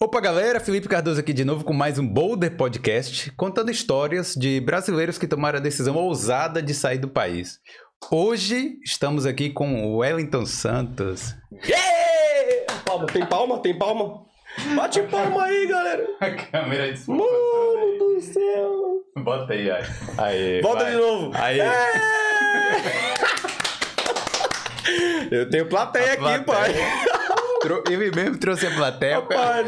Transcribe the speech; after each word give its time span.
Opa, 0.00 0.20
galera, 0.20 0.60
Felipe 0.60 0.86
Cardoso 0.88 1.18
aqui 1.18 1.32
de 1.32 1.44
novo 1.44 1.64
com 1.64 1.72
mais 1.72 1.98
um 1.98 2.06
Boulder 2.06 2.56
Podcast, 2.56 3.32
contando 3.32 3.68
histórias 3.70 4.34
de 4.34 4.60
brasileiros 4.60 5.18
que 5.18 5.26
tomaram 5.26 5.58
a 5.58 5.62
decisão 5.62 5.96
ousada 5.96 6.62
de 6.62 6.72
sair 6.72 6.98
do 6.98 7.08
país. 7.08 7.58
Hoje 8.10 8.78
estamos 8.84 9.26
aqui 9.26 9.50
com 9.50 9.84
o 9.86 9.96
Wellington 9.98 10.46
Santos. 10.46 11.34
Yeah! 11.66 12.72
Palma, 12.84 13.06
tem 13.06 13.26
palma? 13.26 13.58
Tem 13.60 13.76
palma? 13.76 14.22
Bate 14.76 15.02
palma 15.02 15.44
aí, 15.44 15.66
galera! 15.66 16.06
A 16.20 16.30
câmera 16.30 16.92
de 16.92 17.10
Mano 17.10 17.98
do 17.98 18.20
céu! 18.20 19.02
Bota 19.16 19.52
aí, 19.52 19.68
aí. 19.68 19.84
aí 20.16 20.60
Volta 20.62 20.84
vai. 20.84 20.92
de 20.92 20.98
novo! 20.98 21.32
Aí. 21.34 21.58
É! 21.60 21.68
Eu 25.30 25.50
tenho 25.50 25.68
plateia 25.68 26.12
A 26.12 26.14
aqui, 26.14 26.44
plateia. 26.44 26.44
pai! 26.44 27.07
Tro- 27.60 27.82
Ele 27.90 28.10
mesmo 28.10 28.38
trouxe 28.38 28.66
a 28.66 28.70
plateia. 28.74 29.16
Rapaz, 29.16 29.66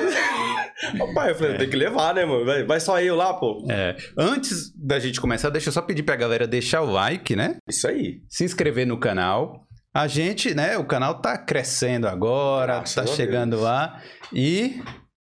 Rapaz, 0.98 1.28
eu 1.30 1.34
falei, 1.34 1.58
tem 1.58 1.68
que 1.70 1.76
levar, 1.76 2.14
né, 2.14 2.24
mano? 2.24 2.44
Vai, 2.44 2.64
vai 2.64 2.80
só 2.80 3.00
eu 3.00 3.16
lá, 3.16 3.34
pô. 3.34 3.66
É, 3.70 3.96
antes 4.16 4.72
da 4.76 4.98
gente 4.98 5.20
começar, 5.20 5.50
deixa 5.50 5.68
eu 5.68 5.72
só 5.72 5.82
pedir 5.82 6.02
pra 6.02 6.16
galera 6.16 6.46
deixar 6.46 6.82
o 6.82 6.90
like, 6.90 7.34
né? 7.36 7.56
Isso 7.68 7.86
aí. 7.88 8.20
se 8.28 8.44
inscrever 8.44 8.86
no 8.86 8.98
canal. 8.98 9.66
A 9.92 10.06
gente, 10.06 10.54
né, 10.54 10.78
o 10.78 10.84
canal 10.84 11.20
tá 11.20 11.36
crescendo 11.36 12.06
agora, 12.06 12.74
Graças 12.76 12.94
tá 12.94 13.06
chegando 13.06 13.50
Deus. 13.56 13.62
lá 13.62 14.00
e 14.32 14.80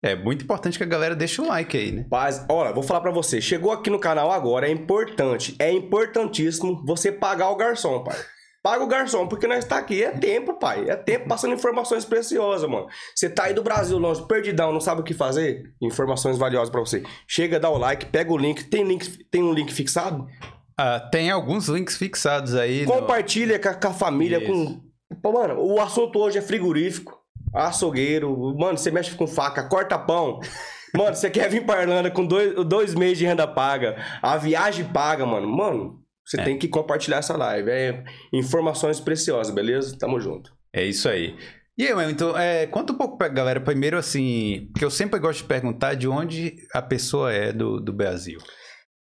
é 0.03 0.15
muito 0.15 0.45
importante 0.45 0.79
que 0.79 0.85
a 0.85 0.87
galera 0.87 1.17
deixe 1.17 1.41
o 1.41 1.49
like 1.49 1.77
aí, 1.77 1.91
né? 1.91 2.07
Paz, 2.09 2.47
olha, 2.49 2.73
vou 2.73 2.85
falar 2.85 3.01
pra 3.01 3.11
você. 3.11 3.41
Chegou 3.41 3.73
aqui 3.73 3.91
no 3.91 3.99
canal 3.99 4.31
agora, 4.31 4.69
é 4.69 4.71
importante, 4.71 5.57
é 5.59 5.73
importantíssimo 5.73 6.85
você 6.87 7.11
pagar 7.11 7.51
o 7.51 7.57
garçom, 7.57 8.05
pai. 8.05 8.17
Paga 8.65 8.83
o 8.83 8.87
garçom, 8.87 9.29
porque 9.29 9.47
nós 9.47 9.63
tá 9.67 9.77
aqui. 9.77 10.03
É 10.03 10.11
tempo, 10.11 10.55
pai. 10.55 10.89
É 10.89 10.97
tempo 10.97 11.29
passando 11.29 11.53
informações 11.53 12.03
preciosas, 12.07 12.67
mano. 12.69 12.87
Você 13.15 13.29
tá 13.29 13.45
aí 13.45 13.53
do 13.53 13.63
Brasil 13.63 13.99
longe, 13.99 14.27
perdidão, 14.27 14.73
não 14.73 14.81
sabe 14.81 15.03
o 15.03 15.05
que 15.05 15.13
fazer? 15.13 15.65
Informações 15.83 16.39
valiosas 16.39 16.71
pra 16.71 16.81
você. 16.81 17.03
Chega, 17.29 17.61
dá 17.61 17.69
o 17.69 17.77
like, 17.77 18.07
pega 18.07 18.33
o 18.33 18.39
link. 18.39 18.65
Tem, 18.65 18.83
link, 18.83 19.23
tem 19.31 19.43
um 19.43 19.53
link 19.53 19.71
fixado? 19.71 20.27
Ah, 20.79 20.99
tem 20.99 21.31
alguns 21.31 21.69
links 21.69 21.99
fixados 21.99 22.55
aí. 22.55 22.87
no- 22.87 22.93
Compartilha 22.95 23.59
com 23.59 23.69
a, 23.69 23.75
com 23.75 23.89
a 23.89 23.93
família, 23.93 24.39
Isso. 24.43 24.47
com... 24.51 25.17
Pô, 25.23 25.33
mano, 25.33 25.61
o 25.61 25.79
assunto 25.81 26.19
hoje 26.19 26.39
é 26.39 26.43
frigorífico, 26.43 27.17
açougueiro. 27.55 28.55
Mano, 28.59 28.79
você 28.79 28.91
mexe 28.91 29.15
com 29.15 29.27
faca, 29.27 29.69
corta 29.69 29.99
pão. 29.99 30.41
Mano, 30.97 31.15
você 31.15 31.29
quer 31.29 31.51
vir 31.51 31.67
pra 31.67 31.83
Irlanda 31.83 32.11
com 32.11 32.25
dois, 32.25 32.55
dois 32.67 32.95
meses 32.95 33.19
de 33.19 33.27
renda 33.27 33.47
paga, 33.47 33.97
a 34.23 34.37
viagem 34.37 34.85
paga, 34.87 35.27
mano. 35.27 35.47
Mano, 35.49 36.01
você 36.25 36.41
É. 36.41 36.45
tem 36.45 36.59
que 36.59 36.69
compartilhar 36.69 37.19
essa 37.19 37.37
live. 37.37 37.71
É 37.71 38.05
informações 38.33 39.01
preciosas, 39.01 39.55
beleza? 39.55 39.97
Tamo 39.99 40.19
junto. 40.21 40.53
É 40.73 40.85
isso 40.85 41.09
aí. 41.09 41.37
E 41.77 41.87
aí, 41.87 41.93
Wellington, 41.93 42.37
é, 42.39 42.67
conta 42.69 42.93
um 42.93 42.97
pouco 42.97 43.19
pra 43.19 43.27
galera, 43.29 43.61
primeiro 43.61 43.99
assim, 43.99 44.69
porque 44.73 44.85
eu 44.85 44.91
sempre 44.91 45.19
gosto 45.19 45.43
de 45.43 45.49
perguntar 45.49 45.95
de 45.95 46.07
onde 46.07 46.55
a 46.73 46.81
pessoa 46.81 47.33
é 47.33 47.53
do, 47.53 47.81
do 47.81 47.93
Brasil. 47.93 48.39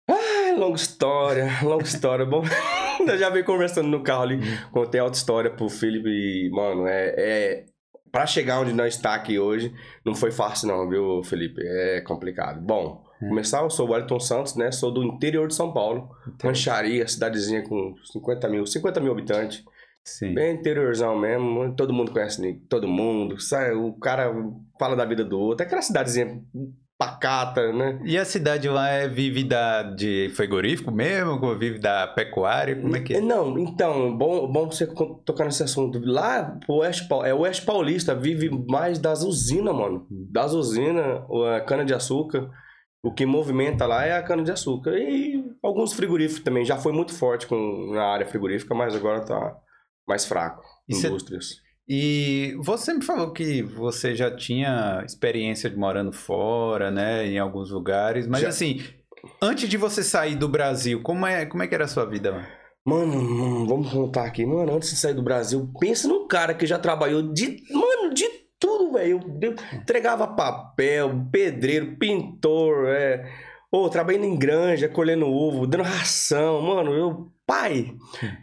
É 0.09 0.53
longa 0.55 0.77
história, 0.77 1.51
longa 1.63 1.85
história. 1.85 2.25
Bom, 2.25 2.43
eu 3.07 3.19
já 3.19 3.29
venho 3.29 3.45
conversando 3.45 3.89
no 3.89 4.03
carro 4.03 4.23
ali, 4.23 4.41
contei 4.73 4.99
alta 5.01 5.17
história 5.19 5.51
pro 5.51 5.69
Felipe 5.69 6.09
e, 6.09 6.51
mano, 6.51 6.87
é, 6.87 7.15
é. 7.19 7.65
Pra 8.11 8.25
chegar 8.25 8.61
onde 8.61 8.73
nós 8.73 8.95
está 8.95 9.15
aqui 9.15 9.39
hoje, 9.39 9.75
não 10.05 10.15
foi 10.15 10.31
fácil, 10.31 10.69
não, 10.69 10.89
viu, 10.89 11.23
Felipe? 11.25 11.61
É 11.63 12.01
complicado. 12.01 12.59
Bom, 12.65 13.05
começar, 13.29 13.63
eu 13.63 13.71
sou 13.71 13.89
o 13.89 13.93
Wellington 13.93 14.21
Santos, 14.21 14.57
né? 14.57 14.71
Sou 14.73 14.93
do 14.93 15.03
interior 15.03 15.49
de 15.49 15.55
São 15.55 15.73
Paulo, 15.73 16.11
Rancharia, 16.43 17.07
cidadezinha 17.07 17.63
com 17.63 17.95
50 18.13 18.49
mil, 18.49 18.67
50 18.67 19.01
mil 19.01 19.13
habitantes. 19.13 19.65
Sim. 20.05 20.35
Bem 20.35 20.55
interiorzão 20.55 21.19
mesmo, 21.19 21.75
todo 21.75 21.93
mundo 21.93 22.13
conhece 22.13 22.61
todo 22.69 22.87
mundo, 22.87 23.41
sai, 23.41 23.73
o 23.73 23.93
cara 23.95 24.33
fala 24.79 24.95
da 24.95 25.05
vida 25.05 25.25
do 25.25 25.39
outro. 25.39 25.65
É 25.65 25.67
aquela 25.67 25.83
cidadezinha 25.83 26.41
pacata, 26.99 27.73
né? 27.73 28.01
E 28.05 28.17
a 28.17 28.25
cidade 28.25 28.69
lá 28.69 28.89
é, 28.89 29.07
vive 29.07 29.45
da, 29.45 29.83
de 29.83 30.31
frigorífico 30.35 30.91
mesmo? 30.91 31.57
Vive 31.59 31.79
da 31.79 32.07
pecuária? 32.07 32.75
Como 32.77 32.97
é 32.97 33.01
que 33.01 33.15
é? 33.15 33.21
Não, 33.21 33.59
então, 33.59 34.17
bom, 34.17 34.51
bom 34.51 34.71
você 34.71 34.87
tocar 35.25 35.45
nesse 35.45 35.63
assunto. 35.63 36.01
Lá, 36.03 36.59
o 36.67 36.79
Oeste, 36.79 37.07
é 37.25 37.35
o 37.35 37.41
Oeste 37.41 37.67
Paulista, 37.67 38.15
vive 38.15 38.49
mais 38.69 38.99
das 38.99 39.23
usinas, 39.23 39.75
mano. 39.75 40.07
Das 40.11 40.53
usinas, 40.53 41.23
a 41.55 41.61
cana-de-açúcar. 41.61 42.49
O 43.03 43.13
que 43.13 43.25
movimenta 43.25 43.87
lá 43.87 44.05
é 44.05 44.13
a 44.17 44.23
cana-de-açúcar. 44.23 44.97
E 44.99 45.45
alguns 45.63 45.93
frigoríficos 45.93 46.43
também. 46.43 46.65
Já 46.65 46.77
foi 46.77 46.93
muito 46.93 47.13
forte 47.15 47.47
com, 47.47 47.93
na 47.93 48.05
área 48.05 48.27
frigorífica, 48.27 48.75
mas 48.75 48.95
agora 48.95 49.25
tá 49.25 49.57
mais 50.09 50.25
fraco. 50.25 50.63
E 50.89 50.95
cê- 50.95 51.07
Indústrias. 51.09 51.65
E 51.89 52.57
você 52.65 52.93
me 52.93 53.05
falou 53.05 53.33
que 53.33 53.63
você 53.63 54.13
já 54.15 54.35
tinha 54.35 55.03
experiência 55.07 55.71
de 55.71 55.77
morando 55.77 56.13
fora, 56.13 56.91
né, 56.91 57.25
em 57.29 57.39
alguns 57.39 57.71
lugares, 57.71 58.27
mas 58.27 58.41
Já. 58.41 58.49
assim, 58.49 58.81
antes 59.41 59.69
de 59.69 59.77
você 59.77 60.03
sair 60.03 60.35
do 60.35 60.49
Brasil, 60.49 61.01
como 61.03 61.25
é, 61.25 61.47
como 61.47 61.63
é 61.63 61.69
que 61.69 61.75
era 61.77 61.85
a 61.85 61.89
sua 61.89 62.05
vida? 62.05 62.45
Mano, 62.85 63.23
mano, 63.23 63.67
vamos 63.69 63.93
contar 63.93 64.25
aqui. 64.27 64.45
Mano, 64.45 64.75
antes 64.75 64.91
de 64.91 64.97
sair 64.97 65.15
do 65.15 65.23
Brasil, 65.23 65.69
pensa 65.79 66.09
num 66.09 66.27
cara 66.27 66.55
que 66.55 66.67
já 66.67 66.77
trabalhou 66.79 67.23
de. 67.33 67.57
Mano. 67.73 67.86
Eu 69.07 69.21
entregava 69.73 70.27
papel, 70.27 71.27
pedreiro, 71.31 71.97
pintor, 71.97 72.89
é. 72.89 73.31
Ô, 73.71 73.89
trabalhando 73.89 74.25
em 74.25 74.39
granja, 74.39 74.89
colhendo 74.89 75.27
uvo, 75.27 75.67
dando 75.67 75.83
ração. 75.85 76.63
Mano, 76.63 76.93
eu. 76.93 77.33
Pai, 77.47 77.95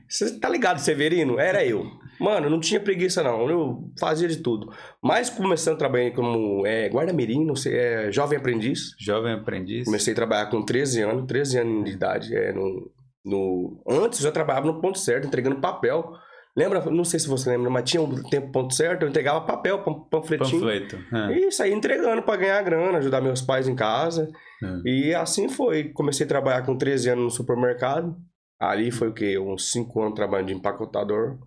você 0.07 0.40
tá 0.40 0.47
ligado, 0.47 0.79
Severino? 0.79 1.38
Era 1.38 1.66
eu. 1.66 1.85
Mano, 2.19 2.50
não 2.50 2.59
tinha 2.59 2.79
preguiça, 2.79 3.22
não. 3.22 3.50
Eu 3.50 3.91
fazia 4.00 4.28
de 4.28 4.38
tudo. 4.38 4.72
Mas 5.01 5.29
começando 5.29 5.75
a 5.75 5.79
trabalhar 5.79 6.12
como 6.12 6.66
é, 6.66 6.88
guarda-mirim, 6.88 7.45
não 7.45 7.56
sei, 7.56 7.75
é, 7.75 8.12
jovem 8.12 8.38
aprendiz. 8.38 8.95
Jovem 8.97 9.34
aprendiz? 9.34 9.85
Comecei 9.85 10.13
a 10.13 10.16
trabalhar 10.16 10.45
com 10.45 10.63
13 10.63 11.01
anos, 11.01 11.25
13 11.28 11.59
anos 11.59 11.85
de 11.85 11.91
idade. 11.91 12.35
É, 12.35 12.53
no, 12.53 12.91
no... 13.25 13.84
Antes 13.90 14.19
eu 14.19 14.25
já 14.25 14.31
trabalhava 14.31 14.68
no 14.68 14.80
ponto 14.80 14.97
certo, 14.97 15.28
entregando 15.28 15.59
papel. 15.59 16.13
Lembra? 16.56 16.81
Não 16.91 17.03
sei 17.03 17.19
se 17.19 17.28
você 17.28 17.50
lembra, 17.50 17.69
mas 17.69 17.90
tinha 17.90 18.02
um 18.02 18.22
tempo 18.30 18.52
ponto 18.52 18.74
certo, 18.75 19.02
eu 19.03 19.09
entregava 19.09 19.41
papel, 19.41 19.80
panfletinho. 20.09 20.62
Panfleto. 20.62 21.00
Ah, 21.12 21.31
E 21.31 21.52
saí 21.52 21.74
entregando 21.74 22.22
pra 22.22 22.36
ganhar 22.36 22.62
grana, 22.62 23.00
ajudar 23.00 23.22
meus 23.22 23.41
pais 23.41 23.68
em 23.68 23.75
casa. 23.75 24.30
ah. 24.63 24.80
E 24.86 25.13
assim 25.16 25.50
foi. 25.50 25.86
Comecei 25.90 26.25
a 26.25 26.30
trabalhar 26.30 26.62
com 26.63 26.78
13 26.78 27.09
anos 27.09 27.24
no 27.24 27.31
supermercado. 27.31 28.16
Ali 28.59 28.92
foi 28.92 29.09
o 29.09 29.13
quê? 29.13 29.38
Uns 29.40 29.72
5 29.72 30.00
anos 30.02 30.13
trabalhando 30.16 30.47
de 30.47 30.53
empacotador. 30.53 31.40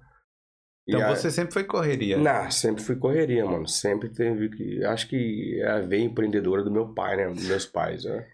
E 0.88 0.94
Então 0.94 1.08
a- 1.08 1.14
você 1.14 1.30
sempre 1.30 1.52
foi 1.54 1.64
correria. 1.64 2.16
Não, 2.18 2.50
sempre 2.50 2.82
fui 2.82 2.96
correria, 2.96 3.44
mano. 3.46 3.66
Sempre 3.68 4.08
teve 4.08 4.48
que. 4.50 4.84
Acho 4.84 5.08
que 5.08 5.60
é 5.62 5.68
a 5.70 5.80
veia 5.80 6.02
empreendedora 6.04 6.62
do 6.64 6.70
meu 6.70 6.92
pai, 6.92 7.16
né? 7.16 7.28
Dos 7.28 7.46
meus 7.46 7.64
pais, 7.66 8.04
né? 8.04 8.26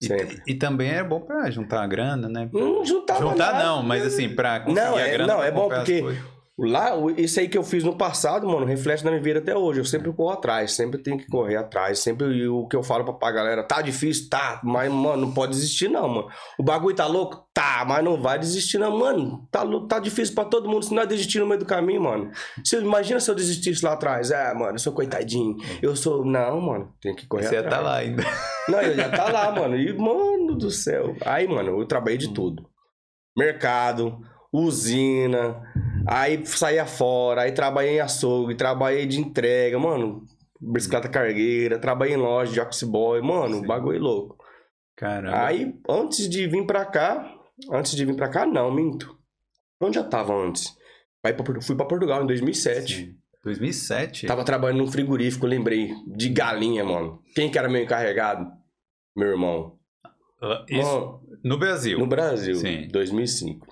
E, 0.00 0.52
e 0.52 0.54
também 0.54 0.90
é 0.90 1.02
bom 1.02 1.20
pra 1.20 1.50
juntar 1.50 1.82
a 1.82 1.86
grana, 1.86 2.28
né? 2.28 2.48
Não 2.52 2.84
juntava 2.84 3.20
Juntar 3.20 3.52
nada. 3.52 3.64
não, 3.64 3.82
mas 3.82 4.06
assim, 4.06 4.28
pra 4.28 4.60
conseguir 4.60 4.80
Não, 4.86 4.96
a 4.96 5.00
é- 5.00 5.10
grana 5.10 5.32
não, 5.32 5.38
pra 5.40 5.46
é 5.48 5.50
bom 5.50 5.68
porque-. 5.68 6.02
Lá, 6.60 6.90
isso 7.16 7.38
aí 7.38 7.48
que 7.48 7.56
eu 7.56 7.62
fiz 7.62 7.84
no 7.84 7.96
passado, 7.96 8.44
mano, 8.48 8.66
reflete 8.66 9.04
na 9.04 9.12
minha 9.12 9.22
vida 9.22 9.38
até 9.38 9.56
hoje. 9.56 9.78
Eu 9.78 9.84
sempre 9.84 10.12
corro 10.12 10.32
atrás, 10.32 10.72
sempre 10.72 11.00
tenho 11.00 11.16
que 11.16 11.28
correr 11.28 11.54
atrás. 11.54 12.00
Sempre 12.00 12.48
o 12.48 12.66
que 12.66 12.74
eu 12.74 12.82
falo 12.82 13.04
pra, 13.04 13.12
pra 13.12 13.30
galera, 13.30 13.62
tá 13.62 13.80
difícil? 13.80 14.28
Tá, 14.28 14.60
mas, 14.64 14.90
mano, 14.90 15.26
não 15.26 15.32
pode 15.32 15.52
desistir, 15.52 15.88
não, 15.88 16.08
mano. 16.08 16.28
O 16.58 16.64
bagulho 16.64 16.96
tá 16.96 17.06
louco? 17.06 17.46
Tá, 17.54 17.84
mas 17.86 18.04
não 18.04 18.20
vai 18.20 18.40
desistir, 18.40 18.76
não, 18.76 18.98
mano. 18.98 19.46
Tá, 19.52 19.64
tá 19.88 20.00
difícil 20.00 20.34
pra 20.34 20.44
todo 20.44 20.68
mundo. 20.68 20.84
Se 20.84 20.92
não 20.92 21.02
é 21.02 21.06
desistir 21.06 21.38
no 21.38 21.46
meio 21.46 21.60
do 21.60 21.66
caminho, 21.66 22.02
mano. 22.02 22.32
Se, 22.64 22.76
imagina 22.76 23.20
se 23.20 23.30
eu 23.30 23.36
desistisse 23.36 23.84
lá 23.84 23.92
atrás. 23.92 24.32
Ah, 24.32 24.52
mano, 24.52 24.74
eu 24.74 24.78
sou 24.80 24.92
coitadinho. 24.92 25.56
Eu 25.80 25.94
sou. 25.94 26.24
Não, 26.24 26.60
mano, 26.60 26.92
tem 27.00 27.14
que 27.14 27.24
correr 27.28 27.44
Você 27.44 27.54
ia 27.54 27.60
atrás. 27.60 27.76
estar 27.76 27.88
lá 27.88 27.96
ainda. 27.98 28.24
Não, 28.68 28.82
eu 28.82 28.96
já 28.96 29.08
tá 29.08 29.30
lá, 29.30 29.52
mano. 29.52 29.76
E, 29.76 29.96
mano 29.96 30.56
do 30.56 30.72
céu. 30.72 31.16
Aí, 31.24 31.46
mano, 31.46 31.80
eu 31.80 31.86
trabalhei 31.86 32.18
de 32.18 32.34
tudo. 32.34 32.68
Mercado, 33.36 34.18
usina, 34.52 35.62
aí 36.08 36.44
saía 36.46 36.86
fora, 36.86 37.42
aí 37.42 37.52
trabalhei 37.52 37.96
em 37.96 38.00
açougue, 38.00 38.54
trabalhei 38.54 39.06
de 39.06 39.20
entrega, 39.20 39.78
mano. 39.78 40.24
Bicicleta 40.60 41.08
cargueira, 41.08 41.78
trabalhei 41.78 42.14
em 42.14 42.18
loja 42.18 42.52
de 42.52 42.60
office 42.60 42.82
boy, 42.82 43.20
mano, 43.22 43.56
Sim. 43.60 43.66
bagulho 43.66 44.00
louco. 44.00 44.36
Caramba. 44.96 45.46
Aí, 45.46 45.72
antes 45.88 46.28
de 46.28 46.46
vir 46.48 46.66
pra 46.66 46.84
cá, 46.84 47.32
antes 47.70 47.94
de 47.94 48.04
vir 48.04 48.16
pra 48.16 48.28
cá, 48.28 48.44
não, 48.44 48.70
minto. 48.74 49.16
Onde 49.80 49.98
eu 49.98 50.08
tava 50.10 50.34
antes? 50.34 50.76
Aí 51.24 51.32
fui 51.62 51.76
pra 51.76 51.86
Portugal 51.86 52.22
em 52.24 52.26
2007. 52.26 52.96
Sim. 52.96 53.14
2007? 53.44 54.26
Tava 54.26 54.44
trabalhando 54.44 54.78
num 54.78 54.90
frigorífico, 54.90 55.46
lembrei, 55.46 55.92
de 56.08 56.28
galinha, 56.28 56.84
mano. 56.84 57.22
Quem 57.36 57.48
que 57.48 57.56
era 57.56 57.68
meu 57.68 57.80
encarregado? 57.82 58.50
Meu 59.16 59.28
irmão. 59.28 59.78
Ah, 60.42 60.64
Isso 60.68 60.82
Mano, 60.82 61.22
no 61.44 61.58
Brasil. 61.58 61.98
no 62.00 62.06
Brasil, 62.06 62.56
Sim. 62.56 62.88
2005. 62.90 63.66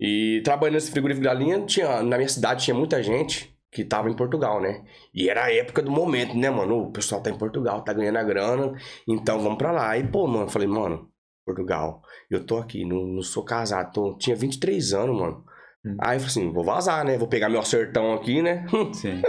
E 0.00 0.42
trabalhando 0.44 0.74
nesse 0.74 0.90
frigorífico 0.90 1.22
de 1.22 1.28
galinha, 1.28 1.60
tinha, 1.64 2.02
na 2.02 2.16
minha 2.16 2.28
cidade 2.28 2.64
tinha 2.64 2.74
muita 2.74 3.02
gente 3.02 3.54
que 3.70 3.84
tava 3.84 4.08
em 4.08 4.14
Portugal, 4.14 4.60
né? 4.60 4.84
E 5.12 5.28
era 5.28 5.44
a 5.44 5.52
época 5.52 5.82
do 5.82 5.90
momento, 5.90 6.36
né, 6.36 6.48
mano? 6.48 6.84
O 6.84 6.92
pessoal 6.92 7.20
tá 7.20 7.30
em 7.30 7.38
Portugal, 7.38 7.82
tá 7.82 7.92
ganhando 7.92 8.18
a 8.18 8.22
grana, 8.22 8.72
então 9.08 9.40
vamos 9.40 9.58
pra 9.58 9.72
lá. 9.72 9.98
E, 9.98 10.06
pô, 10.06 10.26
mano, 10.26 10.48
falei, 10.48 10.68
mano, 10.68 11.10
Portugal, 11.44 12.00
eu 12.30 12.46
tô 12.46 12.56
aqui, 12.56 12.84
não, 12.84 13.04
não 13.04 13.22
sou 13.22 13.44
casado, 13.44 13.92
tô, 13.92 14.16
tinha 14.16 14.36
23 14.36 14.94
anos, 14.94 15.18
mano. 15.18 15.44
Hum. 15.84 15.96
Aí 16.00 16.16
eu 16.16 16.20
falei 16.20 16.26
assim, 16.26 16.52
vou 16.52 16.64
vazar, 16.64 17.04
né? 17.04 17.18
Vou 17.18 17.28
pegar 17.28 17.48
meu 17.48 17.62
sertão 17.62 18.14
aqui, 18.14 18.40
né? 18.40 18.64
Sim. 18.94 19.20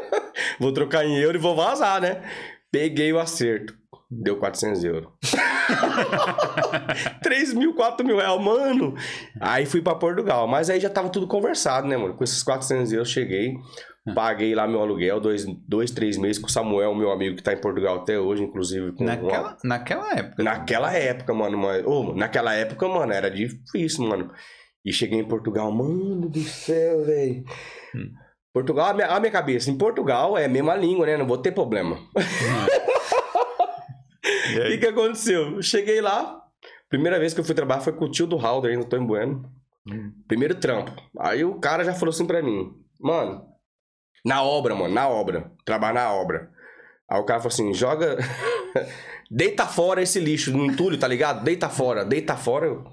vou 0.59 0.71
trocar 0.71 1.05
em 1.05 1.17
euro 1.17 1.37
e 1.37 1.41
vou 1.41 1.55
vazar, 1.55 1.99
né? 1.99 2.21
Peguei 2.71 3.11
o 3.11 3.19
acerto. 3.19 3.75
Deu 4.09 4.37
400 4.37 4.83
euros. 4.83 5.09
3 7.23 7.53
mil, 7.53 7.73
4 7.73 8.05
mil 8.05 8.17
reais, 8.17 8.41
mano. 8.41 8.95
Aí 9.39 9.65
fui 9.65 9.81
pra 9.81 9.95
Portugal. 9.95 10.47
Mas 10.47 10.69
aí 10.69 10.79
já 10.79 10.89
tava 10.89 11.09
tudo 11.09 11.27
conversado, 11.27 11.87
né, 11.87 11.97
mano? 11.97 12.15
Com 12.15 12.23
esses 12.23 12.43
400 12.43 12.91
euros, 12.93 13.09
cheguei. 13.09 13.55
Paguei 14.13 14.53
lá 14.53 14.67
meu 14.67 14.81
aluguel, 14.81 15.19
dois, 15.19 15.45
dois, 15.67 15.89
três 15.89 16.15
meses 16.15 16.37
com 16.39 16.45
o 16.45 16.51
Samuel, 16.51 16.93
meu 16.93 17.11
amigo 17.11 17.35
que 17.35 17.41
tá 17.41 17.53
em 17.53 17.59
Portugal 17.59 17.95
até 17.95 18.19
hoje, 18.19 18.43
inclusive. 18.43 18.91
Com 18.91 19.03
Naquela, 19.03 19.47
uma... 19.47 19.57
naquela 19.63 20.11
época. 20.13 20.43
Naquela 20.43 20.93
época, 20.93 21.33
mano. 21.33 21.57
Mas, 21.57 21.83
naquela 22.15 22.53
época, 22.53 22.87
mano, 22.87 23.11
era 23.11 23.31
difícil, 23.31 24.05
mano. 24.05 24.31
E 24.85 24.93
cheguei 24.93 25.19
em 25.19 25.27
Portugal, 25.27 25.71
mano 25.71 26.29
do 26.29 26.39
céu, 26.41 27.03
velho. 27.03 27.43
Hum. 27.95 28.11
Portugal, 28.53 28.91
a 28.91 28.93
minha, 28.93 29.07
a 29.07 29.19
minha 29.19 29.31
cabeça, 29.31 29.71
em 29.71 29.77
Portugal 29.77 30.37
é 30.37 30.45
a 30.45 30.49
mesma 30.49 30.75
língua, 30.75 31.07
né? 31.07 31.17
Não 31.17 31.25
vou 31.25 31.39
ter 31.39 31.51
problema. 31.51 31.97
E 32.15 33.04
O 34.45 34.67
que, 34.67 34.77
que 34.77 34.87
aconteceu? 34.87 35.55
Eu 35.55 35.61
cheguei 35.61 36.01
lá, 36.01 36.41
primeira 36.89 37.19
vez 37.19 37.33
que 37.33 37.39
eu 37.39 37.43
fui 37.43 37.55
trabalhar 37.55 37.81
foi 37.81 37.93
com 37.93 38.05
o 38.05 38.11
tio 38.11 38.27
do 38.27 38.37
Halder, 38.37 38.71
aí 38.71 38.77
no 38.77 38.85
Tony 38.85 39.05
Bueno. 39.05 39.49
Hum. 39.87 40.11
Primeiro 40.27 40.55
trampo. 40.55 40.91
Aí 41.19 41.43
o 41.43 41.59
cara 41.59 41.83
já 41.83 41.93
falou 41.93 42.11
assim 42.11 42.25
pra 42.25 42.41
mim, 42.41 42.71
mano, 42.99 43.45
na 44.25 44.41
obra, 44.41 44.73
mano, 44.73 44.93
na 44.93 45.07
obra, 45.07 45.51
trabalhar 45.63 45.93
na 45.93 46.13
obra. 46.13 46.49
Aí 47.07 47.19
o 47.19 47.23
cara 47.23 47.39
falou 47.39 47.53
assim, 47.53 47.73
joga, 47.73 48.17
deita 49.29 49.67
fora 49.67 50.01
esse 50.01 50.19
lixo 50.19 50.51
no 50.51 50.65
entulho, 50.65 50.97
tá 50.97 51.07
ligado? 51.07 51.43
Deita 51.43 51.69
fora, 51.69 52.03
deita 52.03 52.35
fora. 52.35 52.65
Eu, 52.65 52.83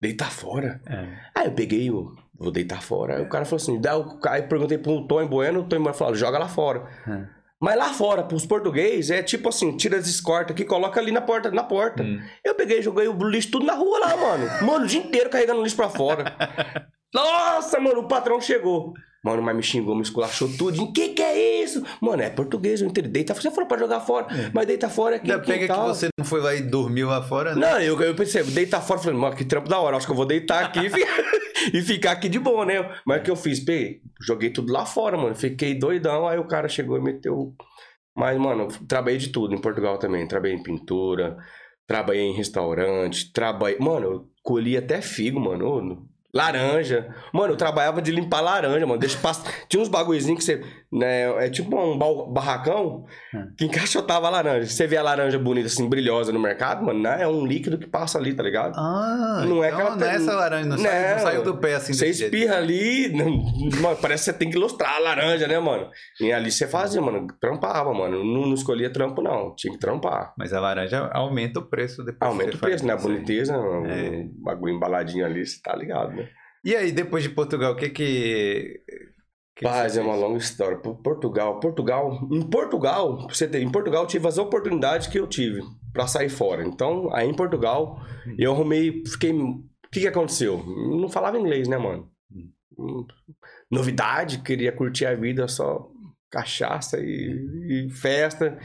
deita 0.00 0.26
fora? 0.26 0.80
É. 0.86 1.40
Aí 1.40 1.46
eu 1.46 1.52
peguei 1.52 1.90
o, 1.90 2.14
vou 2.38 2.52
deitar 2.52 2.80
fora. 2.80 3.16
Aí 3.16 3.22
o 3.22 3.28
cara 3.28 3.44
falou 3.44 3.60
assim, 3.60 3.80
daí 3.80 3.96
eu, 3.96 4.20
aí 4.28 4.42
perguntei 4.42 4.78
pro 4.78 5.06
Tony 5.06 5.28
Bueno, 5.28 5.60
o 5.60 5.64
Tony 5.64 5.82
Bueno 5.82 5.96
falou, 5.96 6.14
joga 6.14 6.38
lá 6.38 6.48
fora. 6.48 6.88
É. 7.08 7.43
Mas 7.64 7.78
lá 7.78 7.94
fora, 7.94 8.22
pros 8.22 8.44
portugueses, 8.44 9.10
é 9.10 9.22
tipo 9.22 9.48
assim, 9.48 9.74
tira 9.74 9.96
as 9.96 10.06
escortas 10.06 10.54
aqui, 10.54 10.66
coloca 10.66 11.00
ali 11.00 11.10
na 11.10 11.22
porta, 11.22 11.50
na 11.50 11.62
porta. 11.62 12.02
Hum. 12.02 12.20
Eu 12.44 12.54
peguei 12.54 12.82
joguei 12.82 13.08
o 13.08 13.14
lixo 13.26 13.52
tudo 13.52 13.64
na 13.64 13.72
rua 13.72 14.00
lá, 14.00 14.14
mano. 14.14 14.66
Mano, 14.66 14.84
o 14.84 14.86
dia 14.86 15.00
inteiro 15.00 15.30
carregando 15.30 15.62
lixo 15.62 15.74
pra 15.74 15.88
fora. 15.88 16.36
Nossa, 17.14 17.80
mano, 17.80 18.00
o 18.00 18.06
patrão 18.06 18.38
chegou. 18.38 18.92
Mano, 19.24 19.40
mas 19.40 19.56
me 19.56 19.62
xingou, 19.62 19.94
me 19.94 20.02
esculachou 20.02 20.46
tudo. 20.58 20.82
O 20.82 20.92
que 20.92 21.08
que 21.14 21.22
é 21.22 21.62
isso? 21.62 21.82
Mano, 22.02 22.20
é 22.20 22.28
português, 22.28 22.82
eu 22.82 22.88
entendi. 22.88 23.08
Deita, 23.08 23.32
você 23.32 23.50
falou 23.50 23.66
pra 23.66 23.78
jogar 23.78 24.00
fora, 24.00 24.26
mas 24.52 24.66
deita 24.66 24.90
fora 24.90 25.16
aqui. 25.16 25.32
Ainda 25.32 25.42
pega 25.42 25.66
que 25.66 25.80
você 25.80 26.08
não 26.18 26.26
foi 26.26 26.42
lá 26.42 26.54
e 26.54 26.60
dormiu 26.60 27.08
lá 27.08 27.22
fora, 27.22 27.54
né? 27.54 27.60
Não, 27.62 27.80
eu, 27.80 27.98
eu 27.98 28.14
pensei, 28.14 28.42
deitar 28.42 28.82
fora, 28.82 29.00
falei, 29.00 29.18
mano, 29.18 29.34
que 29.34 29.44
trampo 29.46 29.70
da 29.70 29.78
hora, 29.78 29.96
acho 29.96 30.04
que 30.04 30.12
eu 30.12 30.16
vou 30.16 30.26
deitar 30.26 30.64
aqui 30.64 30.90
e 31.72 31.80
ficar, 31.82 32.12
aqui 32.12 32.28
de 32.28 32.38
boa, 32.38 32.64
né? 32.64 32.74
Mas 33.06 33.20
o 33.20 33.24
que 33.24 33.30
eu 33.30 33.36
fiz? 33.36 33.60
Peguei, 33.60 34.00
joguei 34.20 34.50
tudo 34.50 34.72
lá 34.72 34.84
fora, 34.84 35.16
mano, 35.16 35.34
fiquei 35.34 35.74
doidão, 35.78 36.26
aí 36.26 36.38
o 36.38 36.46
cara 36.46 36.68
chegou 36.68 36.98
e 36.98 37.02
meteu. 37.02 37.54
Mas, 38.16 38.38
mano, 38.38 38.68
trabalhei 38.86 39.18
de 39.18 39.30
tudo 39.30 39.54
em 39.54 39.60
Portugal 39.60 39.98
também, 39.98 40.26
trabalhei 40.26 40.56
em 40.56 40.62
pintura, 40.62 41.36
trabalhei 41.86 42.22
em 42.22 42.34
restaurante, 42.34 43.32
trabalhei. 43.32 43.78
Mano, 43.78 44.06
eu 44.06 44.30
colhi 44.42 44.76
até 44.76 45.00
figo, 45.00 45.40
mano. 45.40 46.08
Laranja. 46.34 47.14
Mano, 47.32 47.52
eu 47.52 47.56
trabalhava 47.56 48.02
de 48.02 48.10
limpar 48.10 48.40
laranja, 48.40 48.84
mano. 48.86 48.98
Deixa 48.98 49.16
passar. 49.18 49.50
Tinha 49.68 49.80
uns 49.82 49.88
bagulhozinhos 49.88 50.38
que 50.38 50.44
você. 50.44 50.62
Né, 50.92 51.44
é 51.44 51.50
tipo 51.50 51.76
um 51.76 51.98
ba- 51.98 52.26
barracão 52.28 53.04
Hum. 53.34 53.48
que 53.58 53.64
encaixotava 53.64 54.28
a 54.28 54.30
laranja. 54.30 54.66
Você 54.68 54.86
vê 54.86 54.96
a 54.96 55.02
laranja 55.02 55.36
bonita, 55.40 55.66
assim, 55.66 55.88
brilhosa 55.88 56.30
no 56.30 56.38
mercado, 56.38 56.84
mano, 56.84 57.00
né, 57.02 57.16
é 57.22 57.26
um 57.26 57.44
líquido 57.44 57.76
que 57.78 57.86
passa 57.88 58.16
ali, 58.16 58.32
tá 58.32 58.44
ligado? 58.44 58.74
Ah, 58.78 59.44
Não 59.44 59.64
é 59.64 59.70
então 59.70 59.80
aquela- 59.80 59.96
não 59.96 60.06
é 60.06 60.14
essa 60.14 60.32
laranja, 60.36 60.68
não, 60.68 60.76
não 60.76 60.84
Não. 60.84 61.18
saiu 61.18 61.42
do 61.42 61.56
pé 61.56 61.74
assim 61.74 61.92
Você 61.92 62.12
jeito. 62.12 62.32
espirra 62.36 62.58
ali, 62.58 63.12
mano, 63.82 63.96
parece 64.00 64.24
que 64.26 64.30
você 64.30 64.38
tem 64.38 64.50
que 64.50 64.56
ilustrar 64.56 64.94
a 64.94 64.98
laranja, 65.00 65.48
né, 65.48 65.58
mano? 65.58 65.88
E 66.20 66.32
ali 66.32 66.52
você 66.52 66.68
fazia, 66.68 67.00
mano, 67.02 67.26
trampava, 67.40 67.92
mano. 67.92 68.22
Não, 68.24 68.46
não 68.46 68.54
escolhia 68.54 68.88
trampo, 68.88 69.20
não. 69.20 69.52
Tinha 69.56 69.72
que 69.72 69.80
trampar. 69.80 70.32
Mas 70.38 70.52
a 70.52 70.60
laranja 70.60 71.10
aumenta 71.12 71.58
o 71.58 71.68
preço 71.68 72.04
depois. 72.04 72.30
Aumenta 72.30 72.56
o 72.56 72.60
preço, 72.60 72.86
né? 72.86 72.92
A 72.92 72.96
boniteza, 72.96 73.56
É. 73.88 74.26
bagulho 74.40 74.74
embaladinho 74.74 75.26
ali, 75.26 75.44
você 75.44 75.60
tá 75.60 75.74
ligado, 75.74 76.12
né? 76.14 76.23
E 76.64 76.74
aí, 76.74 76.90
depois 76.92 77.22
de 77.22 77.28
Portugal, 77.28 77.72
o 77.72 77.76
que 77.76 77.90
que... 77.90 78.80
que 79.54 79.64
Paz, 79.64 79.92
você 79.92 80.00
é 80.00 80.02
uma 80.02 80.14
longa 80.16 80.38
história. 80.38 80.78
Por- 80.78 80.96
Portugal, 81.02 81.60
Portugal. 81.60 82.26
Em 82.32 82.42
Portugal, 82.48 83.28
você 83.28 83.46
ter, 83.46 83.60
em 83.60 83.70
Portugal 83.70 84.06
tive 84.06 84.26
as 84.26 84.38
oportunidades 84.38 85.06
que 85.06 85.18
eu 85.18 85.26
tive 85.26 85.60
pra 85.92 86.06
sair 86.06 86.30
fora. 86.30 86.64
Então, 86.66 87.14
aí 87.14 87.28
em 87.28 87.34
Portugal, 87.34 88.00
eu 88.38 88.52
arrumei, 88.52 89.02
fiquei. 89.06 89.32
O 89.32 89.62
que 89.92 90.00
que 90.00 90.08
aconteceu? 90.08 90.64
Não 90.66 91.08
falava 91.08 91.38
inglês, 91.38 91.68
né, 91.68 91.76
mano? 91.76 92.08
Hum, 92.78 93.06
Novidade, 93.70 94.38
queria 94.42 94.72
curtir 94.72 95.06
a 95.06 95.14
vida 95.14 95.46
só 95.48 95.88
cachaça 96.30 96.98
e, 96.98 97.86
e 97.86 97.90
festa. 97.90 98.58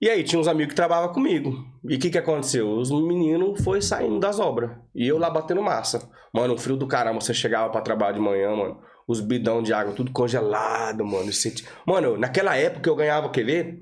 E 0.00 0.08
aí, 0.08 0.22
tinha 0.22 0.40
uns 0.40 0.46
amigos 0.48 0.72
que 0.72 0.76
trabalhavam 0.76 1.12
comigo. 1.14 1.52
E 1.88 1.96
o 1.96 1.98
que 1.98 2.10
que 2.10 2.18
aconteceu? 2.18 2.70
Os 2.70 2.90
meninos 2.90 3.62
foi 3.64 3.82
saindo 3.82 4.18
das 4.20 4.38
obras. 4.38 4.70
E 4.94 5.06
eu 5.06 5.18
lá 5.18 5.28
batendo 5.28 5.62
massa. 5.62 6.08
Mano, 6.34 6.54
um 6.54 6.58
frio 6.58 6.76
do 6.76 6.86
caramba. 6.86 7.20
Você 7.20 7.34
chegava 7.34 7.70
pra 7.70 7.80
trabalhar 7.80 8.12
de 8.12 8.20
manhã, 8.20 8.54
mano. 8.54 8.80
Os 9.08 9.20
bidão 9.20 9.62
de 9.62 9.72
água 9.72 9.92
tudo 9.94 10.12
congelado, 10.12 11.04
mano. 11.04 11.28
E 11.30 11.32
t- 11.50 11.64
Mano, 11.86 12.16
naquela 12.16 12.56
época 12.56 12.88
eu 12.88 12.94
ganhava, 12.96 13.28
quer 13.30 13.44
ver? 13.44 13.78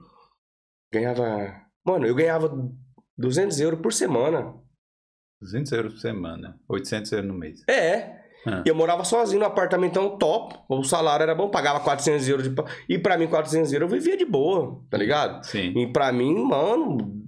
Ganhava... 0.92 1.54
Mano, 1.84 2.06
eu 2.06 2.14
ganhava 2.14 2.50
200 3.16 3.60
euros 3.60 3.80
por 3.80 3.92
semana. 3.92 4.54
200 5.40 5.70
euros 5.72 5.92
por 5.94 6.00
semana, 6.00 6.58
800 6.68 7.12
euros 7.12 7.28
no 7.28 7.34
mês. 7.38 7.60
É. 7.68 8.16
Ah. 8.46 8.62
Eu 8.66 8.74
morava 8.74 9.04
sozinho 9.04 9.40
no 9.40 9.46
apartamentão 9.46 10.16
top. 10.16 10.56
O 10.68 10.82
salário 10.82 11.22
era 11.22 11.34
bom, 11.34 11.50
pagava 11.50 11.80
400 11.80 12.28
euros 12.28 12.48
de... 12.48 12.54
E 12.88 12.98
pra 12.98 13.18
mim, 13.18 13.26
400 13.28 13.72
euros 13.72 13.92
eu 13.92 13.98
vivia 13.98 14.16
de 14.16 14.24
boa, 14.24 14.82
tá 14.90 14.96
ligado? 14.96 15.44
Sim. 15.44 15.72
E 15.76 15.92
pra 15.92 16.10
mim, 16.12 16.34
mano, 16.44 17.22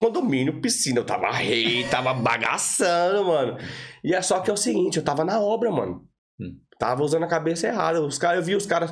condomínio, 0.00 0.60
piscina, 0.60 0.98
eu 1.00 1.04
tava 1.04 1.30
rei, 1.30 1.84
tava 1.88 2.14
bagaçando, 2.14 3.24
mano. 3.26 3.58
E 4.02 4.14
é 4.14 4.22
só 4.22 4.40
que 4.40 4.50
é 4.50 4.52
o 4.52 4.56
seguinte, 4.56 4.96
eu 4.96 5.04
tava 5.04 5.24
na 5.24 5.38
obra, 5.40 5.70
mano. 5.70 6.04
Hum. 6.40 6.56
Tava 6.78 7.02
usando 7.02 7.24
a 7.24 7.28
cabeça 7.28 7.66
errada. 7.68 8.00
Os 8.00 8.16
caras, 8.18 8.38
eu 8.38 8.42
vi 8.44 8.54
os 8.56 8.64
caras. 8.66 8.90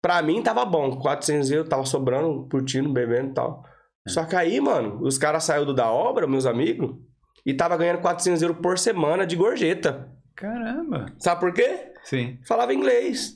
Pra 0.00 0.22
mim 0.22 0.42
tava 0.42 0.64
bom, 0.64 0.98
400 0.98 1.50
euros, 1.50 1.68
tava 1.68 1.84
sobrando, 1.84 2.48
curtindo, 2.50 2.90
bebendo 2.92 3.30
e 3.30 3.34
tal. 3.34 3.62
Só 4.08 4.24
que 4.24 4.34
aí, 4.34 4.58
mano, 4.58 5.00
os 5.02 5.18
caras 5.18 5.44
saíram 5.44 5.74
da 5.74 5.90
obra, 5.90 6.26
meus 6.26 6.46
amigos, 6.46 6.96
e 7.44 7.52
tava 7.52 7.76
ganhando 7.76 8.00
400 8.00 8.40
euros 8.42 8.58
por 8.62 8.78
semana 8.78 9.26
de 9.26 9.36
gorjeta. 9.36 10.08
Caramba. 10.34 11.06
Sabe 11.18 11.40
por 11.40 11.52
quê? 11.52 11.92
Sim. 12.04 12.38
Falava 12.46 12.72
inglês. 12.72 13.34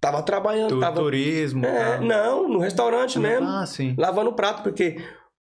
Tava 0.00 0.22
trabalhando, 0.22 0.70
Tu, 0.70 0.80
tava. 0.80 1.00
Turismo. 1.00 1.64
É, 1.64 1.98
tá? 1.98 2.00
não, 2.00 2.48
no 2.48 2.58
restaurante 2.58 3.18
mesmo 3.18 3.46
Ah, 3.46 3.66
sim. 3.66 3.94
lavando 3.98 4.30
o 4.30 4.32
prato, 4.32 4.62
porque 4.62 4.96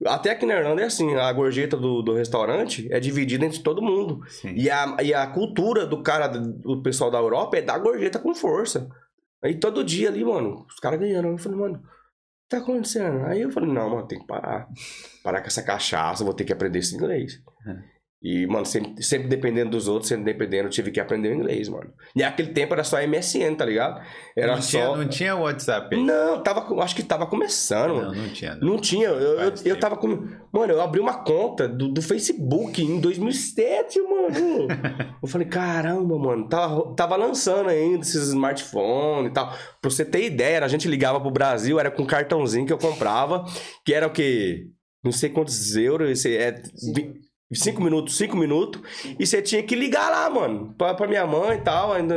até 0.05 0.31
aqui 0.31 0.45
na 0.45 0.55
Irlanda 0.55 0.81
é 0.81 0.85
assim, 0.85 1.15
a 1.15 1.31
gorjeta 1.33 1.75
do, 1.75 2.01
do 2.01 2.13
restaurante 2.13 2.87
é 2.91 2.99
dividida 2.99 3.45
entre 3.45 3.59
todo 3.63 3.81
mundo. 3.81 4.21
sim. 4.29 4.53
E 4.55 4.69
a, 4.69 4.97
e 5.01 5.13
a 5.13 5.25
cultura 5.27 5.87
do 5.87 6.03
cara, 6.03 6.27
do 6.27 6.81
pessoal 6.83 7.09
da 7.09 7.17
Europa 7.17 7.57
é 7.57 7.61
dar 7.61 7.79
gorjeta 7.79 8.19
com 8.19 8.35
força. 8.35 8.87
Aí 9.43 9.55
todo 9.55 9.83
dia 9.83 10.09
ali, 10.09 10.23
mano, 10.23 10.65
os 10.67 10.79
caras 10.79 10.99
ganhando. 10.99 11.29
Eu 11.29 11.37
falei, 11.37 11.57
mano, 11.57 11.75
o 11.75 11.79
que 11.79 12.49
tá 12.49 12.57
acontecendo? 12.57 13.25
Aí 13.25 13.41
eu 13.41 13.51
falei, 13.51 13.71
não, 13.71 13.89
mano, 13.89 14.07
tem 14.07 14.19
que 14.19 14.27
parar. 14.27 14.67
Parar 15.23 15.41
com 15.41 15.47
essa 15.47 15.63
cachaça, 15.63 16.23
vou 16.23 16.33
ter 16.33 16.45
que 16.45 16.53
aprender 16.53 16.79
esse 16.79 16.95
inglês. 16.95 17.41
É. 17.67 17.96
E, 18.21 18.47
mano, 18.47 18.65
sempre, 18.65 19.03
sempre 19.03 19.27
dependendo 19.27 19.69
dos 19.69 19.87
outros, 19.87 20.09
sempre 20.09 20.25
dependendo, 20.25 20.67
eu 20.67 20.71
tive 20.71 20.89
que 20.89 20.99
aprender 20.99 21.29
o 21.29 21.35
inglês, 21.35 21.69
mano. 21.69 21.93
E 22.15 22.21
naquele 22.21 22.49
tempo 22.49 22.73
era 22.73 22.83
só 22.83 22.97
MSN, 22.97 23.55
tá 23.55 23.63
ligado? 23.63 24.01
Era 24.35 24.55
não, 24.55 24.61
só. 24.61 24.69
tinha, 24.69 24.95
não 24.95 25.07
tinha 25.07 25.35
WhatsApp 25.35 25.95
aí. 25.95 26.03
Não, 26.03 26.41
tava, 26.41 26.81
acho 26.81 26.95
que 26.95 27.03
tava 27.03 27.27
começando, 27.27 27.93
mano. 27.93 28.13
Não, 28.13 28.23
não 28.23 28.29
tinha. 28.29 28.55
Não. 28.55 28.67
Não 28.69 28.77
tinha. 28.77 29.07
Eu, 29.07 29.39
eu, 29.39 29.53
eu 29.63 29.79
tava 29.79 29.95
com. 29.97 30.27
Mano, 30.51 30.73
eu 30.73 30.81
abri 30.81 30.99
uma 30.99 31.23
conta 31.23 31.67
do, 31.67 31.89
do 31.89 32.01
Facebook 32.01 32.81
em 32.81 32.99
2007, 32.99 34.01
mano. 34.01 34.67
eu 35.21 35.27
falei, 35.27 35.47
caramba, 35.47 36.17
mano. 36.17 36.49
Tava, 36.49 36.95
tava 36.95 37.15
lançando 37.15 37.69
ainda 37.69 37.99
esses 37.99 38.29
smartphones 38.29 39.29
e 39.29 39.33
tal. 39.33 39.55
Pra 39.79 39.91
você 39.91 40.03
ter 40.03 40.25
ideia, 40.25 40.65
a 40.65 40.67
gente 40.67 40.87
ligava 40.87 41.21
pro 41.21 41.29
Brasil, 41.29 41.79
era 41.79 41.91
com 41.91 42.01
um 42.01 42.07
cartãozinho 42.07 42.65
que 42.65 42.73
eu 42.73 42.79
comprava, 42.79 43.45
que 43.85 43.93
era 43.93 44.07
o 44.07 44.11
quê? 44.11 44.65
Não 45.03 45.11
sei 45.11 45.29
quantos 45.29 45.75
euros. 45.75 46.09
Esse, 46.09 46.35
é, 46.35 46.59
Cinco 47.53 47.81
minutos, 47.81 48.17
cinco 48.17 48.35
minutos. 48.35 48.81
E 49.17 49.25
você 49.25 49.41
tinha 49.41 49.63
que 49.63 49.73
ligar 49.73 50.09
lá, 50.11 50.29
mano. 50.29 50.75
Pra, 50.77 50.93
pra 50.93 51.07
minha 51.07 51.25
mãe 51.25 51.57
e 51.57 51.61
tal. 51.61 51.93
Ainda. 51.93 52.15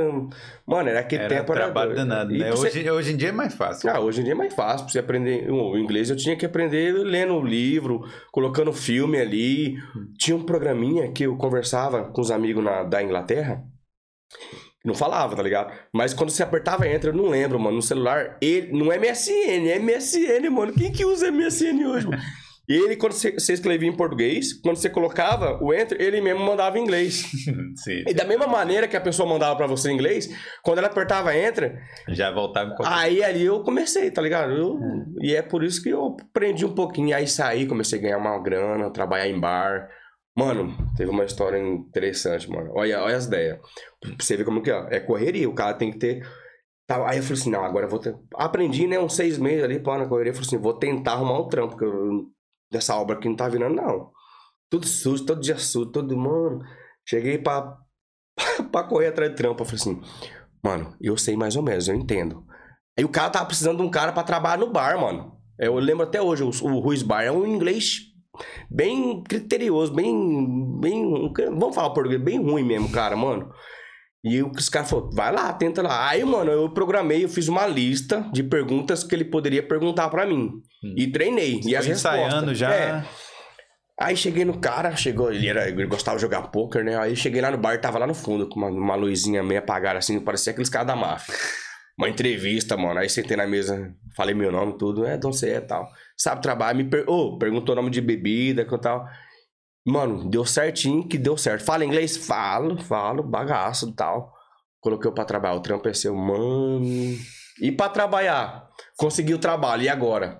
Mano, 0.66 0.88
era 0.88 0.98
aquele 1.00 1.22
Era 1.22 1.36
tempo. 1.36 1.52
trabalho 1.52 1.92
era... 1.92 2.00
danado, 2.04 2.32
né? 2.36 2.50
você- 2.50 2.66
Hoje, 2.66 2.90
hoje 2.90 3.12
em 3.12 3.16
dia 3.16 3.28
é 3.28 3.32
mais 3.32 3.54
fácil. 3.54 3.88
ah, 3.90 4.00
hoje 4.00 4.20
em 4.20 4.24
dia 4.24 4.32
é 4.32 4.36
mais 4.36 4.52
fácil 4.52 4.84
pra 4.86 4.92
você 4.92 4.98
aprender 4.98 5.48
o 5.48 5.78
inglês. 5.78 6.10
Eu 6.10 6.16
tinha 6.16 6.34
que 6.36 6.44
aprender 6.44 6.92
lendo 6.94 7.34
o 7.34 7.44
livro, 7.44 8.02
colocando 8.32 8.72
filme 8.72 9.18
ali. 9.20 9.76
Tinha 10.18 10.36
um 10.36 10.42
programinha 10.42 11.12
que 11.12 11.22
eu 11.24 11.36
conversava 11.36 12.04
com 12.10 12.20
os 12.20 12.32
amigos 12.32 12.64
na- 12.64 12.82
da 12.82 13.00
Inglaterra. 13.00 13.62
Não 14.84 14.94
falava, 14.94 15.36
tá 15.36 15.42
ligado? 15.42 15.72
Mas 15.92 16.12
quando 16.14 16.30
você 16.30 16.42
apertava 16.42 16.88
Enter, 16.88 17.10
eu 17.10 17.16
não 17.16 17.28
lembro, 17.28 17.60
mano. 17.60 17.76
No 17.76 17.82
celular, 17.82 18.36
ele, 18.40 18.72
não 18.76 18.90
é 18.90 18.96
MSN, 18.98 19.68
é 19.68 19.78
MSN, 19.78 20.48
mano. 20.50 20.72
Quem 20.72 20.90
que 20.90 21.04
usa 21.04 21.30
MSN 21.30 21.84
hoje, 21.86 22.06
mano? 22.08 22.22
E 22.70 22.74
ele, 22.76 22.94
quando 22.94 23.12
você, 23.14 23.32
você 23.32 23.52
escrevia 23.52 23.88
em 23.88 23.96
português, 23.96 24.52
quando 24.62 24.76
você 24.76 24.88
colocava 24.88 25.58
o 25.60 25.74
enter, 25.74 26.00
ele 26.00 26.20
mesmo 26.20 26.44
mandava 26.44 26.78
em 26.78 26.82
inglês. 26.82 27.24
Sim. 27.82 28.04
E 28.06 28.14
da 28.14 28.24
mesma 28.24 28.46
maneira 28.46 28.86
que 28.86 28.96
a 28.96 29.00
pessoa 29.00 29.28
mandava 29.28 29.56
pra 29.56 29.66
você 29.66 29.90
em 29.90 29.94
inglês, 29.94 30.28
quando 30.62 30.78
ela 30.78 30.86
apertava 30.86 31.36
enter, 31.36 31.82
Já 32.08 32.30
voltava 32.30 32.70
em 32.70 32.76
português. 32.76 33.02
aí 33.02 33.24
ali 33.24 33.44
eu 33.44 33.62
comecei, 33.64 34.08
tá 34.12 34.22
ligado? 34.22 34.52
Eu- 34.52 34.78
E 35.20 35.34
é 35.34 35.42
por 35.42 35.64
isso 35.64 35.82
que 35.82 35.88
eu 35.88 36.16
aprendi 36.30 36.64
um 36.64 36.72
pouquinho. 36.74 37.16
Aí 37.16 37.26
saí, 37.26 37.66
comecei 37.66 37.98
a 37.98 38.02
ganhar 38.02 38.18
uma 38.18 38.38
grana, 38.40 38.88
trabalhar 38.92 39.26
em 39.28 39.40
bar. 39.40 39.88
Mano, 40.38 40.72
teve 40.96 41.10
uma 41.10 41.24
história 41.24 41.58
interessante, 41.58 42.48
mano. 42.48 42.70
Olha, 42.76 43.02
olha 43.02 43.16
as 43.16 43.26
ideias. 43.26 43.58
Pra 44.00 44.12
você 44.18 44.36
ver 44.36 44.44
como 44.44 44.62
que 44.62 44.70
é. 44.70 44.86
É 44.90 45.00
correria, 45.00 45.48
o 45.50 45.54
cara 45.54 45.74
tem 45.74 45.90
que 45.90 45.98
ter. 45.98 46.22
Aí 46.88 47.18
eu 47.18 47.22
falei 47.22 47.40
assim, 47.40 47.50
não, 47.50 47.64
agora 47.64 47.86
eu 47.86 47.90
vou 47.90 47.98
ter. 47.98 48.14
Aprendi, 48.36 48.86
né, 48.86 48.98
uns 48.98 49.14
seis 49.16 49.38
meses 49.38 49.64
ali, 49.64 49.80
pô, 49.80 49.96
na 49.98 50.06
correria. 50.06 50.30
Eu 50.30 50.34
falei 50.34 50.46
assim, 50.46 50.58
vou 50.58 50.74
tentar 50.74 51.12
arrumar 51.14 51.40
um 51.40 51.48
trampo, 51.48 51.70
porque 51.76 51.84
eu... 51.84 52.26
dessa 52.70 52.96
obra 52.96 53.16
aqui 53.16 53.28
não 53.28 53.36
tá 53.36 53.48
virando, 53.48 53.76
não. 53.76 54.10
Tudo 54.70 54.86
sujo, 54.86 55.24
todo 55.24 55.40
dia 55.40 55.56
sujo, 55.58 55.90
todo. 55.90 56.16
Mano, 56.16 56.60
cheguei 57.06 57.38
pra, 57.38 57.76
pra 58.70 58.84
correr 58.84 59.08
atrás 59.08 59.30
do 59.30 59.36
trampo. 59.36 59.62
Eu 59.62 59.66
falei 59.66 59.80
assim, 59.80 60.00
mano, 60.62 60.96
eu 61.00 61.16
sei 61.16 61.36
mais 61.36 61.56
ou 61.56 61.62
menos, 61.62 61.88
eu 61.88 61.94
entendo. 61.94 62.44
Aí 62.98 63.04
o 63.04 63.08
cara 63.08 63.30
tava 63.30 63.46
precisando 63.46 63.78
de 63.78 63.82
um 63.82 63.90
cara 63.90 64.12
pra 64.12 64.22
trabalhar 64.22 64.58
no 64.58 64.70
bar, 64.70 65.00
mano. 65.00 65.38
Eu 65.58 65.74
lembro 65.76 66.04
até 66.04 66.20
hoje, 66.20 66.42
o, 66.42 66.48
o 66.48 66.80
Ruiz 66.80 67.02
Bar 67.02 67.22
é 67.22 67.30
um 67.30 67.46
inglês 67.46 68.10
bem 68.70 69.22
criterioso, 69.22 69.92
bem. 69.92 70.80
bem 70.80 71.32
vamos 71.50 71.74
falar 71.74 71.90
português, 71.90 72.22
bem 72.22 72.42
ruim 72.42 72.62
mesmo, 72.62 72.90
cara, 72.90 73.16
mano. 73.16 73.50
E 74.22 74.42
os 74.42 74.68
caras 74.68 74.90
falaram, 74.90 75.10
vai 75.12 75.32
lá, 75.32 75.52
tenta 75.52 75.82
lá. 75.82 76.08
Aí, 76.08 76.24
mano, 76.24 76.50
eu 76.50 76.72
programei, 76.72 77.24
eu 77.24 77.28
fiz 77.28 77.48
uma 77.48 77.66
lista 77.66 78.28
de 78.32 78.42
perguntas 78.42 79.02
que 79.02 79.14
ele 79.14 79.24
poderia 79.24 79.66
perguntar 79.66 80.08
pra 80.10 80.26
mim. 80.26 80.52
Hum. 80.82 80.94
E 80.96 81.10
treinei. 81.10 81.60
E 81.64 81.76
as 81.76 81.86
ensaiando 81.86 82.50
respostas. 82.50 82.58
já. 82.58 82.74
É. 82.74 83.04
Aí 84.00 84.16
cheguei 84.16 84.46
no 84.46 84.58
cara, 84.58 84.96
chegou, 84.96 85.30
ele, 85.30 85.46
era, 85.46 85.68
ele 85.68 85.86
gostava 85.86 86.16
de 86.16 86.22
jogar 86.22 86.48
poker, 86.48 86.82
né? 86.82 86.98
Aí 86.98 87.14
cheguei 87.14 87.42
lá 87.42 87.50
no 87.50 87.58
bar, 87.58 87.78
tava 87.78 87.98
lá 87.98 88.06
no 88.06 88.14
fundo, 88.14 88.48
com 88.48 88.58
uma, 88.58 88.68
uma 88.68 88.94
luzinha 88.94 89.42
meio 89.42 89.60
apagada, 89.60 89.98
assim, 89.98 90.18
parecia 90.18 90.52
aqueles 90.52 90.70
caras 90.70 90.86
da 90.86 90.96
máfia. 90.96 91.34
Uma 91.98 92.08
entrevista, 92.08 92.78
mano. 92.78 92.98
Aí 92.98 93.10
sentei 93.10 93.36
na 93.36 93.46
mesa, 93.46 93.94
falei 94.16 94.34
meu 94.34 94.50
nome, 94.50 94.78
tudo, 94.78 95.04
é, 95.04 95.20
não 95.22 95.34
sei, 95.34 95.52
é 95.52 95.60
tal. 95.60 95.86
Sabe 96.16 96.40
trabalhar, 96.40 96.72
me 96.72 96.84
per... 96.84 97.04
Ô, 97.06 97.36
perguntou 97.36 97.74
o 97.74 97.76
nome 97.76 97.90
de 97.90 98.00
bebida, 98.00 98.64
que 98.64 98.78
tal. 98.78 99.06
Mano, 99.86 100.30
deu 100.30 100.46
certinho 100.46 101.06
que 101.06 101.18
deu 101.18 101.36
certo. 101.36 101.62
Fala 101.62 101.84
inglês? 101.84 102.16
Falo, 102.16 102.78
falo, 102.82 103.22
bagaço 103.22 103.90
e 103.90 103.94
tal. 103.94 104.32
Coloquei 104.80 105.10
eu 105.10 105.14
pra 105.14 105.26
trabalhar. 105.26 105.56
O 105.56 105.60
trampo 105.60 105.86
é 105.88 105.92
seu, 105.92 106.14
mano. 106.14 106.82
E 107.60 107.70
pra 107.70 107.90
trabalhar? 107.90 108.69
Consegui 109.00 109.32
o 109.32 109.38
trabalho, 109.38 109.82
e 109.82 109.88
agora? 109.88 110.38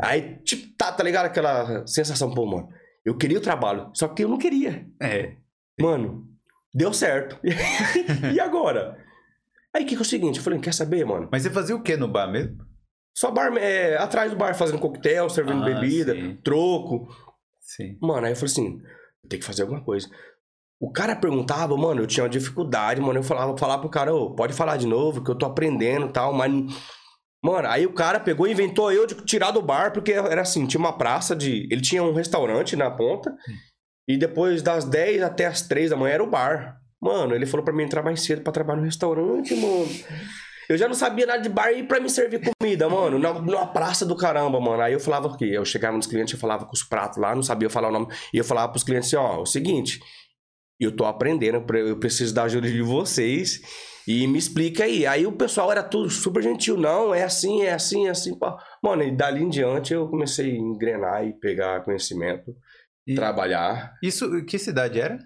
Aí, 0.00 0.36
tipo, 0.44 0.72
tá, 0.78 0.92
tá 0.92 1.02
ligado? 1.02 1.26
Aquela 1.26 1.84
sensação, 1.88 2.32
pô, 2.32 2.46
mano. 2.46 2.68
Eu 3.04 3.16
queria 3.16 3.38
o 3.38 3.42
trabalho, 3.42 3.90
só 3.94 4.06
que 4.06 4.22
eu 4.22 4.28
não 4.28 4.38
queria. 4.38 4.86
É. 5.02 5.34
Mano, 5.80 6.24
deu 6.72 6.92
certo. 6.92 7.36
e 8.32 8.38
agora? 8.38 8.96
Aí 9.74 9.82
o 9.82 9.86
que, 9.86 9.96
que 9.96 10.00
é 10.00 10.02
o 10.02 10.04
seguinte? 10.04 10.38
Eu 10.38 10.44
falei, 10.44 10.60
quer 10.60 10.72
saber, 10.72 11.04
mano? 11.04 11.28
Mas 11.32 11.42
você 11.42 11.50
fazia 11.50 11.74
o 11.74 11.82
que 11.82 11.96
no 11.96 12.06
bar 12.06 12.30
mesmo? 12.30 12.56
Só 13.12 13.32
bar, 13.32 13.52
é, 13.56 13.96
atrás 13.96 14.30
do 14.30 14.36
bar 14.36 14.54
fazendo 14.54 14.78
coquetel, 14.78 15.28
servindo 15.28 15.62
Ah, 15.62 15.64
bebida, 15.64 16.14
sim. 16.14 16.36
troco. 16.44 17.08
Sim. 17.60 17.98
Mano, 18.00 18.26
aí 18.26 18.32
eu 18.32 18.36
falei 18.36 18.52
assim, 18.52 18.80
tem 19.28 19.40
que 19.40 19.44
fazer 19.44 19.62
alguma 19.62 19.82
coisa. 19.82 20.08
O 20.78 20.92
cara 20.92 21.16
perguntava, 21.16 21.76
mano, 21.76 22.02
eu 22.02 22.06
tinha 22.06 22.22
uma 22.22 22.30
dificuldade, 22.30 23.00
mano. 23.00 23.18
Eu 23.18 23.24
falava, 23.24 23.56
falava 23.58 23.80
pro 23.80 23.90
cara, 23.90 24.14
ô, 24.14 24.34
pode 24.34 24.52
falar 24.52 24.76
de 24.76 24.86
novo, 24.86 25.24
que 25.24 25.30
eu 25.30 25.34
tô 25.34 25.44
aprendendo 25.46 26.06
e 26.06 26.12
tal, 26.12 26.32
mas. 26.32 26.52
Mano, 27.44 27.68
aí 27.68 27.86
o 27.86 27.92
cara 27.92 28.18
pegou 28.18 28.46
e 28.46 28.52
inventou 28.52 28.90
eu 28.90 29.06
de 29.06 29.14
tirar 29.24 29.50
do 29.50 29.62
bar, 29.62 29.92
porque 29.92 30.12
era 30.12 30.42
assim, 30.42 30.66
tinha 30.66 30.80
uma 30.80 30.96
praça 30.96 31.36
de. 31.36 31.68
Ele 31.70 31.80
tinha 31.80 32.02
um 32.02 32.12
restaurante 32.12 32.74
na 32.74 32.90
ponta, 32.90 33.34
e 34.08 34.16
depois 34.16 34.62
das 34.62 34.84
10 34.84 35.22
até 35.22 35.46
as 35.46 35.62
3 35.62 35.90
da 35.90 35.96
manhã 35.96 36.14
era 36.14 36.24
o 36.24 36.30
bar. 36.30 36.80
Mano, 37.00 37.34
ele 37.34 37.46
falou 37.46 37.64
pra 37.64 37.74
mim 37.74 37.84
entrar 37.84 38.02
mais 38.02 38.22
cedo 38.22 38.42
pra 38.42 38.52
trabalhar 38.52 38.80
no 38.80 38.86
restaurante, 38.86 39.54
mano. 39.54 39.88
Eu 40.68 40.76
já 40.76 40.88
não 40.88 40.94
sabia 40.94 41.26
nada 41.26 41.40
de 41.40 41.48
bar 41.48 41.70
e 41.70 41.84
pra 41.84 42.00
me 42.00 42.10
servir 42.10 42.40
comida, 42.40 42.88
mano. 42.88 43.18
Na, 43.18 43.32
numa 43.34 43.66
praça 43.66 44.04
do 44.04 44.16
caramba, 44.16 44.60
mano. 44.60 44.82
Aí 44.82 44.92
eu 44.92 45.00
falava 45.00 45.28
o 45.28 45.36
quê? 45.36 45.50
Eu 45.52 45.64
chegava 45.64 45.96
nos 45.96 46.06
clientes, 46.06 46.34
eu 46.34 46.40
falava 46.40 46.64
com 46.64 46.72
os 46.72 46.82
pratos 46.82 47.18
lá, 47.18 47.34
não 47.34 47.42
sabia 47.42 47.70
falar 47.70 47.88
o 47.88 47.92
nome. 47.92 48.08
E 48.32 48.38
eu 48.38 48.44
falava 48.44 48.72
pros 48.72 48.82
clientes 48.82 49.08
assim, 49.08 49.16
ó, 49.16 49.42
o 49.42 49.46
seguinte, 49.46 50.00
eu 50.80 50.94
tô 50.94 51.04
aprendendo, 51.04 51.64
eu 51.76 51.98
preciso 51.98 52.34
da 52.34 52.44
ajuda 52.44 52.68
de 52.68 52.82
vocês. 52.82 53.60
E 54.06 54.26
me 54.26 54.38
explica 54.38 54.84
aí. 54.84 55.06
Aí 55.06 55.26
o 55.26 55.32
pessoal 55.32 55.70
era 55.72 55.82
tudo 55.82 56.08
super 56.10 56.42
gentil. 56.42 56.76
Não, 56.76 57.14
é 57.14 57.22
assim, 57.24 57.62
é 57.62 57.72
assim, 57.72 58.06
é 58.06 58.10
assim. 58.10 58.38
pá. 58.38 58.56
Mano, 58.82 59.02
e 59.02 59.10
dali 59.10 59.42
em 59.42 59.48
diante 59.48 59.92
eu 59.92 60.08
comecei 60.08 60.52
a 60.52 60.56
engrenar 60.58 61.26
e 61.26 61.32
pegar 61.32 61.82
conhecimento, 61.84 62.54
E 63.06 63.14
trabalhar. 63.14 63.94
Isso, 64.02 64.44
que 64.44 64.58
cidade 64.58 65.00
era? 65.00 65.18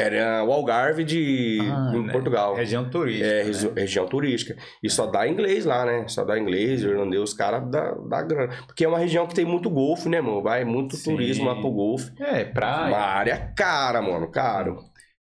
Era 0.00 0.44
o 0.44 0.52
Algarve 0.52 1.02
de, 1.02 1.58
Ah, 1.60 1.90
né? 1.90 2.12
Portugal. 2.12 2.54
Região 2.54 2.88
turística. 2.88 3.26
É, 3.26 3.38
né? 3.38 3.42
regi- 3.42 3.72
região 3.74 4.06
turística. 4.06 4.56
E 4.80 4.88
só 4.88 5.06
dá 5.06 5.26
inglês 5.26 5.64
lá, 5.64 5.84
né? 5.84 6.06
Só 6.06 6.24
dá 6.24 6.38
inglês, 6.38 6.82
irlandês, 6.82 7.20
os 7.20 7.34
caras 7.34 7.68
dá, 7.68 7.90
dá 8.08 8.22
grana. 8.22 8.54
Porque 8.64 8.84
é 8.84 8.88
uma 8.88 9.00
região 9.00 9.26
que 9.26 9.34
tem 9.34 9.44
muito 9.44 9.68
golfe, 9.68 10.08
né, 10.08 10.20
mano? 10.20 10.40
Vai 10.40 10.64
muito 10.64 10.94
Sim. 10.96 11.10
turismo 11.16 11.46
lá 11.46 11.56
pro 11.56 11.72
golfe. 11.72 12.12
É, 12.22 12.44
praia. 12.44 12.94
Uma 12.94 12.98
área 13.04 13.52
cara, 13.56 14.00
mano, 14.00 14.30
caro. 14.30 14.78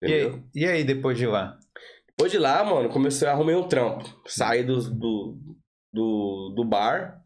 E 0.02 0.32
e 0.54 0.66
aí, 0.66 0.82
depois 0.84 1.18
de 1.18 1.26
lá? 1.26 1.58
Depois 2.22 2.30
de 2.30 2.38
lá, 2.38 2.62
mano, 2.62 2.88
comecei 2.88 3.26
a 3.26 3.32
arrumar 3.32 3.56
um 3.56 3.64
trampo. 3.64 4.04
Saí 4.28 4.62
do, 4.62 4.80
do, 4.88 5.36
do, 5.92 6.52
do 6.54 6.64
bar, 6.64 7.16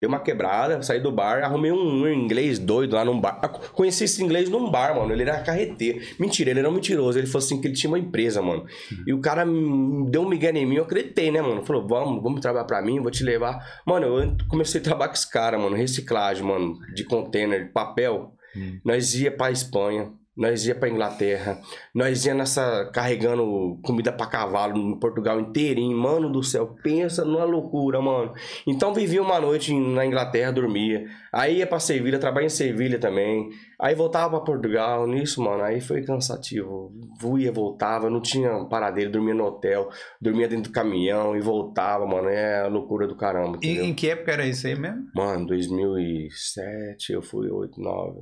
dei 0.00 0.06
uma 0.06 0.20
quebrada, 0.20 0.80
saí 0.80 1.00
do 1.00 1.10
bar, 1.10 1.42
arrumei 1.42 1.72
um, 1.72 2.06
inglês 2.06 2.60
doido 2.60 2.94
lá 2.94 3.04
num 3.04 3.20
bar. 3.20 3.40
Ah, 3.42 3.48
Conheci 3.48 4.04
esse 4.04 4.22
inglês 4.22 4.48
num 4.48 4.70
bar, 4.70 4.94
mano. 4.94 5.12
Ele 5.12 5.22
era 5.22 5.42
carreteiro. 5.42 6.00
Mentira, 6.20 6.50
ele 6.50 6.60
era 6.60 6.70
um 6.70 6.72
mentiroso. 6.72 7.18
Ele 7.18 7.26
falou 7.26 7.44
assim 7.44 7.60
que 7.60 7.66
ele 7.66 7.74
tinha 7.74 7.90
uma 7.90 7.98
empresa, 7.98 8.40
mano. 8.40 8.64
E 9.04 9.12
o 9.12 9.20
cara 9.20 9.44
deu 9.44 10.22
um 10.22 10.28
migué 10.28 10.52
em 10.52 10.64
mim, 10.64 10.76
eu 10.76 10.84
acreditei, 10.84 11.32
né, 11.32 11.42
mano? 11.42 11.64
Falou, 11.64 11.84
vamos, 11.88 12.22
vamos 12.22 12.40
trabalhar 12.40 12.64
pra 12.64 12.80
mim, 12.80 13.02
vou 13.02 13.10
te 13.10 13.24
levar. 13.24 13.58
Mano, 13.84 14.06
eu 14.06 14.36
comecei 14.46 14.80
a 14.80 14.84
trabalhar 14.84 15.08
com 15.08 15.16
esse 15.16 15.28
cara, 15.28 15.58
mano. 15.58 15.74
Reciclagem, 15.74 16.44
mano, 16.44 16.78
de 16.94 17.02
container, 17.02 17.66
de 17.66 17.72
papel. 17.72 18.32
Hum. 18.56 18.78
Nós 18.84 19.14
ia 19.16 19.36
pra 19.36 19.50
Espanha, 19.50 20.12
nós 20.36 20.66
ia 20.66 20.74
pra 20.74 20.88
Inglaterra, 20.88 21.60
nós 21.94 22.24
ia 22.26 22.34
nessa 22.34 22.90
carregando 22.92 23.78
comida 23.82 24.12
pra 24.12 24.26
cavalo 24.26 24.76
no 24.76 24.98
Portugal 24.98 25.38
inteirinho, 25.40 25.96
mano 25.96 26.30
do 26.30 26.42
céu, 26.42 26.74
pensa 26.82 27.24
numa 27.24 27.44
loucura, 27.44 28.00
mano. 28.00 28.32
Então 28.66 28.92
vivia 28.92 29.22
uma 29.22 29.40
noite 29.40 29.72
na 29.72 30.04
Inglaterra, 30.04 30.50
dormia. 30.50 31.04
Aí 31.32 31.58
ia 31.58 31.66
pra 31.66 31.78
Sevilha, 31.78 32.18
trabalhei 32.18 32.46
em 32.46 32.50
Sevilha 32.50 32.98
também. 32.98 33.48
Aí 33.80 33.94
voltava 33.94 34.36
pra 34.36 34.40
Portugal, 34.40 35.06
nisso, 35.06 35.42
mano, 35.42 35.62
aí 35.62 35.80
foi 35.80 36.02
cansativo. 36.02 36.92
Voia, 37.20 37.52
voltava, 37.52 38.08
não 38.08 38.20
tinha 38.20 38.64
paradeiro, 38.66 39.10
dormia 39.10 39.34
no 39.34 39.44
hotel, 39.44 39.88
dormia 40.20 40.48
dentro 40.48 40.70
do 40.70 40.74
caminhão 40.74 41.36
e 41.36 41.40
voltava, 41.40 42.06
mano. 42.06 42.28
É 42.28 42.62
a 42.62 42.68
loucura 42.68 43.06
do 43.06 43.16
caramba, 43.16 43.58
E 43.62 43.68
entendeu? 43.70 43.84
em 43.84 43.94
que 43.94 44.08
época 44.10 44.32
era 44.32 44.46
isso 44.46 44.66
aí 44.66 44.78
mesmo? 44.78 45.04
Mano, 45.14 45.46
2007, 45.46 47.12
eu 47.12 47.22
fui 47.22 47.50
8, 47.50 47.80
9. 47.80 48.20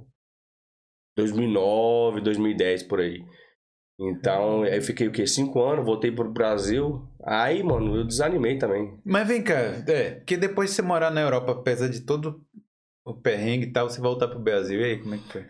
2009, 1.17 2.21
2010, 2.21 2.83
por 2.83 3.01
aí. 3.01 3.25
Então, 4.01 4.63
aí 4.63 4.77
eu 4.77 4.83
fiquei 4.83 5.07
o 5.07 5.13
quê? 5.13 5.27
Cinco 5.27 5.63
anos, 5.63 5.85
voltei 5.85 6.11
pro 6.11 6.29
Brasil. 6.31 7.07
Aí, 7.25 7.63
mano, 7.63 7.95
eu 7.97 8.05
desanimei 8.05 8.59
também. 8.59 8.99
Mas 9.05 9.29
vem 9.29 9.43
cá, 9.43 9.55
é, 9.87 10.13
porque 10.17 10.37
depois 10.37 10.71
de 10.71 10.77
você 10.77 10.83
morar 10.83 11.11
na 11.11 11.21
Europa, 11.21 11.53
apesar 11.53 11.89
de 11.89 12.01
todo 12.01 12.43
o 13.07 13.15
perrengue 13.15 13.67
e 13.67 13.73
tal, 13.73 13.89
você 13.89 14.01
voltar 14.01 14.29
pro 14.29 14.39
Brasil, 14.41 14.81
e 14.81 14.85
aí, 14.85 14.99
como 14.99 15.15
é 15.15 15.19
que 15.19 15.25
foi? 15.33 15.45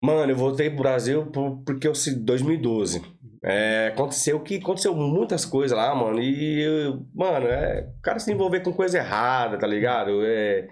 Mano, 0.00 0.30
eu 0.30 0.36
voltei 0.36 0.70
pro 0.70 0.82
Brasil 0.82 1.26
por- 1.26 1.62
porque 1.64 1.88
eu, 1.88 1.94
se- 1.94 2.14
2012. 2.24 3.02
É, 3.42 3.88
aconteceu 3.88 4.38
que 4.40 4.56
aconteceu 4.58 4.94
muitas 4.94 5.44
coisas 5.44 5.76
lá, 5.76 5.92
mano. 5.94 6.20
E, 6.20 6.60
eu- 6.62 7.04
mano, 7.14 7.46
é, 7.48 7.88
o 7.98 8.00
cara 8.00 8.18
se 8.20 8.30
envolver 8.32 8.60
com 8.60 8.72
coisa 8.72 8.98
errada, 8.98 9.58
tá 9.58 9.66
ligado? 9.66 10.24
É, 10.24 10.68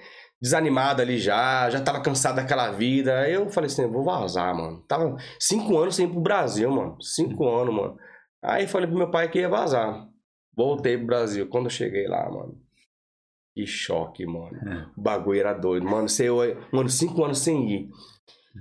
desanimado 0.47 1.03
ali 1.03 1.19
já, 1.19 1.69
já 1.69 1.81
tava 1.81 2.01
cansado 2.01 2.37
daquela 2.37 2.71
vida. 2.71 3.19
Aí 3.19 3.33
eu 3.33 3.51
falei 3.51 3.67
assim, 3.67 3.87
vou 3.89 4.05
vazar, 4.05 4.55
mano. 4.55 4.81
Tava 4.87 5.17
cinco 5.41 5.77
anos 5.77 5.97
sem 5.97 6.07
ir 6.07 6.11
pro 6.11 6.21
Brasil, 6.21 6.71
mano. 6.71 6.97
Cinco 7.03 7.49
anos, 7.49 7.75
mano. 7.75 7.99
Aí 8.43 8.69
falei 8.69 8.87
pro 8.87 8.97
meu 8.97 9.11
pai 9.11 9.29
que 9.29 9.41
ia 9.41 9.49
vazar. 9.49 10.07
Voltei 10.57 10.97
pro 10.97 11.09
Brasil. 11.09 11.49
Quando 11.49 11.67
eu 11.67 11.71
cheguei 11.71 12.07
lá, 12.07 12.31
mano. 12.31 12.57
Que 13.55 13.67
choque, 13.67 14.25
mano. 14.25 14.57
É. 14.71 14.87
O 14.97 15.03
bagulho 15.03 15.41
era 15.41 15.53
doido. 15.53 15.85
Mano, 15.85 16.09
você, 16.09 16.29
mano, 16.73 16.89
cinco 16.89 17.25
anos 17.25 17.41
sem 17.41 17.71
ir. 17.71 17.89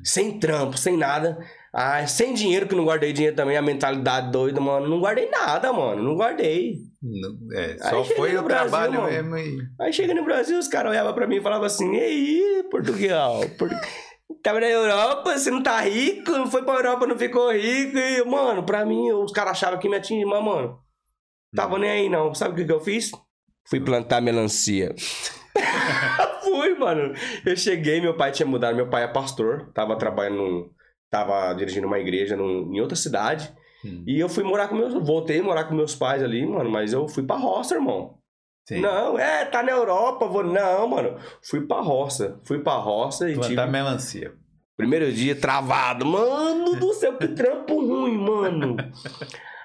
Sem 0.04 0.39
trampo, 0.39 0.77
sem 0.77 0.98
nada. 0.98 1.38
Ah, 1.77 2.08
sem 2.08 2.34
dinheiro, 2.34 2.67
que 2.70 2.74
não 2.75 2.86
guardei 2.86 3.12
dinheiro 3.12 3.36
também, 3.36 3.58
a 3.58 3.62
mentalidade 3.62 4.32
doida, 4.32 4.62
mano. 4.62 4.88
Não 4.88 5.00
guardei 5.01 5.29
nada, 5.29 5.74
mano. 5.74 6.01
Não 6.01 6.15
guardei. 6.15 6.75
Não- 7.03 7.38
é, 7.60 7.72
Aí 7.74 7.79
só 7.89 8.03
foi 8.05 8.38
o 8.38 8.44
Brasil, 8.44 8.70
trabalho 8.70 8.94
mano. 9.01 9.12
mesmo 9.12 9.38
e... 9.38 9.58
Aí 9.82 9.91
chega 9.91 10.13
no 10.13 10.24
Brasil, 10.24 10.58
os 10.58 10.70
caras 10.70 10.91
olhavam 10.91 11.13
pra 11.13 11.27
mim 11.27 11.36
e 11.36 11.41
falavam 11.41 11.65
assim: 11.65 11.94
E 11.94 12.00
aí, 12.00 12.63
Portugal? 12.72 13.41
Por... 13.60 13.70
Tava 14.41 14.60
na 14.62 14.67
Europa, 14.67 15.38
você 15.38 15.51
não 15.51 15.62
tá 15.62 15.79
rico, 15.82 16.32
foi 16.50 16.63
pra 16.63 16.75
Europa, 16.75 17.05
não 17.05 17.17
ficou 17.17 17.51
rico. 17.51 17.98
E, 17.98 18.24
mano, 18.24 18.63
pra 18.63 18.86
mim, 18.86 19.12
os 19.12 19.32
caras 19.34 19.51
achavam 19.51 19.77
que 19.77 19.89
me 19.89 19.98
atingia, 19.98 20.25
mas, 20.25 20.44
mano, 20.44 20.79
tava 21.55 21.77
nem 21.77 21.89
aí 21.89 22.10
não. 22.10 22.34
Sabe 22.34 22.53
o 22.53 22.55
que, 22.58 22.65
que 22.65 22.72
eu 22.72 22.79
fiz? 22.79 23.12
Fui 23.67 23.79
plantar 23.82 24.22
melancia. 24.22 24.96
fui, 26.44 26.75
mano. 26.75 27.13
Eu 27.46 27.55
cheguei, 27.58 28.00
meu 28.00 28.15
pai 28.15 28.32
tinha 28.32 28.46
mudado, 28.48 28.75
meu 28.75 28.89
pai 28.89 29.03
é 29.03 29.08
pastor, 29.08 29.72
tava 29.74 29.98
trabalhando, 29.98 30.72
tava 31.15 31.53
dirigindo 31.53 31.88
uma 31.88 31.98
igreja 31.98 32.36
num, 32.36 32.74
em 32.74 32.81
outra 32.81 32.98
cidade. 32.98 33.50
Hum. 33.86 34.03
E 34.05 34.19
eu 34.19 34.27
fui 34.27 34.43
morar 34.43 34.67
com 34.67 34.75
meus, 34.75 34.93
voltei 34.93 35.39
a 35.39 35.43
morar 35.43 35.63
com 35.63 35.74
meus 35.74 35.95
pais 35.95 36.22
ali, 36.22 36.45
mano, 36.45 36.69
mas 36.69 36.91
eu 36.91 37.07
fui 37.07 37.24
pra 37.24 37.38
roça, 37.38 37.75
irmão. 37.75 38.17
Sim. 38.67 38.81
Não, 38.81 39.17
é, 39.17 39.45
tá 39.45 39.63
na 39.63 39.72
Europa, 39.72 40.27
vou. 40.27 40.43
Não, 40.43 40.88
mano. 40.88 41.17
Fui 41.48 41.62
pra 41.62 41.79
roça. 41.81 42.39
Fui 42.43 42.60
pra 42.60 42.74
roça 42.74 43.29
e 43.29 43.34
tive. 43.34 43.55
Plantar 43.55 43.72
melancia. 43.72 44.34
Primeiro 44.75 45.12
dia 45.13 45.36
travado. 45.36 46.05
Mano 46.05 46.75
do 46.75 46.93
céu, 46.93 47.17
que 47.17 47.27
trampo 47.34 47.79
ruim, 47.79 48.17
mano. 48.17 48.75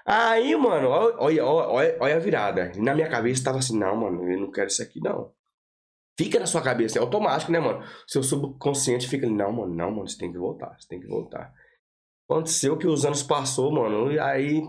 Aí, 0.06 0.54
mano, 0.54 0.88
olha, 0.88 1.16
olha, 1.18 1.44
olha, 1.44 1.96
olha 1.98 2.16
a 2.16 2.20
virada. 2.20 2.72
Na 2.76 2.94
minha 2.94 3.08
cabeça 3.08 3.42
tava 3.42 3.58
assim, 3.58 3.76
não, 3.76 3.96
mano, 3.96 4.30
eu 4.30 4.38
não 4.38 4.50
quero 4.50 4.68
isso 4.68 4.82
aqui, 4.82 5.00
não. 5.00 5.32
Fica 6.20 6.38
na 6.38 6.44
sua 6.44 6.60
cabeça, 6.60 6.98
é 6.98 7.00
automático, 7.00 7.50
né, 7.50 7.58
mano? 7.58 7.82
Seu 8.06 8.22
subconsciente 8.22 9.08
fica 9.08 9.24
ali, 9.26 9.34
não, 9.34 9.50
mano, 9.50 9.74
não, 9.74 9.90
mano, 9.90 10.06
você 10.06 10.18
tem 10.18 10.30
que 10.30 10.36
voltar, 10.36 10.76
você 10.78 10.86
tem 10.86 11.00
que 11.00 11.06
voltar. 11.06 11.50
Aconteceu 12.28 12.76
que 12.76 12.86
os 12.86 13.06
anos 13.06 13.22
passou, 13.22 13.72
mano, 13.72 14.12
e 14.12 14.18
aí. 14.18 14.62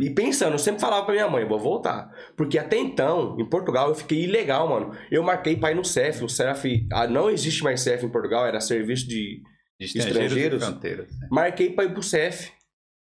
E 0.00 0.08
pensando, 0.10 0.52
eu 0.52 0.60
sempre 0.60 0.80
falava 0.80 1.04
pra 1.04 1.14
minha 1.14 1.28
mãe, 1.28 1.44
vou 1.44 1.58
voltar. 1.58 2.08
Porque 2.36 2.60
até 2.60 2.78
então, 2.78 3.36
em 3.40 3.48
Portugal, 3.48 3.88
eu 3.88 3.94
fiquei 3.96 4.22
ilegal, 4.22 4.68
mano. 4.68 4.96
Eu 5.10 5.24
marquei 5.24 5.56
pra 5.56 5.72
ir 5.72 5.74
no 5.74 5.84
CEF. 5.84 6.22
O 6.22 6.28
CEF. 6.28 6.86
Ah, 6.92 7.08
não 7.08 7.28
existe 7.28 7.64
mais 7.64 7.80
CEF 7.80 8.06
em 8.06 8.12
Portugal, 8.12 8.46
era 8.46 8.60
serviço 8.60 9.08
de 9.08 9.42
De 9.80 9.86
Estrangeiros 9.86 10.62
estrangeiros, 10.62 11.18
né? 11.18 11.28
Marquei 11.28 11.74
pra 11.74 11.86
ir 11.86 11.92
pro 11.92 12.04
CEF, 12.04 12.52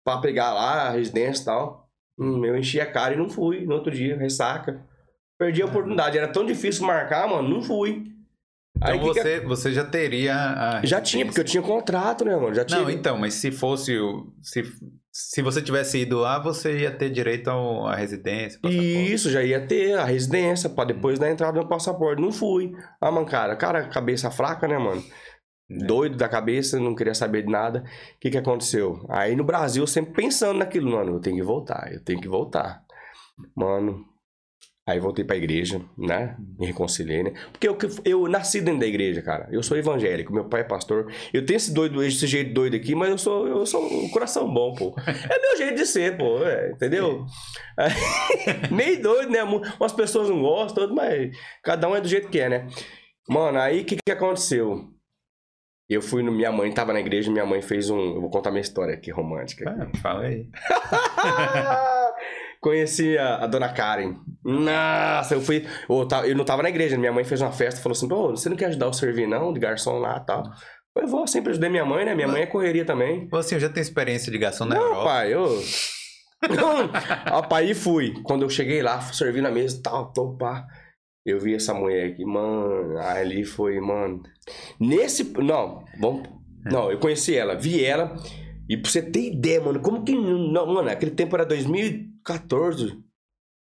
pra 0.02 0.18
pegar 0.18 0.54
lá 0.54 0.88
a 0.88 0.90
residência 0.92 1.42
e 1.42 1.44
tal. 1.44 1.90
Hum, 2.18 2.42
eu 2.42 2.56
enchi 2.56 2.80
a 2.80 2.90
cara 2.90 3.12
e 3.12 3.18
não 3.18 3.28
fui 3.28 3.66
no 3.66 3.74
outro 3.74 3.92
dia, 3.92 4.16
ressaca. 4.16 4.88
Perdi 5.40 5.62
a 5.62 5.64
oportunidade, 5.64 6.18
era 6.18 6.28
tão 6.28 6.44
difícil 6.44 6.86
marcar, 6.86 7.26
mano, 7.26 7.48
não 7.48 7.62
fui. 7.62 8.04
Então 8.76 8.92
Aí 8.92 8.98
que 9.00 9.12
que- 9.14 9.20
você, 9.22 9.40
você 9.40 9.72
já 9.72 9.84
teria 9.86 10.34
a 10.36 10.84
Já 10.84 11.00
tinha, 11.00 11.24
porque 11.24 11.40
eu 11.40 11.44
tinha 11.44 11.62
contrato, 11.62 12.26
né, 12.26 12.36
mano? 12.36 12.54
Já 12.54 12.62
tinha. 12.64 12.80
Não, 12.82 12.90
então, 12.90 13.16
mas 13.16 13.32
se 13.34 13.50
fosse. 13.50 13.96
Se, 14.42 14.62
se 15.10 15.40
você 15.42 15.62
tivesse 15.62 15.96
ido 15.98 16.18
lá, 16.18 16.38
você 16.38 16.80
ia 16.80 16.90
ter 16.90 17.08
direito 17.08 17.48
ao, 17.48 17.86
à 17.88 17.94
residência. 17.96 18.60
passaporte. 18.60 19.12
Isso, 19.12 19.30
já 19.30 19.42
ia 19.42 19.66
ter 19.66 19.94
a 19.98 20.04
residência 20.04 20.68
pra 20.68 20.84
depois 20.84 21.18
da 21.18 21.30
entrada 21.30 21.58
no 21.58 21.66
passaporte. 21.68 22.20
Não 22.20 22.30
fui. 22.30 22.72
Ah, 23.00 23.10
mano, 23.10 23.26
cara, 23.26 23.56
cara, 23.56 23.88
cabeça 23.88 24.30
fraca, 24.30 24.68
né, 24.68 24.76
mano? 24.78 25.02
É. 25.70 25.84
Doido 25.86 26.16
da 26.18 26.28
cabeça, 26.28 26.78
não 26.78 26.94
queria 26.94 27.14
saber 27.14 27.42
de 27.46 27.50
nada. 27.50 27.80
O 28.16 28.18
que 28.20 28.28
que 28.30 28.36
aconteceu? 28.38 29.06
Aí 29.08 29.34
no 29.34 29.44
Brasil, 29.44 29.86
sempre 29.86 30.12
pensando 30.12 30.58
naquilo, 30.58 30.90
mano, 30.92 31.14
eu 31.14 31.20
tenho 31.20 31.36
que 31.36 31.42
voltar, 31.42 31.90
eu 31.92 32.02
tenho 32.04 32.20
que 32.20 32.28
voltar. 32.28 32.82
Mano, 33.56 34.04
aí 34.86 34.98
voltei 34.98 35.24
pra 35.24 35.36
igreja, 35.36 35.80
né? 35.96 36.36
Me 36.58 36.66
reconciliei, 36.66 37.22
né? 37.22 37.32
Porque 37.52 37.68
eu, 37.68 37.76
eu 38.04 38.28
nasci 38.28 38.60
dentro 38.60 38.80
da 38.80 38.86
igreja, 38.86 39.22
cara. 39.22 39.48
Eu 39.50 39.62
sou 39.62 39.76
evangélico, 39.76 40.32
meu 40.32 40.44
pai 40.44 40.62
é 40.62 40.64
pastor. 40.64 41.12
Eu 41.32 41.44
tenho 41.44 41.56
esse 41.56 41.72
doido, 41.72 42.02
esse 42.02 42.26
jeito 42.26 42.52
doido 42.52 42.76
aqui, 42.76 42.94
mas 42.94 43.10
eu 43.10 43.18
sou, 43.18 43.46
eu 43.46 43.66
sou 43.66 43.84
um 43.84 44.08
coração 44.10 44.52
bom, 44.52 44.74
pô. 44.74 44.94
É 45.06 45.40
meu 45.40 45.56
jeito 45.56 45.76
de 45.76 45.86
ser, 45.86 46.16
pô, 46.16 46.44
é, 46.44 46.70
entendeu? 46.72 47.24
Meio 48.70 49.00
doido, 49.00 49.30
né? 49.30 49.42
Umas 49.42 49.92
pessoas 49.92 50.28
não 50.28 50.40
gostam, 50.40 50.92
mas 50.94 51.36
cada 51.62 51.88
um 51.88 51.94
é 51.94 52.00
do 52.00 52.08
jeito 52.08 52.28
que 52.28 52.40
é, 52.40 52.48
né? 52.48 52.66
Mano, 53.28 53.58
aí 53.58 53.82
o 53.82 53.84
que, 53.84 53.96
que 53.96 54.12
aconteceu? 54.12 54.88
Eu 55.88 56.00
fui 56.00 56.22
no. 56.22 56.30
Minha 56.30 56.52
mãe 56.52 56.72
tava 56.72 56.92
na 56.92 57.00
igreja, 57.00 57.32
minha 57.32 57.44
mãe 57.44 57.60
fez 57.60 57.90
um. 57.90 58.14
Eu 58.14 58.20
vou 58.20 58.30
contar 58.30 58.52
minha 58.52 58.60
história 58.60 58.94
aqui, 58.94 59.10
romântica. 59.10 59.68
Ah, 59.68 59.98
fala 59.98 60.22
aí. 60.22 60.46
Conheci 62.60 63.16
a, 63.16 63.36
a 63.44 63.46
dona 63.46 63.70
Karen. 63.72 64.16
Nossa, 64.44 65.34
eu 65.34 65.40
fui. 65.40 65.66
Eu, 65.88 66.06
ta- 66.06 66.26
eu 66.26 66.36
não 66.36 66.44
tava 66.44 66.62
na 66.62 66.68
igreja, 66.68 66.98
minha 66.98 67.12
mãe 67.12 67.24
fez 67.24 67.40
uma 67.40 67.52
festa 67.52 67.80
falou 67.80 67.96
assim: 67.96 68.06
Pô, 68.08 68.30
você 68.30 68.48
não 68.48 68.56
quer 68.56 68.66
ajudar 68.66 68.86
eu 68.86 68.92
servir, 68.92 69.26
não? 69.26 69.52
De 69.52 69.58
garçom 69.60 69.98
lá 69.98 70.18
e 70.22 70.26
tal. 70.26 70.42
Eu 70.96 71.06
vou, 71.08 71.26
sempre 71.26 71.50
ajudei 71.52 71.70
minha 71.70 71.84
mãe, 71.84 72.04
né? 72.04 72.14
Minha 72.14 72.28
mãe 72.28 72.42
é 72.42 72.46
correria 72.46 72.84
também. 72.84 73.26
Você 73.30 73.54
assim, 73.54 73.60
já 73.60 73.68
tenho 73.70 73.82
experiência 73.82 74.30
de 74.30 74.36
garçom 74.38 74.64
na 74.66 74.74
Não, 74.74 74.82
Europa. 74.82 75.04
pai, 75.04 75.32
eu. 75.32 75.46
Rapaz, 77.26 77.66
aí 77.68 77.74
fui. 77.74 78.14
Quando 78.24 78.42
eu 78.42 78.48
cheguei 78.50 78.82
lá, 78.82 79.00
fui 79.00 79.14
servir 79.14 79.40
na 79.40 79.50
mesa 79.50 79.78
e 79.78 79.82
tal, 79.82 80.12
pá. 80.36 80.66
Eu 81.24 81.38
vi 81.38 81.54
essa 81.54 81.72
mulher 81.74 82.08
aqui, 82.10 82.24
mano. 82.24 82.98
Aí 82.98 83.20
ali 83.22 83.44
foi, 83.44 83.78
mano. 83.80 84.22
Nesse. 84.78 85.24
Não, 85.38 85.84
vamos. 86.00 86.28
Não, 86.64 86.90
eu 86.90 86.98
conheci 86.98 87.36
ela, 87.36 87.54
vi 87.54 87.84
ela. 87.84 88.14
E 88.68 88.76
pra 88.76 88.90
você 88.90 89.02
ter 89.02 89.32
ideia, 89.32 89.60
mano, 89.60 89.80
como 89.80 90.02
que. 90.04 90.14
Não, 90.14 90.66
mano, 90.66 90.88
aquele 90.90 91.10
tempo 91.12 91.36
era 91.36 91.44
2014. 92.24 92.98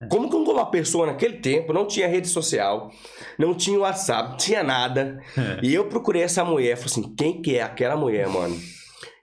Como 0.08 0.28
que 0.28 0.34
uma 0.34 0.66
pessoa 0.68 1.06
naquele 1.06 1.36
tempo 1.38 1.72
não 1.72 1.86
tinha 1.86 2.08
rede 2.08 2.26
social, 2.26 2.90
não 3.38 3.54
tinha 3.54 3.78
WhatsApp, 3.78 4.30
não 4.30 4.36
tinha 4.36 4.62
nada. 4.62 5.20
E 5.62 5.72
eu 5.72 5.84
procurei 5.88 6.22
essa 6.22 6.44
mulher, 6.44 6.76
falei 6.76 6.90
assim, 6.90 7.14
quem 7.14 7.40
que 7.40 7.56
é 7.56 7.62
aquela 7.62 7.96
mulher, 7.96 8.28
mano? 8.28 8.56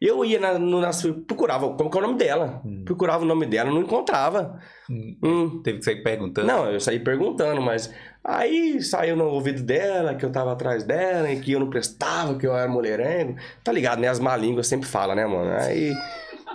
Eu 0.02 0.24
ia 0.24 0.40
na, 0.40 0.58
no, 0.58 0.80
nas, 0.80 1.02
procurava, 1.28 1.68
como 1.76 1.90
que 1.90 1.98
é 1.98 2.00
o 2.02 2.04
nome 2.08 2.18
dela? 2.18 2.62
Hum. 2.66 2.84
Procurava 2.86 3.26
o 3.26 3.28
nome 3.28 3.46
dela, 3.46 3.70
não 3.70 3.82
encontrava. 3.82 4.58
Hum, 4.90 5.18
Hum, 5.22 5.62
Teve 5.62 5.80
que 5.80 5.86
sair 5.86 6.02
perguntando. 6.02 6.48
não, 6.48 6.72
eu 6.72 6.80
saí 6.80 7.00
perguntando, 7.02 7.62
mas 7.62 7.94
aí 8.24 8.82
saiu 8.82 9.18
no 9.18 9.26
ouvido 9.26 9.62
dela 9.62 10.16
que 10.16 10.24
eu 10.24 10.32
tava 10.32 10.54
atrás 10.54 10.86
dela 10.86 11.30
e 11.30 11.42
que 11.42 11.52
eu 11.52 11.60
não 11.60 11.70
prestava, 11.70 12.38
que 12.38 12.48
eu 12.48 12.56
era 12.56 12.72
mulherengo. 12.72 13.36
Tá 13.62 13.74
ligado, 13.74 14.00
né? 14.00 14.08
As 14.08 14.20
má 14.20 14.38
línguas 14.38 14.68
sempre 14.68 14.88
falam, 14.88 15.14
né, 15.18 15.26
mano? 15.28 15.52
Aí, 15.52 15.92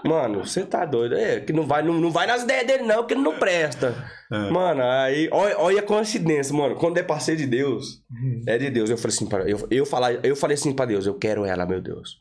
mano, 0.04 0.44
você 0.44 0.64
tá 0.64 0.84
doido. 0.84 1.14
É, 1.16 1.40
que 1.40 1.52
não 1.52 1.66
vai, 1.66 1.82
não, 1.82 1.94
não 1.94 2.10
vai 2.10 2.26
nas 2.26 2.42
ideias 2.42 2.66
dele, 2.66 2.82
não, 2.84 3.06
que 3.06 3.14
ele 3.14 3.22
não 3.22 3.38
presta. 3.38 3.94
Ah. 4.30 4.50
Mano, 4.50 4.82
aí, 4.82 5.28
olha, 5.32 5.58
olha 5.58 5.80
a 5.80 5.82
coincidência, 5.82 6.54
mano. 6.54 6.74
Quando 6.76 6.98
é 6.98 7.02
parceiro 7.02 7.40
de 7.40 7.46
Deus, 7.46 8.02
é 8.46 8.58
de 8.58 8.70
Deus. 8.70 8.90
Eu 8.90 8.96
falei 8.98 9.14
assim, 9.16 9.26
pra, 9.28 9.48
eu, 9.48 9.66
eu, 9.70 9.86
falar, 9.86 10.12
eu 10.24 10.36
falei 10.36 10.54
assim 10.54 10.72
pra 10.72 10.86
Deus, 10.86 11.06
eu 11.06 11.14
quero 11.14 11.44
ela, 11.44 11.66
meu 11.66 11.80
Deus. 11.80 12.16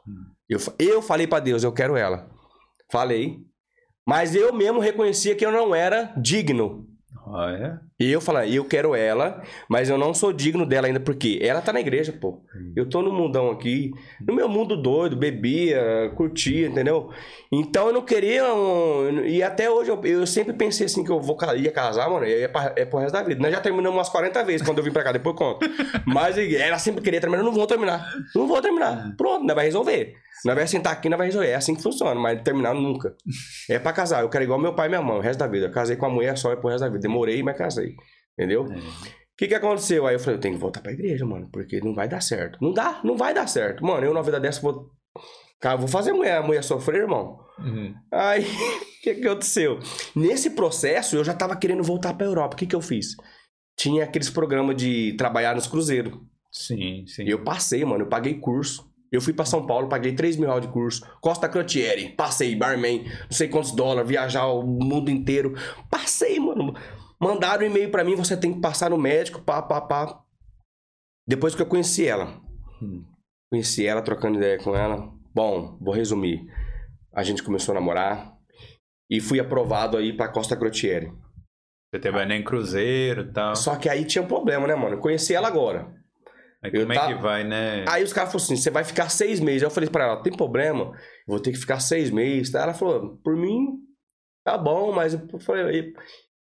Eu, 0.50 0.60
fa- 0.60 0.74
eu 0.80 1.02
falei 1.02 1.28
pra 1.28 1.40
Deus, 1.40 1.64
eu 1.64 1.72
quero 1.72 1.96
ela. 1.96 2.28
Falei. 2.92 3.38
Mas 4.06 4.36
eu 4.36 4.54
mesmo 4.54 4.80
reconhecia 4.80 5.34
que 5.36 5.46
eu 5.46 5.52
não 5.52 5.74
era 5.74 6.14
digno. 6.18 6.86
Olha. 7.26 7.80
E 8.00 8.12
eu 8.12 8.20
falei, 8.20 8.58
eu 8.58 8.66
quero 8.66 8.96
ela, 8.96 9.42
mas 9.70 9.90
eu 9.90 9.98
não 9.98 10.14
sou 10.14 10.34
digno 10.34 10.66
dela 10.66 10.88
ainda, 10.88 11.00
porque 11.00 11.40
ela 11.42 11.62
tá 11.62 11.72
na 11.72 11.80
igreja, 11.80 12.12
pô. 12.12 12.42
Eu 12.76 12.90
tô 12.90 13.02
no 13.02 13.14
mundão 13.14 13.50
aqui, 13.52 13.92
no 14.26 14.34
meu 14.34 14.50
mundo 14.50 14.76
doido, 14.76 15.16
bebia, 15.16 16.12
curtia, 16.16 16.68
entendeu? 16.68 17.10
Então 17.52 17.88
eu 17.88 17.94
não 17.94 18.02
queria. 18.02 18.44
um- 18.54 19.26
E 19.26 19.42
até 19.44 19.70
hoje 19.70 19.92
eu, 19.92 20.02
eu 20.04 20.26
sempre 20.28 20.54
pensei 20.54 20.86
assim 20.88 21.04
que 21.04 21.12
eu 21.12 21.22
vou, 21.22 21.38
ia 21.56 21.72
casar, 21.72 22.10
mano, 22.10 22.26
e 22.26 22.44
é, 22.44 22.48
pra, 22.48 22.74
é 22.76 22.84
pro 22.84 23.00
resto 23.00 23.14
da 23.14 23.24
vida. 23.24 23.40
Nós 23.42 23.52
já 23.52 23.62
terminamos 23.62 23.98
umas 23.98 24.10
40 24.10 24.44
vezes 24.44 24.66
quando 24.66 24.80
eu 24.80 24.84
vim 24.84 24.92
pra 24.92 25.04
cá, 25.04 25.12
depois 25.12 25.34
eu 25.36 25.38
conto. 25.40 25.66
Mas 26.06 26.38
ela 26.38 26.78
sempre 26.80 27.02
queria 27.02 27.22
terminar, 27.22 27.42
eu 27.42 27.46
não 27.46 27.54
vou 27.54 27.68
terminar. 27.68 28.12
Não 28.36 28.48
vou 28.48 28.62
terminar. 28.62 29.14
Pronto, 29.16 29.46
nós 29.46 29.56
vai 29.56 29.66
resolver. 29.66 30.16
Nós 30.46 30.56
vai 30.56 30.68
sentar 30.68 30.92
aqui, 30.94 31.08
nós 31.08 31.18
vai 31.18 31.28
resolver. 31.28 31.48
É 31.50 31.56
assim 31.56 31.74
que 31.76 31.82
funciona, 31.82 32.16
mas 32.20 32.42
terminar 32.42 32.74
nunca. 32.74 33.16
É 33.70 33.80
pra 33.80 33.94
casar. 33.94 34.22
Eu 34.24 34.30
quero 34.30 34.44
igual 34.44 34.60
meu 34.60 34.74
pai 34.74 34.88
e 34.88 34.90
minha 34.90 35.02
mãe, 35.02 35.18
o 35.18 35.22
resto 35.22 35.40
da 35.40 35.48
vida. 35.48 35.68
Eu 35.68 35.72
casei 35.72 35.96
com 35.96 36.06
a 36.06 36.10
mulher 36.10 36.38
só 36.38 36.52
é 36.52 36.56
pro 36.56 36.68
resto 36.70 36.82
da 36.82 36.88
vida. 36.90 37.00
Demorei, 37.00 37.42
mas 37.42 37.58
casei. 37.58 37.83
Entendeu? 38.38 38.66
É. 38.72 38.78
O 38.78 39.36
que 39.38 39.48
que 39.48 39.56
aconteceu? 39.56 40.06
Aí 40.06 40.16
eu 40.16 40.20
falei, 40.20 40.36
eu 40.38 40.40
tenho 40.40 40.56
que 40.56 40.62
voltar 40.62 40.82
pra 40.82 40.92
igreja, 40.92 41.26
mano, 41.26 41.50
porque 41.52 41.80
não 41.80 41.94
vai 41.94 42.08
dar 42.08 42.22
certo. 42.22 42.60
Não 42.62 42.72
dá, 42.72 43.02
não 43.04 43.18
vai 43.18 43.34
dar 43.34 43.48
certo. 43.48 43.84
Mano, 43.84 44.06
eu 44.06 44.14
na 44.14 44.22
vida 44.22 44.40
dessa 44.40 44.62
vou... 44.62 44.92
Cara, 45.60 45.78
vou 45.78 45.88
fazer 45.88 46.12
a 46.12 46.14
mulher, 46.14 46.38
a 46.38 46.44
mulher 46.44 46.64
sofrer, 46.64 47.02
irmão. 47.02 47.40
Uhum. 47.58 47.96
Aí, 48.12 48.44
o 49.00 49.02
que 49.02 49.16
que 49.16 49.28
aconteceu? 49.28 49.80
Nesse 50.16 50.52
processo, 50.52 51.16
eu 51.16 51.24
já 51.24 51.34
tava 51.34 51.56
querendo 51.56 51.84
voltar 51.84 52.14
pra 52.14 52.28
Europa. 52.28 52.54
O 52.54 52.58
que 52.58 52.68
que 52.68 52.76
eu 52.76 52.82
fiz? 52.82 53.16
Tinha 53.78 54.04
aqueles 54.04 54.30
programas 54.30 54.76
de 54.76 55.14
trabalhar 55.18 55.56
nos 55.56 55.68
cruzeiros. 55.68 56.14
Sim, 56.52 57.06
sim. 57.08 57.24
E 57.24 57.32
eu 57.32 57.44
passei, 57.44 57.84
mano, 57.84 58.04
eu 58.04 58.10
paguei 58.10 58.36
curso. 58.36 58.88
Eu 59.12 59.22
fui 59.22 59.34
pra 59.34 59.46
São 59.46 59.66
Paulo, 59.66 59.88
paguei 59.88 60.14
3 60.14 60.38
mil 60.38 60.48
reais 60.48 60.66
de 60.66 60.72
curso. 60.72 61.06
Costa 61.22 61.48
Crotieri, 61.48 62.10
passei, 62.10 62.56
barman, 62.56 63.04
não 63.04 63.32
sei 63.32 63.48
quantos 63.48 63.72
dólares, 63.72 64.10
viajar 64.10 64.48
o 64.48 64.64
mundo 64.64 65.12
inteiro. 65.12 65.54
Passei, 65.90 66.40
mano. 66.40 66.74
Mandaram 67.24 67.64
um 67.64 67.70
e-mail 67.70 67.90
pra 67.90 68.04
mim, 68.04 68.16
você 68.16 68.36
tem 68.36 68.54
que 68.54 68.60
passar 68.60 68.90
no 68.90 68.98
médico, 68.98 69.42
pá, 69.42 69.62
pá, 69.62 69.80
pá. 69.82 70.22
Depois 71.28 71.56
que 71.56 71.62
eu 71.62 71.66
conheci 71.66 72.06
ela. 72.06 72.42
Hum. 72.82 73.06
Conheci 73.52 73.86
ela, 73.86 74.02
trocando 74.02 74.38
ideia 74.38 74.58
com 74.58 74.76
ela. 74.76 75.10
Bom, 75.34 75.78
vou 75.80 75.94
resumir. 75.94 76.46
A 77.14 77.24
gente 77.24 77.44
começou 77.44 77.72
a 77.72 77.76
namorar 77.76 78.38
e 79.10 79.22
fui 79.22 79.40
aprovado 79.40 79.98
aí 79.98 80.12
pra 80.12 80.28
Costa 80.28 80.58
Crotieri. 80.58 81.12
Você 81.94 82.00
trabalhando 82.00 82.32
em 82.32 82.44
cruzeiro 82.44 83.22
e 83.22 83.32
tal. 83.32 83.56
Só 83.56 83.76
que 83.76 83.88
aí 83.88 84.04
tinha 84.04 84.24
um 84.24 84.28
problema, 84.28 84.68
né, 84.68 84.76
mano? 84.76 84.96
Eu 84.96 85.00
conheci 85.00 85.34
ela 85.34 85.48
agora. 85.48 85.94
Aí 86.64 86.72
eu 86.74 86.82
como 86.82 86.94
é 86.94 87.08
que 87.08 87.22
vai, 87.22 87.44
né? 87.44 87.86
Aí 87.88 88.04
os 88.04 88.12
caras 88.12 88.32
falaram 88.32 88.46
assim: 88.46 88.56
você 88.56 88.72
vai 88.72 88.84
ficar 88.84 89.10
seis 89.10 89.40
meses. 89.40 89.62
Aí 89.62 89.68
eu 89.68 89.72
falei 89.72 89.90
pra 89.90 90.06
ela: 90.06 90.24
tem 90.24 90.36
problema, 90.36 90.98
vou 91.28 91.40
ter 91.40 91.52
que 91.52 91.58
ficar 91.58 91.80
seis 91.80 92.10
meses. 92.10 92.56
Aí 92.56 92.64
ela 92.64 92.74
falou: 92.74 93.18
por 93.24 93.36
mim, 93.36 93.78
tá 94.44 94.58
bom, 94.58 94.92
mas 94.92 95.14
eu 95.14 95.40
falei. 95.40 95.94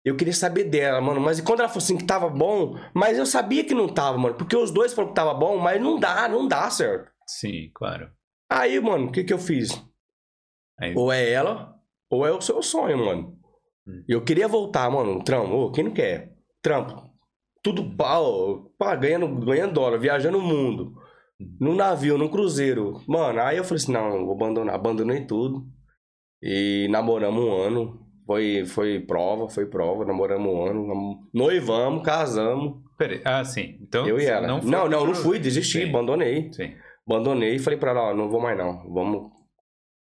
Eu, 0.04 0.16
queria 0.18 0.34
saber 0.34 0.66
dela, 0.66 1.00
mano. 1.00 1.22
Mas 1.22 1.40
quando 1.40 1.60
ela 1.60 1.70
falou 1.70 1.84
assim 1.84 1.98
que 1.98 2.06
tava 2.06 2.30
bom, 2.30 2.78
mas 2.94 3.18
eu 3.18 3.26
sabia 3.26 3.64
que 3.64 3.74
não 3.74 3.88
tava, 3.88 4.18
mano. 4.18 4.36
Porque 4.36 4.56
os 4.56 4.72
dois 4.72 4.94
falaram 4.94 5.14
que 5.14 5.16
tava 5.16 5.34
bom, 5.34 5.58
mas 5.58 5.82
não 5.82 5.98
dá, 6.00 6.28
não 6.28 6.48
dá 6.48 6.70
certo. 6.70 7.10
Sim, 7.26 7.72
claro. 7.74 8.12
Aí, 8.50 8.80
mano, 8.80 9.08
o 9.08 9.12
que 9.12 9.24
que 9.24 9.34
eu 9.34 9.40
fiz? 9.40 9.82
Aí, 10.80 10.94
Ou 10.96 11.12
é 11.12 11.30
ela, 11.30 11.74
ou 12.10 12.28
é 12.28 12.32
o 12.32 12.42
seu 12.42 12.62
sonho, 12.62 12.98
mano. 12.98 13.38
Hum. 13.88 14.04
Eu 14.08 14.24
queria 14.24 14.48
voltar, 14.48 14.90
mano, 14.90 15.24
trampo. 15.24 15.54
Ô, 15.54 15.72
quem 15.72 15.86
não 15.86 15.92
quer? 15.92 16.34
Trampo. 16.62 17.10
tudo 17.64 17.96
pau, 17.96 18.72
pá, 18.78 18.96
ganhando, 18.96 19.28
ganhando 19.46 19.74
dólar, 19.74 19.98
viajando 19.98 20.38
o 20.38 20.42
mundo. 20.42 20.94
Num 21.60 21.76
navio, 21.76 22.18
num 22.18 22.28
cruzeiro. 22.30 23.02
Mano, 23.08 23.40
aí 23.42 23.58
eu 23.58 23.64
falei 23.64 23.82
assim, 23.82 23.92
não, 23.94 24.26
vou 24.26 24.36
abandonar. 24.36 24.76
Abandonei 24.76 25.26
tudo. 25.26 25.66
E 26.42 26.88
namoramos 26.90 27.44
um 27.44 27.52
ano. 27.54 28.06
Foi, 28.26 28.66
foi 28.66 29.00
prova, 29.02 29.50
foi 29.50 29.66
prova, 29.66 30.06
namoramos 30.06 30.48
um 30.54 30.66
ano. 30.66 31.28
Noivamos, 31.34 32.04
casamos. 32.04 32.82
Peraí, 32.98 33.22
ah, 33.26 33.44
sim. 33.44 33.78
Então, 33.82 34.08
eu 34.08 34.20
e 34.20 34.26
ela. 34.26 34.48
Não, 34.48 34.60
Não, 34.62 34.88
não, 34.90 35.06
não, 35.08 35.16
fui, 35.16 35.40
desisti, 35.40 35.82
Sim. 35.84 35.90
abandonei. 35.90 36.52
Sim. 36.54 36.74
Abandonei 37.06 37.56
e 37.56 37.60
falei 37.60 37.78
pra 37.78 37.92
ela, 37.92 38.12
ó, 38.12 38.14
não 38.14 38.30
vou 38.30 38.40
mais 38.42 38.58
não. 38.58 38.90
Vamos 38.94 39.30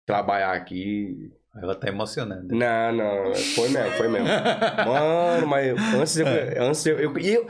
trabalhar 0.07 0.53
aqui. 0.53 1.31
Ela 1.63 1.75
tá 1.75 1.89
emocionando. 1.89 2.49
Não, 2.55 2.93
não, 2.93 3.35
foi 3.35 3.69
mesmo, 3.69 3.91
foi 3.93 4.09
mesmo. 4.09 4.27
Mano, 4.87 5.47
mas 5.47 5.95
antes 5.95 6.17
eu. 6.17 6.27
Antes 6.61 6.87
eu, 6.87 6.99
eu, 6.99 7.19
eu- 7.19 7.47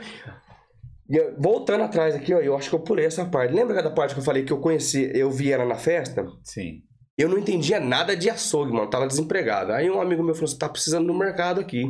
eu- 1.09 1.35
voltando 1.39 1.83
atrás 1.83 2.13
aqui, 2.15 2.33
ó, 2.33 2.39
eu 2.39 2.55
acho 2.55 2.69
que 2.69 2.75
eu 2.75 2.79
pulei 2.79 3.05
essa 3.05 3.25
parte. 3.25 3.53
Lembra 3.53 3.81
da 3.81 3.89
parte 3.89 4.13
que 4.13 4.19
eu 4.19 4.23
falei 4.23 4.43
que 4.43 4.53
eu 4.53 4.59
conheci, 4.59 5.11
eu 5.15 5.31
vi 5.31 5.51
ela 5.51 5.65
na 5.65 5.75
festa? 5.75 6.23
Sim. 6.43 6.81
Eu 7.19 7.27
não 7.27 7.37
entendia 7.37 7.81
nada 7.81 8.15
de 8.15 8.29
açougue, 8.29 8.71
mano. 8.71 8.89
Tava 8.89 9.05
desempregado. 9.05 9.73
Aí 9.73 9.91
um 9.91 9.99
amigo 9.99 10.23
meu 10.23 10.33
falou: 10.33 10.47
você 10.47 10.57
tá 10.57 10.69
precisando 10.69 11.05
no 11.05 11.13
mercado 11.13 11.59
aqui. 11.59 11.83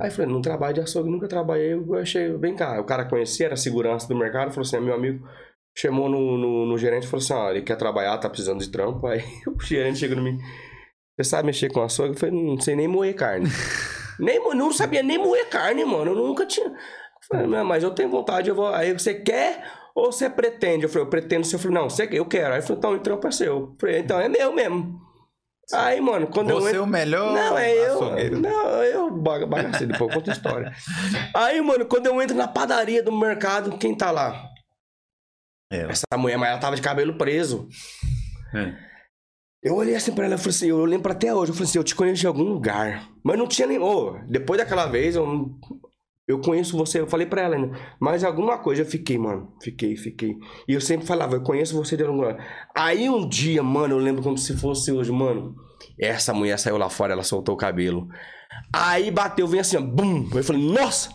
Aí 0.00 0.08
eu 0.08 0.12
falei, 0.12 0.32
não 0.32 0.40
trabalho 0.40 0.74
de 0.74 0.80
açougue, 0.80 1.10
nunca 1.10 1.26
trabalhei. 1.26 1.72
Eu 1.72 1.94
achei, 1.96 2.32
vem 2.38 2.54
cá. 2.54 2.80
O 2.80 2.84
cara 2.84 3.04
conhecia, 3.04 3.46
era 3.46 3.56
segurança 3.56 4.06
do 4.06 4.14
mercado, 4.14 4.52
falou 4.52 4.62
assim: 4.62 4.76
é 4.76 4.80
meu 4.80 4.94
amigo. 4.94 5.28
Chamou 5.76 6.08
no, 6.08 6.38
no, 6.38 6.66
no 6.66 6.78
gerente 6.78 7.04
e 7.04 7.06
falou 7.08 7.24
assim: 7.24 7.32
ó, 7.32 7.50
ele 7.50 7.62
quer 7.62 7.74
trabalhar, 7.74 8.18
tá 8.18 8.30
precisando 8.30 8.60
de 8.60 8.70
trampo. 8.70 9.04
Aí 9.08 9.24
o 9.48 9.60
gerente 9.60 9.98
chegou 9.98 10.16
em 10.16 10.22
mim: 10.22 10.38
você 11.18 11.28
sabe 11.28 11.46
mexer 11.46 11.72
com 11.72 11.82
açougue? 11.82 12.14
Eu 12.14 12.16
falei: 12.16 12.40
não 12.40 12.60
sei 12.60 12.76
nem 12.76 12.86
moer 12.86 13.16
carne. 13.16 13.48
nem, 14.20 14.38
não 14.54 14.72
sabia 14.72 15.02
nem 15.02 15.18
moer 15.18 15.48
carne, 15.48 15.84
mano. 15.84 16.12
Eu 16.12 16.14
nunca 16.14 16.46
tinha. 16.46 16.68
Eu 16.68 16.74
falei, 17.28 17.64
mas 17.64 17.82
eu 17.82 17.90
tenho 17.90 18.08
vontade, 18.08 18.48
eu 18.48 18.54
vou. 18.54 18.68
Aí 18.68 18.92
você 18.92 19.12
quer 19.12 19.79
ou 19.94 20.12
você 20.12 20.28
pretende? 20.30 20.84
Eu 20.84 20.88
falei, 20.88 21.04
eu 21.06 21.10
pretendo 21.10 21.44
ser. 21.46 21.56
Eu 21.56 21.60
falei, 21.60 21.74
não, 21.76 21.90
você, 21.90 22.08
eu 22.12 22.24
quero. 22.26 22.48
Aí 22.48 22.54
ele 22.60 22.62
falou, 22.62 22.78
então, 22.78 22.92
o 22.94 22.98
trampo 23.00 23.26
é 23.26 23.30
seu. 23.32 23.46
Eu 23.56 23.76
falei, 23.80 23.98
então 24.00 24.20
é 24.20 24.28
meu 24.28 24.52
mesmo. 24.52 25.00
Aí, 25.72 26.00
mano, 26.00 26.26
quando 26.26 26.50
eu 26.50 26.60
Você 26.60 26.68
é 26.68 26.70
entro. 26.70 26.82
o 26.82 26.86
melhor 26.86 27.32
Não, 27.32 27.56
é 27.56 27.72
eu. 27.72 27.94
açougueiro. 27.94 28.40
Não, 28.40 28.82
eu 28.82 29.10
baga- 29.10 29.46
bagacei, 29.46 29.86
depois 29.86 30.10
eu 30.10 30.16
conto 30.16 30.30
a 30.30 30.32
história. 30.32 30.72
Aí, 31.34 31.60
mano, 31.60 31.86
quando 31.86 32.06
eu 32.06 32.20
entro 32.20 32.36
na 32.36 32.48
padaria 32.48 33.02
do 33.04 33.12
mercado, 33.12 33.78
quem 33.78 33.96
tá 33.96 34.10
lá? 34.10 34.48
Ela. 35.72 35.92
Essa 35.92 36.04
mulher, 36.18 36.36
mas 36.36 36.50
ela 36.50 36.58
tava 36.58 36.74
de 36.74 36.82
cabelo 36.82 37.16
preso. 37.16 37.68
É. 38.52 38.74
Eu 39.62 39.76
olhei 39.76 39.94
assim 39.94 40.12
pra 40.12 40.24
ela 40.24 40.34
e 40.34 40.38
falei 40.38 40.50
assim, 40.56 40.68
eu 40.70 40.84
lembro 40.84 41.12
até 41.12 41.32
hoje, 41.32 41.52
eu 41.52 41.54
falei 41.54 41.68
assim, 41.68 41.78
eu 41.78 41.84
te 41.84 41.94
conheço 41.94 42.20
de 42.20 42.26
algum 42.26 42.42
lugar. 42.42 43.08
Mas 43.22 43.38
não 43.38 43.46
tinha 43.46 43.68
nem. 43.68 43.78
Ô, 43.78 44.18
depois 44.26 44.58
daquela 44.58 44.86
vez, 44.86 45.14
eu, 45.14 45.50
eu 46.30 46.40
conheço 46.40 46.76
você, 46.76 47.00
eu 47.00 47.06
falei 47.06 47.26
pra 47.26 47.42
ela 47.42 47.56
ainda. 47.56 47.78
Mas 47.98 48.24
alguma 48.24 48.58
coisa 48.58 48.82
eu 48.82 48.86
fiquei, 48.86 49.18
mano. 49.18 49.52
Fiquei, 49.62 49.96
fiquei. 49.96 50.36
E 50.68 50.72
eu 50.74 50.80
sempre 50.80 51.06
falava, 51.06 51.34
eu 51.36 51.42
conheço 51.42 51.74
você 51.76 51.96
de 51.96 52.04
algum. 52.04 52.22
Aí 52.74 53.08
um 53.08 53.28
dia, 53.28 53.62
mano, 53.62 53.94
eu 53.94 53.98
lembro 53.98 54.22
como 54.22 54.36
se 54.38 54.56
fosse 54.56 54.90
hoje, 54.92 55.10
mano. 55.12 55.54
Essa 55.98 56.32
mulher 56.34 56.58
saiu 56.58 56.76
lá 56.76 56.88
fora, 56.90 57.12
ela 57.12 57.22
soltou 57.22 57.54
o 57.54 57.58
cabelo. 57.58 58.08
Aí 58.72 59.10
bateu, 59.10 59.46
vem 59.46 59.60
assim, 59.60 59.76
ó, 59.76 59.80
bum. 59.80 60.28
Eu 60.34 60.44
falei, 60.44 60.62
nossa! 60.62 61.10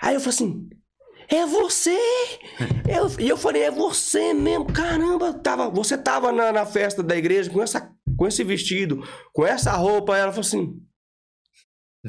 Aí 0.00 0.14
eu 0.14 0.20
falei 0.20 0.34
assim, 0.34 0.68
é 1.28 1.46
você! 1.46 1.96
Eu- 2.88 3.10
E 3.24 3.28
eu, 3.28 3.36
falei, 3.36 3.62
é 3.62 3.70
você 3.70 4.32
mesmo, 4.34 4.66
caramba! 4.66 5.32
Tava, 5.34 5.68
você 5.70 5.96
tava 5.96 6.30
na, 6.32 6.52
na 6.52 6.66
festa 6.66 7.02
da 7.02 7.16
igreja 7.16 7.50
com, 7.50 7.62
essa, 7.62 7.90
com 8.16 8.26
esse 8.26 8.44
vestido, 8.44 9.02
com 9.32 9.46
essa 9.46 9.72
roupa. 9.72 10.16
Ela 10.16 10.30
falou 10.32 10.46
assim, 10.46 10.74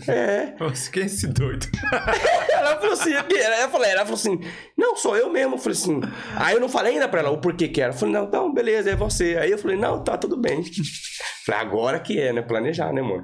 é. 0.08 0.56
Nossa, 0.60 0.92
quem 0.92 1.04
é 1.04 1.06
esse 1.06 1.28
doido? 1.28 1.66
Ela 2.52 2.76
falou 2.78 2.94
assim, 2.94 3.14
ela 3.14 3.70
falou, 3.70 3.86
ela 3.86 4.02
falou 4.02 4.16
assim, 4.16 4.40
não, 4.78 4.96
sou 4.96 5.16
eu 5.16 5.30
mesmo. 5.32 5.56
Eu 5.56 5.58
falei 5.58 5.78
assim, 5.78 6.02
aí 6.36 6.56
eu 6.56 6.60
não 6.60 6.68
falei 6.68 6.94
ainda 6.94 7.08
pra 7.08 7.22
ela 7.22 7.30
o 7.30 7.40
porquê 7.40 7.68
que 7.68 7.80
era. 7.82 7.94
Eu 7.94 7.98
falei, 7.98 8.14
não, 8.14 8.26
então, 8.26 8.54
beleza, 8.54 8.90
é 8.90 8.96
você. 8.96 9.38
Aí 9.38 9.52
eu 9.52 9.58
falei, 9.58 9.78
não, 9.78 10.04
tá 10.04 10.18
tudo 10.18 10.36
bem. 10.36 10.62
Falei, 11.46 11.62
agora 11.62 12.00
que 12.00 12.20
é, 12.20 12.34
né? 12.34 12.42
Planejar, 12.42 12.92
né, 12.92 13.02
mano? 13.02 13.24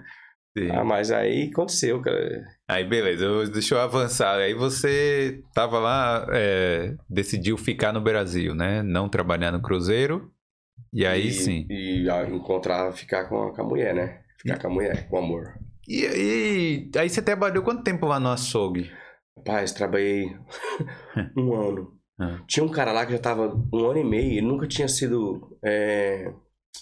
Sim. 0.57 0.69
Ah, 0.71 0.83
mas 0.83 1.12
aí 1.12 1.49
aconteceu, 1.51 1.99
cara. 2.01 2.45
Aí, 2.69 2.86
beleza, 2.86 3.25
eu- 3.25 3.49
deixa 3.51 3.75
eu 3.75 3.81
avançar. 3.81 4.38
Aí 4.38 4.53
você 4.53 5.41
tava 5.53 5.79
lá, 5.79 6.25
é, 6.31 6.93
decidiu 7.09 7.57
ficar 7.57 7.91
no 7.91 7.99
Brasil, 7.99 8.53
né? 8.55 8.81
Não 8.83 9.09
trabalhar 9.09 9.51
no 9.51 9.62
Cruzeiro. 9.62 10.31
E 10.93 11.05
aí 11.05 11.27
e, 11.27 11.31
sim. 11.33 11.65
E 11.69 12.07
encontrar, 12.31 12.93
ficar 12.93 13.27
com 13.27 13.41
a, 13.43 13.53
com 13.53 13.62
a 13.62 13.65
mulher, 13.65 13.93
né? 13.95 14.19
Ficar 14.39 14.59
com 14.59 14.67
a 14.67 14.69
mulher, 14.69 15.09
com 15.09 15.17
amor. 15.17 15.53
E, 15.87 16.89
e 16.93 16.97
aí 16.97 17.09
você 17.09 17.21
trabalhou 17.21 17.63
quanto 17.63 17.83
tempo 17.83 18.05
lá 18.05 18.19
no 18.19 18.29
açougue? 18.29 18.91
Rapaz, 19.37 19.71
trabalhei 19.71 20.25
um 21.37 21.53
ano. 21.53 21.97
Ah. 22.19 22.41
Tinha 22.47 22.63
um 22.63 22.69
cara 22.69 22.91
lá 22.91 23.05
que 23.05 23.11
já 23.11 23.19
tava 23.19 23.53
um 23.73 23.85
ano 23.85 23.99
e 23.99 24.03
meio, 24.03 24.33
ele 24.33 24.41
nunca 24.41 24.67
tinha 24.67 24.87
sido. 24.87 25.57
É, 25.63 26.33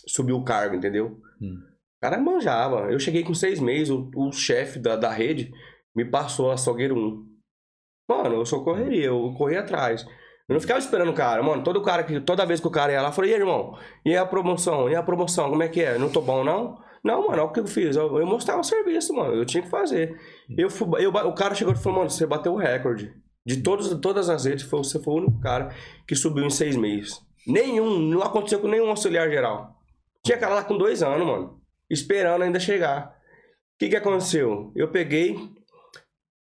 subiu 0.07 0.37
o 0.37 0.43
cargo, 0.43 0.75
entendeu? 0.75 1.19
Hum. 1.41 1.57
O 1.97 2.01
cara 2.01 2.19
manjava. 2.19 2.91
Eu 2.91 2.99
cheguei 2.99 3.23
com 3.23 3.33
seis 3.33 3.59
meses, 3.59 3.89
o, 3.89 4.09
o 4.15 4.31
chefe 4.31 4.79
da, 4.79 4.95
da 4.95 5.11
rede 5.11 5.51
me 5.95 6.05
passou 6.05 6.51
a 6.51 6.55
açougueiro 6.55 6.95
1. 6.95 7.31
Mano, 8.09 8.35
eu 8.35 8.45
só 8.45 8.59
correria, 8.63 9.05
eu 9.05 9.33
corri 9.37 9.55
atrás. 9.55 10.05
Eu 10.49 10.53
não 10.53 10.59
ficava 10.59 10.79
esperando 10.79 11.11
o 11.11 11.15
cara, 11.15 11.41
mano. 11.41 11.63
Todo 11.63 11.81
cara 11.81 12.03
que, 12.03 12.19
toda 12.19 12.45
vez 12.45 12.59
que 12.59 12.67
o 12.67 12.71
cara 12.71 12.91
ia 12.91 13.01
lá, 13.01 13.09
eu 13.09 13.13
falei, 13.13 13.31
e 13.31 13.33
aí, 13.35 13.39
irmão? 13.39 13.77
E 14.05 14.15
a 14.17 14.25
promoção? 14.25 14.89
E 14.89 14.95
a 14.95 15.03
promoção? 15.03 15.49
Como 15.49 15.63
é 15.63 15.69
que 15.69 15.81
é? 15.81 15.97
Não 15.97 16.09
tô 16.09 16.21
bom, 16.21 16.43
não? 16.43 16.77
Não, 17.03 17.21
mano, 17.27 17.33
olha 17.33 17.43
o 17.43 17.51
que 17.51 17.59
eu 17.59 17.67
fiz. 17.67 17.95
Eu, 17.95 18.19
eu 18.19 18.25
mostrava 18.25 18.61
o 18.61 18.63
serviço, 18.63 19.13
mano. 19.13 19.33
Eu 19.33 19.45
tinha 19.45 19.63
que 19.63 19.69
fazer. 19.69 20.19
Eu, 20.55 20.69
fui- 20.69 21.03
eu, 21.03 21.09
o 21.11 21.33
cara 21.33 21.55
chegou 21.55 21.73
e 21.73 21.77
falou, 21.77 21.99
mano, 21.99 22.09
você 22.11 22.25
bateu 22.25 22.53
o 22.53 22.57
recorde. 22.57 23.13
De 23.45 23.63
todos, 23.63 23.89
todas 23.99 24.29
as 24.29 24.45
redes, 24.45 24.63
você 24.65 25.01
foi 25.01 25.13
o 25.15 25.17
único 25.17 25.39
cara 25.39 25.73
que 26.07 26.15
subiu 26.15 26.45
em 26.45 26.49
seis 26.51 26.75
meses. 26.75 27.19
Nenhum, 27.47 27.97
não 27.97 28.21
aconteceu 28.21 28.59
com 28.59 28.67
nenhum 28.67 28.89
auxiliar 28.89 29.27
geral. 29.31 29.75
Tinha 30.23 30.37
cara 30.37 30.53
lá 30.55 30.63
com 30.63 30.77
dois 30.77 31.01
anos, 31.01 31.25
mano. 31.25 31.59
Esperando 31.89 32.43
ainda 32.43 32.59
chegar. 32.59 33.07
O 33.07 33.79
que 33.79 33.89
que 33.89 33.95
aconteceu? 33.95 34.71
Eu 34.75 34.91
peguei. 34.91 35.35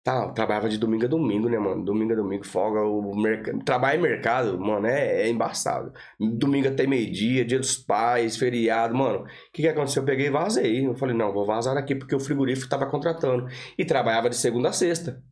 Tá, 0.05 0.25
eu 0.25 0.33
trabalhava 0.35 0.69
de 0.69 0.79
domingo 0.79 1.05
a 1.05 1.09
domingo, 1.09 1.49
né, 1.49 1.57
mano? 1.59 1.85
Domingo 1.85 2.13
a 2.13 2.17
domingo, 2.17 2.45
folga. 2.45 2.81
O 2.83 3.15
merc... 3.15 3.47
Trabalho 3.65 4.01
em 4.01 4.03
mercado, 4.03 4.59
mano, 4.59 4.85
é, 4.87 5.23
é 5.23 5.29
embaçado. 5.29 5.93
Domingo 6.19 6.67
até 6.69 6.89
meio-dia, 6.89 7.45
dia 7.45 7.59
dos 7.61 7.77
pais, 7.79 8.37
feriado, 8.37 8.97
mano. 8.97 9.21
O 9.21 9.27
que 9.53 9.63
que 9.63 9.69
aconteceu? 9.69 10.03
Eu 10.03 10.07
peguei 10.07 10.27
e 10.27 10.31
vazei. 10.31 10.85
Eu 10.85 10.97
falei, 10.97 11.15
não, 11.17 11.33
vou 11.33 11.47
vazar 11.47 11.77
aqui 11.77 11.95
porque 11.95 12.17
o 12.17 12.21
frigorífico 12.21 12.69
tava 12.69 12.91
contratando. 12.91 13.47
E 13.79 13.85
trabalhava 13.85 14.29
de 14.29 14.37
segunda 14.37 14.71
a 14.71 14.73
sexta. 14.73 15.23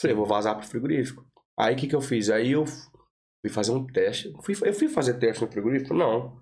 Falei, 0.00 0.16
vou 0.16 0.26
vazar 0.26 0.56
pro 0.58 0.66
frigorífico. 0.66 1.24
Aí 1.56 1.74
o 1.74 1.76
que 1.78 1.86
que 1.86 1.94
eu 1.94 2.00
fiz? 2.00 2.28
Aí 2.28 2.50
eu 2.50 2.66
fui 2.66 3.48
fazer 3.50 3.70
um 3.70 3.86
teste. 3.86 4.32
Fui- 4.42 4.56
eu 4.68 4.74
fui 4.74 4.88
fazer 4.88 5.14
teste 5.20 5.44
no 5.44 5.50
frigorífico? 5.52 5.94
Não. 5.94 6.40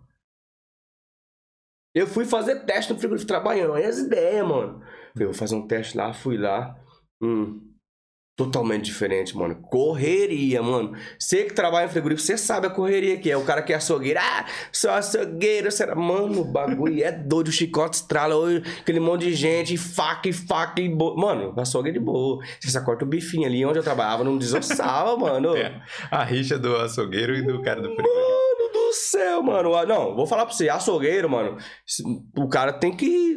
Eu 1.94 2.07
fui 2.07 2.25
fazer 2.25 2.64
teste 2.64 2.92
no 2.94 2.99
frigorífico 2.99 3.29
trabalhando. 3.29 3.73
Olha 3.73 3.88
as 3.88 3.99
ideias, 3.99 4.47
mano. 4.49 4.81
Falei, 5.12 5.27
vou 5.27 5.35
fazer 5.35 5.55
um 5.55 5.66
teste 5.66 5.97
lá, 5.99 6.12
fui 6.14 6.37
lá. 6.38 6.77
Hum, 7.23 7.73
totalmente 8.37 8.85
diferente, 8.85 9.37
mano. 9.37 9.55
Correria, 9.55 10.62
mano. 10.62 10.97
Você 11.18 11.44
que 11.44 11.55
trabalha 11.55 11.87
em 11.87 11.88
frigorífico, 11.88 12.27
você 12.27 12.37
sabe 12.37 12.66
a 12.66 12.70
correria 12.70 13.16
que 13.16 13.31
é. 13.31 13.37
O 13.37 13.44
cara 13.44 13.62
que 13.62 13.73
é 13.73 13.77
açougueiro, 13.77 14.18
ah, 14.20 14.44
sou 14.73 14.90
açougueiro. 14.90 15.70
Será? 15.70 15.94
Mano, 15.94 16.40
o 16.40 16.44
bagulho 16.44 17.03
é 17.03 17.12
doido. 17.12 17.49
O 17.49 17.53
chicote 17.53 17.97
estrala, 17.97 18.35
aquele 18.81 19.01
monte 19.01 19.27
de 19.27 19.35
gente, 19.35 19.77
faca 19.77 20.29
e 20.29 20.33
faca 20.33 20.81
e 20.81 20.88
bo... 20.88 21.16
Mano, 21.16 21.55
açougue 21.57 21.90
é 21.90 21.92
de 21.92 22.01
boa. 22.01 22.44
Você 22.61 22.70
só 22.70 22.81
corta 22.81 23.05
o 23.05 23.09
bifinho 23.09 23.47
ali 23.47 23.64
onde 23.64 23.79
eu 23.79 23.83
trabalhava, 23.83 24.25
não 24.25 24.37
desossava, 24.37 25.16
mano. 25.16 25.55
É, 25.64 25.81
a 26.11 26.25
rixa 26.25 26.59
do 26.59 26.77
açougueiro 26.77 27.35
e 27.35 27.42
do 27.42 27.62
cara 27.62 27.81
do 27.81 27.88
frigorífico. 27.94 28.43
Céu, 28.94 29.42
mano. 29.42 29.74
Ah, 29.74 29.85
Não, 29.85 30.14
vou 30.14 30.26
falar 30.26 30.46
pra 30.46 30.54
você, 30.54 30.68
açougueiro, 30.68 31.28
mano. 31.28 31.57
O 32.37 32.48
cara 32.48 32.72
tem 32.72 32.96
que. 32.96 33.37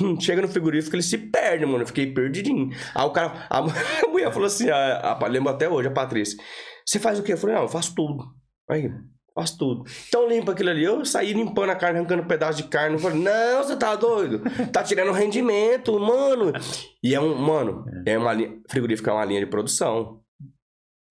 hum, 0.00 0.20
Chega 0.20 0.42
no 0.42 0.48
frigorífico, 0.48 0.94
ele 0.96 1.02
se 1.02 1.18
perde, 1.18 1.66
mano. 1.66 1.82
Eu 1.82 1.86
fiquei 1.86 2.12
perdidinho. 2.12 2.70
Aí 2.94 3.04
o 3.04 3.10
cara. 3.10 3.46
A 3.50 3.58
a 4.04 4.08
mulher 4.08 4.32
falou 4.32 4.46
assim, 4.46 4.70
a, 4.70 5.18
a, 5.20 5.26
lembro 5.26 5.50
até 5.50 5.68
hoje, 5.68 5.88
a 5.88 5.92
Patrícia. 5.92 6.38
Você 6.86 6.98
faz 6.98 7.18
o 7.18 7.22
quê? 7.22 7.32
Eu 7.32 7.38
falei, 7.38 7.56
não, 7.56 7.62
eu 7.62 7.68
faço 7.68 7.94
tudo. 7.94 8.24
Aí, 8.70 8.90
faço 9.34 9.56
tudo. 9.58 9.84
Então 10.08 10.28
limpa 10.28 10.52
aquilo 10.52 10.70
ali. 10.70 10.84
Eu 10.84 11.04
saí 11.04 11.32
limpando 11.32 11.70
a 11.70 11.76
carne, 11.76 11.98
arrancando 11.98 12.22
um 12.22 12.26
pedaço 12.26 12.62
de 12.62 12.68
carne. 12.68 12.96
Eu 12.96 13.00
falei, 13.00 13.18
não, 13.20 13.62
você 13.62 13.76
tá 13.76 13.94
doido? 13.94 14.40
Tá 14.72 14.82
tirando 14.82 15.12
rendimento, 15.12 15.98
mano. 15.98 16.52
E 17.02 17.14
é 17.14 17.20
um, 17.20 17.34
mano, 17.36 17.84
é 18.06 18.16
uma 18.18 18.32
linha. 18.32 18.56
Frigorífico 18.68 19.10
é 19.10 19.12
uma 19.12 19.24
linha 19.24 19.40
de 19.40 19.46
produção. 19.46 20.21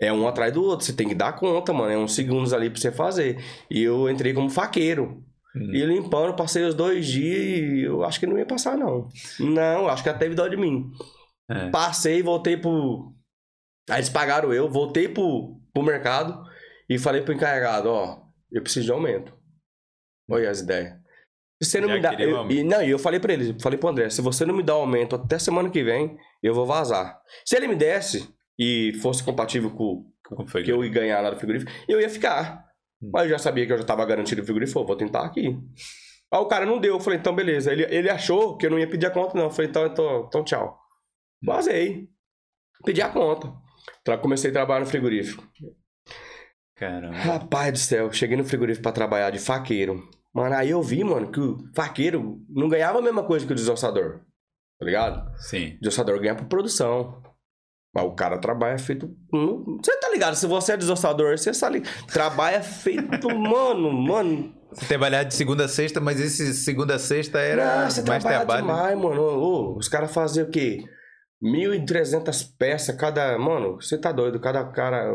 É 0.01 0.11
um 0.11 0.27
atrás 0.27 0.51
do 0.51 0.63
outro, 0.63 0.85
você 0.85 0.93
tem 0.93 1.07
que 1.07 1.13
dar 1.13 1.33
conta, 1.33 1.71
mano. 1.71 1.91
É 1.91 1.97
uns 1.97 2.15
segundos 2.15 2.53
ali 2.53 2.69
pra 2.69 2.79
você 2.81 2.91
fazer. 2.91 3.37
E 3.69 3.81
eu 3.83 4.09
entrei 4.09 4.33
como 4.33 4.49
faqueiro. 4.49 5.23
Hum. 5.55 5.73
E 5.75 5.85
limpando, 5.85 6.35
passei 6.35 6.63
os 6.63 6.73
dois 6.73 7.05
dias 7.05 7.37
e 7.39 7.81
eu 7.83 8.03
acho 8.03 8.19
que 8.19 8.25
não 8.25 8.37
ia 8.37 8.45
passar, 8.45 8.77
não. 8.77 9.07
Não, 9.39 9.87
acho 9.87 10.01
que 10.01 10.09
ela 10.09 10.17
teve 10.17 10.33
dó 10.33 10.47
de 10.47 10.57
mim. 10.57 10.89
É. 11.49 11.69
Passei, 11.69 12.23
voltei 12.23 12.57
pro. 12.57 13.13
Aí 13.89 13.97
eles 13.97 14.09
pagaram 14.09 14.53
eu, 14.53 14.69
voltei 14.69 15.07
pro, 15.09 15.59
pro 15.73 15.83
mercado 15.83 16.41
e 16.89 16.97
falei 16.97 17.21
pro 17.21 17.33
encarregado, 17.33 17.89
ó, 17.89 18.21
eu 18.51 18.61
preciso 18.63 18.85
de 18.85 18.91
aumento. 18.91 19.33
Olha 20.29 20.49
as 20.49 20.61
ideias. 20.61 20.93
Se 21.61 21.69
você 21.71 21.81
não 21.81 21.89
Já 21.89 21.93
me 21.95 22.01
dá. 22.01 22.13
eu- 22.13 22.49
e, 22.49 22.63
não, 22.63 22.81
e 22.81 22.89
eu 22.89 22.97
falei 22.97 23.19
pra 23.19 23.33
ele, 23.33 23.55
falei 23.59 23.77
pro 23.77 23.89
André, 23.89 24.09
se 24.09 24.21
você 24.21 24.45
não 24.45 24.55
me 24.55 24.63
dá 24.63 24.73
aumento 24.73 25.15
até 25.15 25.37
semana 25.37 25.69
que 25.69 25.83
vem, 25.83 26.17
eu 26.41 26.53
vou 26.55 26.65
vazar. 26.65 27.19
Se 27.45 27.55
ele 27.55 27.67
me 27.67 27.75
desse, 27.75 28.27
e 28.61 28.93
fosse 29.01 29.23
compatível 29.23 29.71
com 29.71 30.05
Como 30.27 30.43
o 30.43 30.45
que 30.63 30.71
eu 30.71 30.83
ia 30.85 30.91
ganhar 30.91 31.21
lá 31.21 31.31
no 31.31 31.37
frigorífico, 31.37 31.71
eu 31.87 31.99
ia 31.99 32.09
ficar. 32.09 32.65
Hum. 33.01 33.09
Mas 33.11 33.23
eu 33.23 33.29
já 33.29 33.39
sabia 33.39 33.65
que 33.65 33.73
eu 33.73 33.77
já 33.77 33.83
tava 33.83 34.05
garantido 34.05 34.41
o 34.41 34.45
frigorífico, 34.45 34.85
vou 34.85 34.95
tentar 34.95 35.25
aqui. 35.25 35.47
Aí 36.33 36.39
o 36.39 36.45
cara 36.45 36.65
não 36.65 36.79
deu, 36.79 36.93
eu 36.95 36.99
falei, 36.99 37.19
então 37.19 37.35
beleza. 37.35 37.71
Ele, 37.71 37.83
ele 37.89 38.09
achou 38.09 38.55
que 38.57 38.65
eu 38.65 38.69
não 38.69 38.77
ia 38.79 38.87
pedir 38.87 39.07
a 39.07 39.11
conta, 39.11 39.35
não. 39.37 39.45
Eu 39.45 39.51
falei, 39.51 39.69
então, 39.69 39.85
então, 39.87 40.25
então 40.27 40.43
tchau. 40.43 40.79
Vazei. 41.43 42.07
Pedi 42.85 43.01
a 43.01 43.09
conta. 43.09 43.51
Tra- 44.03 44.17
Comecei 44.17 44.49
a 44.51 44.53
trabalhar 44.53 44.81
no 44.81 44.85
frigorífico. 44.85 45.43
Caramba. 46.75 47.17
Rapaz 47.17 47.71
do 47.73 47.77
céu, 47.79 48.11
cheguei 48.11 48.37
no 48.37 48.43
frigorífico 48.45 48.83
pra 48.83 48.91
trabalhar 48.91 49.29
de 49.29 49.39
faqueiro. 49.39 50.07
Mano, 50.33 50.55
aí 50.55 50.69
eu 50.69 50.81
vi, 50.81 51.03
mano, 51.03 51.31
que 51.31 51.39
o 51.39 51.57
faqueiro 51.75 52.39
não 52.49 52.69
ganhava 52.69 52.99
a 52.99 53.01
mesma 53.01 53.23
coisa 53.23 53.45
que 53.45 53.51
o 53.51 53.55
desossador. 53.55 54.21
Tá 54.79 54.85
ligado? 54.85 55.31
Sim. 55.37 55.75
O 55.75 55.79
desossador 55.79 56.19
ganha 56.19 56.35
por 56.35 56.45
produção. 56.45 57.21
Mas 57.93 58.05
o 58.05 58.11
cara 58.11 58.37
trabalha 58.37 58.77
feito. 58.77 59.09
Você 59.83 59.97
tá 59.99 60.09
ligado? 60.09 60.35
Se 60.35 60.47
você 60.47 60.73
é 60.73 60.77
desossador, 60.77 61.37
você 61.37 61.53
sabe. 61.53 61.81
Trabalha 62.07 62.61
feito, 62.61 63.27
mano, 63.37 63.91
mano. 63.91 64.53
Você 64.71 64.85
trabalhar 64.85 65.23
de 65.23 65.33
segunda 65.35 65.65
a 65.65 65.67
sexta, 65.67 65.99
mas 65.99 66.17
esse 66.19 66.53
segunda 66.53 66.95
a 66.95 66.99
sexta 66.99 67.39
era 67.39 67.81
Não, 67.83 67.89
você 67.89 68.01
mais 68.03 68.23
trabalha 68.23 68.61
demais, 68.61 68.97
mano. 68.97 69.21
Ô, 69.21 69.77
os 69.77 69.89
caras 69.89 70.13
faziam 70.13 70.47
o 70.47 70.49
quê? 70.49 70.81
1.300 71.43 72.45
peças 72.57 72.95
cada. 72.95 73.37
Mano, 73.37 73.75
você 73.81 73.97
tá 73.97 74.11
doido? 74.11 74.39
Cada 74.39 74.63
cara. 74.71 75.11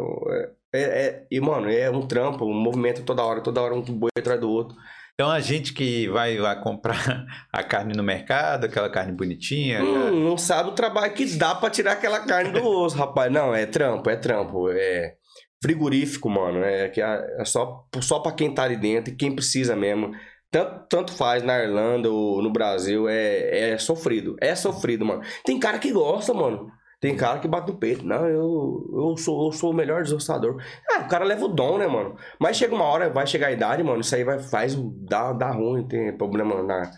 É, 0.75 0.81
é- 1.07 1.27
e, 1.31 1.41
mano, 1.41 1.71
é 1.71 1.89
um 1.91 2.07
trampo, 2.07 2.45
um 2.45 2.53
movimento 2.53 3.03
toda 3.05 3.25
hora, 3.25 3.41
toda 3.41 3.63
hora 3.63 3.75
um 3.75 3.83
boi 3.83 4.11
atrás 4.19 4.39
do 4.39 4.51
outro. 4.51 4.77
Então 5.19 5.31
a 5.31 5.41
gente 5.41 5.73
que 5.73 6.07
vai 6.09 6.37
lá 6.37 6.55
comprar 6.55 7.25
a 7.51 7.65
carne 7.65 7.95
no 7.97 8.03
mercado, 8.03 8.67
aquela 8.67 8.91
carne 8.91 9.13
bonitinha. 9.13 9.83
Hum, 9.83 10.11
não 10.11 10.37
sabe 10.37 10.69
o 10.69 10.75
trabalho 10.75 11.15
que 11.15 11.25
dá 11.37 11.55
pra 11.55 11.71
tirar 11.71 11.93
aquela 11.93 12.21
carne 12.21 12.51
do 12.51 12.63
osso, 12.69 12.99
rapaz. 12.99 13.33
Não, 13.33 13.55
é 13.55 13.65
trampo, 13.65 14.11
é 14.11 14.17
trampo. 14.17 14.69
É 14.71 15.15
frigorífico, 15.63 16.29
mano. 16.29 16.63
É, 16.63 16.91
que 16.91 17.01
é 17.01 17.37
é 17.39 17.45
só, 17.47 17.87
só 18.03 18.21
pra 18.21 18.33
quem 18.33 18.53
tá 18.53 18.65
ali 18.65 18.77
dentro 18.77 19.11
e 19.11 19.17
quem 19.17 19.35
precisa 19.35 19.75
mesmo. 19.75 20.13
Tanto, 20.51 20.87
tanto 20.87 21.13
faz 21.15 21.43
na 21.43 21.59
Irlanda 21.59 22.11
ou 22.11 22.43
no 22.43 22.53
Brasil, 22.53 23.09
é, 23.09 23.71
é 23.71 23.79
sofrido. 23.79 24.37
É 24.39 24.55
sofrido, 24.55 25.03
mano. 25.07 25.23
Tem 25.47 25.59
cara 25.59 25.79
que 25.79 25.93
gosta, 25.93 26.35
mano. 26.35 26.71
Tem 27.07 27.17
cara 27.17 27.39
que 27.39 27.47
bate 27.47 27.71
no 27.71 27.79
peito. 27.79 28.05
Não, 28.05 28.27
eu, 28.27 28.91
eu, 28.93 29.17
sou, 29.17 29.47
eu 29.47 29.53
sou 29.53 29.71
o 29.71 29.75
melhor 29.75 30.03
desossador. 30.03 30.61
Ah, 30.91 31.03
o 31.03 31.09
cara 31.09 31.25
leva 31.25 31.45
o 31.45 31.49
dom, 31.49 31.79
né, 31.79 31.87
mano? 31.87 32.17
Mas 32.41 32.57
chega 32.57 32.75
uma 32.75 32.85
hora, 32.85 33.09
vai 33.09 33.25
chegar 33.25 33.47
a 33.47 33.53
idade, 33.53 33.81
mano, 33.85 34.01
isso 34.01 34.13
aí 34.13 34.25
vai, 34.25 34.41
faz, 34.41 34.75
dá, 35.09 35.33
dá 35.33 35.53
ruim, 35.53 35.87
tem 35.87 36.17
problema 36.17 36.65
na, 36.65 36.91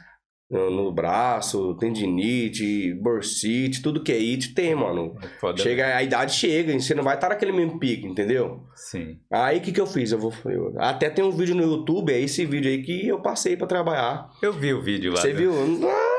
no, 0.50 0.90
braço, 0.90 1.74
tendinite, 1.74 2.94
bursite, 2.94 3.82
tudo 3.82 4.02
que 4.02 4.10
é 4.10 4.16
it 4.16 4.54
tem, 4.54 4.74
mano. 4.74 5.14
É 5.22 5.28
foda. 5.38 5.62
Chega, 5.62 5.94
a 5.94 6.02
idade 6.02 6.32
chega, 6.32 6.72
e 6.72 6.80
você 6.80 6.94
não 6.94 7.04
vai 7.04 7.16
estar 7.16 7.28
naquele 7.28 7.52
mesmo 7.52 7.78
pique, 7.78 8.06
entendeu? 8.06 8.62
Sim. 8.74 9.18
Aí 9.30 9.58
o 9.58 9.60
que 9.60 9.72
que 9.72 9.80
eu 9.80 9.86
fiz? 9.86 10.10
Eu 10.10 10.18
vou, 10.18 10.32
eu- 10.46 10.72
até 10.78 11.10
tem 11.10 11.22
um 11.22 11.32
vídeo 11.32 11.54
no 11.54 11.62
YouTube, 11.62 12.14
é 12.14 12.18
esse 12.18 12.46
vídeo 12.46 12.70
aí 12.70 12.82
que 12.82 13.06
eu 13.06 13.20
passei 13.20 13.58
pra 13.58 13.66
trabalhar. 13.66 14.30
Eu 14.40 14.54
vi 14.54 14.72
o 14.72 14.80
vídeo 14.82 15.12
lá. 15.12 15.20
Você 15.20 15.34
né? 15.34 15.34
viu? 15.34 15.52
Nossa, 15.52 16.17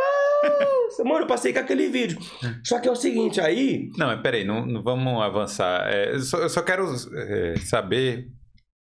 mano, 1.06 1.22
eu 1.22 1.28
passei 1.28 1.54
com 1.54 1.60
aquele 1.60 1.88
vídeo. 1.90 2.18
Só 2.64 2.80
que 2.80 2.88
é 2.88 2.92
o 2.92 2.96
seguinte, 2.96 3.40
aí 3.42 3.90
Não, 3.98 4.08
mas 4.08 4.22
peraí, 4.22 4.44
não, 4.46 4.66
não 4.66 4.82
vamos 4.84 5.22
avançar. 5.22 5.88
É, 5.92 6.14
eu, 6.16 6.20
só, 6.20 6.38
eu 6.40 6.50
só 6.50 6.62
quero 6.62 6.86
é, 7.16 7.56
saber. 7.58 8.28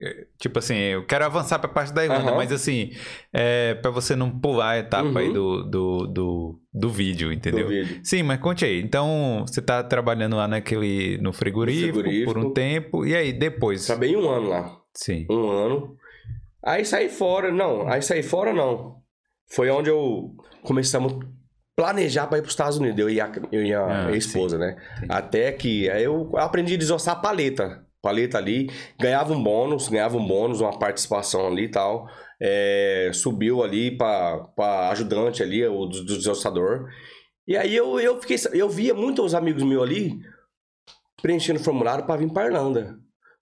é, 0.02 0.26
Tipo 0.40 0.60
assim, 0.60 0.76
eu 0.76 1.06
quero 1.06 1.26
avançar 1.26 1.60
pra 1.60 1.68
parte 1.70 1.94
da 1.94 2.04
Irlanda, 2.04 2.30
Aham. 2.30 2.36
mas 2.38 2.52
assim, 2.52 2.92
é, 3.34 3.74
para 3.76 3.90
você 3.92 4.16
não 4.16 4.30
pular 4.30 4.72
a 4.72 4.80
etapa 4.80 5.08
Uhum. 5.10 5.18
aí 5.18 5.34
do, 5.34 5.64
do, 5.64 6.08
do, 6.08 6.62
do 6.74 6.90
vídeo, 6.90 7.32
entendeu? 7.34 7.64
do 7.66 7.70
vídeo. 7.70 8.00
Sim, 8.04 8.24
mas 8.24 8.40
conte 8.40 8.64
aí. 8.66 8.80
Então, 8.82 9.44
você 9.48 9.62
tá 9.62 9.84
trabalhando 9.84 10.36
lá 10.36 10.48
naquele, 10.48 11.18
no 11.20 11.34
frigorífico, 11.34 11.94
frigorífico. 12.00 12.34
por 12.34 12.46
um 12.46 12.54
tempo, 12.54 13.06
e 13.06 13.16
aí 13.16 13.34
depois? 13.34 13.86
Trabalhei 13.86 14.16
um 14.16 14.30
ano 14.30 14.48
lá. 14.50 14.78
Sim. 14.94 15.26
um 15.30 15.50
ano. 15.50 15.96
Aí 16.64 16.84
saí 16.84 17.08
fora, 17.08 17.52
não, 17.52 17.88
aí 17.88 18.02
saí 18.02 18.22
fora 18.22 18.52
não. 18.54 18.98
Foi 19.50 19.70
onde 19.70 19.90
eu 19.90 20.36
começamos 20.64 21.14
a 21.14 21.18
planejar 21.78 22.26
para 22.26 22.40
ir 22.40 22.42
para 22.42 22.48
os 22.48 22.54
Estados 22.54 22.78
Unidos, 22.78 23.00
eu 23.00 23.08
e 23.08 23.22
a, 23.22 23.32
eu 23.52 23.64
e 23.64 23.72
a 23.74 24.08
Ah, 24.08 24.12
esposa, 24.18 24.58
né? 24.58 24.76
Sim. 25.00 25.06
Até 25.08 25.52
que 25.52 25.86
eu 25.86 26.36
aprendi 26.36 26.74
a 26.74 26.78
desossar 26.78 27.16
a 27.16 27.20
paleta. 27.20 27.86
Paleta 28.02 28.38
ali, 28.40 28.70
ganhava 29.00 29.32
um 29.34 29.44
bônus, 29.44 29.88
ganhava 29.88 30.18
um 30.18 30.26
bônus, 30.26 30.60
uma 30.60 30.78
participação 30.80 31.46
ali 31.46 31.66
e 31.66 31.70
tal. 31.70 32.10
É, 32.42 33.12
subiu 33.14 33.64
ali 33.64 33.96
para 33.96 34.90
ajudante 34.92 35.44
ali, 35.44 35.66
o 35.66 35.86
do, 35.86 36.04
do 36.04 36.18
desossador. 36.18 36.90
E 37.48 37.56
aí 37.56 37.76
eu, 37.76 38.00
eu 38.00 38.20
fiquei. 38.20 38.38
Eu 38.54 38.70
via 38.70 38.94
muitos 38.94 39.36
amigos 39.36 39.62
meus 39.64 39.84
ali 39.84 40.20
preenchendo 41.22 41.60
formulário 41.60 42.06
para 42.06 42.18
vir 42.18 42.32
para 42.32 42.48
Irlanda. 42.48 42.98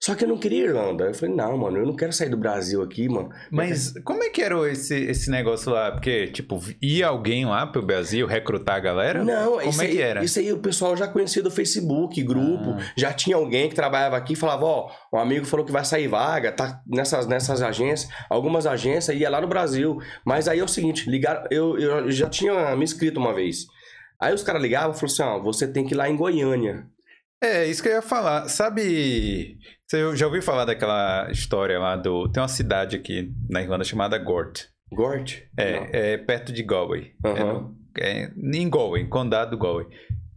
Só 0.06 0.14
que 0.14 0.22
eu 0.22 0.28
não 0.28 0.38
queria 0.38 0.66
Irlanda. 0.66 1.06
Eu 1.06 1.14
falei, 1.14 1.34
não, 1.34 1.58
mano, 1.58 1.78
eu 1.78 1.84
não 1.84 1.96
quero 1.96 2.12
sair 2.12 2.28
do 2.28 2.36
Brasil 2.36 2.80
aqui, 2.80 3.08
mano. 3.08 3.28
Mas 3.50 3.92
como 4.04 4.22
é 4.22 4.30
que 4.30 4.40
era 4.40 4.56
esse, 4.70 4.94
esse 4.94 5.28
negócio 5.28 5.72
lá? 5.72 5.90
Porque, 5.90 6.28
tipo, 6.28 6.62
ia 6.80 7.08
alguém 7.08 7.44
lá 7.44 7.66
pro 7.66 7.84
Brasil 7.84 8.24
recrutar 8.24 8.76
a 8.76 8.78
galera? 8.78 9.24
Não, 9.24 9.58
Como 9.58 9.68
isso 9.68 9.82
é 9.82 9.84
aí, 9.84 9.90
que 9.90 10.00
era? 10.00 10.24
Isso 10.24 10.38
aí 10.38 10.52
o 10.52 10.60
pessoal 10.60 10.96
já 10.96 11.08
conhecia 11.08 11.42
do 11.42 11.50
Facebook, 11.50 12.22
grupo. 12.22 12.76
Ah. 12.78 12.92
Já 12.96 13.12
tinha 13.12 13.34
alguém 13.34 13.68
que 13.68 13.74
trabalhava 13.74 14.16
aqui 14.16 14.34
e 14.34 14.36
falava, 14.36 14.64
ó, 14.64 14.92
um 15.12 15.18
amigo 15.18 15.44
falou 15.44 15.66
que 15.66 15.72
vai 15.72 15.84
sair 15.84 16.06
vaga, 16.06 16.52
tá 16.52 16.80
nessas, 16.86 17.26
nessas 17.26 17.60
agências. 17.60 18.08
Algumas 18.30 18.64
agências 18.64 19.18
ia 19.18 19.28
lá 19.28 19.40
no 19.40 19.48
Brasil. 19.48 19.98
Mas 20.24 20.46
aí 20.46 20.60
é 20.60 20.64
o 20.64 20.68
seguinte, 20.68 21.10
ligaram, 21.10 21.48
eu, 21.50 21.76
eu 21.80 22.10
já 22.12 22.28
tinha 22.28 22.76
me 22.76 22.84
inscrito 22.84 23.18
uma 23.18 23.34
vez. 23.34 23.66
Aí 24.20 24.32
os 24.32 24.44
caras 24.44 24.62
ligavam 24.62 24.92
e 24.92 24.94
falaram 24.94 25.12
assim, 25.12 25.22
ó, 25.24 25.42
você 25.42 25.66
tem 25.66 25.84
que 25.84 25.94
ir 25.94 25.96
lá 25.96 26.08
em 26.08 26.16
Goiânia. 26.16 26.86
É, 27.42 27.66
isso 27.66 27.82
que 27.82 27.88
eu 27.88 27.92
ia 27.94 28.02
falar. 28.02 28.48
Sabe, 28.48 29.58
você 29.86 30.16
já 30.16 30.26
ouviu 30.26 30.42
falar 30.42 30.64
daquela 30.64 31.30
história 31.30 31.78
lá 31.78 31.96
do... 31.96 32.28
Tem 32.30 32.42
uma 32.42 32.48
cidade 32.48 32.96
aqui 32.96 33.32
na 33.48 33.62
Irlanda 33.62 33.84
chamada 33.84 34.16
Gort. 34.18 34.64
Gort? 34.92 35.40
Não. 35.56 35.64
É, 35.64 36.12
é 36.12 36.16
perto 36.18 36.52
de 36.52 36.62
Galway. 36.62 37.12
É, 37.24 37.28
Aham. 37.28 37.52
no- 37.52 37.76
é 37.98 38.30
em 38.54 38.68
Galway, 38.70 39.06
condado 39.08 39.50
do 39.52 39.58
Galway. 39.58 39.86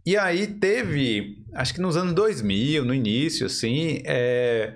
E 0.06 0.16
aí 0.16 0.46
teve, 0.46 1.36
acho 1.54 1.74
que 1.74 1.80
nos 1.80 1.96
anos 1.96 2.14
2000, 2.14 2.84
no 2.84 2.94
início, 2.94 3.46
assim, 3.46 4.02
é, 4.06 4.74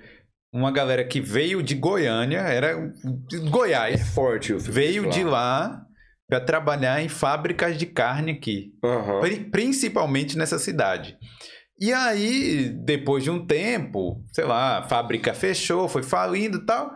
uma 0.53 0.71
galera 0.71 1.03
que 1.03 1.19
veio 1.19 1.61
de 1.63 1.73
Goiânia, 1.75 2.39
era 2.41 2.75
de 3.27 3.37
É 3.37 3.49
Goiás, 3.49 4.07
forte 4.13 4.53
o 4.53 4.59
veio 4.59 5.09
de 5.09 5.23
lá 5.23 5.81
para 6.29 6.39
trabalhar 6.39 7.01
em 7.03 7.09
fábricas 7.09 7.75
de 7.77 7.85
carne 7.87 8.31
aqui, 8.33 8.71
pri- 9.21 9.49
principalmente 9.51 10.37
nessa 10.37 10.57
cidade. 10.59 11.17
E 11.79 11.91
aí, 11.91 12.69
depois 12.69 13.23
de 13.23 13.29
um 13.29 13.45
tempo, 13.45 14.23
sei 14.31 14.45
lá, 14.45 14.79
a 14.79 14.83
fábrica 14.83 15.33
fechou, 15.33 15.87
foi 15.89 16.03
falindo 16.03 16.57
e 16.59 16.65
tal. 16.65 16.91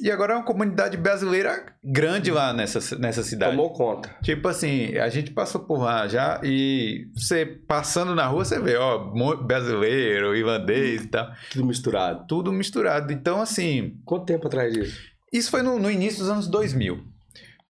E 0.00 0.12
agora 0.12 0.34
é 0.34 0.36
uma 0.36 0.44
comunidade 0.44 0.96
brasileira 0.96 1.74
grande 1.82 2.30
lá 2.30 2.52
nessa, 2.52 2.96
nessa 2.98 3.22
cidade. 3.24 3.56
Tomou 3.56 3.72
conta. 3.72 4.14
Tipo 4.22 4.46
assim, 4.46 4.96
a 4.96 5.08
gente 5.08 5.32
passou 5.32 5.62
por 5.62 5.80
lá 5.80 6.06
já 6.06 6.40
e 6.44 7.06
você 7.16 7.44
passando 7.44 8.14
na 8.14 8.24
rua, 8.26 8.44
você 8.44 8.60
vê, 8.60 8.76
ó, 8.76 8.96
brasileiro, 9.42 10.36
irlandês 10.36 11.02
e 11.02 11.08
tal, 11.08 11.28
Tudo 11.50 11.64
misturado. 11.66 12.24
tudo 12.28 12.52
misturado. 12.52 13.12
Então, 13.12 13.40
assim, 13.40 13.94
Quanto 14.04 14.26
tempo 14.26 14.46
atrás 14.46 14.72
disso? 14.72 15.00
isso 15.32 15.50
foi 15.50 15.62
no, 15.62 15.80
no 15.80 15.90
início 15.90 16.20
dos 16.20 16.28
anos 16.30 16.46
2000. 16.46 17.02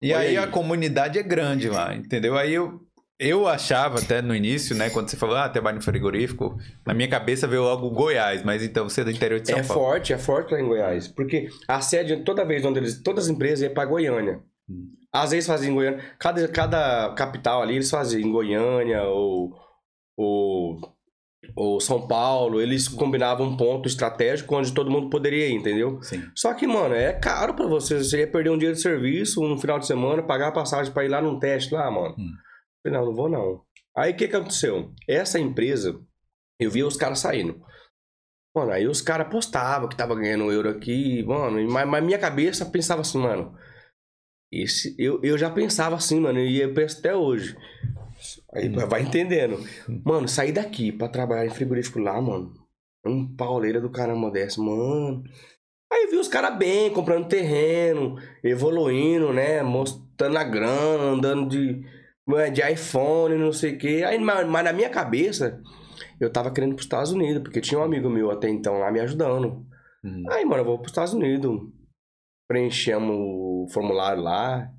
E 0.00 0.12
aí, 0.14 0.28
aí. 0.28 0.36
a 0.38 0.46
comunidade 0.46 1.18
é 1.18 1.22
grande 1.22 1.68
lá, 1.68 1.94
entendeu? 1.94 2.38
Aí 2.38 2.54
eu, 2.54 2.80
eu 3.18 3.46
achava 3.46 3.98
até 4.00 4.20
no 4.20 4.34
início, 4.34 4.74
né, 4.74 4.90
quando 4.90 5.08
você 5.08 5.16
falou, 5.16 5.36
ah, 5.36 5.48
trabalho 5.48 5.76
no 5.76 5.82
frigorífico, 5.82 6.58
na 6.86 6.92
minha 6.92 7.08
cabeça 7.08 7.46
veio 7.46 7.62
logo 7.62 7.90
Goiás, 7.90 8.42
mas 8.42 8.62
então 8.62 8.88
você 8.88 9.02
é 9.02 9.04
do 9.04 9.10
interior 9.10 9.40
de 9.40 9.48
São 9.48 9.58
É 9.58 9.62
Paulo. 9.62 9.82
forte, 9.82 10.12
é 10.12 10.18
forte 10.18 10.52
lá 10.52 10.60
em 10.60 10.66
Goiás. 10.66 11.08
Porque 11.08 11.48
a 11.68 11.80
sede, 11.80 12.16
toda 12.24 12.44
vez 12.44 12.64
onde 12.64 12.80
eles. 12.80 13.00
Todas 13.02 13.24
as 13.24 13.30
empresas 13.30 13.62
iam 13.62 13.72
pra 13.72 13.84
Goiânia. 13.84 14.40
Hum. 14.68 14.90
Às 15.12 15.30
vezes 15.30 15.46
faziam 15.46 15.70
em 15.70 15.74
Goiânia. 15.74 16.00
Cada, 16.18 16.48
cada 16.48 17.14
capital 17.14 17.62
ali 17.62 17.74
eles 17.76 17.88
faziam 17.90 18.20
em 18.20 18.32
Goiânia 18.32 19.04
ou, 19.04 19.54
ou, 20.16 20.80
ou 21.54 21.80
São 21.80 22.08
Paulo. 22.08 22.60
Eles 22.60 22.88
combinavam 22.88 23.46
um 23.46 23.56
ponto 23.56 23.86
estratégico 23.88 24.56
onde 24.56 24.72
todo 24.74 24.90
mundo 24.90 25.08
poderia 25.08 25.46
ir, 25.48 25.52
entendeu? 25.54 26.02
Sim. 26.02 26.24
Só 26.34 26.52
que, 26.52 26.66
mano, 26.66 26.94
é 26.96 27.12
caro 27.12 27.54
pra 27.54 27.66
você. 27.68 27.96
Você 27.98 28.18
ia 28.20 28.26
perder 28.26 28.50
um 28.50 28.58
dia 28.58 28.72
de 28.72 28.80
serviço, 28.80 29.40
um 29.40 29.56
final 29.56 29.78
de 29.78 29.86
semana, 29.86 30.20
pagar 30.20 30.48
a 30.48 30.52
passagem 30.52 30.92
pra 30.92 31.04
ir 31.04 31.08
lá 31.08 31.22
num 31.22 31.38
teste 31.38 31.72
lá, 31.72 31.88
mano. 31.88 32.16
Hum. 32.18 32.32
Falei, 32.84 32.98
não, 32.98 33.06
não 33.06 33.14
vou 33.14 33.28
não. 33.28 33.64
Aí 33.96 34.12
o 34.12 34.16
que 34.16 34.28
que 34.28 34.36
aconteceu? 34.36 34.92
Essa 35.08 35.38
empresa, 35.38 36.00
eu 36.60 36.70
via 36.70 36.86
os 36.86 36.96
caras 36.96 37.20
saindo. 37.20 37.64
Mano, 38.54 38.70
aí 38.72 38.86
os 38.86 39.00
caras 39.00 39.28
postavam 39.28 39.88
que 39.88 39.96
tava 39.96 40.14
ganhando 40.14 40.52
euro 40.52 40.68
aqui, 40.68 41.22
mano. 41.24 41.60
Mas, 41.70 41.88
mas 41.88 42.04
minha 42.04 42.18
cabeça 42.18 42.64
pensava 42.66 43.00
assim, 43.00 43.18
mano. 43.18 43.56
Esse, 44.52 44.94
eu, 44.98 45.20
eu 45.24 45.36
já 45.36 45.50
pensava 45.50 45.96
assim, 45.96 46.20
mano, 46.20 46.38
e 46.38 46.60
eu 46.60 46.72
penso 46.74 46.98
até 46.98 47.14
hoje. 47.14 47.56
Aí 48.52 48.68
Hum. 48.68 48.86
vai 48.88 49.02
entendendo. 49.02 49.58
Mano, 50.04 50.28
sair 50.28 50.52
daqui 50.52 50.92
pra 50.92 51.08
trabalhar 51.08 51.46
em 51.46 51.50
frigorífico 51.50 51.98
lá, 51.98 52.20
mano. 52.20 52.52
Um 53.04 53.34
pauleira 53.36 53.80
do 53.80 53.90
caramba 53.90 54.30
dessa, 54.30 54.60
mano. 54.62 55.24
Aí 55.92 56.06
vi 56.08 56.16
os 56.16 56.28
caras 56.28 56.56
bem, 56.56 56.92
comprando 56.92 57.28
terreno, 57.28 58.16
evoluindo, 58.42 59.32
né? 59.32 59.62
Mostrando 59.62 60.36
a 60.38 60.44
grana, 60.44 61.04
andando 61.04 61.48
de, 61.48 61.84
de 62.52 62.72
iPhone, 62.72 63.36
não 63.36 63.52
sei 63.52 63.74
o 63.74 63.78
quê. 63.78 64.04
Aí, 64.06 64.18
mas, 64.18 64.46
mas 64.48 64.64
na 64.64 64.72
minha 64.72 64.88
cabeça, 64.88 65.60
eu 66.20 66.30
tava 66.30 66.52
querendo 66.52 66.72
ir 66.72 66.74
pros 66.74 66.86
Estados 66.86 67.12
Unidos, 67.12 67.42
porque 67.42 67.60
tinha 67.60 67.78
um 67.78 67.84
amigo 67.84 68.08
meu 68.08 68.30
até 68.30 68.48
então 68.48 68.78
lá 68.78 68.90
me 68.90 69.00
ajudando. 69.00 69.64
Hum. 70.04 70.24
Aí, 70.30 70.44
mano, 70.44 70.62
eu 70.62 70.66
vou 70.66 70.78
pros 70.78 70.90
Estados 70.90 71.12
Unidos. 71.12 71.60
Preenchemos 72.48 73.16
o 73.16 73.66
formulário 73.72 74.22
lá. 74.22 74.70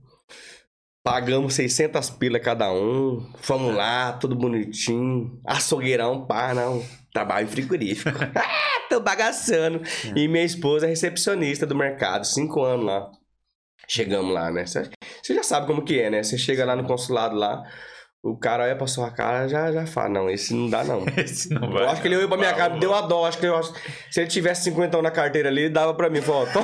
Pagamos 1.03 1.53
600 1.53 2.09
pila 2.11 2.39
cada 2.39 2.71
um. 2.71 3.31
Fomos 3.37 3.75
lá, 3.75 4.13
tudo 4.13 4.35
bonitinho. 4.35 5.39
Açougueirão, 5.45 6.25
pá, 6.25 6.53
não. 6.53 6.83
Trabalho 7.13 7.45
em 7.45 7.49
frigorífico. 7.49 8.17
ah, 8.35 8.65
tô 8.89 8.99
bagaçando. 8.99 9.81
E 10.15 10.27
minha 10.27 10.43
esposa 10.43 10.85
é 10.85 10.89
recepcionista 10.89 11.65
do 11.65 11.75
mercado. 11.75 12.25
Cinco 12.25 12.63
anos 12.63 12.85
lá. 12.85 13.11
Chegamos 13.87 14.33
lá, 14.33 14.51
né? 14.51 14.65
Você 14.65 14.89
já 15.33 15.43
sabe 15.43 15.67
como 15.67 15.83
que 15.83 15.99
é, 15.99 16.09
né? 16.09 16.23
Você 16.23 16.37
chega 16.37 16.65
lá 16.65 16.75
no 16.75 16.85
consulado 16.85 17.35
lá. 17.35 17.63
O 18.23 18.35
cara 18.35 18.63
olha 18.63 18.75
pra 18.75 18.87
sua 18.87 19.11
cara 19.11 19.47
já 19.47 19.71
já 19.71 19.85
fala, 19.85 20.09
não, 20.09 20.27
esse 20.27 20.51
não 20.51 20.67
dá 20.67 20.83
não. 20.83 21.05
Esse 21.15 21.53
não 21.53 21.69
vai. 21.71 21.83
eu 21.83 21.89
acho 21.89 22.01
que 22.01 22.07
ele 22.07 22.17
olhou 22.17 22.27
pra 22.27 22.39
minha 22.39 22.53
cara, 22.55 22.73
me 22.73 22.79
deu 22.79 22.89
uma 22.89 23.01
dó. 23.01 23.27
Acho 23.27 23.37
que 23.37 23.45
eu, 23.45 23.61
se 24.09 24.19
ele 24.19 24.27
tivesse 24.27 24.63
50 24.63 24.99
na 24.99 25.11
carteira 25.11 25.49
ali, 25.49 25.61
ele 25.61 25.69
dava 25.69 25.93
pra 25.93 26.09
mim. 26.09 26.21
Falou. 26.21 26.47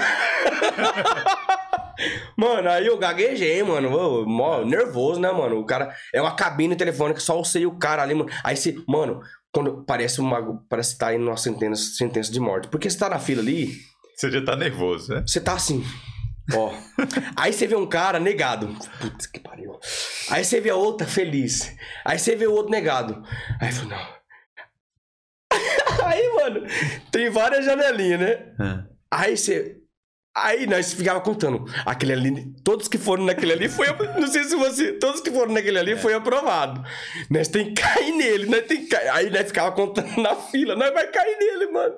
Mano, 2.35 2.69
aí 2.69 2.87
eu 2.87 2.97
gaguejei, 2.97 3.61
mano. 3.61 3.95
Ô, 3.95 4.25
mó 4.25 4.65
nervoso, 4.65 5.19
né, 5.19 5.31
mano? 5.31 5.59
O 5.59 5.65
cara. 5.65 5.95
É 6.11 6.19
uma 6.19 6.35
cabine 6.35 6.75
telefônica, 6.75 7.19
só 7.19 7.37
eu 7.37 7.43
sei 7.43 7.67
o 7.67 7.77
cara 7.77 8.01
ali, 8.01 8.15
mano. 8.15 8.31
Aí 8.43 8.57
você. 8.57 8.75
Mano, 8.87 9.21
quando 9.51 9.83
parece 9.85 10.19
uma. 10.19 10.59
Parece 10.67 10.93
que 10.93 10.99
tá 10.99 11.13
indo 11.13 11.23
numa 11.23 11.37
sentença, 11.37 11.83
sentença 11.95 12.31
de 12.31 12.39
morte. 12.39 12.67
Porque 12.69 12.89
você 12.89 12.97
tá 12.97 13.07
na 13.07 13.19
fila 13.19 13.41
ali. 13.41 13.71
Você 14.15 14.31
já 14.31 14.43
tá 14.43 14.55
nervoso, 14.55 15.13
né? 15.13 15.23
Você 15.27 15.39
tá 15.39 15.53
assim. 15.53 15.83
Ó. 16.55 16.73
Aí 17.35 17.53
você 17.53 17.67
vê 17.67 17.75
um 17.75 17.87
cara 17.87 18.19
negado. 18.19 18.67
Putz, 18.99 19.25
que 19.27 19.39
pariu. 19.39 19.79
Aí 20.29 20.43
você 20.43 20.59
vê 20.59 20.69
a 20.69 20.75
outra 20.75 21.07
feliz. 21.07 21.75
Aí 22.05 22.17
você 22.19 22.35
vê 22.35 22.47
o 22.47 22.53
outro 22.53 22.71
negado. 22.71 23.23
Aí 23.59 23.71
falou, 23.71 23.89
não. 23.91 24.21
Aí, 26.05 26.33
mano, 26.35 26.67
tem 27.11 27.29
várias 27.29 27.65
janelinhas, 27.65 28.19
né? 28.19 28.55
Ah. 28.59 28.83
Aí 29.11 29.37
você. 29.37 29.80
Aí 30.35 30.65
nós 30.65 30.93
ficava 30.93 31.19
contando. 31.19 31.65
Aquele 31.85 32.13
ali, 32.13 32.53
todos 32.63 32.87
que 32.87 32.97
foram 32.97 33.25
naquele 33.25 33.51
ali 33.51 33.67
foi. 33.67 33.87
Não 34.17 34.27
sei 34.27 34.45
se 34.45 34.55
você. 34.55 34.93
Todos 34.93 35.19
que 35.19 35.29
foram 35.29 35.51
naquele 35.53 35.77
ali 35.77 35.97
foi 35.97 36.13
aprovado. 36.13 36.81
Nós 37.29 37.49
tem 37.49 37.73
que 37.73 37.81
cair 37.81 38.13
nele, 38.13 38.45
nós 38.45 38.65
tem 38.65 38.81
que 38.81 38.87
cair. 38.87 39.09
Aí 39.09 39.29
nós 39.29 39.47
ficava 39.47 39.71
contando 39.73 40.15
na 40.21 40.33
fila, 40.35 40.73
nós 40.75 40.93
vai 40.93 41.07
cair 41.07 41.37
nele, 41.37 41.71
mano. 41.71 41.95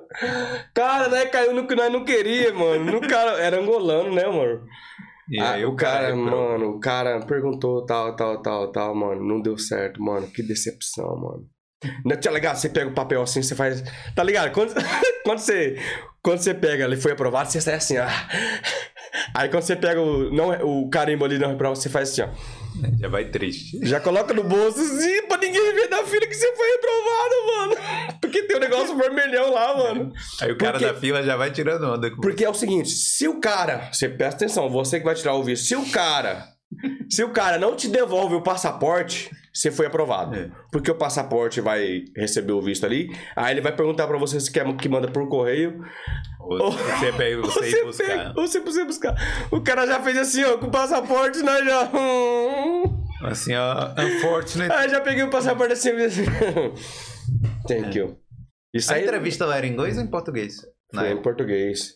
Cara, 0.74 1.08
nós 1.08 1.30
caiu 1.30 1.52
no 1.54 1.66
que 1.68 1.76
nós 1.76 1.92
não 1.92 2.04
queria, 2.04 2.52
mano. 2.52 2.84
No 2.84 3.00
cara, 3.00 3.38
era 3.40 3.60
angolano, 3.60 4.12
né, 4.12 4.26
mano? 4.26 4.66
E 5.30 5.40
Ah, 5.40 5.52
aí 5.52 5.64
o 5.64 5.76
cara, 5.76 6.08
reprovou. 6.08 6.30
mano, 6.50 6.70
o 6.72 6.80
cara 6.80 7.20
perguntou 7.24 7.86
tal, 7.86 8.16
tal, 8.16 8.42
tal, 8.42 8.72
tal, 8.72 8.94
mano. 8.96 9.22
Não 9.24 9.40
deu 9.40 9.56
certo, 9.56 10.02
mano. 10.02 10.26
Que 10.26 10.42
decepção, 10.42 11.16
mano. 11.16 11.46
Não 12.04 12.16
tá 12.16 12.30
ligado? 12.30 12.56
Você 12.56 12.68
pega 12.68 12.88
o 12.88 12.92
papel 12.94 13.22
assim, 13.22 13.42
você 13.42 13.54
faz. 13.54 13.82
Tá 14.14 14.22
ligado? 14.22 14.52
Quando, 14.52 14.72
quando 15.24 15.38
você. 15.38 15.78
Quando 16.22 16.38
você 16.38 16.54
pega, 16.54 16.84
ele 16.84 16.96
foi 16.96 17.12
aprovado, 17.12 17.50
você 17.50 17.60
sai 17.60 17.74
assim, 17.74 17.98
ó. 17.98 18.06
Aí 19.34 19.48
quando 19.48 19.62
você 19.62 19.76
pega 19.76 20.00
o, 20.00 20.30
não, 20.32 20.50
o 20.84 20.88
carimbo 20.88 21.24
ali 21.24 21.38
não 21.38 21.48
reprovado, 21.48 21.78
você 21.80 21.88
faz 21.90 22.10
assim, 22.10 22.22
ó. 22.22 22.28
Já 22.98 23.08
vai 23.08 23.26
triste. 23.26 23.78
Já 23.82 24.00
coloca 24.00 24.32
no 24.34 24.42
bolso 24.42 24.80
assim, 24.80 25.22
pra 25.28 25.36
ninguém 25.38 25.74
ver 25.74 25.88
da 25.88 26.02
fila 26.04 26.26
que 26.26 26.34
você 26.34 26.52
foi 26.56 26.66
reprovado, 26.70 27.46
mano. 27.46 28.16
Porque 28.20 28.42
tem 28.42 28.56
um 28.56 28.60
negócio 28.60 28.96
vermelhão 28.96 29.52
lá, 29.52 29.76
mano. 29.76 30.12
Aí 30.40 30.50
o 30.50 30.56
cara 30.58 30.72
Porque- 30.78 30.86
da 30.92 30.98
fila 30.98 31.22
já 31.22 31.36
vai 31.36 31.50
tirando 31.50 31.84
onda 31.84 32.10
com 32.10 32.20
Porque 32.20 32.44
é 32.44 32.48
o 32.50 32.54
seguinte, 32.54 32.88
se 32.88 33.28
o 33.28 33.38
cara, 33.38 33.88
você 33.92 34.08
presta 34.08 34.44
atenção, 34.44 34.68
você 34.68 34.98
que 34.98 35.04
vai 35.04 35.14
tirar 35.14 35.34
o 35.34 35.44
visto, 35.44 35.66
se 35.66 35.76
o 35.76 35.88
cara, 35.90 36.48
se 37.08 37.22
o 37.22 37.30
cara 37.30 37.58
não 37.58 37.74
te 37.76 37.88
devolve 37.88 38.34
o 38.34 38.42
passaporte, 38.42 39.30
você 39.52 39.70
foi 39.70 39.86
aprovado. 39.86 40.36
É. 40.36 40.50
Porque 40.72 40.90
o 40.90 40.94
passaporte 40.94 41.60
vai 41.60 42.04
receber 42.16 42.52
o 42.52 42.60
visto 42.62 42.84
ali, 42.84 43.08
aí 43.36 43.52
ele 43.54 43.60
vai 43.60 43.74
perguntar 43.74 44.06
pra 44.06 44.18
você 44.18 44.38
se 44.40 44.50
quer 44.50 44.64
que 44.76 44.88
manda 44.88 45.08
por 45.08 45.28
correio, 45.28 45.80
Ou 46.40 46.72
você 46.72 47.12
pega 47.12 47.40
você 47.40 47.60
você 47.70 47.76
ir 47.80 47.84
buscar. 47.84 48.06
pega, 48.06 48.32
ou 48.36 48.46
você 48.46 48.60
precisa 48.60 48.84
buscar. 48.84 49.14
O 49.50 49.60
cara 49.60 49.86
já 49.86 50.02
fez 50.02 50.18
assim, 50.18 50.44
ó, 50.44 50.58
com 50.58 50.66
o 50.66 50.70
passaporte, 50.70 51.42
nós 51.42 51.64
já 51.64 51.90
Assim, 53.22 53.54
ó, 53.54 53.94
unfortunate. 53.98 54.72
Aí 54.72 54.88
já 54.88 55.00
peguei 55.00 55.22
o 55.24 55.30
passaporte 55.30 55.72
assim, 55.72 55.90
assim. 55.92 56.24
Thank 57.66 57.96
you. 57.96 58.18
Isso 58.74 58.92
A 58.92 58.96
aí 58.96 59.04
entrevista 59.04 59.46
lá 59.46 59.56
era 59.56 59.66
em 59.66 59.72
inglês 59.72 59.96
ou 59.96 60.02
em 60.02 60.10
português? 60.10 60.56
Foi 60.92 61.10
em 61.12 61.22
português. 61.22 61.94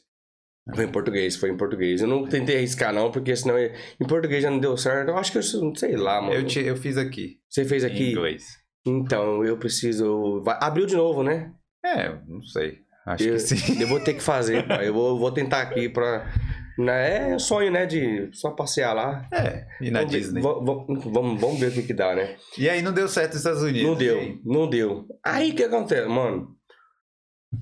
Foi 0.74 0.84
em 0.84 0.88
português, 0.92 1.36
foi 1.36 1.50
em 1.50 1.56
português. 1.56 2.00
Eu 2.02 2.08
não 2.08 2.26
tentei 2.26 2.56
arriscar, 2.58 2.92
não, 2.92 3.10
porque 3.10 3.34
senão 3.34 3.58
em 3.58 4.06
português 4.06 4.42
já 4.42 4.50
não 4.50 4.58
deu 4.58 4.76
certo. 4.76 5.08
Eu 5.08 5.16
acho 5.16 5.32
que 5.32 5.38
eu 5.38 5.74
sei 5.74 5.96
lá, 5.96 6.20
mano. 6.20 6.34
Eu, 6.34 6.44
te, 6.46 6.60
eu 6.60 6.76
fiz 6.76 6.96
aqui, 6.98 7.38
Você 7.48 7.64
fez 7.64 7.84
em 7.84 7.86
aqui? 7.86 8.10
inglês. 8.12 8.44
Então, 8.86 9.44
eu 9.44 9.56
preciso. 9.56 10.42
Vai... 10.42 10.58
Abriu 10.60 10.86
de 10.86 10.94
novo, 10.96 11.22
né? 11.22 11.52
É, 11.84 12.10
não 12.26 12.42
sei. 12.42 12.80
Acho 13.06 13.24
eu, 13.24 13.32
que 13.34 13.40
sim. 13.40 13.80
eu 13.80 13.88
vou 13.88 14.00
ter 14.00 14.14
que 14.14 14.22
fazer, 14.22 14.66
pai. 14.66 14.86
Eu 14.88 14.92
vou, 14.94 15.18
vou 15.18 15.30
tentar 15.32 15.62
aqui 15.62 15.88
pra. 15.88 16.30
Né? 16.78 17.30
É 17.30 17.34
um 17.34 17.38
sonho, 17.38 17.72
né? 17.72 17.86
De 17.86 18.28
só 18.32 18.50
passear 18.50 18.92
lá. 18.94 19.26
É, 19.32 19.66
e 19.80 19.90
na 19.90 20.00
vamos, 20.00 20.12
ver- 20.12 20.20
Disney. 20.20 20.40
va- 20.42 20.54
va- 20.60 20.84
vamos, 20.86 21.40
vamos 21.40 21.58
ver 21.58 21.70
o 21.70 21.72
que, 21.72 21.82
que 21.82 21.94
dá, 21.94 22.14
né? 22.14 22.36
E 22.56 22.68
aí 22.68 22.82
não 22.82 22.92
deu 22.92 23.08
certo 23.08 23.30
nos 23.30 23.38
Estados 23.38 23.62
Unidos. 23.62 23.82
Não 23.88 23.94
deu, 23.96 24.18
aí? 24.18 24.40
não 24.44 24.68
deu. 24.70 25.06
Aí 25.24 25.50
o 25.50 25.54
que 25.56 25.64
acontece, 25.64 26.06
mano? 26.08 26.54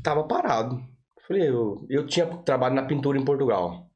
Tava 0.02 0.24
parado. 0.26 0.80
Falei, 1.26 1.48
eu, 1.48 1.84
eu 1.88 2.06
tinha 2.06 2.26
trabalho 2.26 2.74
na 2.74 2.84
pintura 2.84 3.18
em 3.18 3.24
Portugal. 3.24 3.88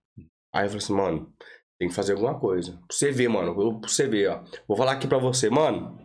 Aí 0.52 0.64
eu 0.64 0.68
falei 0.68 0.76
assim, 0.76 0.92
mano, 0.92 1.32
tem 1.78 1.88
que 1.88 1.94
fazer 1.94 2.12
alguma 2.12 2.38
coisa. 2.38 2.72
Pra 2.72 2.80
você 2.90 3.12
ver, 3.12 3.28
mano, 3.28 3.80
pra 3.80 3.88
você 3.88 4.06
ver, 4.06 4.30
ó. 4.30 4.42
Vou 4.66 4.76
falar 4.76 4.92
aqui 4.92 5.06
pra 5.06 5.18
você, 5.18 5.48
mano. 5.48 5.98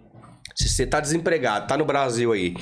Se 0.55 0.69
você 0.69 0.85
tá 0.85 0.99
desempregado, 0.99 1.67
tá 1.67 1.77
no 1.77 1.85
Brasil 1.85 2.31
aí, 2.31 2.55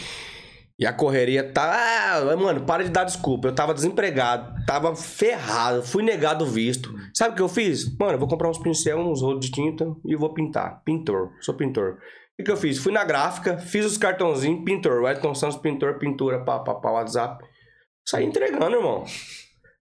e 0.79 0.85
a 0.85 0.93
correria 0.93 1.43
tá. 1.43 2.17
Ah, 2.17 2.35
mano, 2.35 2.65
para 2.65 2.83
de 2.83 2.89
dar 2.89 3.03
desculpa. 3.03 3.47
Eu 3.47 3.55
tava 3.55 3.73
desempregado, 3.73 4.65
tava 4.65 4.95
ferrado, 4.95 5.83
fui 5.83 6.01
negado 6.01 6.45
o 6.45 6.47
visto. 6.47 6.93
Sabe 7.13 7.33
o 7.33 7.35
que 7.35 7.41
eu 7.41 7.49
fiz? 7.49 7.95
Mano, 7.97 8.13
eu 8.13 8.19
vou 8.19 8.27
comprar 8.27 8.49
uns 8.49 8.57
pincel, 8.57 8.97
uns 8.97 9.21
rolos 9.21 9.45
de 9.45 9.51
tinta 9.51 9.85
e 10.05 10.15
vou 10.15 10.33
pintar. 10.33 10.81
Pintor, 10.83 11.31
sou 11.41 11.53
pintor. 11.53 11.93
O 11.93 12.35
que, 12.37 12.43
que 12.43 12.51
eu 12.51 12.57
fiz? 12.57 12.79
Fui 12.79 12.91
na 12.91 13.03
gráfica, 13.03 13.57
fiz 13.57 13.85
os 13.85 13.97
cartãozinhos, 13.97 14.63
pintor, 14.65 15.03
Wellington 15.03 15.35
Santos, 15.35 15.57
pintor, 15.57 15.99
pintura, 15.99 16.43
pá, 16.43 16.59
pá, 16.59 16.73
pá, 16.73 16.89
WhatsApp. 16.89 17.45
Saí 18.05 18.25
entregando, 18.25 18.75
irmão. 18.75 19.03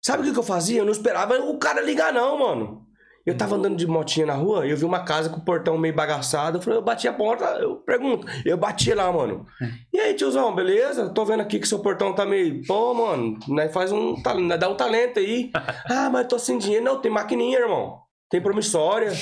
Sabe 0.01 0.29
o 0.29 0.33
que, 0.33 0.39
eu 0.39 0.43
fazia? 0.43 0.81
Eu 0.81 0.85
não 0.85 0.93
esperava 0.93 1.39
o 1.39 1.59
cara 1.59 1.81
ligar, 1.81 2.13
não, 2.13 2.39
mano. 2.39 2.87
Eu 3.25 3.37
tava 3.37 3.55
andando 3.55 3.77
de 3.77 3.87
motinha 3.87 4.27
na 4.27 4.35
rua, 4.35 4.67
eu 4.67 4.77
vi 4.77 4.85
uma 4.85 5.05
casa 5.05 5.29
com 5.29 5.37
o 5.37 5.45
portão 5.45 5.79
meio 5.79 5.95
bagaçado. 5.95 6.59
Eu 6.59 6.63
falei, 6.63 6.79
eu 6.81 6.83
bati 6.83 7.07
a 7.07 7.13
porta, 7.13 7.45
eu 7.61 7.77
pergunto. 7.77 8.27
Eu 8.45 8.57
bati 8.57 8.93
lá, 8.93 9.13
mano. 9.13 9.47
E 9.93 10.01
aí, 10.01 10.15
tiozão, 10.15 10.53
beleza? 10.53 11.09
Tô 11.11 11.25
vendo 11.25 11.41
aqui 11.41 11.61
que 11.61 11.69
seu 11.69 11.79
portão 11.79 12.13
tá 12.13 12.27
meio. 12.27 12.67
Pô, 12.67 12.93
mano, 12.93 13.39
né, 13.49 13.69
faz 13.69 13.93
um. 13.93 14.21
Dá 14.59 14.69
um 14.69 14.75
talento 14.75 15.21
aí. 15.21 15.53
ah, 15.89 16.11
mas 16.11 16.27
tô 16.27 16.37
sem 16.37 16.59
dinheiro. 16.59 16.85
Não, 16.85 17.01
tem 17.01 17.13
maquininha, 17.13 17.61
irmão. 17.61 18.01
Tem 18.29 18.41
promissória. 18.41 19.13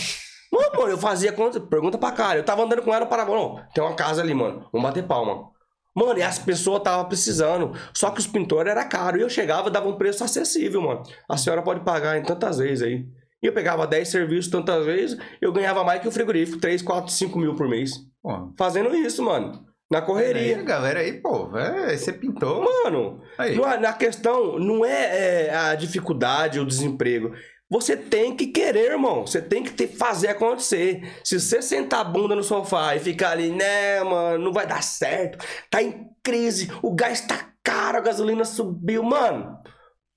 Mano, 0.51 0.71
mano, 0.79 0.91
eu 0.93 0.99
fazia 0.99 1.33
conta, 1.33 1.61
pergunta 1.61 1.99
pra 1.99 2.11
cara. 2.11 2.39
Eu 2.39 2.45
tava 2.45 2.65
andando 2.65 2.83
com 2.83 2.95
ela, 2.95 3.05
parava, 3.05 3.35
não, 3.35 3.63
tem 3.75 3.85
uma 3.85 3.95
casa 3.95 4.23
ali, 4.23 4.35
mano. 4.35 4.67
Vamos 4.73 4.89
bater 4.89 5.07
palma. 5.07 5.51
Mano, 5.95 6.19
e 6.19 6.23
as 6.23 6.39
pessoas 6.39 6.79
estavam 6.79 7.07
precisando. 7.07 7.73
Só 7.95 8.11
que 8.11 8.21
os 8.21 8.27
pintores 8.27 8.71
era 8.71 8.85
caro. 8.85 9.19
E 9.19 9.23
eu 9.23 9.29
chegava, 9.29 9.71
dava 9.71 9.89
um 9.89 9.97
preço 9.97 10.23
acessível, 10.23 10.81
mano. 10.83 11.03
A 11.29 11.37
senhora 11.37 11.63
pode 11.63 11.81
pagar 11.81 12.17
em 12.19 12.23
tantas 12.23 12.59
vezes 12.59 12.83
aí. 12.83 13.07
E 13.43 13.47
eu 13.47 13.53
pegava 13.53 13.87
10 13.87 14.07
serviços 14.09 14.51
tantas 14.51 14.85
vezes, 14.85 15.19
eu 15.41 15.51
ganhava 15.51 15.83
mais 15.83 16.03
que 16.03 16.07
o 16.09 16.13
frigorífico, 16.13 16.59
3, 16.61 16.83
4, 16.83 17.11
5 17.11 17.39
mil 17.39 17.55
por 17.55 17.67
mês. 17.69 17.93
Pô, 18.23 18.53
Fazendo 18.59 18.95
isso, 18.95 19.23
mano. 19.23 19.65
Na 19.91 19.99
aí, 19.99 20.05
correria. 20.05 20.63
galera 20.63 21.01
aí, 21.01 21.15
pô, 21.15 21.51
é, 21.59 21.97
você 21.97 22.13
pintou. 22.13 22.63
Mano, 22.63 23.21
Aí. 23.39 23.59
é- 23.59 23.79
na 23.79 23.93
questão 23.95 24.59
não 24.59 24.85
é, 24.85 25.47
é, 25.49 25.55
a 25.57 25.75
dificuldade, 25.75 26.61
o 26.61 26.67
desemprego. 26.67 27.33
Você 27.71 27.97
tem 27.97 28.35
que 28.35 28.49
querer, 28.49 28.91
irmão. 28.91 29.25
Você 29.25 29.41
tem 29.41 29.63
que 29.63 29.71
ter, 29.71 29.87
fazer 29.87 30.29
acontecer. 30.29 31.21
Se 31.23 31.39
você 31.39 31.63
sentar 31.63 32.01
a 32.01 32.05
bunda 32.05 32.35
no 32.35 32.43
sofá 32.43 32.97
e 32.97 33.01
ficar 33.01 33.31
ali, 33.31 33.51
né, 33.51 34.03
mano, 34.03 34.45
não 34.45 34.53
vai 34.53 34.67
dar 34.67 34.83
certo. 34.83 35.39
Tá 35.71 35.81
em 35.81 36.09
crise, 36.23 36.69
o 36.83 36.93
gás 36.93 37.21
tá 37.21 37.49
caro, 37.63 37.99
a 37.99 38.01
gasolina 38.01 38.45
subiu, 38.45 39.05
mano. 39.05 39.57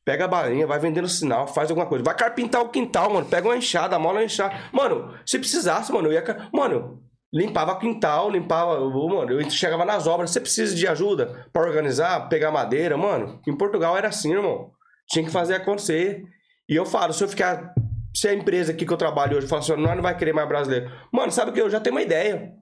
Pega 0.04 0.26
a 0.26 0.28
balinha, 0.28 0.68
vai 0.68 0.80
vendendo 0.80 1.08
sinal, 1.08 1.48
faz 1.48 1.70
alguma 1.70 1.88
coisa. 1.88 2.04
Vai 2.04 2.16
carpintar 2.16 2.62
o 2.62 2.70
quintal, 2.70 3.10
mano. 3.14 3.28
Pega 3.28 3.48
uma 3.48 3.56
enxada, 3.56 4.00
mola 4.00 4.24
enxada. 4.24 4.54
Mano, 4.72 5.14
se 5.26 5.38
precisasse, 5.38 5.94
mano, 5.94 6.10
eu 6.10 6.14
ia. 6.14 6.50
Mano, 6.52 7.04
limpava 7.32 7.80
quintal, 7.80 8.30
limpava. 8.32 8.80
Mano, 8.80 9.32
eu 9.32 9.50
chegava 9.50 9.86
nas 9.86 10.08
obras. 10.08 10.32
Você 10.32 10.42
precisa 10.42 10.76
de 10.76 10.88
ajuda 10.88 11.48
pra 11.54 11.62
organizar, 11.62 12.28
pegar 12.28 12.52
madeira, 12.52 12.98
mano? 12.98 13.40
Em 13.48 13.56
Portugal 13.56 13.96
era 13.96 14.10
assim, 14.10 14.34
irmão. 14.34 14.72
Tinha 15.08 15.24
que 15.24 15.32
fazer 15.32 15.56
acontecer. 15.56 16.24
E 16.68 16.76
eu 16.76 16.86
falo, 16.86 17.14
se 17.14 17.24
eu 17.24 17.28
ficar. 17.28 17.74
Se 18.16 18.28
a 18.28 18.34
empresa 18.34 18.72
aqui 18.72 18.86
que 18.86 18.94
eu 18.94 18.98
trabalho 18.98 19.38
hoje 19.38 19.48
falar 19.48 19.62
assim, 19.62 19.76
nós 19.76 19.96
não 19.96 20.04
vai 20.04 20.16
querer 20.16 20.34
mais 20.34 20.48
brasileiro. 20.48 20.92
Mano, 21.12 21.32
sabe 21.32 21.50
o 21.50 21.54
que? 21.54 21.60
Eu 21.60 21.70
já 21.70 21.80
tenho 21.80 21.96
uma 21.96 22.02
ideia. 22.02 22.54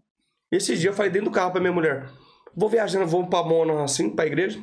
Esses 0.51 0.79
dias 0.79 0.93
eu 0.93 0.97
falei 0.97 1.11
dentro 1.11 1.29
do 1.29 1.33
carro 1.33 1.51
pra 1.51 1.59
minha 1.59 1.73
mulher. 1.73 2.09
Vou 2.55 2.69
viajando, 2.69 3.05
vou 3.05 3.27
pra 3.27 3.43
Mona, 3.43 3.83
assim, 3.83 4.09
pra 4.09 4.25
igreja. 4.25 4.61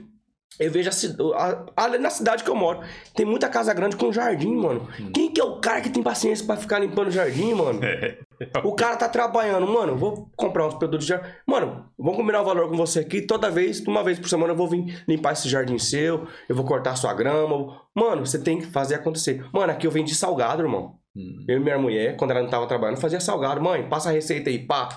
Eu 0.58 0.72
vejo 0.72 0.90
a, 1.76 1.88
na 1.98 2.10
cidade 2.10 2.42
que 2.42 2.50
eu 2.50 2.54
moro. 2.54 2.80
Tem 3.14 3.24
muita 3.24 3.48
casa 3.48 3.72
grande 3.72 3.96
com 3.96 4.12
jardim, 4.12 4.56
mano. 4.56 4.88
Quem 5.14 5.32
que 5.32 5.40
é 5.40 5.44
o 5.44 5.60
cara 5.60 5.80
que 5.80 5.88
tem 5.88 6.02
paciência 6.02 6.44
pra 6.44 6.56
ficar 6.56 6.80
limpando 6.80 7.08
o 7.08 7.12
jardim, 7.12 7.54
mano? 7.54 7.80
O 8.62 8.72
cara 8.72 8.96
tá 8.96 9.08
trabalhando, 9.08 9.66
mano, 9.66 9.96
vou 9.96 10.30
comprar 10.36 10.68
uns 10.68 10.74
produtos 10.76 11.04
de 11.04 11.12
jardim. 11.12 11.28
Mano, 11.44 11.86
vamos 11.98 12.16
combinar 12.16 12.40
o 12.40 12.44
valor 12.44 12.68
com 12.68 12.76
você 12.76 13.00
aqui. 13.00 13.20
Toda 13.20 13.50
vez, 13.50 13.80
uma 13.80 14.04
vez 14.04 14.16
por 14.16 14.28
semana, 14.28 14.52
eu 14.52 14.56
vou 14.56 14.68
vir 14.68 15.02
limpar 15.08 15.32
esse 15.32 15.48
jardim 15.48 15.76
seu, 15.76 16.24
eu 16.48 16.54
vou 16.54 16.64
cortar 16.64 16.94
sua 16.94 17.12
grama. 17.12 17.82
Mano, 17.92 18.24
você 18.24 18.38
tem 18.38 18.58
que 18.58 18.66
fazer 18.66 18.94
acontecer. 18.94 19.44
Mano, 19.52 19.72
aqui 19.72 19.88
eu 19.88 19.90
vendi 19.90 20.14
salgado, 20.14 20.62
irmão. 20.62 20.98
Hum. 21.16 21.44
Eu 21.48 21.56
e 21.56 21.60
minha 21.60 21.78
mulher, 21.78 22.16
quando 22.16 22.30
ela 22.30 22.40
não 22.40 22.48
tava 22.48 22.68
trabalhando, 22.68 23.00
fazia 23.00 23.18
salgado. 23.18 23.60
Mãe, 23.60 23.88
passa 23.88 24.08
a 24.08 24.12
receita 24.12 24.48
aí, 24.50 24.64
pá. 24.64 24.88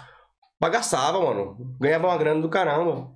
Bagaçava, 0.59 1.19
mano. 1.19 1.57
Ganhava 1.79 2.09
uma 2.09 2.17
grana 2.19 2.41
do 2.41 2.47
caramba. 2.49 3.09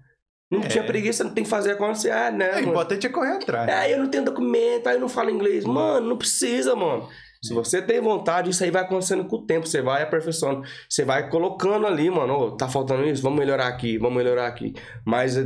Não 0.51 0.61
É. 0.61 0.67
tinha 0.67 0.83
preguiça, 0.83 1.23
não 1.23 1.31
tem 1.33 1.43
que 1.43 1.49
fazer 1.49 1.71
acontecer. 1.71 2.11
Ah, 2.11 2.29
né, 2.31 2.49
É 2.49 2.55
mano. 2.55 2.67
importante 2.69 3.07
é 3.07 3.09
correr 3.09 3.31
atrás. 3.33 3.67
É, 3.69 3.93
eu 3.93 3.97
não 3.99 4.09
tenho 4.09 4.23
documento, 4.25 4.87
aí 4.87 4.95
eu 4.95 4.99
não 5.01 5.09
falo 5.09 5.29
inglês. 5.31 5.65
Mano, 5.65 6.07
não 6.09 6.17
precisa, 6.17 6.75
mano. 6.75 7.09
Se 7.45 7.53
você 7.53 7.79
tem 7.79 8.01
vontade, 8.01 8.49
isso 8.49 8.63
aí 8.63 8.71
vai 8.71 8.81
acontecendo 8.81 9.23
com 9.25 9.35
o 9.35 9.41
tempo. 9.45 9.67
Você 9.67 9.81
vai 9.81 10.01
aperfeiçoando. 10.01 10.63
Você 10.89 11.05
vai 11.05 11.29
colocando 11.29 11.85
ali, 11.85 12.09
mano. 12.09 12.33
Ô, 12.33 12.51
tá 12.51 12.67
faltando 12.67 13.07
isso? 13.07 13.21
Vamos 13.21 13.37
melhorar 13.37 13.67
aqui, 13.67 13.99
vamos 13.99 14.17
melhorar 14.17 14.47
aqui. 14.47 14.73
Mas 15.05 15.37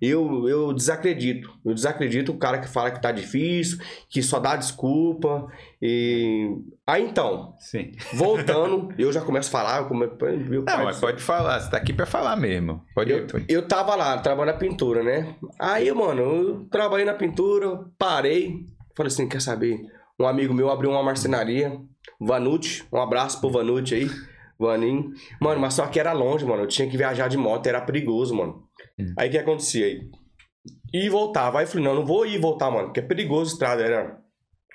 eu, 0.00 0.48
eu 0.48 0.72
desacredito. 0.72 1.52
Eu 1.64 1.74
desacredito 1.74 2.30
o 2.30 2.38
cara 2.38 2.58
que 2.58 2.68
fala 2.68 2.92
que 2.92 3.02
tá 3.02 3.10
difícil, 3.10 3.78
que 4.08 4.22
só 4.22 4.38
dá 4.38 4.54
desculpa. 4.54 5.48
E. 5.82 6.56
Aí 6.86 7.04
então, 7.04 7.54
Sim. 7.58 7.92
voltando, 8.14 8.94
eu 8.96 9.12
já 9.12 9.20
começo 9.20 9.48
a 9.48 9.52
falar. 9.52 9.78
Eu 9.78 9.86
come... 9.86 10.06
meu 10.48 10.62
pai 10.62 10.76
Não, 10.76 10.84
mas 10.84 11.00
pode 11.00 11.20
falar. 11.20 11.58
Você 11.58 11.70
tá 11.70 11.76
aqui 11.76 11.92
pra 11.92 12.06
falar 12.06 12.36
mesmo. 12.36 12.84
Pode 12.94 13.10
Eu, 13.10 13.26
pode. 13.26 13.44
eu 13.48 13.66
tava 13.66 13.96
lá, 13.96 14.16
trabalhando 14.18 14.54
na 14.54 14.58
pintura, 14.60 15.02
né? 15.02 15.34
Aí, 15.58 15.92
mano, 15.92 16.22
eu 16.22 16.66
trabalhei 16.70 17.04
na 17.04 17.14
pintura, 17.14 17.80
parei. 17.98 18.64
Falei 18.96 19.12
assim, 19.12 19.28
quer 19.28 19.40
saber? 19.40 19.97
Um 20.18 20.26
amigo 20.26 20.52
meu 20.52 20.68
abriu 20.68 20.90
uma 20.90 21.02
marcenaria, 21.02 21.80
Vanucci. 22.20 22.84
Um 22.92 23.00
abraço 23.00 23.40
pro 23.40 23.50
Vanucci 23.50 23.94
aí, 23.94 24.10
Vaninho. 24.58 25.12
Mano, 25.40 25.60
mas 25.60 25.74
só 25.74 25.86
que 25.86 26.00
era 26.00 26.12
longe, 26.12 26.44
mano. 26.44 26.64
Eu 26.64 26.66
tinha 26.66 26.88
que 26.88 26.96
viajar 26.96 27.28
de 27.28 27.36
moto, 27.36 27.66
era 27.66 27.80
perigoso, 27.80 28.34
mano. 28.34 28.64
Hum. 28.98 29.14
Aí 29.16 29.28
o 29.28 29.30
que 29.30 29.38
acontecia 29.38 29.86
aí? 29.86 30.10
E 30.92 31.08
voltava. 31.08 31.58
Aí 31.58 31.64
eu 31.64 31.68
falei, 31.68 31.84
não, 31.84 31.94
não 31.94 32.04
vou 32.04 32.26
ir 32.26 32.38
voltar, 32.38 32.70
mano, 32.70 32.86
porque 32.86 33.00
é 33.00 33.02
perigoso 33.02 33.50
a 33.50 33.52
estrada. 33.52 33.82
Era 33.82 34.18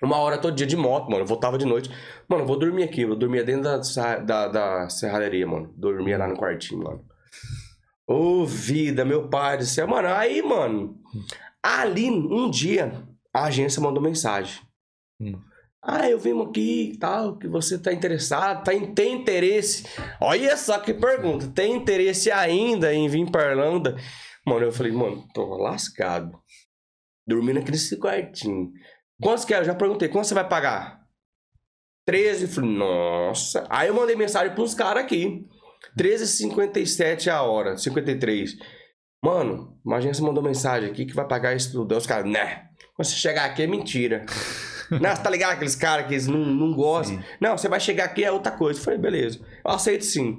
uma 0.01 0.17
hora 0.17 0.37
todo 0.37 0.55
dia 0.55 0.67
de 0.67 0.77
moto, 0.77 1.09
mano. 1.09 1.23
Eu 1.23 1.27
voltava 1.27 1.57
de 1.57 1.65
noite. 1.65 1.89
Mano, 2.27 2.43
eu 2.43 2.47
vou 2.47 2.57
dormir 2.57 2.83
aqui. 2.83 3.01
Eu 3.01 3.15
dormia 3.15 3.43
dentro 3.43 3.63
da, 3.63 4.17
da, 4.19 4.47
da 4.47 4.89
serralheria, 4.89 5.45
mano. 5.45 5.73
Dormia 5.75 6.17
lá 6.17 6.27
no 6.27 6.37
quartinho, 6.37 6.83
mano. 6.83 7.03
Ô, 8.07 8.45
vida, 8.45 9.03
meu 9.03 9.27
pai 9.27 9.57
do 9.57 9.65
céu. 9.65 9.87
Mano, 9.87 10.07
aí, 10.07 10.41
mano. 10.41 10.97
Ali, 11.61 12.09
um 12.09 12.49
dia, 12.49 13.03
a 13.33 13.45
agência 13.45 13.81
mandou 13.81 14.01
mensagem. 14.01 14.61
Hum. 15.31 15.41
Ah, 15.85 16.09
eu 16.09 16.17
vim 16.17 16.41
aqui 16.41 16.97
tal, 16.97 17.37
que 17.37 17.45
você 17.45 17.77
tá 17.77 17.91
interessado, 17.91 18.63
tá 18.63 18.73
em, 18.73 18.93
tem 18.93 19.15
interesse. 19.15 19.83
Olha 20.21 20.55
só 20.55 20.79
que 20.79 20.93
pergunta. 20.93 21.47
Tem 21.49 21.75
interesse 21.75 22.31
ainda 22.31 22.93
em 22.93 23.09
vir 23.09 23.29
pra 23.29 23.51
Irlanda? 23.51 23.97
Mano, 24.47 24.65
eu 24.65 24.71
falei, 24.71 24.93
mano, 24.93 25.27
tô 25.33 25.57
lascado. 25.57 26.39
Dormindo 27.27 27.59
aqui 27.59 27.71
nesse 27.71 27.97
quartinho. 27.97 28.71
Quantos 29.21 29.43
que 29.43 29.53
é? 29.53 29.59
Eu 29.59 29.65
já 29.65 29.75
perguntei, 29.75 30.07
quanto 30.07 30.27
você 30.27 30.33
vai 30.33 30.47
pagar? 30.47 31.01
13. 32.05 32.47
Falei, 32.47 32.69
nossa. 32.69 33.67
Aí 33.69 33.89
eu 33.89 33.93
mandei 33.93 34.15
mensagem 34.15 34.53
pra 34.53 34.63
uns 34.63 34.73
caras 34.73 35.03
aqui. 35.03 35.45
13,57 35.97 37.27
a 37.27 37.41
hora, 37.41 37.77
53. 37.77 38.55
Mano, 39.21 39.77
uma 39.85 39.97
agência 39.97 40.23
mandou 40.23 40.43
mensagem 40.43 40.89
aqui 40.89 41.05
que 41.05 41.13
vai 41.13 41.27
pagar 41.27 41.55
isso 41.55 41.71
tudo. 41.73 41.95
Os 41.95 42.05
caras, 42.05 42.29
né? 42.29 42.69
Quando 42.95 43.07
você 43.07 43.15
chegar 43.15 43.45
aqui 43.45 43.63
é 43.63 43.67
mentira. 43.67 44.25
Não, 45.01 45.15
você 45.15 45.21
tá 45.21 45.29
ligado? 45.29 45.53
Aqueles 45.53 45.75
caras 45.75 46.07
que 46.07 46.13
eles 46.13 46.27
não, 46.27 46.39
não 46.39 46.73
gostam. 46.73 47.17
Sim. 47.17 47.23
Não, 47.39 47.57
você 47.57 47.67
vai 47.67 47.79
chegar 47.79 48.05
aqui 48.05 48.23
é 48.23 48.31
outra 48.31 48.51
coisa. 48.51 48.79
Eu 48.79 48.83
falei, 48.83 48.99
beleza. 48.99 49.39
Eu 49.65 49.71
aceito 49.71 50.05
sim. 50.05 50.37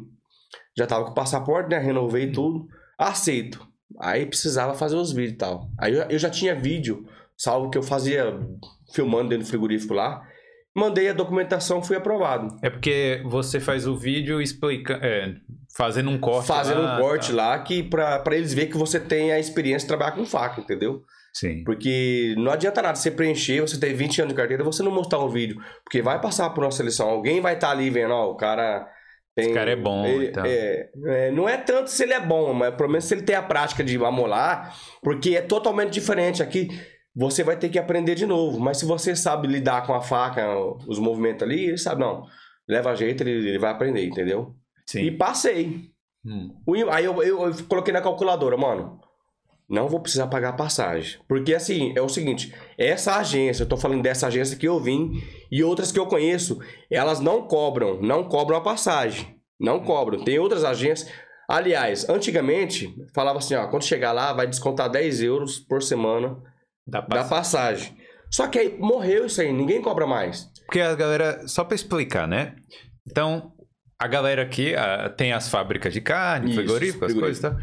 Já 0.76 0.86
tava 0.86 1.04
com 1.04 1.10
o 1.10 1.14
passaporte, 1.14 1.70
né? 1.70 1.78
Renovei 1.78 2.30
tudo. 2.30 2.66
Aceito. 2.98 3.66
Aí 4.00 4.26
precisava 4.26 4.74
fazer 4.74 4.96
os 4.96 5.12
vídeos 5.12 5.34
e 5.34 5.36
tal. 5.36 5.68
Aí 5.78 5.94
eu, 5.94 6.02
eu 6.04 6.18
já 6.18 6.28
tinha 6.28 6.54
vídeo, 6.54 7.06
salvo 7.36 7.70
que 7.70 7.78
eu 7.78 7.82
fazia 7.82 8.38
filmando 8.92 9.30
dentro 9.30 9.44
do 9.44 9.48
frigorífico 9.48 9.94
lá. 9.94 10.22
Mandei 10.76 11.08
a 11.08 11.12
documentação, 11.12 11.80
fui 11.80 11.96
aprovado. 11.96 12.56
É 12.60 12.68
porque 12.68 13.22
você 13.26 13.60
faz 13.60 13.86
o 13.86 13.96
vídeo 13.96 14.42
explica, 14.42 14.98
é, 15.00 15.34
fazendo 15.76 16.10
um 16.10 16.18
corte. 16.18 16.48
Fazendo 16.48 16.82
lá, 16.82 16.96
um 16.96 17.00
corte 17.00 17.30
tá. 17.30 17.36
lá 17.36 17.58
que 17.60 17.84
pra 17.84 18.22
eles 18.32 18.52
verem 18.52 18.70
que 18.70 18.76
você 18.76 18.98
tem 18.98 19.30
a 19.30 19.38
experiência 19.38 19.86
de 19.86 19.88
trabalhar 19.88 20.12
com 20.12 20.26
faca, 20.26 20.60
entendeu? 20.60 21.02
Sim. 21.36 21.64
Porque 21.64 22.34
não 22.38 22.52
adianta 22.52 22.80
nada 22.80 22.94
você 22.94 23.10
preencher, 23.10 23.60
você 23.60 23.78
ter 23.78 23.92
20 23.92 24.20
anos 24.22 24.32
de 24.32 24.36
carteira, 24.38 24.62
você 24.62 24.82
não 24.82 24.92
mostrar 24.92 25.18
um 25.18 25.28
vídeo. 25.28 25.56
Porque 25.82 26.00
vai 26.00 26.20
passar 26.20 26.50
por 26.50 26.62
uma 26.64 26.70
seleção, 26.70 27.08
alguém 27.10 27.40
vai 27.40 27.54
estar 27.54 27.70
ali 27.70 27.90
vendo, 27.90 28.12
ó, 28.14 28.30
o 28.30 28.36
cara 28.36 28.86
tem. 29.34 29.46
Esse 29.46 29.54
cara 29.54 29.72
é 29.72 29.76
bom, 29.76 30.06
ele- 30.06 30.28
então. 30.28 30.44
é, 30.46 30.88
é, 31.06 31.30
não 31.32 31.48
é 31.48 31.56
tanto 31.56 31.90
se 31.90 32.04
ele 32.04 32.12
é 32.12 32.20
bom, 32.20 32.52
mas 32.54 32.74
pelo 32.76 32.88
menos 32.88 33.04
se 33.04 33.14
ele 33.14 33.22
tem 33.22 33.34
a 33.34 33.42
prática 33.42 33.82
de 33.82 33.96
amolar, 33.96 34.76
porque 35.02 35.36
é 35.36 35.42
totalmente 35.42 35.92
diferente. 35.92 36.40
Aqui 36.40 36.68
você 37.16 37.42
vai 37.42 37.56
ter 37.56 37.68
que 37.68 37.78
aprender 37.80 38.14
de 38.14 38.26
novo. 38.26 38.60
Mas 38.60 38.78
se 38.78 38.84
você 38.84 39.16
sabe 39.16 39.48
lidar 39.48 39.84
com 39.86 39.92
a 39.94 40.00
faca, 40.00 40.46
os 40.86 41.00
movimentos 41.00 41.42
ali, 41.42 41.64
ele 41.66 41.78
sabe, 41.78 42.00
não. 42.00 42.22
Leva 42.68 42.94
jeito, 42.94 43.22
ele, 43.24 43.48
ele 43.48 43.58
vai 43.58 43.72
aprender, 43.72 44.04
entendeu? 44.06 44.54
Sim. 44.86 45.00
E 45.02 45.10
passei. 45.10 45.80
Hum. 46.24 46.54
Aí 46.90 47.04
eu, 47.04 47.20
eu- 47.22 47.42
eu 47.48 47.54
coloquei 47.68 47.92
na 47.92 48.00
calculadora, 48.00 48.56
mano. 48.56 48.98
Não 49.68 49.88
vou 49.88 50.00
precisar 50.00 50.26
pagar 50.26 50.52
passagem. 50.54 51.18
Porque 51.26 51.54
assim, 51.54 51.92
é 51.96 52.02
o 52.02 52.08
seguinte: 52.08 52.54
essa 52.78 53.16
agência, 53.16 53.62
eu 53.62 53.68
tô 53.68 53.76
falando 53.76 54.02
dessa 54.02 54.26
agência 54.26 54.56
que 54.56 54.68
eu 54.68 54.78
vim 54.78 55.12
e 55.50 55.64
outras 55.64 55.90
que 55.90 55.98
eu 55.98 56.06
conheço, 56.06 56.58
elas 56.90 57.20
não 57.20 57.46
cobram, 57.46 58.00
não 58.02 58.24
cobram 58.24 58.58
a 58.58 58.62
passagem. 58.62 59.34
Não 59.58 59.80
cobram. 59.80 60.22
Tem 60.22 60.38
outras 60.38 60.64
agências. 60.64 61.10
Aliás, 61.48 62.08
antigamente, 62.08 62.94
falava 63.14 63.38
assim: 63.38 63.54
ó, 63.54 63.66
quando 63.68 63.84
chegar 63.84 64.12
lá, 64.12 64.32
vai 64.32 64.46
descontar 64.46 64.90
10 64.90 65.22
euros 65.22 65.58
por 65.58 65.82
semana 65.82 66.36
da 66.86 67.00
pra... 67.00 67.24
passagem. 67.24 67.96
Só 68.30 68.48
que 68.48 68.58
aí 68.58 68.76
morreu 68.78 69.26
isso 69.26 69.40
aí, 69.40 69.52
ninguém 69.52 69.80
cobra 69.80 70.06
mais. 70.06 70.50
Porque 70.66 70.80
a 70.80 70.94
galera, 70.94 71.46
só 71.46 71.62
pra 71.62 71.74
explicar, 71.74 72.26
né? 72.26 72.56
Então, 73.08 73.52
a 73.98 74.08
galera 74.08 74.42
aqui 74.42 74.74
ah, 74.74 75.08
tem 75.08 75.32
as 75.32 75.48
fábricas 75.48 75.92
de 75.92 76.00
carne, 76.00 76.50
Isso, 76.50 76.56
frigorífico, 76.56 77.04
as 77.04 77.12
coisas 77.12 77.38
e 77.38 77.42
tal. 77.42 77.56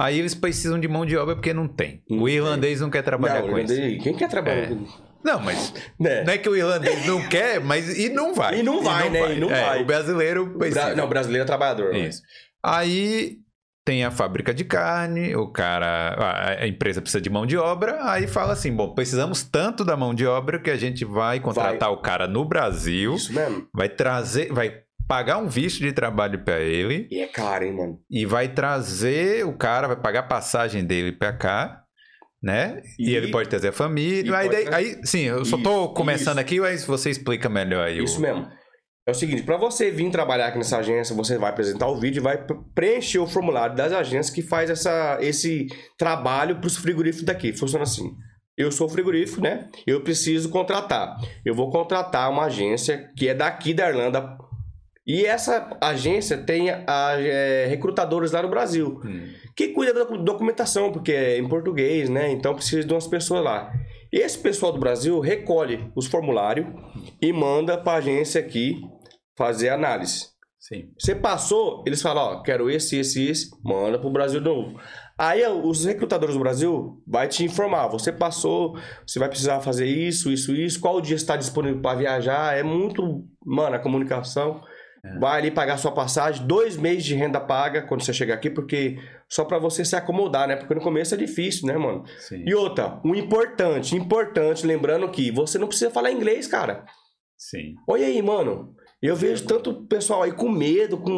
Aí 0.00 0.18
eles 0.18 0.34
precisam 0.34 0.80
de 0.80 0.88
mão 0.88 1.04
de 1.04 1.16
obra 1.16 1.34
porque 1.34 1.52
não 1.52 1.68
tem. 1.68 2.02
Não 2.08 2.22
o 2.22 2.24
tem. 2.26 2.34
irlandês 2.36 2.80
não 2.80 2.88
quer 2.88 3.02
trabalhar 3.02 3.42
Não, 3.42 3.48
com 3.50 3.58
isso. 3.58 3.74
quem 4.02 4.14
quer 4.14 4.28
trabalhar? 4.28 4.62
É. 4.62 4.66
com- 4.68 4.86
Não, 5.22 5.38
mas 5.40 5.74
Né? 6.00 6.24
não 6.24 6.32
é 6.32 6.38
que 6.38 6.48
o 6.48 6.56
irlandês 6.56 7.04
não 7.06 7.28
quer, 7.28 7.60
mas 7.60 7.98
e 7.98 8.08
não 8.08 8.32
vai. 8.34 8.60
E 8.60 8.62
não 8.62 8.82
vai, 8.82 9.10
né? 9.10 9.36
E 9.36 9.40
não 9.40 9.50
É, 9.50 9.64
vai. 9.66 9.82
O 9.82 9.84
brasileiro 9.84 10.56
precisa. 10.58 10.86
Bra- 10.86 10.94
Não, 10.96 11.08
brasileiro 11.08 11.42
é 11.42 11.46
trabalhador. 11.46 11.92
né? 11.92 11.98
Isso. 12.08 12.22
Aí 12.64 13.36
tem 13.84 14.04
a 14.04 14.10
fábrica 14.10 14.54
de 14.54 14.62
carne, 14.64 15.34
o 15.34 15.48
cara, 15.48 16.56
a- 16.60 16.66
empresa 16.66 17.00
precisa 17.00 17.20
de 17.20 17.28
mão 17.30 17.44
de 17.44 17.56
obra, 17.56 17.98
aí 18.10 18.26
fala 18.28 18.52
assim, 18.52 18.70
bom, 18.72 18.94
precisamos 18.94 19.42
tanto 19.42 19.84
da 19.84 19.96
mão 19.96 20.14
de 20.14 20.26
obra 20.26 20.60
que 20.60 20.70
a 20.70 20.76
gente 20.76 21.04
vai 21.04 21.40
contratar 21.40 21.90
o 21.90 21.96
cara 22.00 22.28
no 22.28 22.44
Brasil, 22.44 23.14
Isso 23.14 23.32
mesmo. 23.32 23.66
vai 23.74 23.88
trazer, 23.88 24.52
vai 24.52 24.82
pagar 25.10 25.38
um 25.38 25.48
visto 25.48 25.80
de 25.80 25.92
trabalho 25.92 26.38
para 26.44 26.60
ele 26.60 27.08
E 27.10 27.18
é 27.20 27.26
caro, 27.26 27.64
hein, 27.64 27.72
mano? 27.74 27.98
e 28.08 28.24
vai 28.24 28.46
trazer 28.48 29.44
o 29.44 29.52
cara, 29.58 29.88
vai 29.88 29.96
pagar 29.96 30.20
a 30.20 30.22
passagem 30.28 30.84
dele 30.84 31.10
para 31.10 31.32
cá, 31.32 31.82
né? 32.40 32.80
E, 32.96 33.10
E- 33.10 33.16
ele 33.16 33.32
pode 33.32 33.48
trazer 33.48 33.68
a 33.68 33.72
família. 33.72 34.36
Aí, 34.36 34.48
pode 34.48 34.74
aí, 34.74 35.00
sim, 35.04 35.22
eu 35.22 35.44
só 35.44 35.56
Isso, 35.56 35.64
tô 35.64 35.88
começando 35.92 36.34
isso. 36.38 36.40
aqui, 36.40 36.60
mas 36.60 36.84
você 36.84 37.10
explica 37.10 37.48
melhor 37.48 37.84
aí. 37.88 38.00
o- 38.00 38.04
Isso 38.04 38.20
mesmo. 38.20 38.46
É 39.04 39.10
o 39.10 39.14
seguinte, 39.14 39.42
para 39.42 39.56
você 39.56 39.90
vir 39.90 40.08
trabalhar 40.12 40.46
aqui 40.46 40.58
nessa 40.58 40.78
agência, 40.78 41.16
você 41.16 41.36
vai 41.36 41.50
apresentar 41.50 41.88
o 41.88 41.98
vídeo 41.98 42.20
e 42.20 42.22
vai 42.22 42.38
pre- 42.46 42.60
preencher 42.72 43.18
o 43.18 43.26
formulário 43.26 43.74
das 43.74 43.92
agências 43.92 44.30
que 44.30 44.42
faz 44.42 44.70
essa, 44.70 45.18
esse 45.20 45.66
trabalho 45.98 46.56
para 46.60 46.68
os 46.68 46.76
frigoríficos 46.76 47.26
daqui. 47.26 47.52
Funciona 47.52 47.82
assim. 47.82 48.08
Eu 48.56 48.70
sou 48.70 48.88
frigorífico, 48.88 49.40
né? 49.40 49.68
Eu 49.86 50.02
preciso 50.02 50.50
contratar. 50.50 51.16
Eu 51.44 51.54
vou 51.54 51.70
contratar 51.70 52.30
uma 52.30 52.44
agência 52.44 53.10
que 53.16 53.26
é 53.28 53.34
daqui 53.34 53.74
da 53.74 53.88
Irlanda. 53.88 54.36
E 55.12 55.24
essa 55.26 55.76
agência 55.80 56.38
tem 56.38 56.70
a, 56.70 57.14
é, 57.18 57.66
recrutadores 57.66 58.30
lá 58.32 58.42
no 58.42 58.48
Brasil 58.48 59.00
Hum. 59.04 59.26
que 59.56 59.68
cuida 59.68 59.92
da 59.92 60.00
docu- 60.04 60.18
documentação, 60.18 60.92
porque 60.92 61.12
é 61.12 61.38
em 61.38 61.48
português, 61.48 62.08
né? 62.08 62.30
Então 62.30 62.54
precisa 62.54 62.86
de 62.86 62.92
umas 62.94 63.06
pessoas 63.08 63.42
lá. 63.42 63.72
Esse 64.12 64.38
pessoal 64.38 64.72
do 64.72 64.78
Brasil 64.78 65.18
recolhe 65.20 65.90
os 65.96 66.06
formulários 66.06 66.66
e 67.20 67.32
manda 67.32 67.76
para 67.78 67.92
a 67.94 67.96
agência 67.96 68.40
aqui 68.40 68.80
fazer 69.36 69.70
análise. 69.70 70.26
Sim. 70.58 70.90
Você 70.98 71.14
passou, 71.14 71.82
eles 71.86 72.02
falam, 72.02 72.22
ó, 72.38 72.42
quero 72.42 72.70
esse, 72.70 72.98
esse, 72.98 73.26
esse, 73.26 73.50
manda 73.64 73.98
pro 73.98 74.10
Brasil 74.10 74.40
de 74.40 74.46
novo. 74.48 74.78
Aí 75.18 75.42
os 75.46 75.84
recrutadores 75.84 76.34
do 76.34 76.40
Brasil 76.40 77.02
vai 77.06 77.28
te 77.28 77.44
informar, 77.44 77.88
você 77.88 78.12
passou, 78.12 78.76
você 79.06 79.18
vai 79.18 79.28
precisar 79.28 79.60
fazer 79.60 79.86
isso, 79.86 80.30
isso, 80.30 80.54
isso, 80.54 80.80
qual 80.80 81.00
dia 81.00 81.16
está 81.16 81.36
disponível 81.36 81.80
para 81.80 81.98
viajar, 81.98 82.56
é 82.56 82.62
muito, 82.62 83.24
mano, 83.44 83.76
a 83.76 83.78
comunicação. 83.78 84.60
Vai 85.18 85.38
ali 85.38 85.50
pagar 85.50 85.78
sua 85.78 85.92
passagem, 85.92 86.46
dois 86.46 86.76
meses 86.76 87.04
de 87.04 87.14
renda 87.14 87.40
paga 87.40 87.82
quando 87.82 88.02
você 88.02 88.12
chegar 88.12 88.34
aqui, 88.34 88.50
porque 88.50 88.98
só 89.28 89.44
para 89.44 89.58
você 89.58 89.84
se 89.84 89.96
acomodar, 89.96 90.46
né? 90.46 90.56
Porque 90.56 90.74
no 90.74 90.80
começo 90.80 91.14
é 91.14 91.18
difícil, 91.18 91.66
né, 91.66 91.76
mano? 91.76 92.04
Sim. 92.18 92.44
E 92.46 92.54
outra, 92.54 93.00
um 93.04 93.14
importante, 93.14 93.96
importante, 93.96 94.66
lembrando 94.66 95.10
que 95.10 95.30
você 95.30 95.58
não 95.58 95.68
precisa 95.68 95.90
falar 95.90 96.12
inglês, 96.12 96.46
cara. 96.46 96.84
Sim. 97.36 97.74
Olha 97.88 98.06
aí, 98.06 98.20
mano. 98.20 98.74
Eu 99.02 99.16
vejo 99.16 99.46
tanto 99.46 99.72
pessoal 99.86 100.22
aí 100.24 100.32
com 100.32 100.50
medo, 100.50 100.98
com. 100.98 101.10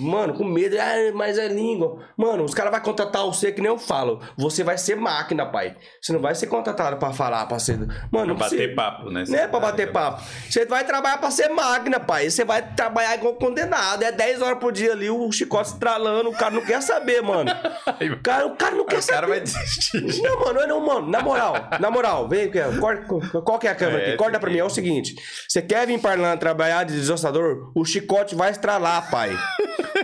Mano, 0.00 0.34
com 0.34 0.44
medo. 0.44 0.76
Ah, 0.78 0.94
mas 1.14 1.36
é 1.36 1.48
língua. 1.48 1.98
Mano, 2.16 2.44
os 2.44 2.54
caras 2.54 2.70
vão 2.70 2.80
contratar 2.80 3.24
você 3.24 3.50
que 3.50 3.60
nem 3.60 3.68
eu 3.68 3.76
falo. 3.76 4.20
Você 4.38 4.62
vai 4.62 4.78
ser 4.78 4.94
máquina, 4.94 5.44
pai. 5.44 5.74
Você 6.00 6.12
não 6.12 6.20
vai 6.20 6.32
ser 6.36 6.46
contratado 6.46 6.96
pra 6.96 7.12
falar, 7.12 7.44
pra 7.46 7.58
ser. 7.58 7.76
Mano, 8.12 8.36
Pra 8.36 8.48
você- 8.48 8.56
bater 8.56 8.74
papo, 8.76 9.10
né? 9.10 9.24
Não 9.26 9.36
é 9.38 9.48
pra 9.48 9.58
bater 9.58 9.90
papo. 9.90 10.22
Você 10.48 10.64
vai 10.66 10.84
trabalhar 10.84 11.18
pra 11.18 11.28
ser 11.32 11.48
máquina, 11.48 11.98
pai. 11.98 12.30
Você 12.30 12.44
vai 12.44 12.62
trabalhar 12.76 13.16
igual 13.16 13.34
condenado. 13.34 14.04
É 14.04 14.12
10 14.12 14.40
horas 14.40 14.58
por 14.60 14.70
dia 14.70 14.92
ali, 14.92 15.10
o 15.10 15.32
chicote 15.32 15.70
estralando. 15.70 16.28
O 16.30 16.34
cara 16.34 16.52
não 16.54 16.64
quer 16.64 16.80
saber, 16.82 17.20
mano. 17.20 17.50
O 18.14 18.22
cara, 18.22 18.46
o 18.46 18.56
cara 18.56 18.74
não 18.76 18.84
quer 18.86 18.98
O 18.98 19.02
saber. 19.02 19.14
cara 19.14 19.26
vai 19.26 19.40
desistir. 19.40 20.22
Não, 20.22 20.40
mano, 20.40 20.60
eu 20.60 20.68
não, 20.68 20.80
mano. 20.80 21.08
Na 21.10 21.20
moral, 21.20 21.54
na 21.80 21.90
moral, 21.90 22.28
vem, 22.28 22.50
corta- 22.80 23.40
qual 23.42 23.58
que 23.58 23.66
é 23.66 23.70
a 23.70 23.74
câmera 23.74 24.02
É, 24.02 24.08
aqui? 24.08 24.16
Corta 24.16 24.38
pra 24.38 24.50
mim, 24.50 24.58
é 24.58 24.64
o 24.64 24.70
seguinte. 24.70 25.14
Você 25.48 25.60
quer 25.62 25.86
vir 25.86 26.00
pra 26.00 26.14
lá 26.14 26.36
trabalhar 26.36 26.84
de 26.84 26.92
desostador? 27.24 27.72
O 27.74 27.84
chicote 27.84 28.34
vai 28.34 28.50
estralar, 28.50 29.10
pai. 29.10 29.36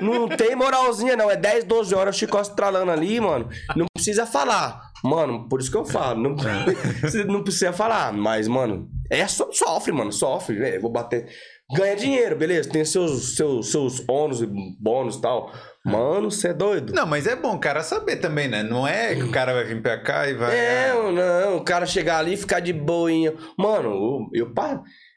Não 0.01 0.29
tem 0.29 0.55
moralzinha, 0.57 1.17
não. 1.17 1.31
É 1.31 1.37
10, 1.37 1.65
12 1.65 1.95
horas 1.95 2.17
o 2.17 2.19
chicote 2.19 2.49
estralando 2.51 2.91
ali, 2.91 3.21
mano. 3.21 3.49
Não 3.77 3.87
precisa 3.93 4.27
falar. 4.27 4.91
Mano, 5.05 5.49
por 5.49 5.61
isso 5.61 5.71
que 5.71 5.77
eu 5.77 5.85
falo. 5.85 6.21
Não, 6.21 6.37
não 7.27 7.43
precisa 7.43 7.73
falar. 7.73 8.13
Mas, 8.13 8.49
mano, 8.49 8.89
é 9.11 9.27
so- 9.27 9.53
sofre, 9.53 9.93
mano. 9.93 10.13
Sofre. 10.13 10.63
É, 10.63 10.79
vou 10.79 10.91
bater. 10.91 11.29
Ganha 11.75 11.95
dinheiro, 11.95 12.37
beleza. 12.37 12.69
Tem 12.69 12.85
seus, 12.85 13.37
seus, 13.37 13.71
seus 13.71 14.03
ônus 14.09 14.43
e 14.43 14.49
bônus 14.81 15.17
e 15.17 15.21
tal. 15.21 15.53
Mano, 15.85 16.31
você 16.31 16.49
é 16.49 16.53
doido. 16.53 16.93
Não, 16.93 17.07
mas 17.07 17.27
é 17.27 17.35
bom 17.37 17.55
o 17.55 17.59
cara 17.61 17.83
saber 17.83 18.17
também, 18.17 18.49
né? 18.49 18.63
Não 18.63 18.87
é 18.87 19.15
que 19.15 19.23
o 19.23 19.31
cara 19.31 19.55
vai 19.55 19.65
vir 19.65 19.81
pra 19.81 19.99
cá 20.03 20.29
e 20.29 20.35
vai. 20.35 20.55
É, 20.55 20.93
não, 20.93 21.57
o 21.57 21.65
cara 21.65 21.87
chegar 21.87 22.19
ali 22.19 22.35
e 22.35 22.37
ficar 22.37 22.61
de 22.61 22.73
boinha. 22.73 23.33
Mano, 23.57 24.29
eu, 24.35 24.47
eu 24.47 24.53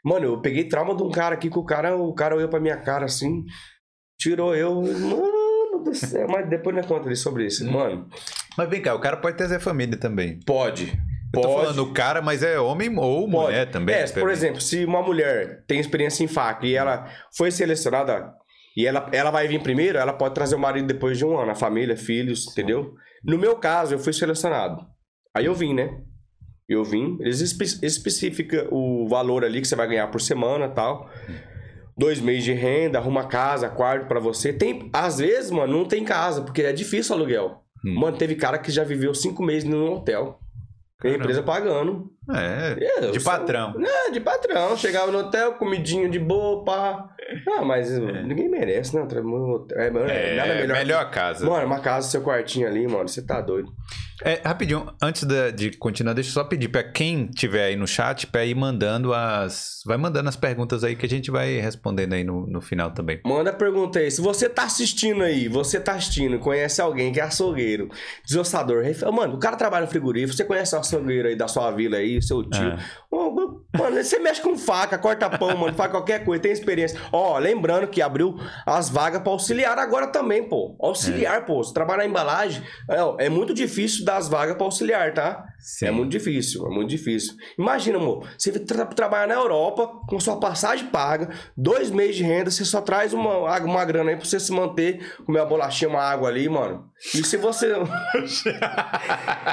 Mano, 0.03 0.25
eu 0.25 0.41
peguei 0.41 0.67
trauma 0.67 0.95
de 0.95 1.03
um 1.03 1.09
cara 1.11 1.35
aqui 1.35 1.49
que 1.49 1.57
o 1.59 1.63
cara, 1.63 1.95
o 1.95 2.13
cara 2.13 2.35
olhou 2.35 2.49
pra 2.49 2.59
minha 2.59 2.77
cara 2.77 3.05
assim, 3.05 3.43
tirou 4.19 4.55
eu. 4.55 4.81
Mano 4.81 5.83
do 5.83 5.93
céu, 5.93 6.27
mas 6.29 6.47
depois 6.49 6.75
não 6.75 6.83
conta 6.83 7.07
ali 7.07 7.15
sobre 7.15 7.45
isso. 7.45 7.69
Mano, 7.69 8.07
Mas 8.57 8.69
vem 8.69 8.81
cá, 8.81 8.95
o 8.95 8.99
cara 8.99 9.17
pode 9.17 9.35
ter 9.37 9.43
essa 9.45 9.59
família 9.59 9.97
também. 9.97 10.39
pode. 10.45 10.97
Eu 11.35 11.41
tô 11.41 11.47
Pode. 11.47 11.61
falando 11.63 11.79
o 11.83 11.91
cara, 11.93 12.21
mas 12.21 12.43
é 12.43 12.59
homem 12.59 12.95
ou 12.95 13.21
Pode. 13.27 13.31
mulher 13.31 13.71
também. 13.71 13.95
É, 13.95 14.05
por 14.07 14.29
exemplo, 14.29 14.61
se 14.61 14.85
uma 14.85 15.01
mulher 15.01 15.65
tem 15.65 15.79
experiência 15.79 16.23
em 16.23 16.27
faca 16.27 16.63
e 16.67 16.75
ela 16.75 17.09
foi 17.35 17.49
selecionada 17.49 18.31
e 18.77 18.85
ela, 18.85 19.09
ela 19.11 19.31
vai 19.31 19.47
vir 19.47 19.59
primeiro, 19.63 19.97
ela 19.97 20.13
pode 20.13 20.35
trazer 20.35 20.55
o 20.55 20.59
marido 20.59 20.85
depois 20.85 21.17
de 21.17 21.25
um 21.25 21.35
ano, 21.35 21.49
a 21.51 21.55
família, 21.55 21.97
filhos, 21.97 22.47
entendeu? 22.51 22.93
No 23.23 23.35
meu 23.39 23.55
caso, 23.55 23.95
eu 23.95 23.99
fui 23.99 24.13
selecionado. 24.13 24.85
Aí 25.35 25.45
eu 25.45 25.55
vim, 25.55 25.73
né? 25.73 26.03
Eu 26.67 26.83
vim, 26.83 27.17
eles 27.19 27.41
espe 27.41 27.63
especificam 27.85 28.67
o 28.71 29.07
valor 29.07 29.43
ali 29.43 29.59
que 29.61 29.67
você 29.67 29.75
vai 29.75 29.87
ganhar 29.87 30.07
por 30.07 30.21
semana 30.21 30.69
tal. 30.69 31.09
Dois 31.97 32.19
meses 32.19 32.43
de 32.43 32.53
renda, 32.53 32.97
arruma 32.97 33.27
casa, 33.27 33.69
quarto 33.69 34.07
pra 34.07 34.19
você. 34.19 34.51
Tem, 34.51 34.89
às 34.91 35.19
vezes, 35.19 35.51
mano, 35.51 35.77
não 35.77 35.85
tem 35.85 36.03
casa, 36.03 36.41
porque 36.41 36.63
é 36.63 36.73
difícil 36.73 37.13
o 37.15 37.19
aluguel. 37.19 37.61
Hum. 37.85 37.99
Mano, 37.99 38.17
teve 38.17 38.35
cara 38.35 38.57
que 38.57 38.71
já 38.71 38.83
viveu 38.83 39.13
cinco 39.13 39.43
meses 39.43 39.63
num 39.65 39.91
hotel. 39.93 40.39
A 40.99 41.03
Caramba. 41.03 41.19
empresa 41.23 41.43
pagando. 41.43 42.09
É, 42.33 42.77
É, 43.07 43.11
de 43.11 43.19
patrão. 43.19 43.73
É, 43.77 44.09
de 44.09 44.21
patrão. 44.21 44.77
Chegava 44.77 45.11
no 45.11 45.19
hotel, 45.19 45.55
comidinho 45.55 46.09
de 46.09 46.17
boa, 46.17 46.63
pá. 46.63 47.09
Ah, 47.49 47.61
mas 47.65 47.91
ninguém 47.99 48.49
merece, 48.49 48.95
né? 48.95 49.05
É, 49.75 49.91
mano, 49.91 50.09
É, 50.09 50.35
nada 50.37 50.55
melhor. 50.55 50.77
melhor 50.77 51.11
casa. 51.11 51.45
Mano, 51.45 51.65
uma 51.67 51.81
casa, 51.81 52.09
seu 52.09 52.21
quartinho 52.23 52.67
ali, 52.67 52.87
mano, 52.87 53.07
você 53.09 53.21
tá 53.21 53.41
doido. 53.41 53.69
É, 54.23 54.41
rapidinho, 54.45 54.93
antes 55.01 55.23
da- 55.23 55.49
de 55.49 55.71
continuar, 55.77 56.13
deixa 56.13 56.29
eu 56.29 56.33
só 56.33 56.43
pedir 56.43 56.67
pra 56.69 56.83
quem 56.83 57.27
tiver 57.27 57.65
aí 57.65 57.75
no 57.75 57.87
chat 57.87 58.27
pra 58.27 58.45
ir 58.45 58.55
mandando 58.55 59.13
as. 59.13 59.81
Vai 59.85 59.97
mandando 59.97 60.29
as 60.29 60.35
perguntas 60.35 60.83
aí 60.83 60.95
que 60.95 61.05
a 61.05 61.09
gente 61.09 61.29
vai 61.31 61.59
respondendo 61.59 62.13
aí 62.13 62.23
no, 62.23 62.45
no 62.47 62.61
final 62.61 62.91
também. 62.91 63.19
Manda 63.25 63.51
pergunta 63.51 63.99
aí. 63.99 64.09
Se 64.11 64.21
você 64.21 64.47
tá 64.47 64.63
assistindo 64.63 65.23
aí, 65.23 65.47
você 65.47 65.79
tá 65.79 65.93
assistindo, 65.93 66.39
conhece 66.39 66.81
alguém 66.81 67.11
que 67.11 67.19
é 67.19 67.23
açougueiro, 67.23 67.89
desossador, 68.25 68.83
ref- 68.83 69.03
mano, 69.11 69.35
o 69.35 69.39
cara 69.39 69.55
trabalha 69.55 69.85
no 69.85 69.91
frigorífico, 69.91 70.33
você 70.37 70.45
conhece 70.45 70.75
o 70.75 70.79
açougueiro 70.79 71.27
aí 71.27 71.35
da 71.35 71.47
sua 71.47 71.71
vila 71.71 71.97
aí, 71.97 72.21
seu 72.21 72.43
tio. 72.43 72.63
É. 72.63 72.77
Mano, 73.11 73.95
você 74.03 74.19
mexe 74.19 74.41
com 74.41 74.57
faca, 74.57 74.97
corta 74.97 75.29
pão, 75.29 75.55
mano, 75.57 75.73
faz 75.73 75.91
qualquer 75.91 76.23
coisa, 76.23 76.41
tem 76.41 76.51
experiência. 76.51 76.99
Ó, 77.11 77.37
lembrando 77.39 77.87
que 77.87 78.01
abriu 78.01 78.35
as 78.65 78.89
vagas 78.89 79.21
pra 79.21 79.31
auxiliar 79.31 79.77
agora 79.77 80.07
também, 80.07 80.47
pô. 80.47 80.75
Auxiliar, 80.79 81.45
pô. 81.45 81.63
Se 81.63 81.73
trabalhar 81.73 82.03
na 82.03 82.09
embalagem, 82.09 82.61
é, 82.89 83.25
é 83.25 83.29
muito 83.29 83.53
difícil 83.53 84.02
dar 84.03 84.17
as 84.17 84.27
vagas 84.27 84.55
pra 84.55 84.65
auxiliar, 84.65 85.13
tá? 85.13 85.45
Sim. 85.59 85.85
É 85.87 85.91
muito 85.91 86.11
difícil, 86.11 86.65
é 86.65 86.69
muito 86.69 86.89
difícil. 86.89 87.33
Imagina, 87.57 87.97
amor, 87.97 88.27
você 88.37 88.51
tra 88.59 88.85
trabalhar 88.85 89.27
na 89.27 89.35
Europa 89.35 89.87
com 90.07 90.19
sua 90.19 90.39
passagem 90.39 90.87
paga, 90.87 91.29
dois 91.55 91.89
meses 91.89 92.17
de 92.17 92.23
renda, 92.23 92.51
você 92.51 92.65
só 92.65 92.81
traz 92.81 93.13
uma, 93.13 93.57
uma 93.59 93.85
grana 93.85 94.11
aí 94.11 94.15
pra 94.15 94.25
você 94.25 94.39
se 94.39 94.51
manter, 94.51 95.15
comer 95.25 95.39
uma 95.39 95.45
bolachinha, 95.45 95.89
uma 95.89 96.01
água 96.01 96.27
ali, 96.29 96.49
mano. 96.49 96.91
E 97.13 97.23
se 97.23 97.37
você. 97.37 97.73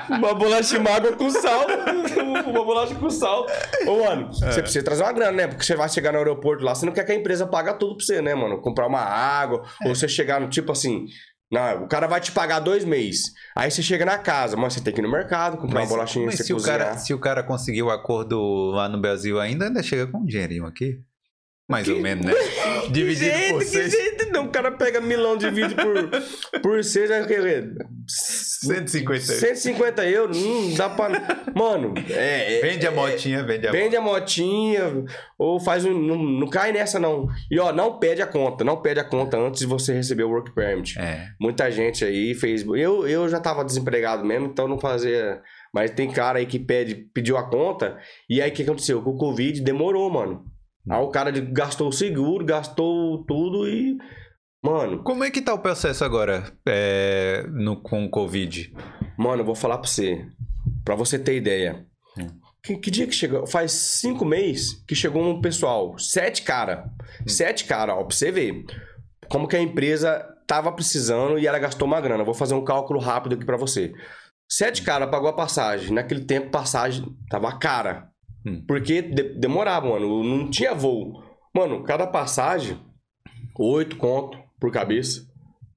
uma 0.08 0.34
bolachinha, 0.34 0.80
uma 0.80 0.90
água 0.90 1.12
com 1.12 1.30
sal. 1.30 1.66
uma 2.46 2.64
bolacha 2.64 2.94
com 2.94 3.10
sal. 3.10 3.46
Ô, 3.86 4.04
mano, 4.04 4.32
você 4.32 4.62
precisa 4.62 4.84
trazer 4.84 5.02
uma 5.02 5.12
grana, 5.12 5.32
né? 5.32 5.46
Porque 5.48 5.64
você 5.64 5.74
vai 5.74 5.88
chegar 5.88 6.12
no 6.12 6.18
aeroporto 6.18 6.64
lá, 6.64 6.74
você 6.74 6.86
não 6.86 6.92
quer 6.92 7.04
que 7.04 7.12
a 7.12 7.14
empresa 7.14 7.46
pague 7.46 7.72
tudo 7.74 7.96
pra 7.96 8.04
você, 8.04 8.22
né, 8.22 8.34
mano? 8.34 8.60
Comprar 8.60 8.86
uma 8.86 9.00
água, 9.00 9.64
ou 9.84 9.94
você 9.94 10.06
chegar 10.06 10.40
no 10.40 10.48
tipo 10.48 10.70
assim. 10.72 11.06
Não, 11.50 11.84
o 11.84 11.88
cara 11.88 12.06
vai 12.06 12.20
te 12.20 12.30
pagar 12.30 12.60
dois 12.60 12.84
meses. 12.84 13.34
Aí 13.56 13.70
você 13.70 13.82
chega 13.82 14.04
na 14.04 14.18
casa, 14.18 14.56
mas 14.56 14.74
você 14.74 14.80
tem 14.80 14.94
que 14.94 15.00
ir 15.00 15.02
no 15.02 15.10
mercado, 15.10 15.56
comprar 15.56 15.80
uma 15.80 15.88
bolachinha 15.88 16.26
mas 16.26 16.36
você 16.36 16.44
se, 16.44 16.52
o 16.52 16.56
cozinhar. 16.56 16.78
cara, 16.78 16.98
se 16.98 17.12
o 17.12 17.18
cara 17.18 17.42
conseguiu 17.42 17.86
o 17.86 17.90
acordo 17.90 18.70
lá 18.70 18.88
no 18.88 19.00
Brasil 19.00 19.40
ainda, 19.40 19.66
ainda 19.66 19.82
chega 19.82 20.06
com 20.06 20.18
um 20.18 20.24
dinheirinho 20.24 20.64
aqui. 20.64 21.02
Mais 21.70 21.88
ou 21.88 22.00
menos, 22.00 22.26
né? 22.26 22.32
Dividido 22.90 23.30
que 23.30 23.38
jeito, 23.38 23.52
por 23.52 23.58
que 23.60 23.64
seis. 23.66 23.92
jeito 23.92 24.32
não. 24.32 24.46
O 24.46 24.48
cara 24.48 24.72
pega 24.72 25.00
milão 25.00 25.36
divide 25.36 25.74
por, 25.74 26.60
por 26.60 26.82
seis, 26.82 27.10
é 27.10 27.22
o 27.22 27.26
quê? 27.26 27.36
150 28.08 29.32
euros. 29.32 29.40
150 29.40 30.06
euros, 30.06 30.36
não 30.36 30.74
dá 30.74 30.88
pra... 30.88 31.08
Mano, 31.54 31.94
é... 32.10 32.58
é- 32.58 32.60
Vende 32.60 32.86
a 32.86 32.90
motinha, 32.90 33.44
vende 33.44 33.68
a 33.68 33.70
Vende 33.72 33.96
a 33.96 34.00
motinha, 34.00 35.04
ou 35.38 35.60
faz 35.60 35.84
um... 35.84 35.94
Não, 35.96 36.16
não 36.18 36.48
cai 36.48 36.72
nessa, 36.72 36.98
não. 36.98 37.28
E, 37.50 37.58
ó, 37.60 37.72
não 37.72 37.98
pede 37.98 38.20
a 38.20 38.26
conta. 38.26 38.64
Não 38.64 38.82
pede 38.82 38.98
a 38.98 39.04
conta 39.04 39.38
antes 39.38 39.60
de 39.60 39.66
você 39.66 39.92
receber 39.94 40.24
o 40.24 40.30
work 40.30 40.52
permit. 40.52 40.98
É. 40.98 41.28
Muita 41.40 41.70
gente 41.70 42.04
aí 42.04 42.34
fez... 42.34 42.66
Eu, 42.66 43.06
eu 43.06 43.28
já 43.28 43.38
tava 43.38 43.64
desempregado 43.64 44.24
mesmo, 44.24 44.46
então 44.46 44.66
não 44.66 44.78
fazia... 44.80 45.40
Mas 45.72 45.92
tem 45.92 46.10
cara 46.10 46.40
aí 46.40 46.46
que 46.46 46.58
pede, 46.58 46.96
pediu 47.14 47.36
a 47.36 47.48
conta, 47.48 47.96
e 48.28 48.42
aí 48.42 48.50
o 48.50 48.52
que 48.52 48.64
aconteceu? 48.64 49.00
Com 49.02 49.10
o 49.10 49.16
Covid 49.16 49.60
demorou, 49.60 50.10
mano. 50.10 50.49
Aí 50.90 51.00
o 51.00 51.08
cara 51.08 51.30
gastou 51.30 51.88
o 51.88 51.92
seguro, 51.92 52.44
gastou 52.44 53.24
tudo 53.24 53.68
e... 53.68 53.96
Mano, 54.62 55.02
Como 55.02 55.24
é 55.24 55.30
que 55.30 55.40
tá 55.40 55.54
o 55.54 55.58
processo 55.58 56.04
agora 56.04 56.52
é, 56.68 57.46
no, 57.48 57.80
com 57.80 58.04
o 58.04 58.10
Covid? 58.10 58.74
Mano, 59.16 59.40
eu 59.40 59.46
vou 59.46 59.54
falar 59.54 59.78
pra 59.78 59.88
você. 59.88 60.26
Pra 60.84 60.94
você 60.94 61.18
ter 61.18 61.36
ideia. 61.36 61.86
Hum. 62.18 62.26
Que, 62.62 62.76
que 62.76 62.90
dia 62.90 63.06
que 63.06 63.14
chegou? 63.14 63.46
Faz 63.46 63.72
cinco 63.72 64.24
meses 64.24 64.84
que 64.86 64.94
chegou 64.94 65.22
um 65.22 65.40
pessoal. 65.40 65.96
Sete 65.98 66.42
cara. 66.42 66.90
Sete 67.26 67.64
cara, 67.64 67.94
ó, 67.94 68.04
pra 68.04 68.14
você 68.14 68.30
ver. 68.30 68.64
Como 69.30 69.48
que 69.48 69.56
a 69.56 69.62
empresa 69.62 70.26
tava 70.46 70.72
precisando 70.72 71.38
e 71.38 71.46
ela 71.46 71.58
gastou 71.58 71.86
uma 71.86 72.00
grana. 72.00 72.24
Vou 72.24 72.34
fazer 72.34 72.54
um 72.54 72.64
cálculo 72.64 73.00
rápido 73.00 73.36
aqui 73.36 73.46
pra 73.46 73.56
você. 73.56 73.92
Sete 74.50 74.82
cara 74.82 75.06
pagou 75.06 75.28
a 75.28 75.36
passagem. 75.36 75.94
Naquele 75.94 76.24
tempo, 76.24 76.50
passagem 76.50 77.06
tava 77.30 77.56
cara. 77.58 78.09
Hum. 78.46 78.64
Porque 78.66 79.02
de- 79.02 79.34
demorava, 79.38 79.88
mano. 79.88 80.22
Não 80.24 80.48
tinha 80.50 80.74
voo. 80.74 81.22
Mano, 81.54 81.82
cada 81.82 82.06
passagem, 82.06 82.78
oito 83.58 83.96
conto 83.96 84.38
por 84.58 84.70
cabeça. 84.72 85.26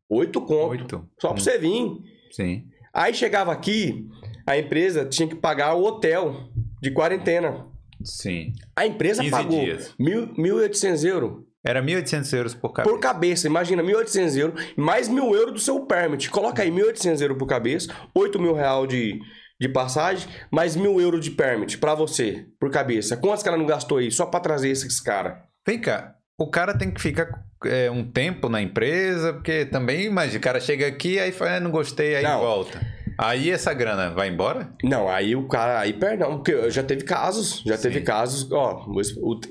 Oito 0.09 0.41
conto. 0.41 0.69
Oito. 0.69 1.09
Só 1.19 1.33
pra 1.33 1.41
você 1.41 1.57
vir. 1.57 1.91
Sim. 2.31 2.65
Aí 2.93 3.13
chegava 3.13 3.51
aqui, 3.51 4.07
a 4.45 4.57
empresa 4.57 5.05
tinha 5.05 5.27
que 5.27 5.35
pagar 5.35 5.73
o 5.73 5.83
hotel 5.83 6.49
de 6.81 6.91
quarentena. 6.91 7.65
Sim. 8.03 8.51
A 8.75 8.85
empresa 8.85 9.21
15 9.21 9.31
pagou 9.31 9.59
dias. 9.59 9.95
mil- 9.99 10.33
1.800 10.35 11.03
euros 11.05 11.43
Era 11.65 11.81
1.800 11.81 12.33
euros 12.33 12.53
por 12.53 12.71
cabeça. 12.73 12.93
por 12.93 12.99
cabeça. 13.01 13.47
Imagina, 13.47 13.81
1.800 13.81 14.35
euros, 14.37 14.61
mais 14.75 15.07
mil 15.07 15.33
euros 15.33 15.53
do 15.53 15.59
seu 15.59 15.85
permit. 15.85 16.29
Coloca 16.29 16.61
aí 16.61 16.69
1.800 16.69 17.21
euros 17.21 17.37
por 17.37 17.47
cabeça, 17.47 17.87
8 18.13 18.39
mil 18.39 18.53
real 18.53 18.85
de, 18.85 19.19
de 19.67 19.69
passagem, 19.73 20.27
mais 20.51 20.75
mil 20.75 20.99
euros 20.99 21.23
de 21.23 21.31
permit 21.31 21.77
pra 21.77 21.95
você, 21.95 22.45
por 22.59 22.69
cabeça. 22.69 23.15
Quantos 23.17 23.41
que 23.41 23.47
ela 23.49 23.57
não 23.57 23.65
gastou 23.65 23.97
aí 23.97 24.11
só 24.11 24.25
pra 24.25 24.39
trazer 24.39 24.69
esses 24.69 24.99
caras? 24.99 25.37
Vem 25.65 25.79
cá, 25.79 26.15
o 26.37 26.49
cara 26.49 26.77
tem 26.77 26.91
que 26.91 27.01
ficar 27.01 27.27
é, 27.65 27.89
um 27.89 28.03
tempo 28.03 28.49
na 28.49 28.61
empresa, 28.61 29.33
porque 29.33 29.65
também, 29.65 30.05
imagina, 30.05 30.37
o 30.37 30.41
cara 30.41 30.59
chega 30.59 30.85
aqui, 30.85 31.17
aí 31.19 31.31
fala, 31.31 31.55
ah, 31.55 31.59
não 31.61 31.71
gostei, 31.71 32.15
aí 32.17 32.23
Não. 32.23 32.39
volta. 32.39 32.85
Aí 33.17 33.49
essa 33.51 33.73
grana 33.73 34.09
vai 34.09 34.27
embora? 34.27 34.73
Não, 34.83 35.07
aí 35.07 35.35
o 35.35 35.47
cara, 35.47 35.79
aí 35.79 35.93
perdão, 35.93 36.37
porque 36.37 36.69
já 36.71 36.83
teve 36.83 37.03
casos, 37.03 37.61
já 37.65 37.77
teve 37.77 37.99
Sim. 37.99 38.05
casos, 38.05 38.51
ó, 38.51 38.85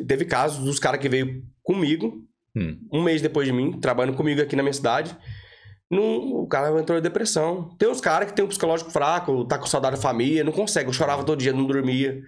teve 0.07 0.25
casos 0.25 0.65
dos 0.65 0.79
caras 0.79 1.01
que 1.01 1.09
veio 1.09 1.43
comigo, 1.63 2.13
Hum. 2.55 2.77
um 2.93 3.03
mês 3.03 3.23
depois 3.23 3.47
de 3.47 3.53
mim, 3.53 3.81
trabalhando 3.81 4.15
comigo 4.17 4.43
aqui 4.43 4.55
na 4.57 4.63
minha 4.63 4.75
cidade. 4.75 5.17
Não, 5.93 6.41
o 6.41 6.47
cara 6.47 6.81
entrou 6.81 6.99
em 6.99 7.03
depressão. 7.03 7.69
Tem 7.79 7.87
uns 7.87 8.01
caras 8.01 8.31
que 8.31 8.35
tem 8.35 8.43
um 8.43 8.49
psicológico 8.49 8.91
fraco, 8.91 9.45
tá 9.45 9.59
com 9.59 9.67
saudade 9.67 9.97
da 9.97 10.03
família, 10.03 10.43
não 10.43 10.51
consegue. 10.51 10.89
Eu 10.89 10.93
chorava 10.95 11.23
todo 11.23 11.39
dia, 11.39 11.53
não 11.53 11.67
dormia. 11.67 12.19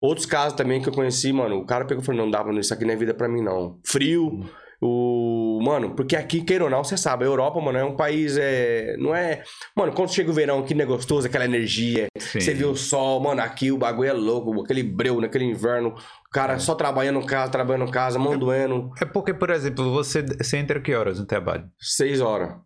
Outros 0.00 0.26
casos 0.26 0.52
também 0.52 0.82
que 0.82 0.88
eu 0.88 0.92
conheci, 0.92 1.32
mano, 1.32 1.56
o 1.56 1.64
cara 1.64 1.86
pegou 1.86 2.02
e 2.02 2.06
falou, 2.06 2.22
não 2.22 2.30
dava, 2.30 2.52
isso 2.60 2.74
aqui 2.74 2.84
não 2.84 2.92
é 2.92 2.96
vida 2.96 3.14
pra 3.14 3.26
mim, 3.26 3.42
não. 3.42 3.78
Frio, 3.82 4.44
o... 4.80 5.58
Mano, 5.62 5.94
porque 5.94 6.14
aqui, 6.14 6.42
queira 6.42 6.64
ou 6.64 6.70
não, 6.70 6.84
você 6.84 6.98
sabe, 6.98 7.24
a 7.24 7.26
Europa, 7.26 7.58
mano, 7.60 7.78
é 7.78 7.84
um 7.84 7.96
país, 7.96 8.36
é... 8.36 8.94
Não 8.98 9.14
é... 9.14 9.42
Mano, 9.74 9.92
quando 9.92 10.12
chega 10.12 10.30
o 10.30 10.34
verão, 10.34 10.62
que 10.62 10.80
é 10.80 10.84
gostoso, 10.84 11.26
aquela 11.26 11.46
energia, 11.46 12.08
Sim. 12.18 12.40
você 12.40 12.52
vê 12.52 12.66
o 12.66 12.76
sol, 12.76 13.18
mano, 13.20 13.40
aqui 13.40 13.72
o 13.72 13.78
bagulho 13.78 14.10
é 14.10 14.12
louco, 14.12 14.62
aquele 14.62 14.82
breu 14.82 15.18
naquele 15.20 15.44
inverno, 15.46 15.88
o 15.88 16.30
cara 16.30 16.58
só 16.58 16.74
trabalhando 16.74 17.20
em 17.20 17.26
casa, 17.26 17.50
trabalhando 17.50 17.88
em 17.88 17.90
casa, 17.90 18.18
mandoendo, 18.18 18.92
É 19.00 19.06
porque, 19.06 19.32
por 19.32 19.48
exemplo, 19.48 19.90
você, 19.90 20.22
você 20.22 20.58
entra 20.58 20.80
que 20.80 20.94
horas 20.94 21.18
no 21.18 21.24
trabalho? 21.24 21.64
seis 21.78 22.20
horas. 22.20 22.65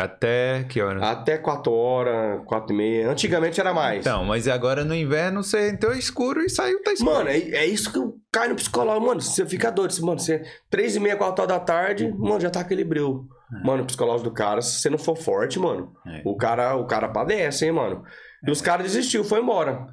Até 0.00 0.64
que 0.64 0.80
horas? 0.82 1.02
Até 1.02 1.38
quatro 1.38 1.72
horas, 1.72 2.42
quatro 2.46 2.74
e 2.74 2.76
meia. 2.76 3.10
Antigamente 3.10 3.60
era 3.60 3.72
mais. 3.72 4.00
Então, 4.00 4.24
mas 4.24 4.46
agora 4.48 4.84
no 4.84 4.94
inverno 4.94 5.42
você 5.42 5.70
entrou 5.70 5.92
escuro 5.94 6.40
e 6.42 6.50
saiu 6.50 6.82
tá 6.82 6.92
escuro. 6.92 7.14
Mano, 7.14 7.30
é, 7.30 7.38
é 7.38 7.66
isso 7.66 7.92
que 7.92 7.98
cai 8.32 8.48
no 8.48 8.54
psicológico. 8.54 9.06
Mano, 9.06 9.20
você 9.20 9.46
fica 9.46 9.70
doido. 9.70 9.94
Mano, 10.04 10.18
você... 10.18 10.42
Três 10.68 10.96
e 10.96 11.00
meia, 11.00 11.16
quatro 11.16 11.42
horas 11.42 11.56
da 11.56 11.60
tarde, 11.64 12.12
mano, 12.12 12.40
já 12.40 12.50
tá 12.50 12.60
aquele 12.60 12.84
breu. 12.84 13.24
Mano, 13.64 13.84
o 13.84 13.86
psicológico 13.86 14.28
do 14.28 14.34
cara, 14.34 14.60
se 14.60 14.80
você 14.80 14.90
não 14.90 14.98
for 14.98 15.16
forte, 15.16 15.58
mano, 15.58 15.92
É. 16.06 16.20
o 16.24 16.36
cara, 16.36 16.74
o 16.76 16.84
cara 16.84 17.08
padece, 17.08 17.64
hein, 17.64 17.72
mano. 17.72 18.02
E 18.46 18.50
os 18.50 18.60
caras 18.60 18.86
desistiu, 18.92 19.22
foi 19.24 19.40
embora. 19.40 19.86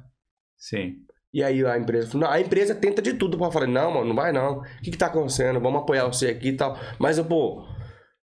Sim. 0.56 0.94
E 1.32 1.42
aí 1.42 1.64
a 1.66 1.76
empresa 1.78 2.10
falou, 2.10 2.28
a 2.28 2.40
empresa 2.40 2.74
tenta 2.74 3.00
de 3.02 3.14
tudo 3.14 3.36
pra 3.38 3.50
falar, 3.50 3.66
não, 3.66 3.90
mano, 3.92 4.06
não 4.06 4.14
vai 4.14 4.32
não. 4.32 4.58
O 4.58 4.62
que 4.82 4.90
que 4.90 4.98
tá 4.98 5.06
acontecendo? 5.06 5.60
Vamos 5.60 5.82
apoiar 5.82 6.04
você 6.06 6.28
aqui 6.28 6.48
e 6.48 6.56
tal. 6.56 6.76
Mas, 6.98 7.18
eu, 7.18 7.24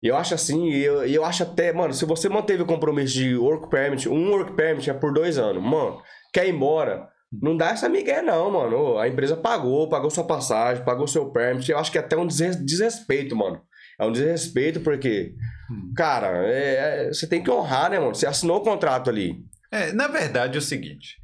pô, 0.03 0.07
eu 0.09 0.17
acho 0.17 0.35
assim, 0.35 0.69
e 0.71 0.85
eu, 0.85 1.07
e 1.07 1.15
eu 1.15 1.25
acho 1.25 1.43
até, 1.43 1.73
mano, 1.73 1.93
se 1.95 2.05
você 2.05 2.29
manteve 2.29 2.63
o 2.63 2.67
compromisso 2.67 3.15
de 3.15 3.37
work 3.37 3.69
permit, 3.71 4.09
um 4.09 4.31
work 4.31 4.53
permit 4.55 4.89
é 4.91 4.95
por 4.95 5.13
dois 5.13 5.39
anos, 5.39 5.63
mano, 5.63 6.01
quer 6.33 6.47
ir 6.47 6.55
embora, 6.55 7.09
não 7.33 7.57
dá 7.57 7.71
essa 7.71 7.89
migué 7.89 8.23
não, 8.23 8.51
mano. 8.51 8.99
A 8.99 9.09
empresa 9.09 9.37
pagou, 9.37 9.89
pagou 9.89 10.11
sua 10.11 10.25
passagem, 10.25 10.85
pagou 10.85 11.07
seu 11.09 11.31
permit. 11.31 11.71
Eu 11.71 11.79
acho 11.79 11.91
que 11.91 11.99
é 11.99 12.01
até 12.01 12.17
um 12.17 12.27
desres- 12.27 12.65
desrespeito, 12.65 13.35
mano. 13.35 13.61
É 13.99 14.05
um 14.05 14.13
desrespeito 14.13 14.81
porque, 14.81 15.35
cara, 15.97 16.47
é- 16.47 17.07
é- 17.07 17.13
você 17.13 17.27
tem 17.27 17.43
que 17.43 17.51
honrar, 17.51 17.91
né, 17.91 17.99
mano? 17.99 18.15
Você 18.15 18.27
assinou 18.27 18.59
o 18.59 18.63
contrato 18.63 19.11
ali. 19.11 19.37
É, 19.73 19.93
na 19.93 20.07
verdade 20.07 20.57
é 20.57 20.59
o 20.59 20.63
seguinte. 20.63 21.17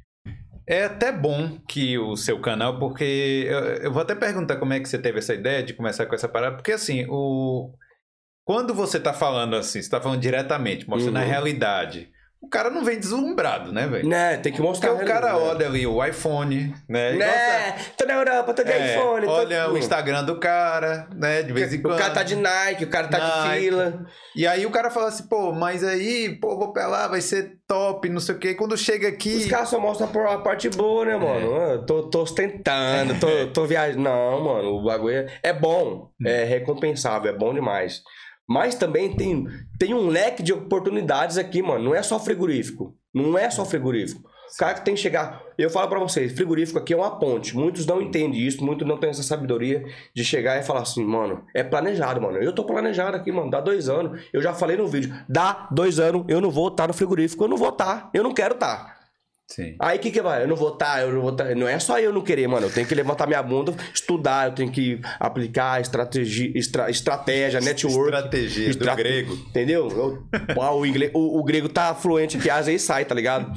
É 0.66 0.85
até 0.85 1.12
bom 1.12 1.59
que 1.68 1.99
o 1.99 2.16
seu 2.16 2.41
canal, 2.41 2.79
porque 2.79 3.47
eu, 3.49 3.59
eu 3.59 3.93
vou 3.93 4.03
até 4.03 4.14
perguntar 4.14 4.57
como 4.57 4.73
é 4.73 4.81
que 4.81 4.89
você 4.89 4.99
teve 4.99 5.18
essa 5.18 5.35
ideia 5.35 5.62
de 5.62 5.75
começar 5.75 6.07
com 6.07 6.14
essa 6.14 6.29
parada, 6.29 6.57
porque 6.57 6.73
assim, 6.73 7.07
o 7.09 7.73
quando 8.45 8.74
você 8.74 8.99
tá 9.01 9.12
falando 9.12 9.57
assim, 9.57 9.80
você 9.82 9.90
tá 9.90 10.01
falando 10.01 10.20
diretamente, 10.20 10.88
mostrando 10.88 11.16
a 11.18 11.20
Uhum. 11.22 11.26
realidade, 11.28 12.11
o 12.40 12.49
cara 12.49 12.70
não 12.70 12.84
vem 12.84 12.99
deslumbrado, 12.99 13.70
né, 13.72 13.86
velho? 13.86 14.09
Né, 14.09 14.36
tem 14.38 14.51
que 14.53 14.59
Porque 14.59 14.62
mostrar. 14.68 14.93
o 14.95 15.05
cara 15.07 15.36
olha 15.38 15.64
ali 15.64 15.86
o 15.86 16.05
iPhone, 16.05 16.74
né? 16.88 17.12
Né? 17.12 17.72
Tô 17.97 18.05
na 18.05 18.14
Europa, 18.14 18.53
tô 18.53 18.64
de 18.64 18.72
é, 18.72 18.97
iPhone. 18.97 19.26
tô- 19.26 19.32
olha 19.32 19.70
o 19.70 19.78
Instagram 19.78 20.24
do 20.24 20.40
cara, 20.40 21.07
né? 21.14 21.43
De 21.45 21.53
vez 21.53 21.72
em 21.72 21.80
quando. 21.80 21.95
O 21.95 21.99
cara 21.99 22.12
tá 22.12 22.24
de 22.24 22.34
Nike, 22.34 22.82
o 22.82 22.90
cara 22.90 23.07
tá 23.07 23.18
de 23.20 23.49
Nike. 23.49 23.61
fila. 23.61 24.07
E 24.34 24.45
aí 24.45 24.66
o 24.66 24.72
cara 24.72 24.90
fala 24.90 25.07
assim, 25.07 25.28
pô, 25.28 25.53
mas 25.53 25.84
aí, 25.84 26.36
pô, 26.40 26.59
vou 26.59 26.72
pra 26.72 26.88
lá, 26.88 27.07
vai 27.07 27.20
ser 27.20 27.59
top, 27.68 28.09
não 28.09 28.18
sei 28.18 28.34
o 28.34 28.38
quê. 28.40 28.55
Quando 28.55 28.76
chega 28.76 29.07
aqui. 29.07 29.36
Os 29.36 29.47
caras 29.47 29.68
só 29.68 29.78
mostram 29.78 30.09
a 30.28 30.38
parte 30.38 30.68
boa, 30.68 31.05
né, 31.05 31.16
mano? 31.16 31.55
Ah, 31.55 31.78
tô, 31.86 32.11
tô 32.11 32.22
ostentando, 32.22 33.12
É. 33.14 33.18
tô, 33.20 33.53
tô 33.53 33.66
viajando. 33.66 34.03
Não, 34.03 34.43
mano, 34.43 34.68
o 34.78 34.82
bagulho 34.84 35.14
é, 35.14 35.26
é 35.45 35.53
bom, 35.53 36.11
Hum. 36.20 36.26
é 36.26 36.43
recompensável, 36.43 37.32
é 37.32 37.36
bom 37.38 37.55
demais. 37.55 38.03
Mas 38.53 38.74
também 38.74 39.16
tem, 39.16 39.46
tem 39.78 39.94
um 39.94 40.09
leque 40.09 40.42
de 40.42 40.53
oportunidades 40.53 41.38
aqui, 41.38 41.62
mano. 41.62 41.82
Não 41.82 41.94
é 41.94 42.03
só 42.03 42.20
frigorífico. 42.20 42.94
Não 43.14 43.38
é 43.38 43.48
só 43.48 43.64
frigorífico. 43.64 44.20
O 44.20 44.59
cara 44.59 44.74
que 44.74 44.84
tem 44.84 44.94
que 44.94 45.00
chegar. 45.00 45.42
Eu 45.57 45.70
falo 45.70 45.88
pra 45.88 45.98
vocês, 45.98 46.32
frigorífico 46.32 46.78
aqui 46.78 46.92
é 46.92 46.96
uma 46.96 47.18
ponte. 47.18 47.57
Muitos 47.57 47.86
não 47.86 48.03
entendem 48.03 48.38
isso, 48.38 48.62
muitos 48.62 48.86
não 48.86 48.98
têm 48.98 49.09
essa 49.09 49.22
sabedoria 49.22 49.82
de 50.14 50.22
chegar 50.22 50.59
e 50.59 50.62
falar 50.62 50.82
assim, 50.82 51.03
mano, 51.03 51.46
é 51.55 51.64
planejado, 51.64 52.20
mano. 52.20 52.36
Eu 52.36 52.55
tô 52.55 52.62
planejado 52.62 53.16
aqui, 53.16 53.32
mano. 53.32 53.50
Dá 53.50 53.62
dois 53.62 53.88
anos. 53.88 54.20
Eu 54.30 54.42
já 54.42 54.53
falei 54.53 54.76
no 54.76 54.86
vídeo. 54.86 55.14
Dá 55.26 55.68
dois 55.70 55.98
anos, 55.98 56.26
eu 56.28 56.38
não 56.38 56.50
vou 56.50 56.68
estar 56.68 56.86
no 56.86 56.92
frigorífico. 56.92 57.42
Eu 57.44 57.48
não 57.48 57.57
vou 57.57 57.70
estar. 57.70 58.11
Eu 58.12 58.22
não 58.22 58.34
quero 58.34 58.53
estar. 58.53 59.01
Sim. 59.55 59.76
Aí 59.78 59.98
o 59.98 60.00
que 60.00 60.11
que 60.11 60.22
vai? 60.22 60.42
Eu 60.42 60.48
não 60.48 60.57
vou 60.57 60.72
estar, 60.72 61.03
eu 61.03 61.12
não 61.12 61.20
vou 61.20 61.30
estar. 61.30 61.55
Não 61.55 61.68
é 61.68 61.78
só 61.78 61.98
eu 62.00 62.11
não 62.11 62.22
querer, 62.22 62.48
mano. 62.48 62.66
Eu 62.68 62.72
tenho 62.72 62.86
que 62.86 62.94
levantar 62.94 63.26
minha 63.26 63.42
bunda, 63.42 63.74
estudar, 63.92 64.48
eu 64.48 64.55
tenho 64.55 64.72
que 64.72 64.98
aplicar 65.20 65.78
estratégia, 65.80 66.50
estra, 66.55 66.88
estratégia 66.90 67.61
network. 67.61 68.14
Estratégia 68.14 68.68
Estra- 68.70 68.92
do 68.92 68.96
grego. 68.96 69.34
Entendeu? 69.34 69.88
Eu, 69.90 70.26
Uau, 70.57 70.80
o, 70.80 70.86
inglês, 70.86 71.11
o, 71.12 71.38
o 71.38 71.44
grego 71.44 71.68
tá 71.68 71.94
fluente 71.94 72.38
aqui, 72.38 72.48
às 72.48 72.64
vezes 72.64 72.82
sai, 72.82 73.05
tá 73.05 73.14
ligado? 73.14 73.53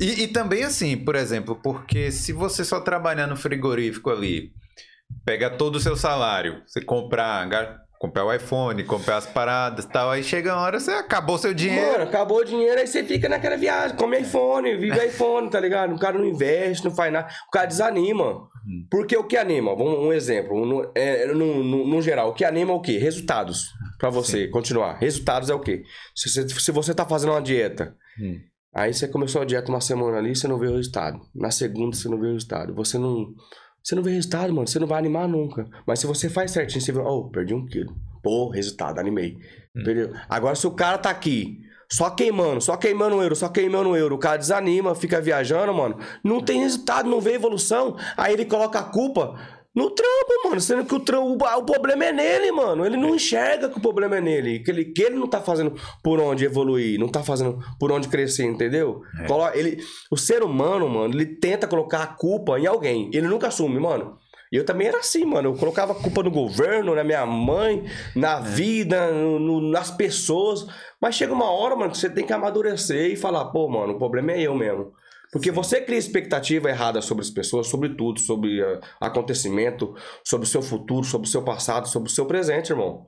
E, 0.00 0.22
e 0.22 0.28
também 0.28 0.64
assim, 0.64 0.96
por 0.96 1.14
exemplo, 1.14 1.56
porque 1.62 2.10
se 2.10 2.32
você 2.32 2.64
só 2.64 2.80
trabalhar 2.80 3.26
no 3.26 3.36
frigorífico 3.36 4.08
ali, 4.08 4.50
pega 5.26 5.50
todo 5.50 5.76
o 5.76 5.80
seu 5.80 5.94
salário, 5.94 6.62
você 6.66 6.80
comprar, 6.80 7.46
comprar 8.02 8.24
o 8.24 8.34
iPhone, 8.34 8.82
comprar 8.82 9.18
as 9.18 9.26
paradas 9.26 9.84
e 9.84 9.88
tal, 9.88 10.10
aí 10.10 10.24
chega 10.24 10.52
uma 10.52 10.60
hora, 10.60 10.80
você 10.80 10.90
acabou 10.90 11.38
seu 11.38 11.54
dinheiro. 11.54 11.92
Mano, 11.92 12.02
acabou 12.02 12.38
o 12.38 12.44
dinheiro, 12.44 12.80
aí 12.80 12.86
você 12.86 13.04
fica 13.04 13.28
naquela 13.28 13.56
viagem, 13.56 13.96
come 13.96 14.18
iPhone, 14.18 14.76
vive 14.76 14.98
iPhone, 15.06 15.48
tá 15.48 15.60
ligado? 15.60 15.94
O 15.94 15.98
cara 16.00 16.18
não 16.18 16.24
investe, 16.26 16.84
não 16.84 16.92
faz 16.92 17.12
nada, 17.12 17.28
o 17.46 17.50
cara 17.52 17.66
desanima. 17.66 18.48
Porque 18.90 19.16
o 19.16 19.22
que 19.22 19.36
anima? 19.36 19.74
Vamos 19.76 20.00
um 20.00 20.12
exemplo, 20.12 20.66
no, 20.66 20.90
é, 20.96 21.26
no, 21.32 21.62
no, 21.62 21.86
no 21.86 22.02
geral, 22.02 22.30
o 22.30 22.34
que 22.34 22.44
anima 22.44 22.72
é 22.72 22.74
o 22.74 22.80
quê? 22.80 22.98
Resultados. 22.98 23.66
Pra 24.00 24.10
você 24.10 24.48
continuar. 24.48 24.94
Resultados 24.98 25.48
é 25.48 25.54
o 25.54 25.60
quê? 25.60 25.84
Se 26.12 26.28
você, 26.28 26.48
se 26.48 26.72
você 26.72 26.92
tá 26.92 27.06
fazendo 27.06 27.30
uma 27.30 27.40
dieta, 27.40 27.94
Hum. 28.20 28.36
aí 28.74 28.92
você 28.92 29.06
começou 29.06 29.40
a 29.42 29.44
dieta 29.44 29.70
uma 29.70 29.80
semana 29.80 30.18
ali, 30.18 30.34
você 30.34 30.48
não 30.48 30.58
vê 30.58 30.66
o 30.66 30.76
resultado. 30.76 31.20
Na 31.32 31.52
segunda, 31.52 31.96
você 31.96 32.08
não 32.08 32.18
vê 32.18 32.26
o 32.26 32.32
resultado. 32.32 32.74
Você 32.74 32.98
não. 32.98 33.28
Você 33.82 33.94
não 33.94 34.02
vê 34.02 34.12
resultado, 34.12 34.52
mano. 34.52 34.68
Você 34.68 34.78
não 34.78 34.86
vai 34.86 34.98
animar 34.98 35.28
nunca. 35.28 35.66
Mas 35.86 35.98
se 36.00 36.06
você 36.06 36.28
faz 36.28 36.50
certinho, 36.50 36.80
você 36.80 36.92
vê, 36.92 37.00
oh, 37.00 37.24
perdi 37.24 37.54
um 37.54 37.66
quilo. 37.66 37.94
Pô, 38.22 38.48
resultado, 38.48 38.98
animei. 38.98 39.36
Entendeu? 39.74 40.12
Agora, 40.28 40.54
se 40.54 40.66
o 40.66 40.70
cara 40.70 40.98
tá 40.98 41.10
aqui, 41.10 41.60
só 41.90 42.08
queimando, 42.10 42.60
só 42.60 42.76
queimando 42.76 43.16
o 43.16 43.22
euro, 43.22 43.34
só 43.34 43.48
queimando 43.48 43.90
o 43.90 43.96
euro, 43.96 44.14
o 44.14 44.18
cara 44.18 44.36
desanima, 44.36 44.94
fica 44.94 45.20
viajando, 45.20 45.74
mano, 45.74 45.98
não 46.22 46.40
tem 46.40 46.60
resultado, 46.60 47.08
não 47.08 47.20
vê 47.20 47.34
evolução, 47.34 47.96
aí 48.16 48.32
ele 48.32 48.44
coloca 48.44 48.78
a 48.78 48.84
culpa 48.84 49.38
no 49.74 49.90
trampo, 49.90 50.48
mano, 50.48 50.60
sendo 50.60 50.84
que 50.84 50.94
o, 50.94 51.00
trampo, 51.00 51.44
o 51.44 51.64
problema 51.64 52.04
é 52.04 52.12
nele, 52.12 52.52
mano. 52.52 52.84
Ele 52.84 52.96
não 52.96 53.14
enxerga 53.14 53.68
que 53.68 53.78
o 53.78 53.80
problema 53.80 54.16
é 54.16 54.20
nele, 54.20 54.58
que 54.60 54.70
ele, 54.70 54.84
que 54.86 55.02
ele 55.02 55.16
não 55.16 55.26
tá 55.26 55.40
fazendo 55.40 55.74
por 56.02 56.20
onde 56.20 56.44
evoluir, 56.44 56.98
não 57.00 57.08
tá 57.08 57.22
fazendo 57.22 57.58
por 57.80 57.90
onde 57.90 58.08
crescer, 58.08 58.44
entendeu? 58.44 59.02
É. 59.20 59.26
Ele, 59.58 59.78
o 60.10 60.16
ser 60.16 60.42
humano, 60.42 60.88
mano, 60.88 61.14
ele 61.14 61.24
tenta 61.26 61.66
colocar 61.66 62.02
a 62.02 62.06
culpa 62.06 62.58
em 62.58 62.66
alguém, 62.66 63.10
ele 63.14 63.26
nunca 63.28 63.48
assume, 63.48 63.80
mano. 63.80 64.18
E 64.52 64.56
eu 64.56 64.66
também 64.66 64.86
era 64.86 64.98
assim, 64.98 65.24
mano. 65.24 65.48
Eu 65.48 65.54
colocava 65.54 65.92
a 65.92 65.94
culpa 65.94 66.22
no 66.22 66.30
governo, 66.30 66.94
na 66.94 67.02
minha 67.02 67.24
mãe, 67.24 67.84
na 68.14 68.38
vida, 68.38 69.10
no- 69.10 69.38
no- 69.38 69.60
nas 69.70 69.90
pessoas. 69.90 70.66
Mas 71.00 71.14
chega 71.14 71.32
uma 71.32 71.50
hora, 71.50 71.74
mano, 71.74 71.90
que 71.90 71.96
você 71.96 72.10
tem 72.10 72.26
que 72.26 72.34
amadurecer 72.34 73.10
e 73.10 73.16
falar, 73.16 73.46
pô, 73.46 73.66
mano, 73.66 73.94
o 73.94 73.98
problema 73.98 74.32
é 74.32 74.42
eu 74.42 74.54
mesmo. 74.54 74.92
Porque 75.32 75.50
você 75.50 75.80
cria 75.80 75.98
expectativa 75.98 76.68
errada 76.68 77.00
sobre 77.00 77.22
as 77.22 77.30
pessoas, 77.30 77.66
sobre 77.66 77.96
tudo, 77.96 78.20
sobre 78.20 78.62
ah, 78.62 78.80
acontecimento, 79.00 79.96
sobre 80.22 80.46
o 80.46 80.48
seu 80.48 80.60
futuro, 80.60 81.04
sobre 81.06 81.26
o 81.26 81.30
seu 81.30 81.42
passado, 81.42 81.88
sobre 81.88 82.10
o 82.10 82.12
seu 82.12 82.26
presente, 82.26 82.70
irmão. 82.70 83.06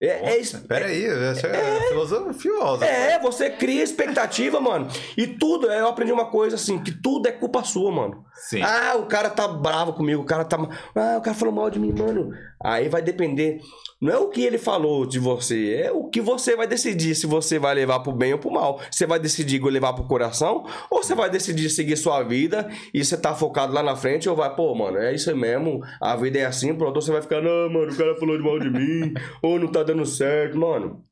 É, 0.00 0.34
é 0.34 0.40
isso. 0.40 0.60
Peraí, 0.66 1.04
essa 1.04 1.46
é, 1.46 1.88
filosofiosa. 1.88 2.84
É, 2.84 3.18
você 3.18 3.48
cria 3.48 3.82
expectativa, 3.82 4.60
mano. 4.60 4.88
E 5.16 5.26
tudo, 5.26 5.70
eu 5.72 5.88
aprendi 5.88 6.12
uma 6.12 6.26
coisa 6.26 6.56
assim, 6.56 6.78
que 6.78 6.92
tudo 6.92 7.26
é 7.26 7.32
culpa 7.32 7.64
sua, 7.64 7.90
mano. 7.90 8.24
Sim. 8.34 8.60
Ah, 8.60 8.96
o 8.98 9.06
cara 9.06 9.30
tá 9.30 9.48
bravo 9.48 9.94
comigo, 9.94 10.22
o 10.22 10.26
cara 10.26 10.44
tá. 10.44 10.58
Ah, 10.94 11.16
o 11.18 11.22
cara 11.22 11.34
falou 11.34 11.54
mal 11.54 11.70
de 11.70 11.78
mim, 11.78 11.94
mano. 11.96 12.30
Aí 12.62 12.88
vai 12.88 13.00
depender. 13.00 13.60
Não 13.98 14.12
é 14.12 14.18
o 14.18 14.28
que 14.28 14.42
ele 14.42 14.58
falou 14.58 15.06
de 15.06 15.18
você, 15.18 15.84
é 15.84 15.90
o 15.90 16.04
que 16.04 16.20
você 16.20 16.54
vai 16.54 16.66
decidir 16.66 17.14
se 17.14 17.26
você 17.26 17.58
vai 17.58 17.74
levar 17.74 18.00
pro 18.00 18.12
bem 18.12 18.34
ou 18.34 18.38
pro 18.38 18.50
mal. 18.50 18.78
Você 18.90 19.06
vai 19.06 19.18
decidir 19.18 19.62
levar 19.64 19.94
pro 19.94 20.04
coração 20.04 20.66
ou 20.90 21.02
você 21.02 21.14
vai 21.14 21.30
decidir 21.30 21.70
seguir 21.70 21.96
sua 21.96 22.22
vida 22.22 22.68
e 22.92 23.02
você 23.02 23.16
tá 23.16 23.34
focado 23.34 23.72
lá 23.72 23.82
na 23.82 23.96
frente 23.96 24.28
ou 24.28 24.36
vai, 24.36 24.54
pô, 24.54 24.74
mano, 24.74 24.98
é 24.98 25.14
isso 25.14 25.34
mesmo, 25.34 25.80
a 25.98 26.14
vida 26.14 26.38
é 26.38 26.44
assim, 26.44 26.74
pronto, 26.74 26.96
ou 26.96 27.02
você 27.02 27.10
vai 27.10 27.22
ficar, 27.22 27.40
não, 27.40 27.70
mano, 27.70 27.90
o 27.90 27.96
cara 27.96 28.14
falou 28.16 28.36
de 28.36 28.44
mal 28.44 28.58
de 28.58 28.68
mim, 28.68 29.14
ou 29.42 29.58
não 29.58 29.68
tá 29.68 29.82
dando 29.86 30.04
certo, 30.04 30.58
mano. 30.58 31.02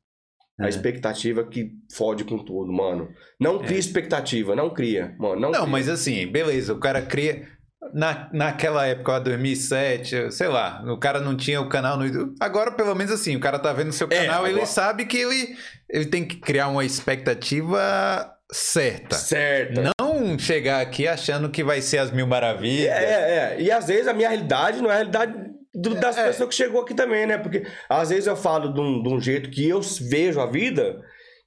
A 0.59 0.67
É. 0.67 0.69
expectativa 0.69 1.43
que 1.43 1.71
fode 1.93 2.23
com 2.23 2.37
tudo, 2.37 2.71
mano. 2.71 3.09
Não 3.39 3.59
cria 3.59 3.77
expectativa, 3.79 4.55
não 4.55 4.69
cria, 4.69 5.13
mano. 5.19 5.35
Não, 5.41 5.51
Não, 5.51 5.59
cria. 5.61 5.65
mas 5.71 5.89
assim, 5.89 6.27
beleza, 6.27 6.73
o 6.73 6.79
cara 6.79 7.01
cria. 7.01 7.47
Na, 7.93 8.29
naquela 8.33 8.85
época, 8.87 9.11
lá, 9.13 9.19
2007, 9.19 10.31
sei 10.31 10.47
lá, 10.47 10.81
o 10.87 10.97
cara 10.97 11.19
não 11.19 11.35
tinha 11.37 11.61
o 11.61 11.69
canal 11.69 11.97
no 11.97 12.05
YouTube. 12.07 12.35
Agora, 12.39 12.71
pelo 12.71 12.95
menos 12.95 13.11
assim, 13.11 13.35
o 13.35 13.39
cara 13.39 13.59
tá 13.59 13.71
vendo 13.73 13.89
o 13.89 13.93
seu 13.93 14.07
É, 14.09 14.25
canal, 14.25 14.43
ele 14.45 14.53
agora- 14.55 14.65
sabe 14.65 15.05
que 15.05 15.17
ele, 15.17 15.55
ele 15.89 16.05
tem 16.05 16.25
que 16.25 16.37
criar 16.37 16.67
uma 16.69 16.83
expectativa 16.83 18.31
certa. 18.51 19.15
Certo. 19.15 19.81
Não 19.99 20.37
chegar 20.39 20.81
aqui 20.81 21.07
achando 21.07 21.49
que 21.49 21.63
vai 21.63 21.81
ser 21.81 21.99
as 21.99 22.11
mil 22.11 22.25
maravilhas. 22.27 22.91
É, 22.91 23.03
é, 23.03 23.55
é. 23.57 23.61
E 23.61 23.71
às 23.71 23.87
vezes 23.87 24.07
a 24.07 24.13
minha 24.13 24.29
realidade 24.29 24.81
não 24.81 24.89
é 24.89 24.93
a 24.93 24.97
realidade 24.97 25.33
do- 25.75 25.95
das 25.95 26.17
É. 26.17 26.27
pessoas 26.27 26.49
que 26.49 26.55
chegou 26.55 26.81
aqui 26.81 26.93
também, 26.93 27.25
né? 27.25 27.37
Porque 27.37 27.63
às 27.89 28.09
vezes 28.09 28.27
eu 28.27 28.35
falo 28.35 28.73
de 28.73 28.79
um, 28.79 29.03
de 29.03 29.09
um 29.13 29.19
jeito 29.19 29.49
que 29.49 29.67
eu 29.67 29.81
vejo 30.09 30.39
a 30.39 30.45
vida, 30.45 31.01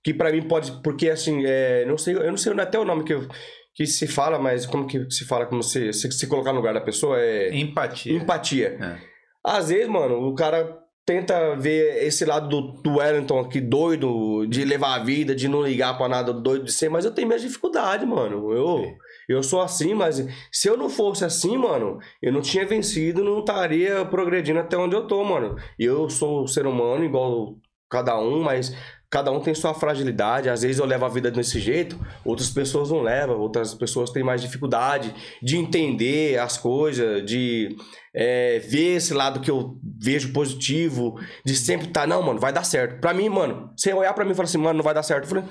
que 0.04 0.12
pra 0.14 0.30
mim 0.32 0.42
pode. 0.42 0.72
Porque 0.82 1.08
assim, 1.10 1.42
é, 1.44 1.84
não 1.86 1.96
sei, 1.98 2.14
eu 2.14 2.30
não 2.30 2.36
sei 2.36 2.52
até 2.60 2.78
o 2.78 2.84
nome 2.84 3.04
que 3.04 3.14
eu, 3.14 3.26
que 3.74 3.86
se 3.86 4.06
fala, 4.06 4.38
mas 4.38 4.66
como 4.66 4.86
que 4.86 5.10
se 5.10 5.24
fala, 5.24 5.46
como 5.46 5.62
se, 5.62 5.92
se, 5.92 6.10
se 6.10 6.26
colocar 6.26 6.50
no 6.52 6.58
lugar 6.58 6.74
da 6.74 6.80
pessoa 6.80 7.20
é 7.20 7.54
Empatia. 7.56 8.12
empatia. 8.12 8.78
É. 8.80 8.96
Às 9.44 9.68
vezes, 9.70 9.88
mano, 9.88 10.26
o 10.28 10.34
cara 10.34 10.76
tenta 11.06 11.54
ver 11.56 12.04
esse 12.04 12.24
lado 12.26 12.48
do, 12.48 12.82
do 12.82 12.98
Wellington 12.98 13.38
aqui 13.40 13.60
doido, 13.62 14.46
de 14.46 14.62
levar 14.64 14.94
a 14.96 15.02
vida, 15.04 15.34
de 15.34 15.48
não 15.48 15.62
ligar 15.62 15.96
pra 15.96 16.06
nada 16.08 16.34
doido 16.34 16.64
de 16.66 16.72
ser, 16.72 16.90
mas 16.90 17.04
eu 17.06 17.10
tenho 17.14 17.26
minhas 17.28 17.40
dificuldades, 17.40 18.06
mano. 18.06 18.52
Eu, 18.52 18.78
Sim. 18.84 18.94
Eu 19.28 19.42
sou 19.42 19.60
assim, 19.60 19.94
mas 19.94 20.26
se 20.50 20.68
eu 20.68 20.76
não 20.76 20.88
fosse 20.88 21.24
assim, 21.24 21.56
mano, 21.56 21.98
eu 22.22 22.32
não 22.32 22.40
tinha 22.40 22.66
vencido, 22.66 23.22
não 23.22 23.40
estaria 23.40 24.04
progredindo 24.06 24.58
até 24.58 24.76
onde 24.76 24.96
eu 24.96 25.06
tô, 25.06 25.22
mano. 25.22 25.56
Eu 25.78 26.08
sou 26.08 26.44
um 26.44 26.46
ser 26.46 26.66
humano 26.66 27.04
igual 27.04 27.56
cada 27.90 28.18
um, 28.18 28.42
mas 28.42 28.74
cada 29.10 29.30
um 29.30 29.40
tem 29.40 29.54
sua 29.54 29.74
fragilidade. 29.74 30.48
Às 30.48 30.62
vezes 30.62 30.78
eu 30.78 30.86
levo 30.86 31.04
a 31.04 31.08
vida 31.08 31.30
desse 31.30 31.60
jeito, 31.60 31.98
outras 32.24 32.50
pessoas 32.50 32.90
não 32.90 33.02
levam, 33.02 33.38
outras 33.38 33.74
pessoas 33.74 34.10
têm 34.10 34.22
mais 34.22 34.40
dificuldade 34.40 35.14
de 35.42 35.56
entender 35.56 36.38
as 36.38 36.56
coisas, 36.56 37.24
de 37.24 37.76
é, 38.14 38.58
ver 38.60 38.96
esse 38.96 39.12
lado 39.14 39.40
que 39.40 39.50
eu 39.50 39.78
vejo 40.00 40.32
positivo, 40.32 41.18
de 41.44 41.54
sempre 41.54 41.88
estar, 41.88 42.06
não, 42.06 42.22
mano, 42.22 42.40
vai 42.40 42.52
dar 42.52 42.64
certo. 42.64 43.00
Pra 43.00 43.14
mim, 43.14 43.28
mano, 43.28 43.70
você 43.76 43.92
olhar 43.92 44.12
pra 44.12 44.24
mim 44.24 44.32
e 44.32 44.34
falar 44.34 44.44
assim, 44.44 44.58
mano, 44.58 44.78
não 44.78 44.84
vai 44.84 44.94
dar 44.94 45.02
certo. 45.02 45.24
Eu 45.24 45.28
falei, 45.28 45.44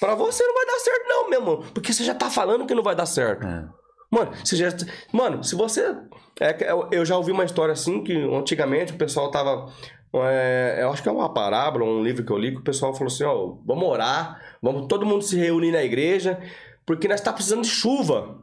pra 0.00 0.14
você 0.14 0.44
não 0.46 0.54
vai 0.54 0.66
dar 0.66 0.78
certo, 0.80 1.08
não, 1.08 1.30
meu 1.30 1.40
mano, 1.42 1.64
porque 1.74 1.92
você 1.92 2.02
já 2.02 2.14
tá 2.14 2.28
falando 2.30 2.66
que 2.66 2.74
não 2.74 2.82
vai 2.82 2.94
dar 2.96 3.06
certo. 3.06 3.46
É. 3.46 3.64
Mano, 4.10 4.32
você 4.44 4.56
já... 4.56 4.68
Mano, 5.12 5.44
se 5.44 5.54
você. 5.54 5.94
É, 6.40 6.56
eu- 6.90 7.04
já 7.04 7.16
ouvi 7.16 7.30
uma 7.30 7.44
história 7.44 7.72
assim 7.72 8.02
que 8.02 8.12
antigamente 8.34 8.92
o 8.92 8.96
pessoal 8.96 9.30
tava. 9.30 9.72
é, 10.14 10.78
eu 10.82 10.90
acho 10.90 11.00
que 11.02 11.08
é 11.08 11.12
uma 11.12 11.32
parábola, 11.32 11.84
um 11.84 12.02
livro 12.02 12.24
que 12.24 12.32
eu 12.32 12.36
li, 12.38 12.50
que 12.52 12.58
o 12.60 12.64
pessoal 12.64 12.92
falou 12.92 13.06
assim: 13.06 13.22
ó, 13.22 13.54
vamos 13.64 13.84
orar, 13.88 14.40
vamos 14.60 14.88
todo 14.88 15.06
mundo 15.06 15.22
se 15.22 15.36
reunir 15.36 15.70
na 15.70 15.84
igreja, 15.84 16.40
porque 16.84 17.06
nós 17.06 17.20
tá 17.20 17.32
precisando 17.32 17.62
de 17.62 17.68
chuva. 17.68 18.38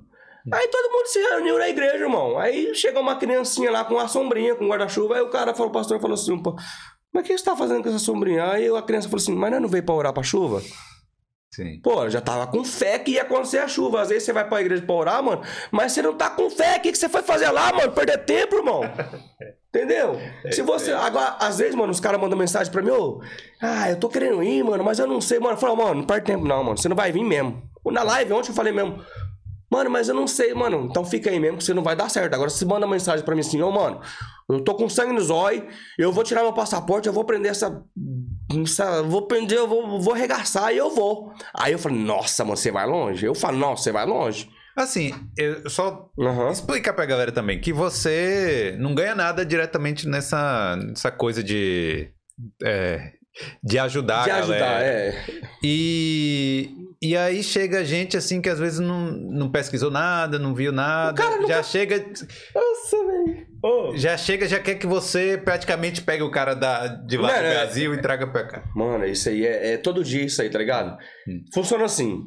Aí 0.54 0.68
todo 0.70 0.90
mundo 0.94 1.08
se 1.08 1.20
reuniu 1.20 1.58
na 1.58 1.68
igreja, 1.68 1.98
irmão. 1.98 2.38
Aí 2.40 2.74
chega 2.74 3.02
uma 3.02 3.18
criancinha 3.18 3.70
lá 3.70 3.84
com 3.84 3.96
uma 3.96 4.08
sombrinha, 4.08 4.56
com 4.56 4.64
um 4.64 4.70
guarda-chuva. 4.70 5.16
Aí 5.16 5.22
o 5.22 5.30
cara 5.30 5.54
falou, 5.54 5.70
o 5.70 5.74
pastor 5.74 6.00
falou 6.00 6.14
assim: 6.14 6.42
pô, 6.42 6.56
mas 7.14 7.24
o 7.26 7.28
que 7.28 7.38
você 7.38 7.44
tá 7.44 7.58
fazendo 7.58 7.84
com 7.84 7.90
essa 7.90 8.00
sombrinha? 8.00 8.46
Aí 8.52 8.70
a 8.74 8.82
criança 8.82 9.10
falou 9.10 9.22
assim: 9.22 9.36
mas 9.36 9.52
nós 9.52 9.62
não 9.62 9.68
veio 9.68 9.84
pra 9.84 9.96
orar 9.96 10.14
pra 10.14 10.24
chuva? 10.24 10.62
Sim. 11.52 11.80
Pô, 11.82 12.04
eu 12.04 12.10
já 12.10 12.22
tava 12.22 12.46
com 12.48 12.64
fé 12.64 13.00
que 13.00 13.12
ia 13.12 13.22
acontecer 13.22 13.60
a 13.60 13.68
chuva. 13.68 14.02
Às 14.02 14.10
vezes 14.10 14.24
você 14.24 14.34
vai 14.34 14.48
pra 14.48 14.62
igreja 14.62 14.84
pra 14.84 14.96
orar, 14.96 15.24
mano, 15.24 15.42
mas 15.72 15.92
você 15.92 16.02
não 16.02 16.14
tá 16.14 16.30
com 16.30 16.50
fé. 16.50 16.78
O 16.78 16.82
que, 16.82 16.92
que 16.92 16.98
você 16.98 17.10
foi 17.10 17.24
fazer 17.24 17.50
lá, 17.50 17.74
mano? 17.74 17.92
Perder 17.92 18.18
tempo, 18.26 18.58
irmão. 18.58 18.82
Entendeu? 19.70 20.20
Se 20.52 20.62
você. 20.62 20.92
Agora, 20.92 21.38
às 21.40 21.58
vezes, 21.60 21.76
mano, 21.76 21.92
os 21.92 22.00
caras 22.00 22.20
mandam 22.20 22.38
mensagem 22.38 22.72
pra 22.72 22.82
mim, 22.82 22.92
ô. 22.92 23.22
Ah, 23.62 23.90
eu 23.90 24.00
tô 24.00 24.10
querendo 24.10 24.44
ir, 24.44 24.64
mano, 24.64 24.84
mas 24.84 25.00
eu 25.00 25.08
não 25.08 25.22
sei, 25.22 25.40
mano. 25.40 25.54
Eu 25.56 25.60
falo, 25.60 25.76
mano, 25.76 25.96
não 25.96 26.04
perde 26.04 26.26
tempo, 26.26 26.46
não, 26.46 26.64
mano. 26.64 26.78
Você 26.78 26.90
não 26.90 26.96
vai 26.96 27.12
vir 27.12 27.24
mesmo. 27.24 27.62
Na 27.86 28.04
live, 28.04 28.34
ontem 28.34 28.50
eu 28.50 28.56
falei 28.56 28.74
mesmo. 28.74 29.02
Mano, 29.70 29.90
mas 29.90 30.08
eu 30.08 30.16
não 30.16 30.28
sei, 30.28 30.54
mano. 30.54 30.88
Então 30.90 31.04
fica 31.04 31.30
aí 31.30 31.40
mesmo 31.40 31.58
que 31.58 31.64
você 31.64 31.74
não 31.74 31.84
vai 31.84 31.96
dar 31.96 32.10
certo. 32.10 32.34
Agora, 32.34 32.50
se 32.50 32.66
manda 32.66 32.88
mensagem 32.88 33.24
pra 33.24 33.36
mim 33.36 33.42
assim, 33.42 33.62
ô, 33.62 33.70
mano, 33.70 34.02
eu 34.50 34.62
tô 34.64 34.76
com 34.76 34.88
sangue 34.88 35.12
no 35.14 35.20
zóio, 35.20 35.68
eu 35.98 36.12
vou 36.12 36.24
tirar 36.24 36.42
meu 36.42 36.54
passaporte, 36.54 37.08
eu 37.08 37.14
vou 37.14 37.26
prender 37.26 37.52
essa. 37.52 37.84
Vou 39.08 39.28
prender, 39.28 39.58
eu 39.58 39.68
vou, 39.68 40.00
vou 40.02 40.14
arregaçar 40.14 40.74
e 40.74 40.78
eu 40.78 40.90
vou. 40.90 41.34
Aí 41.54 41.74
eu 41.74 41.80
falei, 41.80 41.98
nossa, 42.00 42.44
mano, 42.44 42.58
você 42.58 42.72
vai 42.72 42.86
longe? 42.86 43.26
Eu 43.26 43.36
falo, 43.36 43.58
nossa, 43.58 43.84
você 43.84 43.92
vai 43.92 44.06
longe. 44.06 44.50
Assim, 44.76 45.12
eu 45.36 45.68
só 45.70 46.12
Aham. 46.20 46.52
explicar 46.52 46.94
pra 46.94 47.06
galera 47.06 47.32
também 47.32 47.60
que 47.60 47.74
você 47.74 48.76
não 48.80 48.94
ganha 48.94 49.16
nada 49.16 49.44
diretamente 49.44 50.08
nessa, 50.08 50.76
nessa 50.76 51.10
coisa 51.10 51.44
de. 51.44 52.12
é, 52.64 53.14
de 53.64 53.78
ajudar 53.80 54.24
De 54.26 54.32
ajudar, 54.32 54.58
galera. 54.60 54.88
é. 54.90 55.26
E, 55.64 56.70
e 57.02 57.16
aí 57.16 57.44
chega 57.44 57.84
gente 57.86 58.16
assim 58.18 58.42
que 58.42 58.50
às 58.50 58.60
vezes 58.60 58.80
não, 58.80 59.12
não 59.12 59.52
pesquisou 59.52 59.92
nada, 59.92 60.40
não 60.40 60.54
viu 60.56 60.72
nada. 60.72 61.14
Cara 61.22 61.36
nunca- 61.38 61.48
Já 61.48 61.64
chega. 61.64 61.98
Nossa, 62.56 62.98
velho. 63.06 63.48
Ô. 63.64 63.96
Já 63.98 64.18
chega, 64.18 64.48
já 64.48 64.60
quer 64.60 64.76
que 64.76 64.86
você 64.88 65.38
praticamente 65.44 66.02
pegue 66.02 66.24
o 66.24 66.32
cara 66.32 66.54
da, 66.54 66.88
de 66.88 67.18
lá 67.18 67.28
Não, 67.34 67.40
do 67.40 67.46
é- 67.46 67.54
Brasil 67.56 67.94
e 67.94 68.02
traga 68.02 68.28
pra 68.28 68.46
cá. 68.46 68.64
Mano, 68.76 69.06
isso 69.06 69.30
aí 69.30 69.46
é, 69.46 69.74
é 69.74 69.78
todo 69.78 70.04
dia 70.04 70.24
isso 70.26 70.42
aí, 70.42 70.50
tá 70.50 70.60
ligado? 70.60 70.98
Hum. 71.28 71.44
Funciona 71.54 71.86
assim. 71.86 72.24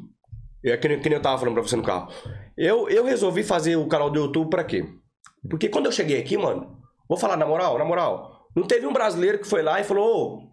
É 0.63 0.77
que, 0.77 0.87
nem- 0.87 0.99
que 0.99 1.09
nem 1.09 1.17
eu 1.17 1.21
tava 1.21 1.37
falando 1.39 1.53
pra 1.55 1.63
você 1.63 1.75
no 1.75 1.83
carro. 1.83 2.11
Eu, 2.57 2.87
eu 2.89 3.03
resolvi 3.05 3.43
fazer 3.43 3.75
o 3.77 3.87
canal 3.87 4.09
do 4.09 4.19
YouTube 4.19 4.49
pra 4.49 4.63
quê? 4.63 4.85
Porque 5.49 5.69
quando 5.69 5.87
eu 5.87 5.91
cheguei 5.91 6.19
aqui, 6.19 6.37
mano, 6.37 6.77
vou 7.09 7.17
falar 7.17 7.35
na 7.35 7.45
moral, 7.47 7.79
na 7.79 7.85
moral, 7.85 8.45
não 8.55 8.63
teve 8.67 8.85
um 8.85 8.93
brasileiro 8.93 9.39
que 9.39 9.47
foi 9.47 9.63
lá 9.63 9.79
e 9.79 9.83
falou, 9.83 10.05
ô, 10.05 10.50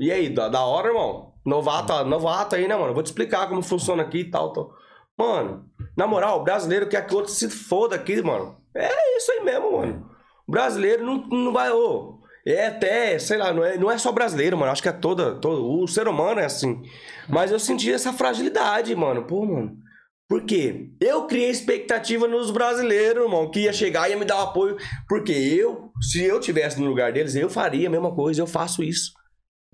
e 0.00 0.10
aí, 0.10 0.30
da, 0.30 0.48
da 0.48 0.64
hora, 0.64 0.88
irmão? 0.88 1.34
Novato, 1.44 2.04
novato 2.04 2.56
aí, 2.56 2.66
né, 2.66 2.74
mano? 2.74 2.94
Vou 2.94 3.02
te 3.02 3.06
explicar 3.06 3.48
como 3.48 3.62
funciona 3.62 4.02
aqui 4.02 4.20
e 4.20 4.30
tal, 4.30 4.52
tal. 4.52 4.72
Mano, 5.18 5.66
na 5.96 6.06
moral, 6.06 6.40
o 6.40 6.44
brasileiro 6.44 6.88
quer 6.88 7.06
que 7.06 7.14
outro 7.14 7.30
se 7.30 7.50
foda 7.50 7.94
aqui, 7.94 8.22
mano. 8.22 8.56
É 8.74 9.16
isso 9.18 9.30
aí 9.32 9.44
mesmo, 9.44 9.72
mano. 9.72 10.10
O 10.46 10.50
brasileiro 10.50 11.04
não, 11.04 11.18
não 11.28 11.52
vai, 11.52 11.70
ô. 11.70 12.18
É 12.46 12.68
até, 12.68 13.18
sei 13.18 13.36
lá, 13.36 13.52
não 13.52 13.62
é, 13.62 13.76
não 13.76 13.90
é 13.90 13.98
só 13.98 14.10
brasileiro, 14.10 14.56
mano. 14.56 14.72
Acho 14.72 14.82
que 14.82 14.88
é 14.88 14.92
toda, 14.92 15.34
todo. 15.34 15.82
O 15.82 15.86
ser 15.86 16.08
humano 16.08 16.40
é 16.40 16.46
assim. 16.46 16.82
Mas 17.28 17.52
eu 17.52 17.58
senti 17.58 17.92
essa 17.92 18.12
fragilidade, 18.12 18.96
mano. 18.96 19.24
Pô, 19.24 19.44
mano. 19.44 19.76
Por 20.26 20.44
quê? 20.44 20.88
Eu 21.00 21.26
criei 21.26 21.50
expectativa 21.50 22.26
nos 22.26 22.50
brasileiros, 22.50 23.24
irmão, 23.24 23.50
que 23.50 23.60
ia 23.60 23.72
chegar 23.72 24.08
e 24.08 24.12
ia 24.12 24.18
me 24.18 24.24
dar 24.24 24.38
o 24.38 24.42
apoio. 24.44 24.76
Porque 25.08 25.32
eu, 25.32 25.90
se 26.00 26.24
eu 26.24 26.40
tivesse 26.40 26.80
no 26.80 26.88
lugar 26.88 27.12
deles, 27.12 27.34
eu 27.34 27.50
faria 27.50 27.88
a 27.88 27.90
mesma 27.90 28.14
coisa, 28.14 28.40
eu 28.40 28.46
faço 28.46 28.82
isso. 28.82 29.12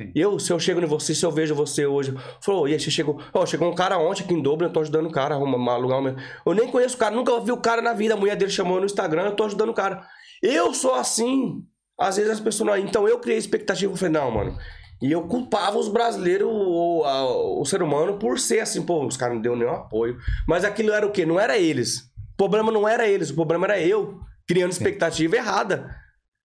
Sim. 0.01 0.13
Eu, 0.15 0.39
se 0.39 0.53
eu 0.53 0.59
chego 0.61 0.81
em 0.81 0.85
você, 0.87 1.15
se 1.15 1.25
eu 1.25 1.31
vejo 1.33 1.55
você 1.55 1.87
hoje, 1.87 2.15
falou, 2.43 2.69
e 2.69 2.73
aí 2.75 2.81
você 2.81 2.91
chegou, 2.91 3.21
ó, 3.33 3.47
chegou 3.47 3.71
um 3.71 3.75
cara 3.75 3.99
ontem 3.99 4.23
aqui 4.25 4.35
em 4.35 4.43
Dublin, 4.43 4.67
eu 4.69 4.73
tô 4.73 4.81
ajudando 4.81 5.07
o 5.07 5.11
cara 5.13 5.35
a 5.35 5.39
arrumar- 5.39 5.73
alugar 5.75 6.03
meu. 6.03 6.15
Eu 6.45 6.55
nem 6.55 6.71
conheço 6.71 6.97
o 6.97 6.99
cara, 6.99 7.15
nunca 7.15 7.41
vi 7.41 7.51
o 7.53 7.57
cara 7.57 7.81
na 7.81 7.95
vida, 7.95 8.15
a 8.15 8.17
mulher 8.17 8.37
dele 8.37 8.51
chamou 8.51 8.79
no 8.79 8.85
Instagram, 8.87 9.23
eu 9.27 9.37
tô 9.37 9.45
ajudando 9.45 9.71
o 9.71 9.75
cara. 9.75 10.07
Eu 10.43 10.75
sou 10.75 10.95
assim. 10.95 11.63
Às 11.99 12.17
vezes 12.17 12.31
as 12.33 12.41
pessoas 12.41 12.67
não. 12.69 12.77
Então 12.77 13.09
eu 13.09 13.19
criei 13.19 13.39
expectativa, 13.39 13.91
eu 13.91 13.97
falei, 13.97 14.13
não, 14.13 14.31
mano. 14.31 14.59
E 15.01 15.11
eu 15.11 15.23
culpava 15.27 15.79
os 15.79 15.89
brasileiros, 15.89 16.47
o, 16.51 17.03
a- 17.05 17.59
o 17.61 17.65
ser 17.65 17.83
humano, 17.83 18.19
por 18.19 18.39
ser 18.39 18.61
assim, 18.61 18.83
pô, 18.85 19.07
os 19.07 19.17
caras 19.17 19.35
não 19.35 19.43
deu 19.43 19.57
nenhum 19.57 19.71
apoio. 19.73 20.19
Mas 20.47 20.63
aquilo 20.65 20.93
era 20.93 21.07
o 21.07 21.11
quê? 21.11 21.25
Não 21.25 21.41
era 21.41 21.57
eles. 21.57 22.01
O 22.35 22.37
problema 22.37 22.71
não 22.71 22.87
era 22.87 23.09
eles, 23.09 23.31
o 23.31 23.35
problema 23.35 23.65
era 23.67 23.81
eu, 23.81 24.21
criando 24.47 24.73
expectativa 24.73 25.37
errada 25.37 25.89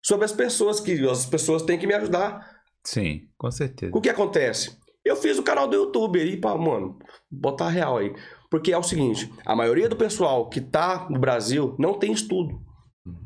sobre 0.01 0.23
as 0.23 0.31
pessoas, 0.31 0.79
que 0.79 1.05
as 1.09 1.25
pessoas 1.25 1.63
têm 1.63 1.77
que 1.77 1.85
me 1.85 1.93
ajudar. 1.93 2.50
Sim, 2.85 3.21
com 3.37 3.51
certeza. 3.51 3.91
O 3.95 4.01
que 4.01 4.09
acontece? 4.09 4.77
Eu 5.03 5.15
fiz 5.15 5.37
o 5.37 5.43
canal 5.43 5.67
do 5.67 5.75
YouTube 5.75 6.19
aí 6.19 6.37
pra, 6.37 6.55
mano, 6.55 6.97
botar 7.29 7.65
a 7.65 7.69
real 7.69 7.97
aí. 7.97 8.13
Porque 8.49 8.71
é 8.71 8.77
o 8.77 8.83
seguinte, 8.83 9.31
a 9.45 9.55
maioria 9.55 9.89
do 9.89 9.95
pessoal 9.95 10.49
que 10.49 10.61
tá 10.61 11.07
no 11.09 11.19
Brasil 11.19 11.75
não 11.79 11.93
tem 11.97 12.11
estudo. 12.11 12.59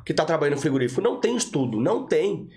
Que 0.06 0.14
tá 0.14 0.24
trabalhando 0.24 0.56
no 0.56 0.62
frigorífico 0.62 1.02
não 1.02 1.20
tem 1.20 1.36
estudo, 1.36 1.82
não 1.82 2.06
tem. 2.06 2.48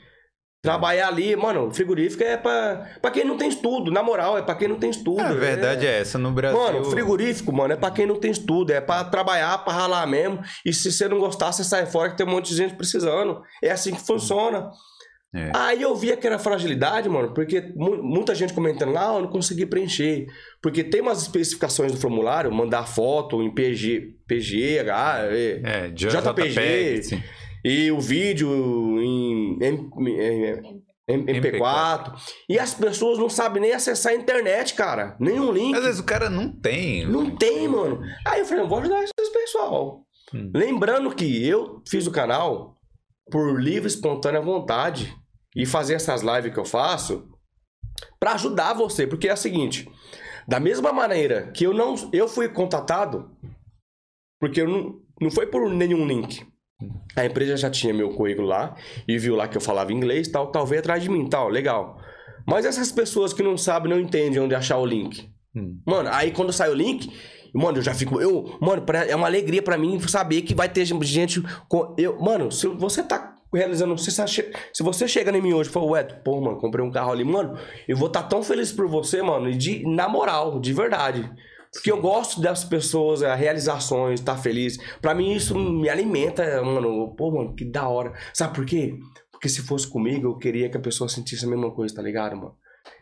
Trabalhar 0.63 1.09
ali, 1.09 1.35
mano, 1.37 1.73
frigorífico 1.73 2.23
é 2.23 2.37
pra, 2.37 2.99
pra 3.01 3.11
quem 3.13 3.25
não 3.25 3.37
tem 3.37 3.49
estudo, 3.49 3.93
na 3.93 4.03
moral, 4.03 4.37
é 4.37 4.43
pra 4.43 4.57
quem 4.57 4.67
não 4.69 4.79
tem 4.79 4.91
estudo. 4.91 5.21
a 5.21 5.33
verdade 5.33 5.87
é 5.87 6.01
essa, 6.01 6.19
no 6.19 6.33
Brasil. 6.33 6.59
Mano, 6.59 6.85
frigorífico, 6.85 7.53
mano, 7.53 7.75
é 7.75 7.77
pra 7.77 7.93
quem 7.93 8.07
não 8.07 8.19
tem 8.19 8.33
estudo, 8.33 8.73
é 8.73 8.81
pra 8.81 9.05
trabalhar, 9.05 9.59
pra 9.59 9.73
ralar 9.73 10.07
mesmo. 10.07 10.41
E 10.67 10.73
se 10.73 10.91
você 10.93 11.09
não 11.09 11.21
gostar, 11.21 11.53
você 11.53 11.63
sai 11.63 11.87
fora 11.87 12.11
que 12.11 12.17
tem 12.17 12.27
um 12.27 12.31
monte 12.31 12.49
de 12.51 12.57
gente 12.57 12.75
precisando. 12.75 13.41
É 13.63 13.71
assim 13.71 13.95
que 13.95 14.05
funciona. 14.05 14.69
É. 15.35 15.51
Aí 15.55 15.83
eu 15.83 15.95
vi 15.95 16.11
aquela 16.11 16.39
fragilidade, 16.39 17.07
mano, 17.09 17.35
porque 17.35 17.61
mu- 17.77 18.03
muita 18.03 18.35
gente 18.35 18.55
comentando 18.55 18.93
lá, 18.93 19.15
eu 19.15 19.21
não 19.23 19.29
consegui 19.29 19.67
preencher. 19.67 20.27
Porque 20.63 20.83
tem 20.83 21.03
umas 21.03 21.21
especificações 21.21 21.93
do 21.93 21.99
formulário, 22.01 22.51
mandar 22.51 22.87
foto 22.87 23.43
em 23.43 23.53
PG, 23.53 24.15
PG, 24.27 24.79
H, 24.81 25.29
e, 25.33 25.61
É, 25.65 25.89
JPG. 25.91 27.03
sim. 27.03 27.23
e 27.65 27.91
o 27.91 28.01
vídeo 28.01 28.49
em 29.03 29.59
em- 29.63 29.91
em- 31.09 31.25
MP4. 31.27 32.15
E 32.49 32.59
as 32.59 32.73
pessoas 32.75 33.19
não 33.19 33.29
sabem 33.29 33.63
nem 33.63 33.73
acessar 33.73 34.13
a 34.13 34.17
internet, 34.17 34.75
cara. 34.75 35.17
Nenhum 35.21 35.53
link. 35.53 35.75
Às 35.77 35.85
vezes 35.85 36.01
o 36.01 36.05
cara 36.05 36.29
não 36.31 36.51
tem. 36.51 37.07
Não 37.07 37.35
tem, 37.37 37.67
mano. 37.69 38.01
Aí 38.27 38.41
eu 38.41 38.47
falei, 38.47 38.63
eu 38.65 38.69
vou 38.69 38.79
ajudar 38.79 39.03
esses 39.03 39.29
pessoal. 39.33 40.05
Hum. 40.35 40.51
Lembrando 40.55 41.15
que 41.15 41.47
eu 41.47 41.83
fiz 41.89 42.07
o 42.07 42.11
canal 42.11 42.78
por 43.31 43.61
livre, 43.61 43.89
espontânea 43.89 44.41
vontade. 44.41 45.17
E 45.57 45.67
fazer 45.67 45.95
essas 45.95 46.23
lives 46.23 46.53
que 46.53 46.61
eu 46.61 46.65
faço 46.65 47.29
pra 48.21 48.33
ajudar 48.33 48.75
você. 48.75 49.07
Porque 49.07 49.29
é 49.29 49.33
o 49.33 49.37
seguinte: 49.37 49.91
da 50.47 50.61
mesma 50.61 50.93
maneira 50.93 51.51
que 51.53 51.65
eu 51.65 51.75
não. 51.75 51.95
Eu 52.13 52.29
fui 52.29 52.49
contatado, 52.49 53.31
porque 54.41 54.61
eu 54.61 54.69
não, 54.69 55.01
não 55.21 55.31
foi 55.31 55.47
por 55.47 55.69
nenhum 55.71 56.07
link. 56.07 56.47
A 57.17 57.25
empresa 57.25 57.57
já 57.57 57.71
tinha 57.71 57.93
meu 57.93 58.11
currículo 58.11 58.47
lá 58.47 58.77
e 59.07 59.19
viu 59.19 59.35
lá 59.35 59.49
que 59.49 59.57
eu 59.57 59.61
falava 59.61 59.93
inglês 59.93 60.29
tal, 60.29 60.53
tal, 60.53 60.65
veio 60.65 60.81
atrás 60.81 61.03
de 61.03 61.09
mim, 61.09 61.29
tal, 61.29 61.49
legal. 61.49 62.01
Mas 62.47 62.65
essas 62.65 62.93
pessoas 62.93 63.33
que 63.33 63.43
não 63.43 63.59
sabem, 63.59 63.91
não 63.91 64.01
entendem 64.01 64.41
onde 64.41 64.55
achar 64.55 64.79
o 64.79 64.87
link. 64.87 65.29
Hum. 65.55 65.81
Mano, 65.85 66.09
aí 66.13 66.31
quando 66.31 66.53
sai 66.53 66.71
o 66.71 66.75
link, 66.75 67.13
mano, 67.53 67.79
eu 67.79 67.83
já 67.83 67.95
fico. 67.95 68.21
Eu, 68.21 68.57
mano, 68.61 68.85
é 69.09 69.15
uma 69.15 69.27
alegria 69.27 69.63
pra 69.63 69.79
mim 69.79 70.01
saber 70.01 70.43
que 70.43 70.55
vai 70.55 70.69
ter 70.69 70.85
gente. 70.85 71.43
Com, 71.69 71.95
eu, 71.99 72.21
mano, 72.21 72.51
se 72.51 72.67
você 72.67 73.03
tá 73.03 73.37
realizando. 73.53 73.97
Se 73.99 74.11
você, 74.11 74.53
se 74.73 74.83
você 74.83 75.09
chega 75.09 75.37
em 75.37 75.41
mim 75.41 75.53
hoje 75.53 75.71
e 75.71 75.73
fala, 75.73 75.87
ué, 75.87 76.05
pô, 76.05 76.41
mano, 76.41 76.59
comprei 76.59 76.85
um 76.85 76.91
carro 76.91 77.13
ali, 77.13 77.25
mano, 77.25 77.59
eu 77.87 77.97
vou 77.97 78.09
estar 78.09 78.25
tão 78.25 78.43
feliz 78.43 78.73
por 78.73 78.89
você, 78.89 79.23
mano, 79.23 79.49
e 79.49 79.57
de, 79.57 79.87
na 79.87 80.09
moral, 80.09 80.61
de 80.61 80.73
verdade. 80.73 81.31
Porque 81.73 81.93
eu 81.93 82.01
gosto 82.01 82.41
das 82.41 82.65
pessoas, 82.65 83.23
a 83.23 83.35
realizações, 83.35 84.21
estar 84.21 84.37
feliz. 84.37 84.79
Pra 85.01 85.15
mim 85.15 85.33
isso 85.33 85.55
me 85.59 85.89
alimenta, 85.89 86.63
mano. 86.63 87.15
Pô, 87.15 87.31
mano, 87.31 87.55
que 87.55 87.65
da 87.65 87.87
hora. 87.89 88.15
Sabe 88.33 88.55
por 88.55 88.65
quê? 88.65 88.99
Porque 89.31 89.49
se 89.49 89.63
fosse 89.63 89.87
comigo, 89.87 90.29
eu 90.29 90.39
queria 90.39 90.71
que 90.71 90.77
a 90.77 90.81
pessoa 90.81 91.09
sentisse 91.09 91.45
a 91.45 91.49
mesma 91.49 91.71
coisa, 91.71 91.95
tá 91.95 92.03
ligado, 92.03 92.37
mano? 92.37 92.57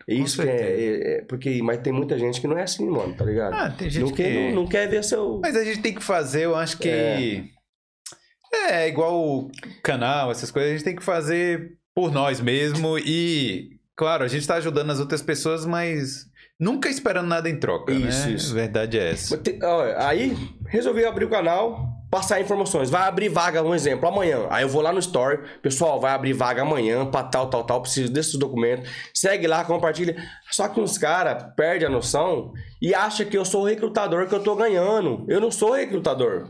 É 0.09 0.15
isso 0.15 0.41
que 0.41 0.49
é, 0.49 0.55
é, 0.55 1.17
é, 1.17 1.23
Porque, 1.23 1.61
mas 1.63 1.81
tem 1.81 1.93
muita 1.93 2.17
gente 2.19 2.41
que 2.41 2.47
não 2.47 2.57
é 2.57 2.63
assim, 2.63 2.89
mano, 2.89 3.15
tá 3.15 3.25
ligado? 3.25 3.55
Ah, 3.55 3.71
tem 3.71 3.91
gente 3.91 4.05
não, 4.05 4.11
que... 4.11 4.23
quer, 4.23 4.49
não, 4.49 4.63
não 4.63 4.67
quer 4.67 4.89
ver 4.89 5.03
seu. 5.03 5.41
Mas 5.43 5.57
a 5.57 5.65
gente 5.65 5.81
tem 5.81 5.95
que 5.95 6.03
fazer, 6.03 6.45
eu 6.45 6.55
acho 6.55 6.79
que. 6.79 6.89
É. 6.89 8.85
é 8.85 8.89
igual 8.89 9.21
o 9.21 9.51
canal, 9.83 10.31
essas 10.31 10.51
coisas, 10.51 10.71
a 10.71 10.75
gente 10.75 10.85
tem 10.85 10.95
que 10.95 11.03
fazer 11.03 11.77
por 11.95 12.13
nós 12.13 12.41
mesmo 12.41 12.99
e. 12.99 13.77
Claro, 13.97 14.25
a 14.25 14.29
gente 14.29 14.47
tá 14.47 14.57
ajudando 14.57 14.91
as 14.91 15.01
outras 15.01 15.23
pessoas, 15.23 15.65
mas 15.65 16.27
nunca 16.61 16.89
esperando 16.89 17.27
nada 17.27 17.49
em 17.49 17.59
troca, 17.59 17.93
isso, 17.93 18.29
né? 18.29 18.35
Isso, 18.35 18.53
A 18.53 18.55
verdade 18.55 18.99
é 18.99 19.11
essa. 19.11 19.39
Tem, 19.39 19.59
ó, 19.63 19.83
aí, 19.97 20.37
resolvi 20.67 21.05
abrir 21.05 21.25
o 21.25 21.31
canal, 21.31 21.96
passar 22.17 22.41
informações. 22.41 22.89
Vai 22.89 23.03
abrir 23.03 23.29
vaga, 23.29 23.63
um 23.63 23.75
exemplo, 23.75 24.09
amanhã. 24.09 24.47
Aí 24.49 24.65
eu 24.65 24.69
vou 24.71 24.81
lá 24.81 24.91
no 24.91 24.99
Story, 24.99 25.39
pessoal, 25.61 26.01
vai 26.01 26.13
abrir 26.13 26.33
vaga 26.33 26.63
amanhã 26.63 27.05
pra 27.05 27.23
tal, 27.23 27.51
tal, 27.51 27.63
tal, 27.63 27.83
preciso 27.83 28.11
desses 28.11 28.37
documentos. 28.37 28.91
Segue 29.13 29.47
lá, 29.47 29.63
compartilha. 29.67 30.17
Só 30.51 30.67
que 30.67 30.81
uns 30.81 30.97
caras 30.97 31.45
perdem 31.55 31.87
a 31.87 31.91
noção 31.91 32.55
e 32.81 32.95
acham 32.95 33.27
que 33.27 33.37
eu 33.37 33.45
sou 33.45 33.63
o 33.63 33.67
recrutador 33.67 34.27
que 34.27 34.35
eu 34.35 34.43
tô 34.43 34.57
ganhando. 34.57 35.27
Eu 35.29 35.43
não 35.43 35.51
sou 35.51 35.73
recrutador. 35.73 36.49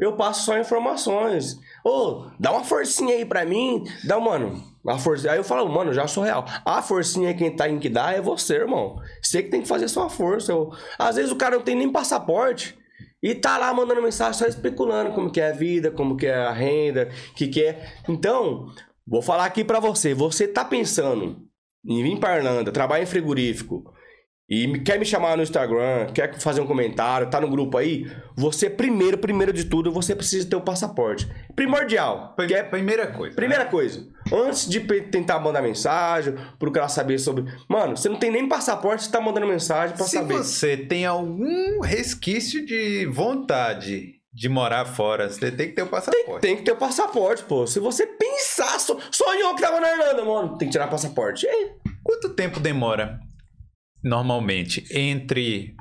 Eu 0.00 0.12
passo 0.12 0.44
só 0.44 0.56
informações. 0.56 1.58
Ô, 1.84 1.90
oh, 1.90 2.30
dá 2.38 2.52
uma 2.52 2.62
forcinha 2.62 3.16
aí 3.16 3.24
pra 3.24 3.44
mim. 3.44 3.82
Dá, 4.04 4.20
mano. 4.20 4.62
A 4.86 4.98
força... 4.98 5.32
Aí 5.32 5.38
eu 5.38 5.44
falo, 5.44 5.68
mano, 5.68 5.92
já 5.92 6.06
sou 6.06 6.22
real. 6.22 6.44
A 6.64 6.80
forcinha 6.80 7.34
quem 7.34 7.56
tá 7.56 7.68
em 7.68 7.80
que 7.80 7.88
dá 7.88 8.12
é 8.12 8.20
você, 8.20 8.54
irmão. 8.54 9.00
Você 9.20 9.42
que 9.42 9.50
tem 9.50 9.62
que 9.62 9.68
fazer 9.68 9.88
sua 9.88 10.08
força. 10.08 10.52
Eu... 10.52 10.70
Às 10.96 11.16
vezes 11.16 11.32
o 11.32 11.36
cara 11.36 11.56
não 11.56 11.62
tem 11.62 11.74
nem 11.74 11.90
passaporte. 11.90 12.77
E 13.22 13.34
tá 13.34 13.58
lá 13.58 13.72
mandando 13.74 14.02
mensagem 14.02 14.38
só 14.38 14.46
especulando 14.46 15.12
como 15.12 15.30
que 15.30 15.40
é 15.40 15.50
a 15.50 15.52
vida, 15.52 15.90
como 15.90 16.16
que 16.16 16.26
é 16.26 16.34
a 16.34 16.52
renda, 16.52 17.08
o 17.30 17.34
que 17.34 17.48
que 17.48 17.64
é. 17.64 17.94
Então, 18.08 18.72
vou 19.06 19.22
falar 19.22 19.44
aqui 19.44 19.64
para 19.64 19.80
você. 19.80 20.14
Você 20.14 20.46
tá 20.46 20.64
pensando 20.64 21.48
em 21.84 22.02
vir 22.02 22.18
pra 22.18 22.36
Irlanda, 22.36 22.70
trabalhar 22.70 23.02
em 23.02 23.06
frigorífico, 23.06 23.92
e 24.48 24.78
quer 24.78 24.98
me 24.98 25.04
chamar 25.04 25.36
no 25.36 25.42
Instagram, 25.42 26.06
quer 26.14 26.34
fazer 26.38 26.62
um 26.62 26.66
comentário, 26.66 27.28
tá 27.28 27.38
no 27.38 27.50
grupo 27.50 27.76
aí, 27.76 28.10
você 28.34 28.70
primeiro, 28.70 29.18
primeiro 29.18 29.52
de 29.52 29.64
tudo, 29.64 29.92
você 29.92 30.16
precisa 30.16 30.48
ter 30.48 30.56
o 30.56 30.60
passaporte. 30.62 31.28
Primordial. 31.54 32.34
Que 32.46 32.54
é 32.54 32.62
primeira 32.62 33.08
coisa. 33.08 33.36
Primeira 33.36 33.64
né? 33.64 33.70
coisa. 33.70 34.08
Antes 34.32 34.66
de 34.66 34.80
tentar 34.80 35.38
mandar 35.38 35.60
mensagem, 35.60 36.34
procurar 36.58 36.88
saber 36.88 37.18
sobre. 37.18 37.44
Mano, 37.68 37.94
você 37.94 38.08
não 38.08 38.16
tem 38.16 38.30
nem 38.30 38.48
passaporte, 38.48 39.04
você 39.04 39.10
tá 39.10 39.20
mandando 39.20 39.46
mensagem 39.46 39.94
para 39.94 40.06
saber. 40.06 40.42
Se 40.42 40.54
você 40.54 40.76
tem 40.78 41.04
algum 41.04 41.80
resquício 41.80 42.64
de 42.64 43.04
vontade 43.04 44.14
de 44.32 44.48
morar 44.48 44.86
fora, 44.86 45.28
você 45.28 45.50
tem 45.50 45.68
que 45.68 45.74
ter 45.74 45.82
o 45.82 45.88
passaporte. 45.88 46.24
Tem, 46.24 46.40
tem 46.40 46.56
que 46.56 46.62
ter 46.62 46.72
o 46.72 46.76
passaporte, 46.76 47.42
pô. 47.42 47.66
Se 47.66 47.80
você 47.80 48.06
pensar, 48.06 48.78
sonhou 48.78 49.54
que 49.54 49.60
tava 49.60 49.78
na 49.78 49.90
Irlanda, 49.90 50.24
mano, 50.24 50.56
tem 50.56 50.68
que 50.68 50.72
tirar 50.72 50.86
passaporte. 50.86 51.44
E 51.44 51.48
aí? 51.50 51.72
Quanto 52.02 52.30
tempo 52.30 52.60
demora 52.60 53.27
normalmente 54.02 54.84
entre 54.90 55.74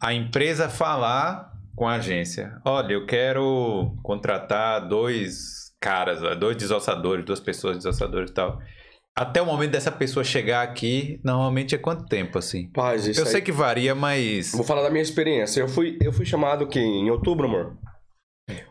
a 0.00 0.14
empresa 0.14 0.68
falar 0.68 1.52
com 1.76 1.88
a 1.88 1.94
agência, 1.94 2.60
olha, 2.64 2.92
eu 2.92 3.06
quero 3.06 3.96
contratar 4.02 4.86
dois 4.86 5.72
caras, 5.80 6.20
dois 6.38 6.56
desossadores, 6.56 7.24
duas 7.24 7.40
pessoas 7.40 7.78
desossadores 7.78 8.30
e 8.30 8.34
tal. 8.34 8.60
Até 9.16 9.42
o 9.42 9.46
momento 9.46 9.72
dessa 9.72 9.90
pessoa 9.90 10.24
chegar 10.24 10.62
aqui, 10.62 11.20
normalmente 11.24 11.74
é 11.74 11.78
quanto 11.78 12.06
tempo, 12.06 12.38
assim? 12.38 12.70
Paz, 12.70 13.06
eu 13.06 13.26
sei 13.26 13.40
que 13.40 13.52
varia, 13.52 13.94
mas. 13.94 14.52
Vou 14.52 14.64
falar 14.64 14.82
da 14.82 14.90
minha 14.90 15.02
experiência. 15.02 15.60
Eu 15.60 15.68
fui, 15.68 15.98
eu 16.00 16.12
fui 16.12 16.24
chamado 16.24 16.64
aqui 16.64 16.78
em 16.78 17.10
outubro, 17.10 17.46
amor. 17.46 17.76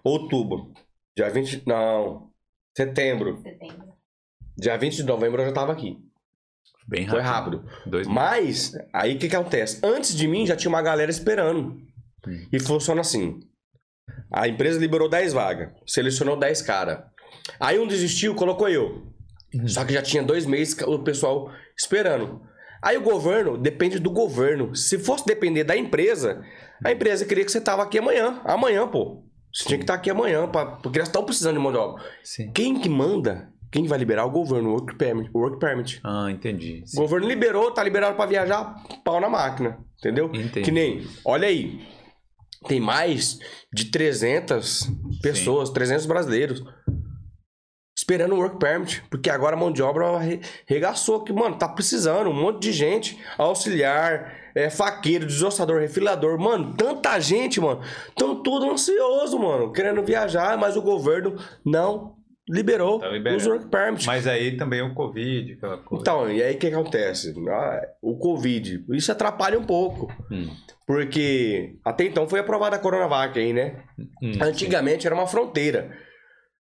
Outubro. 0.03 0.71
Dia 1.15 1.29
20. 1.29 1.63
Não. 1.67 2.31
Setembro. 2.75 3.41
Setembro. 3.43 3.97
Dia 4.57 4.77
20 4.77 4.95
de 4.97 5.03
novembro 5.03 5.41
eu 5.41 5.47
já 5.47 5.53
tava 5.53 5.71
aqui. 5.71 5.97
Bem 6.89 7.05
rápido. 7.05 7.11
Foi 7.11 7.21
rápido. 7.21 7.63
Dois 7.85 8.07
Mas, 8.07 8.73
aí 8.91 9.15
o 9.15 9.19
que, 9.19 9.29
que 9.29 9.35
acontece? 9.35 9.79
Antes 9.83 10.15
de 10.15 10.27
mim 10.27 10.47
já 10.47 10.55
tinha 10.55 10.69
uma 10.69 10.81
galera 10.81 11.11
esperando. 11.11 11.77
Hum. 12.27 12.47
E 12.51 12.59
funciona 12.59 13.01
assim. 13.01 13.39
A 14.33 14.47
empresa 14.47 14.79
liberou 14.79 15.07
10 15.07 15.33
vagas, 15.33 15.69
selecionou 15.85 16.35
10 16.35 16.63
caras. 16.63 16.99
Aí 17.59 17.77
um 17.77 17.87
desistiu, 17.87 18.33
colocou 18.33 18.67
eu. 18.67 19.07
Hum. 19.53 19.67
Só 19.67 19.85
que 19.85 19.93
já 19.93 20.01
tinha 20.01 20.23
dois 20.23 20.47
meses 20.47 20.75
o 20.81 20.99
pessoal 20.99 21.51
esperando. 21.77 22.41
Aí 22.81 22.97
o 22.97 23.01
governo 23.01 23.55
depende 23.55 23.99
do 23.99 24.09
governo. 24.09 24.75
Se 24.75 24.97
fosse 24.97 25.25
depender 25.25 25.63
da 25.63 25.77
empresa, 25.77 26.43
a 26.83 26.91
empresa 26.91 27.25
queria 27.25 27.45
que 27.45 27.51
você 27.51 27.61
tava 27.61 27.83
aqui 27.83 27.99
amanhã. 27.99 28.41
Amanhã, 28.43 28.87
pô. 28.87 29.23
Você 29.53 29.63
Sim. 29.63 29.67
tinha 29.67 29.77
que 29.77 29.83
estar 29.83 29.95
aqui 29.95 30.09
amanhã, 30.09 30.47
pra, 30.47 30.65
porque 30.77 30.97
eles 30.97 31.09
estão 31.09 31.23
precisando 31.23 31.55
de 31.55 31.61
mão 31.61 31.71
de 31.71 31.77
obra. 31.77 32.03
Sim. 32.23 32.51
Quem 32.51 32.79
que 32.79 32.89
manda 32.89 33.51
quem 33.71 33.85
vai 33.85 33.97
liberar? 33.99 34.25
O 34.25 34.31
governo, 34.31 34.69
o 34.69 34.73
work 34.73 34.95
permit. 34.95 35.29
O 35.33 35.39
work 35.39 35.59
permit. 35.59 35.99
Ah, 36.03 36.29
entendi. 36.31 36.83
Sim. 36.85 36.97
O 36.97 37.01
governo 37.01 37.27
liberou, 37.27 37.71
tá 37.71 37.83
liberado 37.83 38.15
para 38.15 38.25
viajar, 38.25 38.75
pau 39.03 39.19
na 39.19 39.29
máquina. 39.29 39.77
Entendeu? 39.99 40.27
Entendi. 40.33 40.61
Que 40.61 40.71
nem, 40.71 41.05
olha 41.25 41.47
aí, 41.47 41.81
tem 42.67 42.79
mais 42.79 43.39
de 43.71 43.85
300 43.85 44.89
pessoas, 45.21 45.69
Sim. 45.69 45.73
300 45.75 46.05
brasileiros 46.05 46.63
esperando 47.99 48.33
o 48.33 48.37
work 48.39 48.57
permit, 48.57 49.03
porque 49.09 49.29
agora 49.29 49.55
a 49.55 49.59
mão 49.59 49.71
de 49.71 49.83
obra 49.83 50.05
regaçou 50.65 51.23
que, 51.23 51.33
mano, 51.33 51.57
tá 51.57 51.67
precisando 51.67 52.29
um 52.29 52.33
monte 52.33 52.61
de 52.61 52.71
gente, 52.71 53.19
auxiliar, 53.37 54.33
é, 54.55 54.69
faqueiro, 54.69 55.27
desossador, 55.27 55.79
refilador, 55.79 56.39
mano, 56.39 56.73
tanta 56.75 57.19
gente, 57.19 57.59
mano, 57.59 57.81
tão 58.15 58.41
tudo 58.41 58.71
ansioso, 58.71 59.37
mano, 59.37 59.71
querendo 59.73 60.01
viajar, 60.01 60.57
mas 60.57 60.77
o 60.77 60.81
governo 60.81 61.35
não 61.63 62.15
liberou 62.49 62.99
tá 62.99 63.07
os 63.35 63.45
work 63.45 63.67
permits. 63.67 64.05
Mas 64.05 64.25
aí 64.25 64.57
também 64.57 64.81
o 64.81 64.93
Covid, 64.93 65.53
aquela 65.53 65.77
coisa. 65.77 66.01
Então, 66.01 66.31
e 66.31 66.41
aí 66.41 66.55
o 66.55 66.57
que 66.57 66.67
acontece? 66.67 67.33
Ah, 67.47 67.81
o 68.01 68.17
Covid, 68.17 68.83
isso 68.91 69.11
atrapalha 69.11 69.57
um 69.59 69.63
pouco. 69.63 70.11
Hum. 70.31 70.49
Porque 70.87 71.75
até 71.85 72.05
então 72.05 72.27
foi 72.27 72.39
aprovada 72.39 72.75
a 72.75 72.79
Coronavac 72.79 73.37
aí, 73.37 73.53
né? 73.53 73.83
Hum, 74.21 74.31
Antigamente 74.41 75.03
sim. 75.03 75.07
era 75.07 75.15
uma 75.15 75.27
fronteira. 75.27 75.95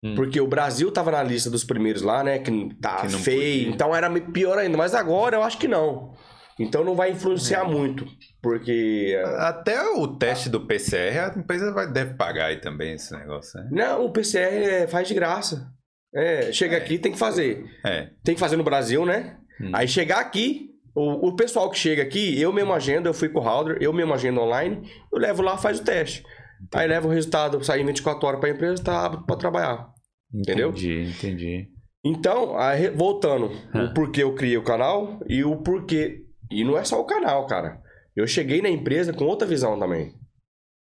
Hum. 0.03 0.15
Porque 0.15 0.41
o 0.41 0.47
Brasil 0.47 0.91
tava 0.91 1.11
na 1.11 1.23
lista 1.23 1.49
dos 1.49 1.63
primeiros 1.63 2.01
lá, 2.01 2.23
né? 2.23 2.39
Que 2.39 2.75
tá 2.81 3.01
que 3.01 3.09
feio, 3.09 3.59
podia. 3.65 3.73
então 3.73 3.95
era 3.95 4.09
pior 4.19 4.57
ainda. 4.57 4.77
Mas 4.77 4.93
agora 4.93 5.37
eu 5.37 5.43
acho 5.43 5.57
que 5.57 5.67
não. 5.67 6.13
Então 6.59 6.83
não 6.83 6.93
vai 6.93 7.11
influenciar 7.11 7.65
é. 7.65 7.67
muito, 7.67 8.05
porque... 8.41 9.17
Até 9.37 9.81
o 9.91 10.05
teste 10.07 10.49
do 10.49 10.67
PCR, 10.67 11.31
a 11.33 11.39
empresa 11.39 11.71
vai, 11.71 11.89
deve 11.89 12.15
pagar 12.15 12.47
aí 12.47 12.57
também 12.57 12.95
esse 12.95 13.13
negócio, 13.13 13.59
né? 13.59 13.69
Não, 13.71 14.05
o 14.05 14.11
PCR 14.11 14.87
faz 14.89 15.07
de 15.07 15.13
graça. 15.13 15.71
É, 16.13 16.51
chega 16.51 16.75
é. 16.75 16.79
aqui 16.79 16.97
tem 16.97 17.11
que 17.11 17.17
fazer. 17.17 17.65
É. 17.85 18.09
Tem 18.23 18.35
que 18.35 18.41
fazer 18.41 18.57
no 18.57 18.63
Brasil, 18.63 19.05
né? 19.05 19.37
Hum. 19.61 19.71
Aí 19.73 19.87
chegar 19.87 20.19
aqui, 20.19 20.69
o, 20.93 21.29
o 21.29 21.35
pessoal 21.35 21.69
que 21.69 21.77
chega 21.77 22.01
aqui, 22.01 22.39
eu 22.39 22.51
mesmo 22.51 22.73
agendo, 22.73 23.07
eu 23.07 23.13
fui 23.13 23.29
com 23.29 23.39
o 23.39 23.47
Halder, 23.47 23.77
eu 23.79 23.93
mesmo 23.93 24.13
agendo 24.13 24.41
online, 24.41 24.81
eu 25.13 25.19
levo 25.19 25.41
lá, 25.41 25.57
faz 25.57 25.79
o 25.79 25.83
teste. 25.83 26.23
Entendi. 26.61 26.83
Aí 26.83 26.87
leva 26.87 27.07
o 27.07 27.11
resultado, 27.11 27.63
sai 27.63 27.81
em 27.81 27.85
24 27.85 28.27
horas 28.27 28.39
para 28.39 28.49
a 28.49 28.51
empresa, 28.51 28.83
tá 28.83 29.05
apto 29.05 29.25
para 29.25 29.37
trabalhar. 29.37 29.89
Entendeu? 30.33 30.69
Entendi, 30.69 31.03
entendi. 31.03 31.67
Então, 32.03 32.57
aí, 32.57 32.89
voltando, 32.89 33.51
o 33.73 33.93
porquê 33.93 34.23
eu 34.23 34.33
criei 34.33 34.57
o 34.57 34.63
canal 34.63 35.19
e 35.27 35.43
o 35.43 35.57
porquê 35.57 36.23
e 36.49 36.63
não 36.63 36.77
é 36.77 36.83
só 36.83 36.99
o 36.99 37.05
canal, 37.05 37.45
cara. 37.47 37.81
Eu 38.15 38.27
cheguei 38.27 38.61
na 38.61 38.69
empresa 38.69 39.13
com 39.13 39.25
outra 39.25 39.47
visão 39.47 39.79
também. 39.79 40.13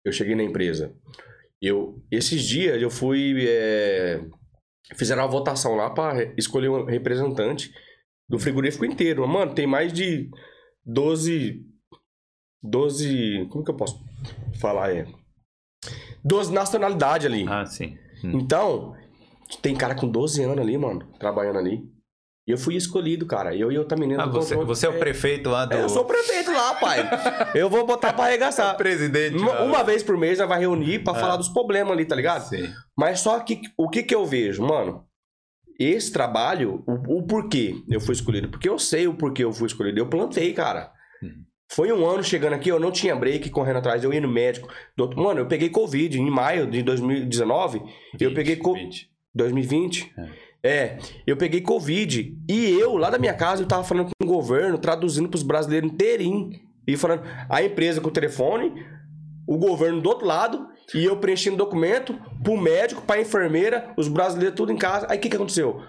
Eu 0.04 0.12
cheguei 0.12 0.34
na 0.34 0.42
empresa. 0.42 0.94
Eu, 1.60 2.02
esses 2.10 2.42
dias 2.42 2.80
eu 2.80 2.90
fui. 2.90 3.46
É, 3.48 4.20
fizeram 4.96 5.22
uma 5.22 5.28
votação 5.28 5.74
lá 5.74 5.90
para 5.90 6.34
escolher 6.36 6.68
um 6.68 6.84
representante 6.84 7.72
do 8.28 8.38
frigorífico 8.38 8.84
inteiro. 8.84 9.26
Mano, 9.26 9.54
tem 9.54 9.66
mais 9.66 9.92
de 9.92 10.30
12. 10.84 11.64
12. 12.62 13.46
Como 13.50 13.64
que 13.64 13.70
eu 13.70 13.76
posso 13.76 14.04
falar? 14.60 14.94
É. 14.94 15.06
12 16.22 16.52
nacionalidades 16.52 17.26
ali. 17.26 17.46
Ah, 17.48 17.66
sim. 17.66 17.98
Hum. 18.22 18.38
Então, 18.38 18.96
tem 19.60 19.74
cara 19.74 19.94
com 19.94 20.08
12 20.08 20.42
anos 20.42 20.58
ali, 20.58 20.76
mano, 20.78 21.06
trabalhando 21.18 21.58
ali. 21.58 21.93
E 22.46 22.50
eu 22.50 22.58
fui 22.58 22.76
escolhido, 22.76 23.24
cara. 23.26 23.56
Eu 23.56 23.72
e 23.72 23.78
outra 23.78 23.96
menina 23.96 24.24
ah, 24.24 24.26
você, 24.26 24.54
você 24.54 24.86
é 24.86 24.90
o 24.90 24.98
prefeito 24.98 25.48
lá 25.48 25.64
do. 25.64 25.74
É, 25.74 25.82
eu 25.82 25.88
sou 25.88 26.02
o 26.02 26.04
prefeito 26.04 26.52
lá, 26.52 26.74
pai. 26.74 27.08
eu 27.54 27.70
vou 27.70 27.86
botar 27.86 28.12
pra 28.12 28.26
arregaçar. 28.26 28.74
o 28.74 28.76
presidente. 28.76 29.36
Uma, 29.36 29.62
uma, 29.62 29.82
vez 29.82 30.02
por 30.02 30.16
mês 30.18 30.38
ela 30.38 30.48
vai 30.48 30.60
reunir 30.60 31.02
pra 31.02 31.14
ah. 31.14 31.16
falar 31.16 31.36
dos 31.36 31.48
problemas 31.48 31.92
ali, 31.92 32.04
tá 32.04 32.14
ligado? 32.14 32.42
Sim. 32.42 32.70
Mas 32.96 33.20
só 33.20 33.40
que 33.40 33.62
o 33.78 33.88
que 33.88 34.02
que 34.02 34.14
eu 34.14 34.26
vejo, 34.26 34.62
mano? 34.62 35.06
Esse 35.80 36.12
trabalho, 36.12 36.84
o, 36.86 37.18
o 37.18 37.26
porquê 37.26 37.82
eu 37.88 38.00
fui 38.00 38.14
escolhido. 38.14 38.48
Porque 38.48 38.68
eu 38.68 38.78
sei 38.78 39.08
o 39.08 39.14
porquê 39.14 39.42
eu 39.42 39.52
fui 39.52 39.66
escolhido. 39.66 39.98
Eu 39.98 40.08
plantei, 40.08 40.52
cara. 40.52 40.92
Hum. 41.22 41.44
Foi 41.72 41.90
um 41.92 42.06
ano 42.06 42.22
chegando 42.22 42.52
aqui, 42.52 42.68
eu 42.68 42.78
não 42.78 42.92
tinha 42.92 43.16
break 43.16 43.48
correndo 43.48 43.78
atrás, 43.78 44.04
eu 44.04 44.12
ia 44.12 44.20
no 44.20 44.28
médico. 44.28 44.68
Mano, 45.16 45.40
eu 45.40 45.48
peguei 45.48 45.70
Covid 45.70 46.20
em 46.20 46.30
maio 46.30 46.70
de 46.70 46.82
2019. 46.82 47.80
20, 48.12 48.22
eu 48.22 48.34
peguei. 48.34 48.56
20. 48.56 49.10
2020. 49.34 50.14
É. 50.16 50.43
É, 50.64 50.96
eu 51.26 51.36
peguei 51.36 51.60
Covid 51.60 52.38
e 52.48 52.70
eu, 52.70 52.96
lá 52.96 53.10
da 53.10 53.18
minha 53.18 53.34
casa, 53.34 53.62
eu 53.62 53.68
tava 53.68 53.84
falando 53.84 54.06
com 54.06 54.24
o 54.24 54.26
governo, 54.26 54.78
traduzindo 54.78 55.28
pros 55.28 55.42
brasileiros 55.42 55.92
inteirinho 55.92 56.58
E 56.86 56.96
falando, 56.96 57.22
a 57.50 57.62
empresa 57.62 58.00
com 58.00 58.08
o 58.08 58.12
telefone, 58.12 58.72
o 59.46 59.58
governo 59.58 60.00
do 60.00 60.08
outro 60.08 60.26
lado, 60.26 60.66
e 60.94 61.04
eu 61.04 61.18
preenchendo 61.18 61.58
documento 61.58 62.18
pro 62.42 62.56
médico, 62.56 63.02
pra 63.02 63.20
enfermeira, 63.20 63.92
os 63.94 64.08
brasileiros 64.08 64.56
tudo 64.56 64.72
em 64.72 64.76
casa. 64.76 65.06
Aí 65.10 65.18
o 65.18 65.20
que, 65.20 65.28
que 65.28 65.36
aconteceu? 65.36 65.82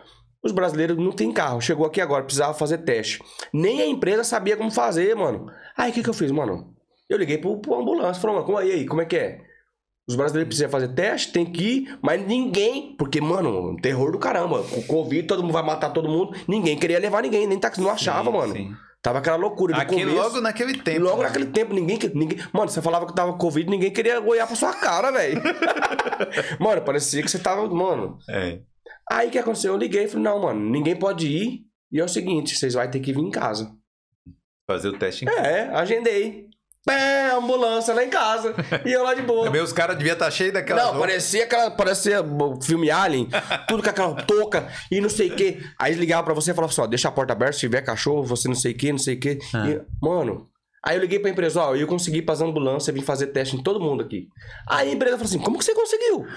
Os 0.44 0.52
brasileiros 0.52 0.98
não 0.98 1.14
tem 1.14 1.32
carro. 1.32 1.62
Chegou 1.62 1.86
aqui 1.86 2.02
agora, 2.02 2.24
precisava 2.24 2.54
fazer 2.54 2.80
teste. 2.80 3.24
Nem 3.54 3.82
a 3.82 3.88
empresa 3.88 4.26
sabia 4.26 4.58
como 4.58 4.70
fazer, 4.70 5.16
mano. 5.16 5.50
Aí 5.78 5.90
o 5.90 5.94
que, 5.94 6.04
que 6.04 6.10
eu 6.10 6.14
fiz, 6.14 6.32
mano? 6.32 6.76
Eu 7.10 7.18
liguei 7.18 7.38
pro, 7.38 7.58
pro 7.60 7.76
ambulância. 7.80 8.22
Falei, 8.22 8.36
mano, 8.36 8.46
como 8.46 8.58
aí, 8.58 8.72
aí, 8.72 8.86
como 8.86 9.02
é 9.02 9.06
que 9.06 9.16
é? 9.16 9.42
Os 10.08 10.16
brasileiros 10.16 10.48
precisam 10.50 10.70
fazer 10.70 10.90
teste, 10.90 11.32
tem 11.34 11.46
que 11.46 11.64
ir, 11.64 12.00
mas 12.02 12.26
ninguém, 12.26 12.96
porque, 12.96 13.20
mano, 13.20 13.76
terror 13.82 14.12
do 14.12 14.20
caramba. 14.20 14.62
Com 14.64 14.82
Covid, 14.84 15.24
todo 15.28 15.42
mundo 15.42 15.54
vai 15.54 15.64
matar 15.64 15.90
todo 15.90 16.08
mundo. 16.08 16.36
Ninguém 16.48 16.78
queria 16.78 17.00
levar 17.00 17.24
ninguém, 17.24 17.48
nem 17.48 17.60
táxi 17.60 17.82
não 17.82 17.90
achava, 17.90 18.30
Sim, 18.32 18.38
mano. 18.38 18.54
sim. 18.54 18.72
Tava 19.02 19.20
aquela 19.20 19.36
loucura 19.36 19.74
de 19.76 19.82
Aqui 19.82 19.96
começo. 20.00 20.16
logo 20.16 20.42
naquele 20.42 20.78
tempo. 20.80 21.02
Logo 21.02 21.18
né? 21.22 21.28
naquele 21.28 21.46
tempo, 21.48 21.74
ninguém, 21.74 22.00
ninguém. 22.16 22.40
Mano, 22.52 22.70
você 22.70 22.82
falava 22.82 23.06
que 23.06 23.14
tava 23.16 23.32
com 23.34 23.38
Covid, 23.38 23.70
ninguém 23.70 23.92
queria 23.92 24.20
olhar 24.20 24.48
pra 24.48 24.56
sua 24.56 24.74
cara, 24.74 25.12
velho. 25.12 25.42
mano, 26.60 26.82
parecia 26.82 27.22
que 27.22 27.30
você 27.30 27.38
tava. 27.40 27.68
Mano. 27.68 28.18
É. 28.30 28.60
Aí 29.12 29.28
o 29.28 29.32
que 29.32 29.38
aconteceu? 29.38 29.74
Eu 29.74 29.78
liguei 29.78 30.06
e 30.06 30.08
falei, 30.08 30.24
não, 30.24 30.40
mano, 30.42 30.60
ninguém 30.60 30.96
pode 30.96 31.28
ir. 31.28 31.62
E 31.92 32.00
é 32.00 32.04
o 32.04 32.08
seguinte, 32.08 32.56
vocês 32.56 32.74
vão 32.74 32.90
ter 32.90 33.00
que 33.00 33.14
vir 33.14 33.22
em 33.22 33.30
casa. 33.30 33.72
Fazer 34.68 34.90
o 34.90 34.98
teste 34.98 35.26
em 35.26 35.30
É, 35.30 35.70
agendei. 35.70 36.48
Pé, 36.86 37.32
ambulância 37.32 37.94
lá 37.94 38.04
em 38.04 38.10
casa. 38.10 38.54
E 38.86 38.92
eu 38.92 39.04
lá 39.04 39.16
de 39.16 39.24
boa. 39.24 39.46
Também 39.46 39.62
os 39.62 39.74
caras 39.74 39.98
deviam 39.98 40.14
estar 40.14 40.30
cheios 40.30 40.54
daquela. 40.54 40.84
Não, 40.84 41.00
parecia 41.00 41.44
aquela. 41.44 41.72
Parecia 41.72 42.22
o 42.22 42.62
filme 42.62 42.92
Alien, 42.92 43.28
tudo 43.68 43.82
com 43.82 43.90
aquela 43.90 44.14
touca 44.24 44.68
e 44.92 45.02
não 45.02 45.10
sei 45.10 45.32
o 45.32 45.36
quê. 45.36 45.64
Aí 45.80 45.90
eles 45.92 46.00
ligavam 46.00 46.24
pra 46.24 46.34
você 46.34 46.52
e 46.52 46.54
falavam 46.54 46.72
assim: 46.72 46.82
ó, 46.82 46.88
deixa 46.88 47.08
a 47.08 47.12
porta 47.12 47.34
aberta, 47.34 47.54
se 47.54 47.62
tiver 47.62 47.82
cachorro, 47.82 48.24
você 48.24 48.48
não 48.48 48.56
sei 48.56 48.74
o 48.74 48.78
quê, 48.78 48.92
não 48.92 49.00
sei 49.00 49.16
o 49.16 49.20
quê. 49.20 49.40
Ah. 49.54 49.68
E, 49.68 49.82
mano. 50.00 50.48
Aí 50.84 50.96
eu 50.96 51.02
liguei 51.02 51.18
pra 51.18 51.32
empresa, 51.32 51.64
ó, 51.64 51.76
eu 51.76 51.88
consegui 51.88 52.20
ir 52.20 52.22
pras 52.22 52.42
ambulâncias, 52.42 52.94
vim 52.94 53.02
fazer 53.02 53.28
teste 53.28 53.56
em 53.56 53.64
todo 53.64 53.80
mundo 53.80 54.04
aqui. 54.04 54.28
Aí 54.70 54.90
a 54.90 54.94
empresa 54.94 55.18
falou 55.18 55.26
assim: 55.26 55.40
como 55.40 55.58
que 55.58 55.66
você 55.66 55.74
conseguiu? 55.74 56.28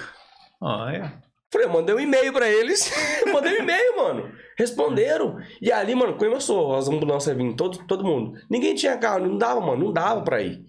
Olha. 0.59 1.13
Falei, 1.51 1.67
eu 1.67 1.73
mandei 1.73 1.95
um 1.95 2.01
e-mail 2.01 2.33
pra 2.33 2.49
eles. 2.49 2.91
mandei 3.33 3.59
um 3.59 3.63
e-mail, 3.63 3.97
mano. 3.97 4.33
Responderam. 4.59 5.37
E 5.63 5.73
ali, 5.73 5.95
mano, 5.95 6.17
começou. 6.17 6.75
As 6.75 6.89
ambulâncias 6.89 7.37
vinham, 7.37 7.55
todo, 7.57 7.87
todo 7.87 8.05
mundo. 8.05 8.39
Ninguém 8.51 8.75
tinha 8.75 8.97
carro, 8.99 9.27
não 9.27 9.39
dava, 9.39 9.61
mano, 9.61 9.85
não 9.87 9.93
dava 9.93 10.23
pra 10.23 10.43
ir. 10.43 10.61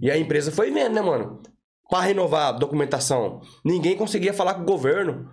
E 0.00 0.10
a 0.10 0.18
empresa 0.18 0.52
foi 0.52 0.70
vendo, 0.70 0.94
né, 0.94 1.00
mano? 1.00 1.40
Pra 1.88 2.00
renovar 2.00 2.48
a 2.48 2.52
documentação. 2.52 3.40
Ninguém 3.64 3.96
conseguia 3.96 4.32
falar 4.34 4.54
com 4.54 4.62
o 4.62 4.66
governo. 4.66 5.28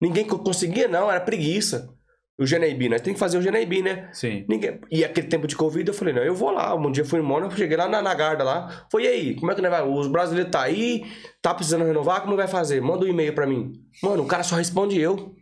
Ninguém 0.00 0.24
co- 0.26 0.38
conseguia, 0.38 0.88
não, 0.88 1.10
era 1.10 1.20
preguiça. 1.20 1.88
O 2.36 2.44
GNIB, 2.44 2.88
nós 2.88 3.00
tem 3.00 3.14
que 3.14 3.20
fazer 3.20 3.38
o 3.38 3.40
GNIB, 3.40 3.80
né? 3.82 4.08
Sim. 4.12 4.44
Ninguém... 4.48 4.80
E 4.90 5.04
aquele 5.04 5.28
tempo 5.28 5.46
de 5.46 5.54
Covid, 5.54 5.86
eu 5.86 5.94
falei, 5.94 6.12
não, 6.12 6.22
eu 6.22 6.34
vou 6.34 6.50
lá. 6.50 6.74
Um 6.74 6.90
dia 6.90 7.04
fui 7.04 7.20
em 7.20 7.22
Mônaco, 7.22 7.56
cheguei 7.56 7.76
lá 7.76 7.86
na, 7.88 8.02
na 8.02 8.12
Garda 8.12 8.42
lá. 8.42 8.86
Foi, 8.90 9.04
e 9.04 9.06
aí, 9.06 9.34
como 9.36 9.52
é 9.52 9.54
que 9.54 9.62
nós 9.62 9.70
vai? 9.70 9.86
Os 9.88 10.08
brasileiros 10.08 10.50
tá 10.50 10.62
aí, 10.62 11.04
tá 11.40 11.54
precisando 11.54 11.84
renovar, 11.84 12.22
como 12.22 12.34
vai 12.36 12.48
fazer? 12.48 12.80
Manda 12.80 13.04
um 13.04 13.08
e-mail 13.08 13.32
pra 13.34 13.46
mim. 13.46 13.72
Mano, 14.02 14.24
o 14.24 14.26
cara 14.26 14.42
só 14.42 14.56
responde 14.56 15.00
eu. 15.00 15.32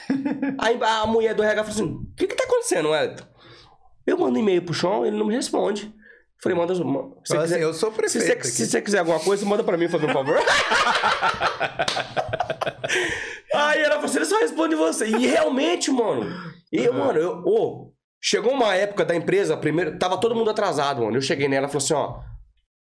aí 0.58 0.78
a 0.82 1.06
mulher 1.06 1.34
do 1.34 1.42
RH 1.42 1.64
falou 1.64 1.74
assim, 1.74 1.94
o 1.94 2.14
que 2.14 2.26
que 2.26 2.34
tá 2.34 2.44
acontecendo, 2.44 2.90
Wellington? 2.90 3.24
Eu 4.06 4.18
mando 4.18 4.38
um 4.38 4.42
e-mail 4.42 4.60
pro 4.62 4.74
Sean, 4.74 5.06
ele 5.06 5.16
não 5.16 5.24
me 5.26 5.34
responde. 5.34 5.90
Falei, 6.42 6.56
manda... 6.58 6.74
ma- 6.84 7.00
Se 7.24 7.28
você 7.28 7.32
Fala 7.34 7.42
quiser, 7.44 7.54
assim, 7.56 7.64
eu 7.64 7.72
sou 7.72 7.90
se 7.90 7.96
prefeito. 7.96 8.26
você, 8.26 8.32
aqui. 8.32 8.46
se 8.46 8.66
você 8.66 8.82
quiser 8.82 8.98
alguma 8.98 9.18
coisa, 9.20 9.44
manda 9.46 9.64
pra 9.64 9.78
mim, 9.78 9.88
faz 9.88 10.04
um 10.04 10.08
favor. 10.08 10.36
Aí 13.56 13.80
ela 13.80 13.94
falou 13.94 14.06
assim, 14.06 14.16
ele 14.18 14.24
só 14.26 14.38
responde 14.38 14.74
você. 14.74 15.06
E 15.08 15.26
realmente, 15.26 15.90
mano. 15.90 16.26
E 16.72 16.88
mano, 16.90 17.18
eu, 17.18 17.42
ô, 17.44 17.92
chegou 18.22 18.52
uma 18.52 18.74
época 18.74 19.04
da 19.04 19.14
empresa, 19.14 19.56
primeiro, 19.56 19.98
tava 19.98 20.18
todo 20.18 20.34
mundo 20.34 20.50
atrasado, 20.50 21.02
mano. 21.02 21.16
Eu 21.16 21.22
cheguei 21.22 21.48
nela 21.48 21.66
e 21.66 21.70
falei 21.70 21.84
assim, 21.84 21.94
ó, 21.94 22.20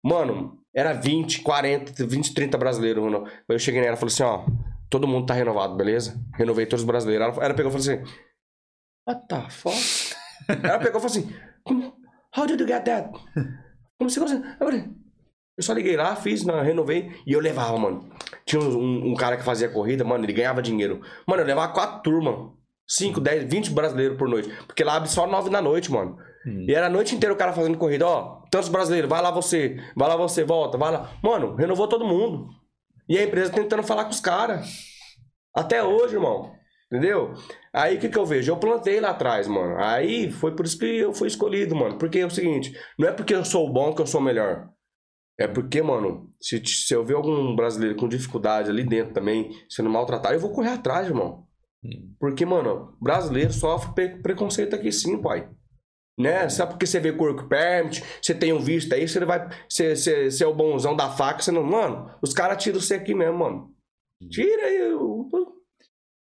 mano, 0.04 0.58
era 0.74 0.92
20, 0.92 1.42
40, 1.42 2.06
20, 2.06 2.34
30 2.34 2.58
brasileiros, 2.58 3.02
mano. 3.02 3.26
Eu 3.48 3.58
cheguei 3.58 3.80
nela 3.80 3.94
e 3.94 3.98
falei 3.98 4.12
assim, 4.12 4.22
ó, 4.22 4.44
todo 4.90 5.06
mundo 5.06 5.26
tá 5.26 5.34
renovado, 5.34 5.76
beleza? 5.76 6.18
Renovei 6.36 6.66
todos 6.66 6.82
os 6.82 6.86
brasileiros. 6.86 7.26
Ela, 7.36 7.44
ela 7.46 7.54
pegou 7.54 7.70
e 7.70 7.72
falou 7.72 7.94
assim, 7.94 8.14
what 9.06 9.26
the 9.28 9.50
fuck? 9.50 10.14
ela 10.62 10.78
pegou 10.78 10.98
e 10.98 11.02
falou 11.02 11.06
assim, 11.06 11.32
"Como- 11.62 11.94
how 12.36 12.46
did 12.46 12.60
you 12.60 12.66
get 12.66 12.84
that? 12.84 13.10
Como 13.98 14.10
você 14.10 14.18
consegue? 14.20 14.42
Eu 15.56 15.62
só 15.62 15.72
liguei 15.72 15.96
lá, 15.96 16.16
fiz, 16.16 16.44
não, 16.44 16.60
renovei 16.62 17.12
e 17.26 17.32
eu 17.32 17.40
levava, 17.40 17.78
mano. 17.78 18.08
Tinha 18.44 18.60
um, 18.60 19.12
um 19.12 19.14
cara 19.14 19.36
que 19.36 19.44
fazia 19.44 19.68
corrida, 19.68 20.04
mano, 20.04 20.24
ele 20.24 20.32
ganhava 20.32 20.60
dinheiro. 20.60 21.00
Mano, 21.26 21.42
eu 21.42 21.46
levava 21.46 21.72
quatro 21.72 22.02
turmas. 22.02 22.52
5, 22.86 23.18
10, 23.20 23.44
20 23.44 23.70
brasileiros 23.70 24.18
por 24.18 24.28
noite. 24.28 24.50
Porque 24.66 24.84
lá 24.84 24.96
abre 24.96 25.08
só 25.08 25.26
9 25.26 25.48
da 25.50 25.62
noite, 25.62 25.90
mano. 25.90 26.18
Hum. 26.46 26.66
E 26.68 26.74
era 26.74 26.86
a 26.86 26.90
noite 26.90 27.14
inteira 27.14 27.32
o 27.32 27.38
cara 27.38 27.52
fazendo 27.52 27.78
corrida. 27.78 28.06
Ó, 28.06 28.42
tantos 28.50 28.68
brasileiros, 28.68 29.08
vai 29.08 29.22
lá 29.22 29.30
você, 29.30 29.80
vai 29.96 30.08
lá 30.08 30.16
você, 30.16 30.44
volta, 30.44 30.76
vai 30.76 30.92
lá. 30.92 31.10
Mano, 31.22 31.54
renovou 31.54 31.88
todo 31.88 32.04
mundo. 32.04 32.48
E 33.08 33.18
a 33.18 33.24
empresa 33.24 33.52
tentando 33.52 33.82
falar 33.82 34.04
com 34.04 34.10
os 34.10 34.20
caras. 34.20 34.68
Até 35.54 35.82
hoje, 35.82 36.14
irmão. 36.14 36.52
Entendeu? 36.92 37.32
Aí 37.72 37.96
o 37.96 37.98
que, 37.98 38.08
que 38.08 38.18
eu 38.18 38.26
vejo? 38.26 38.52
Eu 38.52 38.56
plantei 38.56 39.00
lá 39.00 39.10
atrás, 39.10 39.48
mano. 39.48 39.76
Aí 39.78 40.30
foi 40.30 40.54
por 40.54 40.64
isso 40.64 40.78
que 40.78 40.84
eu 40.84 41.12
fui 41.12 41.28
escolhido, 41.28 41.74
mano. 41.74 41.98
Porque 41.98 42.18
é 42.18 42.26
o 42.26 42.30
seguinte: 42.30 42.72
não 42.98 43.08
é 43.08 43.12
porque 43.12 43.34
eu 43.34 43.44
sou 43.44 43.72
bom 43.72 43.94
que 43.94 44.02
eu 44.02 44.06
sou 44.06 44.20
melhor. 44.20 44.68
É 45.38 45.48
porque, 45.48 45.82
mano, 45.82 46.30
se, 46.40 46.62
se 46.64 46.94
eu 46.94 47.04
ver 47.04 47.14
algum 47.14 47.56
brasileiro 47.56 47.96
com 47.96 48.08
dificuldade 48.08 48.70
ali 48.70 48.84
dentro 48.84 49.12
também, 49.14 49.50
sendo 49.68 49.90
maltratado, 49.90 50.34
eu 50.34 50.40
vou 50.40 50.52
correr 50.52 50.70
atrás, 50.70 51.08
irmão. 51.08 51.44
Hum. 51.84 52.14
Porque, 52.20 52.46
mano, 52.46 52.96
brasileiro 53.00 53.52
sofre 53.52 53.92
pre- 53.94 54.22
preconceito 54.22 54.74
aqui 54.76 54.92
sim, 54.92 55.20
pai. 55.20 55.48
Né? 56.16 56.48
Sabe 56.48 56.72
porque 56.72 56.86
você 56.86 57.00
vê 57.00 57.10
work 57.10 57.48
permit, 57.48 58.00
você 58.22 58.32
tem 58.32 58.52
um 58.52 58.60
visto 58.60 58.92
aí, 58.94 59.08
você 59.08 59.24
vai. 59.24 59.48
Você, 59.68 59.96
você, 59.96 60.30
você 60.30 60.44
é 60.44 60.46
o 60.46 60.54
bonzão 60.54 60.94
da 60.94 61.10
faca, 61.10 61.42
você 61.42 61.50
não. 61.50 61.64
Mano, 61.64 62.08
os 62.22 62.32
caras 62.32 62.62
tiram 62.62 62.78
você 62.78 62.94
aqui 62.94 63.12
mesmo, 63.12 63.38
mano. 63.38 63.74
Tira 64.30 64.66
aí. 64.66 64.92
o- 64.94 65.28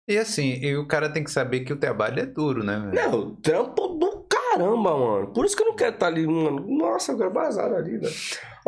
E 0.07 0.17
assim, 0.19 0.59
e 0.63 0.77
o 0.77 0.87
cara 0.87 1.11
tem 1.11 1.23
que 1.23 1.31
saber 1.31 1.61
que 1.61 1.73
o 1.73 1.79
trabalho 1.79 2.19
é 2.19 2.25
duro, 2.27 2.63
né? 2.63 2.77
velho? 2.79 2.93
Não, 3.11 3.35
trampo 3.37 3.87
do 3.97 4.27
caramba, 4.29 4.95
mano. 4.95 5.33
Por 5.33 5.43
isso 5.45 5.57
que 5.57 5.63
eu 5.63 5.67
não 5.69 5.75
quero 5.75 5.95
estar 5.95 6.05
ali, 6.07 6.27
mano. 6.27 6.63
Nossa, 6.67 7.11
eu 7.13 7.17
quero 7.17 7.33
vazar 7.33 7.73
ali, 7.73 7.97
velho. 7.97 8.13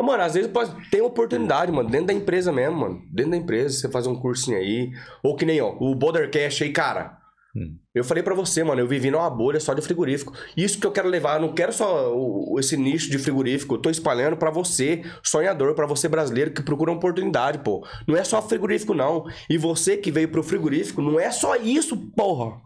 Mano, 0.02 0.22
às 0.22 0.34
vezes 0.34 0.50
pode 0.50 0.72
ter 0.90 1.00
oportunidade, 1.02 1.70
mano, 1.72 1.88
dentro 1.88 2.08
da 2.08 2.12
empresa 2.12 2.50
mesmo, 2.52 2.76
mano. 2.78 3.00
Dentro 3.12 3.30
da 3.32 3.36
empresa, 3.36 3.76
você 3.78 3.88
fazer 3.90 4.08
um 4.08 4.16
cursinho 4.20 4.56
aí. 4.58 4.90
Ou 5.22 5.36
que 5.36 5.44
nem, 5.46 5.60
ó, 5.60 5.74
o 5.80 5.94
Bouldercast 5.94 6.64
aí, 6.64 6.70
cara. 6.72 7.18
Hum. 7.54 7.76
Eu 7.94 8.02
falei 8.02 8.22
pra 8.22 8.34
você, 8.34 8.64
mano, 8.64 8.80
eu 8.80 8.88
vivi 8.88 9.10
numa 9.10 9.28
bolha 9.28 9.60
só 9.60 9.74
de 9.74 9.82
frigorífico. 9.82 10.32
Isso 10.56 10.78
que 10.80 10.86
eu 10.86 10.90
quero 10.90 11.06
levar, 11.08 11.36
eu 11.36 11.42
não 11.46 11.52
quero 11.54 11.70
só 11.70 12.10
o- 12.14 12.56
esse 12.58 12.78
nicho 12.78 13.10
de 13.10 13.18
frigorífico. 13.18 13.74
Eu 13.74 13.78
tô 13.78 13.90
espalhando 13.90 14.38
pra 14.38 14.50
você, 14.50 15.02
sonhador, 15.22 15.74
pra 15.74 15.86
você 15.86 16.08
brasileiro 16.08 16.50
que 16.52 16.62
procura 16.62 16.90
uma 16.90 16.96
oportunidade, 16.96 17.58
pô. 17.58 17.86
Não 18.08 18.16
é 18.16 18.24
só 18.24 18.40
frigorífico, 18.40 18.94
não. 18.94 19.24
E 19.50 19.58
você 19.58 19.98
que 19.98 20.10
veio 20.10 20.28
pro 20.30 20.42
frigorífico, 20.42 21.02
não 21.02 21.20
é 21.20 21.30
só 21.30 21.54
isso, 21.56 21.94
porra. 22.16 22.58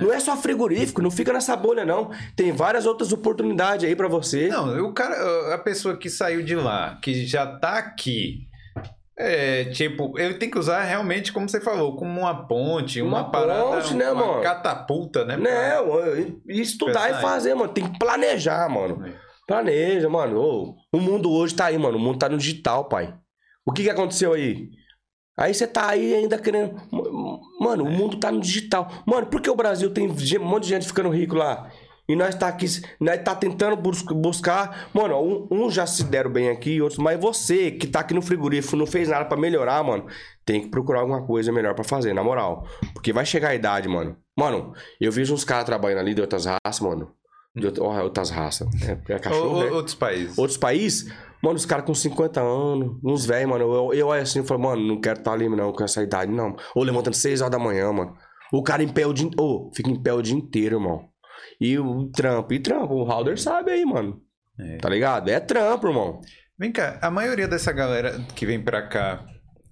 Não 0.00 0.12
é 0.12 0.20
só 0.20 0.36
frigorífico, 0.36 1.02
não 1.02 1.10
fica 1.10 1.32
nessa 1.32 1.56
bolha, 1.56 1.84
não. 1.84 2.10
Tem 2.34 2.52
várias 2.52 2.86
outras 2.86 3.12
oportunidades 3.12 3.86
aí 3.88 3.96
pra 3.96 4.08
você. 4.08 4.48
Não, 4.48 4.86
o 4.86 4.92
cara, 4.92 5.54
a 5.54 5.58
pessoa 5.58 5.96
que 5.96 6.10
saiu 6.10 6.42
de 6.42 6.54
lá, 6.54 6.98
que 7.02 7.26
já 7.26 7.46
tá 7.58 7.78
aqui, 7.78 8.46
é, 9.18 9.64
tipo, 9.66 10.18
ele 10.18 10.34
tem 10.34 10.50
que 10.50 10.58
usar 10.58 10.82
realmente, 10.82 11.32
como 11.32 11.48
você 11.48 11.60
falou, 11.60 11.96
como 11.96 12.20
uma 12.20 12.46
ponte, 12.46 13.00
uma, 13.00 13.20
Uma 13.20 13.30
parada, 13.30 13.62
ponte, 13.62 13.94
né, 13.94 14.10
uma 14.10 14.26
mano? 14.26 14.42
catapulta, 14.42 15.24
né? 15.24 15.36
Não, 15.36 15.98
estudar 16.46 17.06
Pensar 17.06 17.18
e 17.18 17.22
fazer, 17.22 17.54
mano. 17.54 17.72
Tem 17.72 17.90
que 17.90 17.98
planejar, 17.98 18.68
mano. 18.68 19.06
É. 19.06 19.12
Planeja, 19.46 20.08
mano. 20.10 20.38
Ô, 20.38 20.74
o 20.92 21.00
mundo 21.00 21.30
hoje 21.32 21.54
tá 21.54 21.66
aí, 21.66 21.78
mano. 21.78 21.96
O 21.96 22.00
mundo 22.00 22.18
tá 22.18 22.28
no 22.28 22.36
digital, 22.36 22.88
pai. 22.88 23.14
O 23.64 23.72
que 23.72 23.84
que 23.84 23.90
aconteceu 23.90 24.34
aí? 24.34 24.68
Aí 25.38 25.54
você 25.54 25.66
tá 25.66 25.88
aí 25.90 26.14
ainda 26.14 26.38
querendo. 26.38 26.74
Mano, 27.60 27.84
o 27.84 27.90
mundo 27.90 28.18
tá 28.18 28.30
no 28.30 28.40
digital. 28.40 28.90
Mano, 29.06 29.26
por 29.26 29.40
que 29.40 29.48
o 29.50 29.54
Brasil 29.56 29.90
tem 29.90 30.08
um 30.08 30.44
monte 30.44 30.64
de 30.64 30.68
gente 30.70 30.86
ficando 30.86 31.08
rico 31.10 31.34
lá? 31.34 31.70
E 32.08 32.14
nós 32.14 32.36
tá 32.36 32.46
aqui, 32.46 32.66
nós 33.00 33.20
tá 33.24 33.34
tentando 33.34 33.74
bus- 33.76 34.02
buscar. 34.02 34.88
Mano, 34.94 35.16
um, 35.20 35.48
uns 35.50 35.74
já 35.74 35.84
se 35.86 36.04
deram 36.04 36.30
bem 36.30 36.48
aqui, 36.50 36.80
outros. 36.80 36.98
Mas 37.00 37.18
você 37.18 37.72
que 37.72 37.86
tá 37.86 38.00
aqui 38.00 38.14
no 38.14 38.22
frigorífico, 38.22 38.76
não 38.76 38.86
fez 38.86 39.08
nada 39.08 39.24
pra 39.24 39.36
melhorar, 39.36 39.82
mano. 39.82 40.06
Tem 40.44 40.60
que 40.60 40.68
procurar 40.68 41.00
alguma 41.00 41.26
coisa 41.26 41.50
melhor 41.50 41.74
pra 41.74 41.82
fazer, 41.82 42.12
na 42.14 42.22
moral. 42.22 42.64
Porque 42.94 43.12
vai 43.12 43.26
chegar 43.26 43.48
a 43.48 43.54
idade, 43.56 43.88
mano. 43.88 44.16
Mano, 44.38 44.72
eu 45.00 45.10
vejo 45.10 45.34
uns 45.34 45.42
caras 45.42 45.64
trabalhando 45.64 45.98
ali 45.98 46.14
de 46.14 46.20
outras 46.20 46.44
raças, 46.46 46.80
mano. 46.80 47.10
De 47.56 47.66
ó, 47.80 48.02
outras 48.02 48.30
raças. 48.30 48.68
É, 49.08 49.14
é 49.14 49.18
cachorro, 49.18 49.56
Ou- 49.56 49.64
né? 49.64 49.70
outros 49.72 49.94
países. 49.96 50.38
outros 50.38 50.58
países, 50.58 51.12
mano, 51.46 51.56
os 51.56 51.66
caras 51.66 51.84
com 51.84 51.94
50 51.94 52.40
anos, 52.40 52.98
uns 53.04 53.24
velhos, 53.26 53.48
mano. 53.50 53.64
Eu, 53.64 53.94
eu 53.94 54.06
olho 54.08 54.22
assim 54.22 54.40
e 54.40 54.46
falo, 54.46 54.60
mano, 54.60 54.82
não 54.86 55.00
quero 55.00 55.18
estar 55.18 55.32
ali, 55.32 55.48
não, 55.48 55.72
com 55.72 55.84
essa 55.84 56.02
idade, 56.02 56.30
não. 56.30 56.56
Ou 56.74 56.82
levantando 56.82 57.14
6 57.14 57.40
horas 57.40 57.50
da 57.52 57.58
manhã, 57.58 57.92
mano. 57.92 58.14
O 58.52 58.62
cara 58.62 58.82
em 58.82 58.88
pé 58.88 59.06
o 59.06 59.12
dia 59.12 59.28
Ô, 59.38 59.70
fica 59.74 59.90
em 59.90 60.00
pé 60.02 60.12
o 60.12 60.22
dia 60.22 60.34
inteiro, 60.36 60.76
irmão. 60.76 61.08
E 61.60 61.78
o 61.78 62.06
trampo, 62.10 62.52
e 62.52 62.58
trampo. 62.60 62.94
O 62.94 63.10
Halder 63.10 63.40
sabe 63.40 63.70
aí, 63.70 63.84
mano. 63.84 64.20
É. 64.58 64.76
Tá 64.78 64.88
ligado? 64.88 65.28
É 65.28 65.38
trampo, 65.40 65.86
irmão. 65.88 66.20
Vem 66.58 66.72
cá, 66.72 66.98
a 67.02 67.10
maioria 67.10 67.46
dessa 67.48 67.70
galera 67.72 68.18
que 68.34 68.46
vem 68.46 68.62
pra 68.62 68.82
cá 68.88 69.24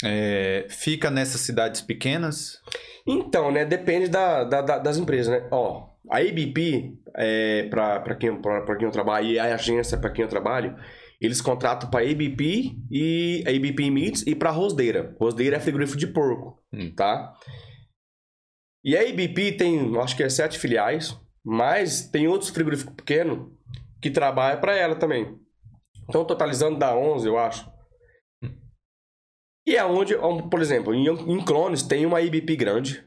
é, 0.04 0.66
fica 0.68 1.10
nessas 1.10 1.40
cidades 1.40 1.80
pequenas? 1.80 2.58
Então, 3.06 3.50
né? 3.50 3.64
Depende 3.64 4.08
da, 4.08 4.44
da- 4.44 4.60
da- 4.62 4.78
das 4.78 4.96
empresas, 4.98 5.32
né? 5.32 5.46
Ó, 5.50 5.88
a 6.10 6.18
ABP, 6.18 6.94
é, 7.16 7.68
para 7.70 8.14
quem, 8.16 8.40
pra, 8.40 8.60
pra 8.62 8.76
quem 8.76 8.86
eu 8.86 8.92
trabalho, 8.92 9.26
e 9.28 9.38
a 9.38 9.54
agência 9.54 9.96
para 9.96 10.10
quem 10.10 10.22
eu 10.24 10.28
trabalho, 10.28 10.76
eles 11.26 11.40
contratam 11.40 11.90
para 11.90 12.04
ABP 12.08 12.76
e 12.90 13.42
a 13.46 13.50
ABP 13.50 13.90
Meats 13.90 14.24
e 14.26 14.34
para 14.34 14.50
Rosdeira. 14.50 15.16
Rosdeira 15.20 15.56
é 15.56 15.60
frigorífico 15.60 15.98
de 15.98 16.06
porco, 16.08 16.62
Hum. 16.72 16.92
tá? 16.94 17.34
E 18.84 18.96
a 18.96 19.00
ABP 19.00 19.52
tem, 19.52 19.96
acho 19.98 20.16
que 20.16 20.22
é 20.22 20.28
sete 20.28 20.58
filiais, 20.58 21.18
mas 21.44 22.06
tem 22.08 22.28
outros 22.28 22.50
frigoríficos 22.50 22.94
pequenos 22.94 23.50
que 24.02 24.10
trabalham 24.10 24.60
para 24.60 24.76
ela 24.76 24.94
também. 24.94 25.38
Então, 26.08 26.24
totalizando 26.24 26.78
dá 26.78 26.94
11, 26.94 27.26
eu 27.26 27.38
acho. 27.38 27.72
E 29.66 29.76
é 29.76 29.84
onde, 29.84 30.14
onde, 30.16 30.48
por 30.50 30.60
exemplo, 30.60 30.94
em, 30.94 31.06
em 31.08 31.42
Clones 31.42 31.82
tem 31.82 32.04
uma 32.04 32.20
IBP 32.20 32.54
grande. 32.56 33.02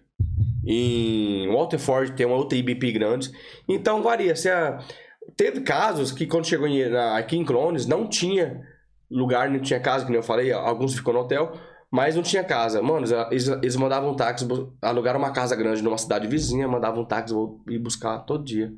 Em 0.65 1.47
Waterford 1.53 2.13
tem 2.13 2.25
uma 2.25 2.35
outra 2.35 2.57
IBP 2.57 2.91
grande. 2.91 3.29
Então 3.69 4.01
varia. 4.01 4.35
Se 4.35 4.49
a- 4.49 4.79
Teve 5.35 5.61
casos 5.61 6.11
que 6.11 6.25
quando 6.25 6.45
chegou 6.47 6.67
em- 6.67 6.89
na- 6.89 7.17
aqui 7.17 7.37
em 7.37 7.43
Clones 7.45 7.85
não 7.85 8.07
tinha 8.07 8.61
lugar, 9.09 9.49
não 9.49 9.59
tinha 9.59 9.79
casa, 9.79 10.05
que 10.05 10.11
nem 10.11 10.19
eu 10.19 10.23
falei, 10.23 10.51
alguns 10.51 10.95
ficou 10.95 11.13
no 11.13 11.21
hotel, 11.21 11.53
mas 11.91 12.15
não 12.15 12.23
tinha 12.23 12.43
casa. 12.43 12.81
Mano, 12.81 13.05
eles, 13.31 13.47
eles 13.47 13.75
mandavam 13.75 14.11
um 14.11 14.15
táxi, 14.15 14.47
alugaram 14.81 15.19
uma 15.19 15.31
casa 15.31 15.55
grande 15.55 15.81
numa 15.81 15.97
cidade 15.97 16.27
vizinha, 16.27 16.67
mandavam 16.67 17.01
um 17.01 17.05
táxi 17.05 17.33
ir 17.69 17.79
buscar 17.79 18.19
todo 18.19 18.43
dia. 18.43 18.71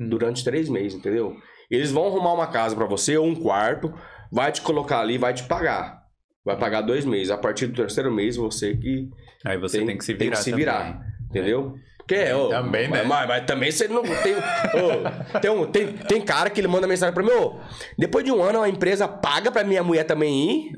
Hum. 0.00 0.08
Durante 0.08 0.44
três 0.44 0.68
meses, 0.68 0.98
entendeu? 0.98 1.34
Eles 1.70 1.90
vão 1.90 2.06
arrumar 2.06 2.32
uma 2.34 2.46
casa 2.46 2.76
pra 2.76 2.86
você, 2.86 3.16
ou 3.16 3.26
um 3.26 3.34
quarto, 3.34 3.92
vai 4.30 4.52
te 4.52 4.60
colocar 4.62 5.00
ali, 5.00 5.18
vai 5.18 5.32
te 5.34 5.44
pagar. 5.44 6.02
Vai 6.44 6.56
pagar 6.58 6.80
dois 6.82 7.04
meses. 7.04 7.30
A 7.30 7.38
partir 7.38 7.68
do 7.68 7.74
terceiro 7.76 8.12
mês, 8.12 8.36
você 8.36 8.76
que. 8.76 9.08
Aí 9.44 9.56
você 9.58 9.78
tem, 9.78 9.86
Tem- 9.86 9.98
que 9.98 10.04
se 10.04 10.14
tem 10.14 10.26
virar. 10.28 10.36
que 10.38 10.42
se 10.44 10.50
também. 10.50 10.64
virar. 10.64 11.00
Entendeu? 11.30 11.74
Porque 12.06 12.14
é, 12.16 12.34
ô, 12.34 12.48
Também, 12.48 12.88
né? 12.88 12.98
Mas, 12.98 13.06
mas- 13.08 13.28
mas 13.28 13.46
também 13.46 13.70
você 13.70 13.86
não 13.88 14.02
tem. 14.02 14.34
ô, 14.34 15.38
tem, 15.40 15.50
um- 15.50 15.66
tem, 15.66 15.86
tem 15.92 16.20
cara 16.20 16.50
que 16.50 16.60
ele 16.60 16.68
manda 16.68 16.86
mensagem 16.86 17.14
pra 17.14 17.22
mim, 17.22 17.30
ô, 17.30 17.58
depois 17.98 18.24
de 18.24 18.32
um 18.32 18.42
ano 18.42 18.60
a 18.60 18.68
empresa 18.68 19.06
paga 19.06 19.50
pra 19.52 19.62
minha 19.64 19.82
mulher 19.82 20.04
também 20.04 20.50
ir. 20.68 20.72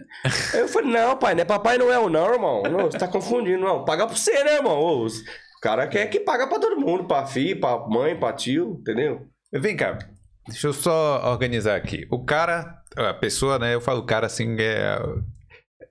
Aí 0.53 0.61
eu 0.61 0.69
falei, 0.69 0.91
não, 0.91 1.17
pai, 1.17 1.35
não 1.35 1.43
é 1.43 1.45
Papai 1.45 1.79
Noel, 1.79 2.09
não, 2.11 2.33
irmão. 2.33 2.63
Não, 2.63 2.81
você 2.91 2.99
tá 2.99 3.09
confundindo, 3.09 3.65
não. 3.65 3.85
Paga 3.85 4.07
pra 4.07 4.15
você, 4.17 4.45
né, 4.45 4.57
irmão? 4.57 4.79
O 5.07 5.09
cara 5.63 5.87
quer 5.87 6.07
que 6.09 6.21
paga 6.21 6.47
pra 6.47 6.59
todo 6.59 6.77
mundo, 6.81 7.05
pra 7.05 7.27
filho, 7.27 7.59
pra 7.59 7.79
mãe, 7.89 8.15
pra 8.15 8.33
tio, 8.35 8.77
entendeu? 8.81 9.23
Vem 9.53 9.77
cá, 9.77 9.99
deixa 10.47 10.67
eu 10.67 10.73
só 10.75 11.23
organizar 11.31 11.75
aqui. 11.77 12.07
O 12.11 12.23
cara, 12.25 12.77
a 12.97 13.15
pessoa, 13.15 13.59
né? 13.59 13.75
Eu 13.75 13.81
falo 13.81 14.05
cara 14.05 14.27
assim, 14.27 14.57
é 14.59 14.99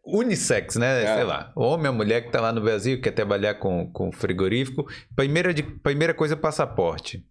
unissex, 0.06 0.76
né? 0.76 1.04
É. 1.04 1.16
Sei 1.16 1.24
lá. 1.24 1.52
Homem, 1.56 1.88
a 1.88 1.92
mulher 1.92 2.22
que 2.26 2.32
tá 2.32 2.42
lá 2.42 2.52
no 2.52 2.62
Brasil, 2.62 3.00
quer 3.02 3.12
trabalhar 3.12 3.56
com, 3.56 3.88
com 3.92 4.12
frigorífico. 4.12 4.86
Primeira, 5.16 5.54
de, 5.54 5.64
primeira 5.64 6.14
coisa, 6.14 6.36
passaporte. 6.36 7.24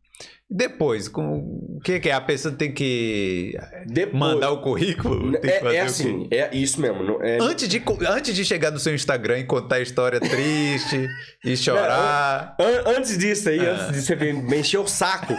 Depois, 0.49 1.09
com, 1.09 1.39
o 1.39 1.81
que, 1.83 1.99
que 1.99 2.11
é? 2.11 2.13
A 2.13 2.21
pessoa 2.21 2.55
tem 2.55 2.73
que 2.73 3.55
Depois, 3.87 4.15
mandar 4.21 4.51
o 4.51 4.61
currículo? 4.61 5.33
Tem 5.33 5.41
que 5.61 5.67
é, 5.69 5.77
é 5.77 5.81
assim, 5.81 6.29
é 6.31 6.55
isso 6.55 6.79
mesmo. 6.81 7.03
não- 7.03 7.23
É, 7.23 7.39
Antes 7.41 7.67
de, 7.67 7.83
antes 8.07 8.35
de 8.35 8.45
chegar 8.45 8.71
no 8.71 8.79
seu 8.79 8.95
Instagram 8.95 9.39
e 9.39 9.45
contar 9.45 9.77
a 9.77 9.81
história 9.81 10.21
triste 10.21 11.09
e 11.43 11.57
chorar. 11.57 12.55
An- 12.61 12.91
antes 12.99 13.17
disso 13.17 13.49
aí, 13.49 13.61
Ah. 13.67 13.73
antes 13.89 13.95
de 13.95 14.03
você 14.03 14.15
me 14.35 14.59
encher 14.59 14.79
o 14.79 14.87
saco, 14.87 15.35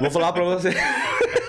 vou 0.00 0.10
falar 0.10 0.32
pra 0.32 0.44
você. 0.44 0.70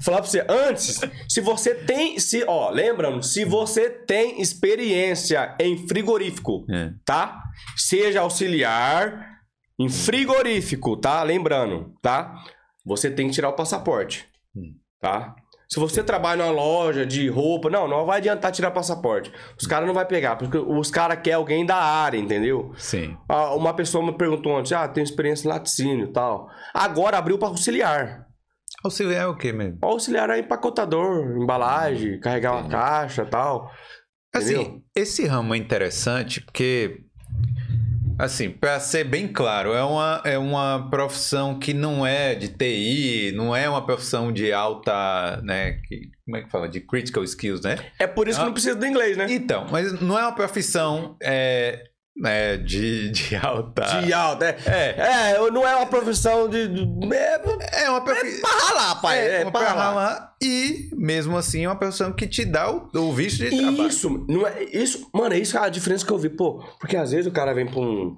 falar 0.00 0.18
pra 0.18 0.26
você. 0.30 0.44
Antes, 0.48 1.00
se 1.28 1.40
você 1.40 1.74
tem. 1.74 2.18
Se, 2.18 2.44
ó, 2.46 2.70
lembrando, 2.70 3.22
se 3.22 3.44
você 3.44 3.90
tem 3.90 4.40
experiência 4.40 5.54
em 5.60 5.86
frigorífico, 5.88 6.64
É. 6.70 6.90
tá? 7.04 7.42
Seja 7.76 8.20
auxiliar 8.20 9.38
em 9.78 9.88
frigorífico, 9.88 10.96
tá? 10.96 11.22
Lembrando, 11.22 11.94
tá? 12.00 12.34
Você 12.86 13.10
tem 13.10 13.28
que 13.28 13.34
tirar 13.34 13.48
o 13.48 13.54
passaporte, 13.54 14.26
Hum. 14.56 14.74
tá? 15.00 15.34
Se 15.66 15.80
você 15.80 16.04
trabalha 16.04 16.44
numa 16.44 16.52
loja 16.54 17.04
de 17.06 17.26
roupa, 17.28 17.68
não, 17.70 17.88
não 17.88 18.04
vai 18.06 18.18
adiantar 18.18 18.52
tirar 18.52 18.70
passaporte. 18.70 19.32
Os 19.58 19.66
caras 19.66 19.86
não 19.88 19.94
vai 19.94 20.04
pegar, 20.04 20.36
porque 20.36 20.58
os 20.58 20.90
caras 20.90 21.18
querem 21.20 21.34
alguém 21.38 21.66
da 21.66 21.74
área, 21.76 22.18
entendeu? 22.18 22.72
Sim. 22.76 23.16
Ah, 23.28 23.54
uma 23.54 23.74
pessoa 23.74 24.04
me 24.04 24.12
perguntou 24.12 24.56
antes, 24.56 24.70
ah, 24.72 24.86
tenho 24.86 25.02
experiência 25.02 25.48
em 25.48 25.50
laticínio 25.50 26.04
e 26.04 26.12
tal. 26.12 26.48
Agora 26.72 27.16
abriu 27.18 27.38
para 27.38 27.48
auxiliar. 27.48 28.26
Auxiliar 28.84 29.22
é 29.24 29.26
o 29.26 29.36
quê 29.36 29.52
mesmo? 29.52 29.78
Auxiliar 29.82 30.28
é 30.30 30.38
empacotador, 30.38 31.24
embalagem, 31.42 32.20
carregar 32.20 32.52
uma 32.52 32.68
caixa 32.68 33.22
e 33.22 33.26
tal. 33.26 33.70
Assim, 34.34 34.54
Entendeu? 34.60 34.82
esse 34.94 35.26
ramo 35.26 35.54
é 35.54 35.58
interessante 35.58 36.40
porque, 36.40 36.98
assim, 38.18 38.50
para 38.50 38.78
ser 38.80 39.04
bem 39.04 39.26
claro, 39.28 39.72
é 39.72 39.82
uma, 39.82 40.20
é 40.24 40.36
uma 40.36 40.88
profissão 40.90 41.58
que 41.58 41.72
não 41.72 42.04
é 42.06 42.34
de 42.34 42.48
TI, 42.48 43.32
não 43.34 43.54
é 43.56 43.68
uma 43.68 43.86
profissão 43.86 44.32
de 44.32 44.52
alta, 44.52 45.40
né, 45.42 45.80
que, 45.88 46.10
como 46.24 46.36
é 46.36 46.42
que 46.42 46.50
fala? 46.50 46.68
De 46.68 46.80
critical 46.80 47.22
skills, 47.24 47.62
né? 47.62 47.76
É 47.98 48.06
por 48.06 48.28
isso 48.28 48.38
Ah. 48.38 48.42
que 48.42 48.46
não 48.46 48.52
precisa 48.52 48.74
do 48.76 48.84
inglês, 48.86 49.16
né? 49.16 49.26
Então, 49.30 49.66
mas 49.70 49.98
não 50.00 50.18
é 50.18 50.22
uma 50.22 50.34
profissão 50.34 51.16
é, 51.22 51.84
né, 52.16 52.56
de, 52.56 53.10
de 53.10 53.36
alta... 53.36 54.00
De 54.02 54.12
alta, 54.12 54.44
é. 54.46 54.56
É, 54.66 55.30
É, 55.32 55.50
não 55.50 55.66
é 55.66 55.76
uma 55.76 55.86
profissão 55.86 56.48
de. 56.48 56.58
É, 57.12 57.84
é 57.84 57.90
uma 57.90 58.02
profissão... 58.02 58.40
pra 58.40 58.66
ralar, 58.66 59.00
pai. 59.00 59.26
É, 59.26 59.42
uma 59.42 59.50
pra 59.50 59.60
pra 59.60 59.70
ralar. 59.70 59.84
ralar, 59.84 60.36
e 60.42 60.90
mesmo 60.92 61.36
assim 61.36 61.64
é 61.64 61.68
uma 61.68 61.78
profissão 61.78 62.12
que 62.12 62.26
te 62.26 62.44
dá 62.44 62.70
o, 62.70 62.88
o 62.94 63.12
visto 63.12 63.38
de 63.38 63.50
trabalho. 63.56 63.88
Isso, 63.88 64.26
não 64.28 64.46
é, 64.46 64.64
isso, 64.64 65.10
mano, 65.12 65.34
é 65.34 65.38
isso 65.38 65.56
é 65.56 65.60
a 65.60 65.68
diferença 65.68 66.06
que 66.06 66.12
eu 66.12 66.18
vi, 66.18 66.28
pô. 66.28 66.62
Porque 66.78 66.96
às 66.96 67.10
vezes 67.10 67.26
o 67.26 67.32
cara 67.32 67.52
vem 67.52 67.66
pra 67.66 67.80
um. 67.80 68.16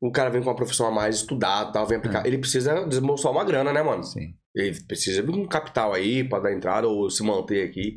O 0.00 0.12
cara 0.12 0.30
vem 0.30 0.40
com 0.42 0.48
uma 0.48 0.54
profissão 0.56 0.86
a 0.86 0.92
mais 0.92 1.16
estudada 1.16 1.72
tal, 1.72 1.86
vem 1.86 1.98
aplicar. 1.98 2.24
Ele 2.26 2.38
precisa 2.38 2.86
desembolsar 2.86 3.32
uma 3.32 3.44
grana, 3.44 3.72
né, 3.72 3.82
mano? 3.82 4.04
Sim. 4.04 4.34
Ele 4.54 4.80
precisa 4.84 5.22
de 5.22 5.30
um 5.30 5.46
capital 5.46 5.92
aí 5.92 6.22
pra 6.22 6.38
dar 6.38 6.52
entrada 6.52 6.86
ou 6.86 7.10
se 7.10 7.22
manter 7.22 7.68
aqui. 7.68 7.96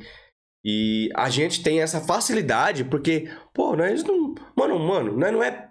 E 0.63 1.09
a 1.15 1.29
gente 1.29 1.63
tem 1.63 1.81
essa 1.81 2.01
facilidade 2.01 2.83
porque, 2.83 3.29
pô, 3.53 3.75
nós 3.75 4.03
não. 4.03 4.35
Mano, 4.57 4.79
mano, 4.79 5.17
nós 5.17 5.31
não 5.31 5.43
é 5.43 5.67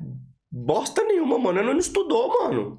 bosta 0.50 1.02
nenhuma, 1.04 1.38
mano. 1.38 1.62
Nós 1.62 1.72
não 1.72 1.78
estudou, 1.78 2.28
mano. 2.28 2.78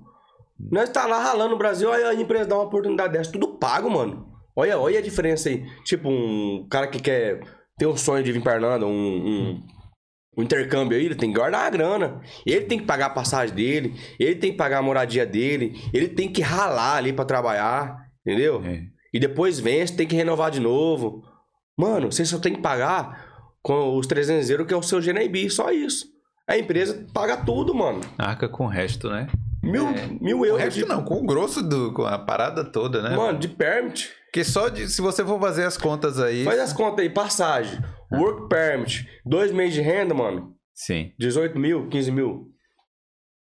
Nós 0.60 0.90
tá 0.90 1.06
lá 1.06 1.20
ralando 1.20 1.52
no 1.52 1.58
Brasil, 1.58 1.92
aí 1.92 2.04
a 2.04 2.14
empresa 2.14 2.50
dá 2.50 2.56
uma 2.56 2.66
oportunidade 2.66 3.14
dessa, 3.14 3.32
tudo 3.32 3.58
pago, 3.58 3.90
mano. 3.90 4.28
Olha, 4.56 4.78
olha 4.78 5.00
a 5.00 5.02
diferença 5.02 5.48
aí. 5.48 5.64
Tipo, 5.86 6.10
um 6.10 6.68
cara 6.70 6.88
que 6.88 7.00
quer 7.00 7.40
ter 7.78 7.88
um 7.88 7.96
sonho 7.96 8.24
de 8.24 8.32
vir 8.32 8.42
pra 8.42 8.56
Irlanda, 8.56 8.86
um, 8.86 8.92
um, 8.92 9.64
um 10.38 10.44
intercâmbio 10.44 10.98
aí, 10.98 11.06
ele 11.06 11.16
tem 11.16 11.32
que 11.32 11.40
guardar 11.40 11.66
a 11.66 11.70
grana. 11.70 12.22
Ele 12.46 12.66
tem 12.66 12.78
que 12.78 12.86
pagar 12.86 13.06
a 13.06 13.12
passagem 13.12 13.56
dele, 13.56 13.94
ele 14.20 14.36
tem 14.36 14.52
que 14.52 14.58
pagar 14.58 14.80
a 14.80 14.82
moradia 14.82 15.26
dele, 15.26 15.80
ele 15.94 16.10
tem 16.10 16.30
que 16.30 16.42
ralar 16.42 16.98
ali 16.98 17.14
pra 17.14 17.24
trabalhar, 17.24 17.96
entendeu? 18.26 18.62
É. 18.66 18.82
E 19.14 19.20
depois 19.20 19.60
vence, 19.60 19.96
tem 19.96 20.06
que 20.06 20.16
renovar 20.16 20.52
de 20.52 20.60
novo. 20.60 21.24
Mano, 21.80 22.12
você 22.12 22.26
só 22.26 22.38
tem 22.40 22.54
que 22.54 22.62
pagar 22.62 23.26
com 23.62 23.96
os 23.98 24.06
300 24.06 24.50
euros 24.50 24.68
que 24.68 24.74
é 24.74 24.78
o 24.78 24.84
seu 24.84 25.00
GNIB, 25.00 25.50
só 25.50 25.72
isso. 25.72 26.06
A 26.48 26.58
empresa 26.58 27.06
paga 27.14 27.38
tudo, 27.38 27.74
mano. 27.74 28.02
Arca 28.18 28.50
com 28.50 28.66
o 28.66 28.68
resto, 28.68 29.10
né? 29.10 29.28
Mil, 29.64 29.88
É. 29.88 30.08
mil 30.20 30.40
O 30.40 30.46
euros 30.46 30.64
resto 30.64 30.80
de, 30.80 30.86
não, 30.86 31.04
com 31.04 31.16
o 31.16 31.26
grosso 31.26 31.62
do, 31.62 31.94
com 31.94 32.04
a 32.04 32.18
parada 32.20 32.66
toda, 32.66 33.02
né? 33.02 33.16
mano, 33.16 33.40
de 33.40 33.48
permit. 33.48 34.10
Porque 34.26 34.44
só 34.44 34.68
de, 34.68 34.88
se 34.90 35.02
você 35.02 35.24
for 35.24 35.40
fazer 35.40 35.64
as 35.66 35.78
contas 35.78 36.20
aí. 36.20 36.44
Faz 36.44 36.60
as 36.60 36.74
contas 36.74 37.00
aí, 37.00 37.10
passagem, 37.10 37.80
work 38.12 38.50
permit, 38.50 39.08
dois 39.26 39.52
meses 39.52 39.74
de 39.76 39.82
renda, 39.82 40.14
mano. 40.14 40.54
Sim. 40.74 41.12
18 41.20 41.58
mil, 41.60 41.88
15 41.88 42.12
mil. 42.12 42.48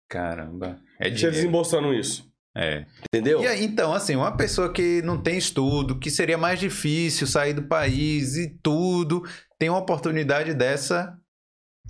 Caramba. 0.09 0.77
É 0.99 1.05
Você 1.05 1.11
dinheiro. 1.15 1.35
desembolsando 1.35 1.93
isso. 1.93 2.24
É. 2.57 2.85
Entendeu? 3.13 3.41
E 3.41 3.47
aí, 3.47 3.65
então, 3.65 3.93
assim, 3.93 4.15
uma 4.15 4.31
pessoa 4.37 4.71
que 4.71 5.01
não 5.01 5.17
tem 5.21 5.37
estudo, 5.37 5.99
que 5.99 6.09
seria 6.09 6.37
mais 6.37 6.59
difícil 6.59 7.27
sair 7.27 7.53
do 7.53 7.63
país 7.63 8.35
e 8.37 8.57
tudo, 8.63 9.23
tem 9.59 9.69
uma 9.69 9.79
oportunidade 9.79 10.53
dessa 10.53 11.13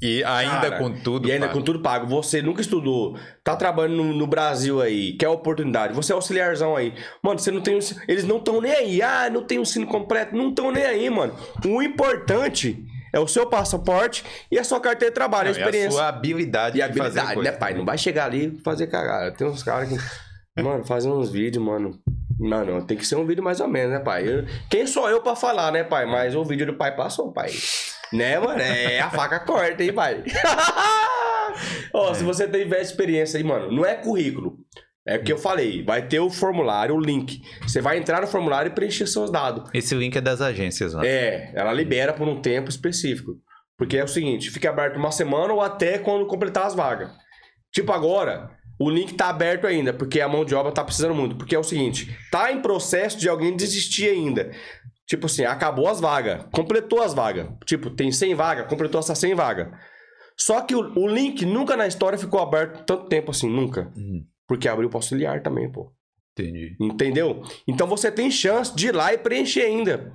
e 0.02 0.24
ainda 0.24 0.70
Cara, 0.72 0.78
com 0.80 0.92
tudo. 0.92 1.28
E 1.28 1.32
ainda 1.32 1.48
pago. 1.48 1.60
com 1.60 1.64
tudo 1.66 1.80
pago. 1.82 2.08
Você 2.08 2.42
nunca 2.42 2.62
estudou, 2.62 3.18
tá 3.44 3.56
trabalhando 3.56 4.04
no, 4.04 4.14
no 4.14 4.28
Brasil 4.28 4.82
aí, 4.82 5.14
quer 5.14 5.30
oportunidade, 5.30 5.94
você 5.94 6.12
é 6.12 6.16
auxiliarzão 6.16 6.76
aí. 6.76 6.94
Mano, 7.24 7.40
você 7.40 7.52
não 7.52 7.62
tem. 7.62 7.76
um- 7.76 7.80
Eles 8.08 8.24
não 8.26 8.38
estão 8.38 8.60
nem 8.60 8.72
aí. 8.74 9.02
Ah, 9.02 9.30
não 9.30 9.44
tem 9.44 9.60
um 9.60 9.62
ensino 9.62 9.86
completo. 9.88 10.36
Não 10.36 10.50
estão 10.50 10.72
nem 10.72 10.84
aí, 10.84 11.10
mano. 11.10 11.34
O 11.66 11.82
importante 11.82 12.84
é 13.14 13.20
o 13.20 13.28
seu 13.28 13.46
passaporte 13.48 14.26
e 14.52 14.60
a 14.60 14.64
sua 14.66 14.82
carteira 14.82 15.12
de 15.12 15.16
trabalho, 15.16 15.50
Não, 15.50 15.56
a 15.56 15.60
e 15.60 15.62
a 15.62 15.66
experiência. 15.66 15.92
sua 15.92 16.08
habilidade 16.10 16.78
E 16.80 16.82
a 16.82 16.88
de 16.88 16.98
fazer 16.98 17.20
habilidade, 17.20 17.34
coisa. 17.36 17.52
né, 17.52 17.58
pai? 17.58 17.74
Não 17.76 17.86
vai 17.86 17.98
chegar 17.98 18.26
ali 18.26 18.48
e 18.48 18.62
fazer 18.62 18.88
cagada. 18.88 19.32
Tem 19.32 19.48
uns 19.48 19.64
caras 19.64 19.88
que. 19.88 20.25
Mano, 20.58 20.86
fazem 20.86 21.12
uns 21.12 21.30
vídeos, 21.30 21.64
mano. 21.64 22.00
Mano, 22.40 22.86
tem 22.86 22.98
que 22.98 23.06
ser 23.06 23.16
um 23.16 23.26
vídeo 23.26 23.44
mais 23.44 23.60
ou 23.60 23.68
menos, 23.68 23.92
né, 23.92 24.00
pai? 24.00 24.28
Eu- 24.28 24.46
Quem 24.70 24.88
sou 24.88 25.10
eu 25.10 25.22
pra 25.22 25.36
falar, 25.36 25.72
né, 25.72 25.84
pai? 25.84 26.06
Mas 26.06 26.34
o 26.36 26.44
vídeo 26.46 26.66
do 26.66 26.76
pai 26.76 26.96
passou, 26.96 27.32
pai. 27.32 27.50
Né, 28.14 28.40
mano? 28.40 28.62
É 28.62 29.00
a 29.00 29.10
faca 29.10 29.40
corta, 29.40 29.84
hein, 29.84 29.92
pai? 29.94 30.24
Ó, 31.94 32.14
se 32.14 32.24
você 32.24 32.48
tiver 32.48 32.82
experiência 32.82 33.38
aí, 33.38 33.44
mano, 33.44 33.72
não 33.72 33.86
é 33.86 33.96
currículo. 33.96 34.58
É 35.08 35.18
o 35.18 35.24
que 35.24 35.32
eu 35.32 35.38
falei. 35.38 35.84
Vai 35.84 36.08
ter 36.08 36.20
o 36.20 36.30
formulário, 36.30 36.96
o 36.96 37.00
link. 37.00 37.42
Você 37.62 37.80
vai 37.82 37.98
entrar 37.98 38.22
no 38.22 38.28
formulário 38.28 38.72
e 38.72 38.74
preencher 38.74 39.08
seus 39.08 39.30
dados. 39.30 39.70
Esse 39.74 39.94
link 39.94 40.16
é 40.18 40.22
das 40.22 40.42
agências 40.42 40.94
lá. 40.94 41.06
É, 41.06 41.52
ela 41.54 41.72
libera 41.74 42.12
por 42.14 42.28
um 42.28 42.42
tempo 42.42 42.70
específico. 42.70 43.34
Porque 43.78 43.98
é 43.98 44.04
o 44.04 44.08
seguinte, 44.08 44.50
fica 44.50 44.70
aberto 44.70 44.96
uma 44.98 45.12
semana 45.12 45.54
ou 45.54 45.62
até 45.62 46.00
quando 46.00 46.26
completar 46.26 46.66
as 46.66 46.74
vagas. 46.74 47.12
Tipo 47.72 47.92
agora, 47.92 48.50
o 48.80 48.90
link 48.90 49.14
tá 49.14 49.30
aberto 49.30 49.66
ainda, 49.68 49.94
porque 49.94 50.20
a 50.20 50.28
mão 50.28 50.44
de 50.44 50.54
obra 50.54 50.72
tá 50.72 50.84
precisando 50.84 51.16
muito. 51.16 51.36
Porque 51.36 51.56
é 51.56 51.60
o 51.60 51.64
seguinte, 51.64 52.18
tá 52.32 52.52
em 52.52 52.62
processo 52.62 53.18
de 53.18 53.30
alguém 53.30 53.56
desistir 53.56 54.10
ainda. 54.10 54.52
Tipo 55.08 55.28
assim, 55.28 55.46
acabou 55.46 55.88
as 55.88 56.02
vagas, 56.02 56.46
completou 56.52 57.02
as 57.02 57.14
vagas. 57.14 57.48
Tipo, 57.66 57.90
tem 57.90 58.12
100 58.12 58.34
vagas, 58.36 58.68
completou 58.68 59.00
essas 59.00 59.18
100 59.20 59.36
vagas. 59.36 59.68
Só 60.38 60.62
que 60.62 60.76
o, 60.76 60.82
o 61.00 61.08
link 61.08 61.46
nunca 61.46 61.78
na 61.78 61.88
história 61.88 62.18
ficou 62.18 62.42
aberto 62.42 62.84
tanto 62.86 63.08
tempo 63.08 63.32
assim, 63.32 63.50
nunca. 63.50 63.92
Hum, 63.96 64.26
Porque 64.48 64.68
abriu 64.68 64.90
pro 64.90 64.98
auxiliar 64.98 65.42
também, 65.42 65.72
pô. 65.72 65.94
entendi. 66.38 66.76
Entendeu? 66.82 67.44
Então 67.68 67.88
você 67.88 68.12
tem 68.12 68.30
chance 68.30 68.76
de 68.76 68.88
ir 68.88 68.96
lá 68.96 69.14
e 69.14 69.18
preencher 69.18 69.62
ainda. 69.62 70.12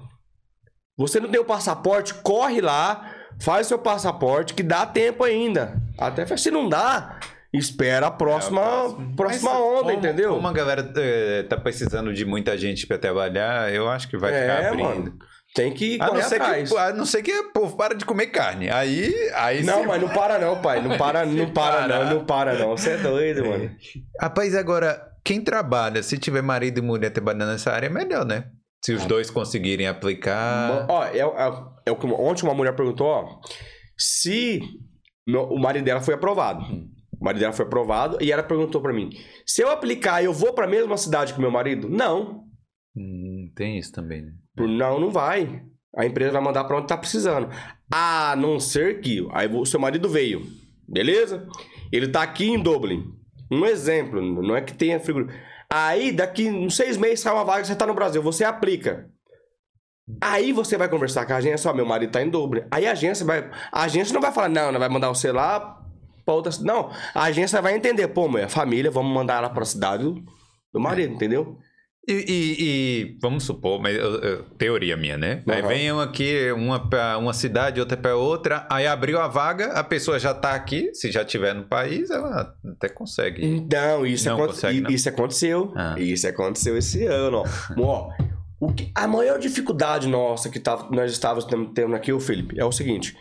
Você 0.98 1.18
não 1.18 1.30
tem 1.30 1.40
o 1.40 1.44
passaporte, 1.46 2.12
corre 2.14 2.60
lá, 2.60 3.14
faz 3.40 3.68
seu 3.68 3.78
passaporte, 3.78 4.52
que 4.52 4.62
dá 4.62 4.84
tempo 4.84 5.24
ainda. 5.24 5.80
Até 5.96 6.26
se 6.36 6.50
não 6.50 6.68
dá, 6.68 7.18
espera 7.52 8.06
a 8.06 8.10
próxima, 8.10 8.60
É, 8.60 8.64
próxima. 8.64 9.12
próxima 9.16 9.50
Mas 9.52 9.60
onda, 9.60 9.80
como- 9.82 9.92
entendeu? 9.92 10.34
Como 10.34 10.46
a 10.48 10.52
galera 10.52 10.92
eh, 10.96 11.42
tá 11.48 11.56
precisando 11.56 12.12
de 12.12 12.24
muita 12.24 12.56
gente 12.56 12.86
pra 12.86 12.98
trabalhar, 12.98 13.72
eu 13.72 13.88
acho 13.88 14.08
que 14.08 14.16
vai 14.16 14.32
ficar 14.32 14.62
é, 14.62 14.68
abrindo. 14.68 14.84
mano. 14.88 15.18
Tem 15.52 15.72
que 15.72 15.98
A 16.00 16.06
não, 16.06 16.22
ser 16.22 16.40
atrás. 16.40 16.70
que, 16.70 16.78
a 16.78 16.92
não 16.92 17.04
ser 17.04 17.22
que 17.24 17.32
o 17.32 17.52
povo 17.52 17.76
para 17.76 17.92
de 17.96 18.04
comer 18.04 18.28
carne. 18.28 18.70
Aí, 18.70 19.12
aí 19.34 19.64
Não, 19.64 19.80
sim. 19.80 19.86
mas 19.88 20.00
não 20.00 20.08
para 20.08 20.38
não, 20.38 20.62
pai. 20.62 20.80
Não 20.80 20.96
para, 20.96 21.26
não 21.26 21.50
para, 21.50 21.72
parar. 21.88 21.88
não, 22.04 22.14
não 22.14 22.24
para 22.24 22.54
não. 22.54 22.70
Você 22.76 22.90
é 22.90 22.96
doido, 22.98 23.44
mano. 23.44 23.68
Rapaz, 24.20 24.54
agora, 24.54 25.02
quem 25.24 25.40
trabalha, 25.42 26.04
se 26.04 26.16
tiver 26.18 26.40
marido 26.40 26.78
e 26.78 26.82
mulher 26.82 27.10
trabalhando 27.10 27.46
nessa 27.50 27.72
área, 27.72 27.86
é 27.88 27.90
melhor, 27.90 28.24
né? 28.24 28.44
Se 28.84 28.92
os 28.92 29.04
dois 29.06 29.28
conseguirem 29.28 29.88
aplicar. 29.88 30.86
Ó, 30.88 31.04
é, 31.04 31.18
é- 31.18 31.62
é 31.86 31.90
o 31.90 31.96
que 31.96 32.06
ontem 32.06 32.44
uma 32.44 32.54
mulher 32.54 32.76
perguntou, 32.76 33.08
ó. 33.08 33.40
Se 33.98 34.60
meu- 35.26 35.48
o 35.48 35.58
marido 35.58 35.84
dela 35.84 36.00
foi 36.00 36.14
aprovado. 36.14 36.64
O 37.20 37.24
marido 37.24 37.40
dela 37.40 37.52
foi 37.52 37.66
aprovado 37.66 38.16
e 38.20 38.32
ela 38.32 38.42
perguntou 38.42 38.80
pra 38.80 38.92
mim: 38.92 39.10
se 39.44 39.62
eu 39.62 39.70
aplicar, 39.70 40.24
eu 40.24 40.32
vou 40.32 40.54
pra 40.54 40.66
mesma 40.66 40.96
cidade 40.96 41.34
que 41.34 41.40
meu 41.40 41.50
marido? 41.50 41.88
Não. 41.88 42.44
Hum, 42.96 43.52
tem 43.54 43.78
isso 43.78 43.92
também, 43.92 44.22
né? 44.22 44.32
Não, 44.56 44.98
não 44.98 45.10
vai. 45.10 45.62
A 45.96 46.06
empresa 46.06 46.32
vai 46.32 46.42
mandar 46.42 46.64
pra 46.64 46.78
onde 46.78 46.86
tá 46.86 46.96
precisando. 46.96 47.48
A 47.92 48.34
não 48.36 48.58
ser 48.58 49.00
que. 49.00 49.26
Aí 49.32 49.48
o 49.52 49.66
seu 49.66 49.78
marido 49.78 50.08
veio. 50.08 50.42
Beleza? 50.88 51.46
Ele 51.92 52.08
tá 52.08 52.22
aqui 52.22 52.48
em 52.48 52.60
Dublin. 52.60 53.04
Um 53.50 53.66
exemplo, 53.66 54.20
não 54.42 54.56
é 54.56 54.62
que 54.62 54.72
tenha 54.72 54.98
figura. 54.98 55.26
Aí, 55.68 56.12
daqui 56.12 56.48
uns 56.48 56.76
seis 56.76 56.96
meses 56.96 57.20
sai 57.20 57.32
uma 57.32 57.44
vaga, 57.44 57.64
você 57.64 57.76
tá 57.76 57.86
no 57.86 57.94
Brasil, 57.94 58.22
você 58.22 58.44
aplica. 58.44 59.08
Aí 60.20 60.52
você 60.52 60.76
vai 60.76 60.88
conversar 60.88 61.26
com 61.26 61.32
a 61.32 61.36
agência, 61.36 61.70
ó, 61.70 61.74
meu 61.74 61.86
marido 61.86 62.10
tá 62.10 62.22
em 62.22 62.28
Dublin. 62.28 62.62
Aí 62.70 62.86
a 62.86 62.92
agência 62.92 63.24
vai. 63.26 63.50
A 63.70 63.82
agência 63.82 64.14
não 64.14 64.20
vai 64.20 64.32
falar, 64.32 64.48
não, 64.48 64.72
não 64.72 64.80
vai 64.80 64.88
mandar 64.88 65.08
você 65.08 65.30
lá 65.30 65.80
pra 66.30 66.34
outra. 66.34 66.52
Não, 66.62 66.90
a 67.14 67.22
agência 67.24 67.60
vai 67.60 67.74
entender, 67.74 68.08
pô, 68.08 68.28
mulher, 68.28 68.48
família, 68.48 68.90
vamos 68.90 69.12
mandar 69.12 69.38
ela 69.38 69.50
pra 69.50 69.64
cidade 69.64 70.04
do, 70.04 70.14
do 70.72 70.80
marido, 70.80 71.12
entendeu? 71.14 71.56
E, 72.08 72.12
e- 72.12 72.56
e 72.58 73.18
vamos 73.20 73.44
supor, 73.44 73.80
mas 73.80 73.96
teoria 74.56 74.96
minha, 74.96 75.18
né? 75.18 75.44
Aí 75.46 75.60
Aham. 75.60 75.68
vem 75.68 75.90
aqui, 75.90 76.50
uma 76.52 76.88
pra 76.88 77.18
uma 77.18 77.32
cidade, 77.34 77.78
outra 77.78 77.96
pra 77.96 78.16
outra, 78.16 78.66
aí 78.70 78.86
abriu 78.86 79.20
a 79.20 79.28
vaga, 79.28 79.72
a 79.72 79.84
pessoa 79.84 80.18
já 80.18 80.32
tá 80.32 80.52
aqui, 80.54 80.92
se 80.94 81.12
já 81.12 81.24
tiver 81.24 81.54
no 81.54 81.64
país, 81.68 82.10
ela 82.10 82.54
até 82.76 82.88
consegue. 82.88 83.66
Não, 83.70 84.06
isso, 84.06 84.26
Não 84.28 84.34
aconte- 84.36 84.54
consegue, 84.54 84.80
não? 84.80 84.90
isso 84.90 85.08
aconteceu. 85.08 85.72
Ah. 85.76 85.94
Isso 85.98 86.26
aconteceu 86.26 86.76
esse 86.76 87.04
ano, 87.04 87.44
ó. 87.78 88.08
o 88.58 88.72
que- 88.72 88.90
a 88.94 89.06
maior 89.06 89.38
dificuldade 89.38 90.08
nossa 90.08 90.48
que 90.50 90.58
tá- 90.58 90.88
nós 90.90 91.12
estávamos 91.12 91.44
tendo 91.74 91.94
aqui, 91.94 92.12
o 92.12 92.18
Felipe, 92.18 92.58
é 92.58 92.64
o 92.64 92.72
seguinte. 92.72 93.14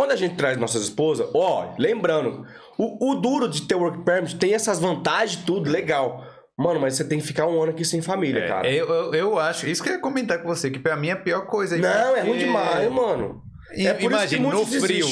Quando 0.00 0.12
a 0.12 0.16
gente 0.16 0.34
traz 0.34 0.56
nossas 0.56 0.84
esposas, 0.84 1.28
ó, 1.34 1.74
lembrando, 1.78 2.46
o, 2.78 3.10
o 3.10 3.14
duro 3.16 3.46
de 3.46 3.60
ter 3.68 3.74
work 3.74 4.02
permit 4.02 4.34
tem 4.36 4.54
essas 4.54 4.78
vantagens, 4.78 5.44
tudo, 5.44 5.68
legal. 5.68 6.24
Mano, 6.58 6.80
mas 6.80 6.94
você 6.94 7.04
tem 7.04 7.18
que 7.20 7.26
ficar 7.26 7.46
um 7.46 7.60
ano 7.62 7.72
aqui 7.72 7.84
sem 7.84 8.00
família, 8.00 8.40
É, 8.44 8.48
cara. 8.48 8.70
eu, 8.72 8.88
eu, 8.88 9.14
eu 9.14 9.38
acho, 9.38 9.66
isso 9.68 9.82
que 9.82 9.90
eu 9.90 9.94
ia 9.96 10.00
comentar 10.00 10.40
com 10.42 10.48
você, 10.48 10.70
que 10.70 10.78
pra 10.78 10.96
mim 10.96 11.08
é 11.08 11.12
a 11.12 11.16
pior 11.16 11.46
coisa. 11.46 11.76
Não, 11.76 12.16
é 12.16 12.22
ruim 12.22 12.38
demais, 12.38 12.90
mano. 12.90 13.42
É 13.72 13.92
por 13.92 14.10
isso 14.10 14.28
que 14.28 14.36
Imagina, 14.36 14.50
no 14.54 14.64
frio. 14.66 15.06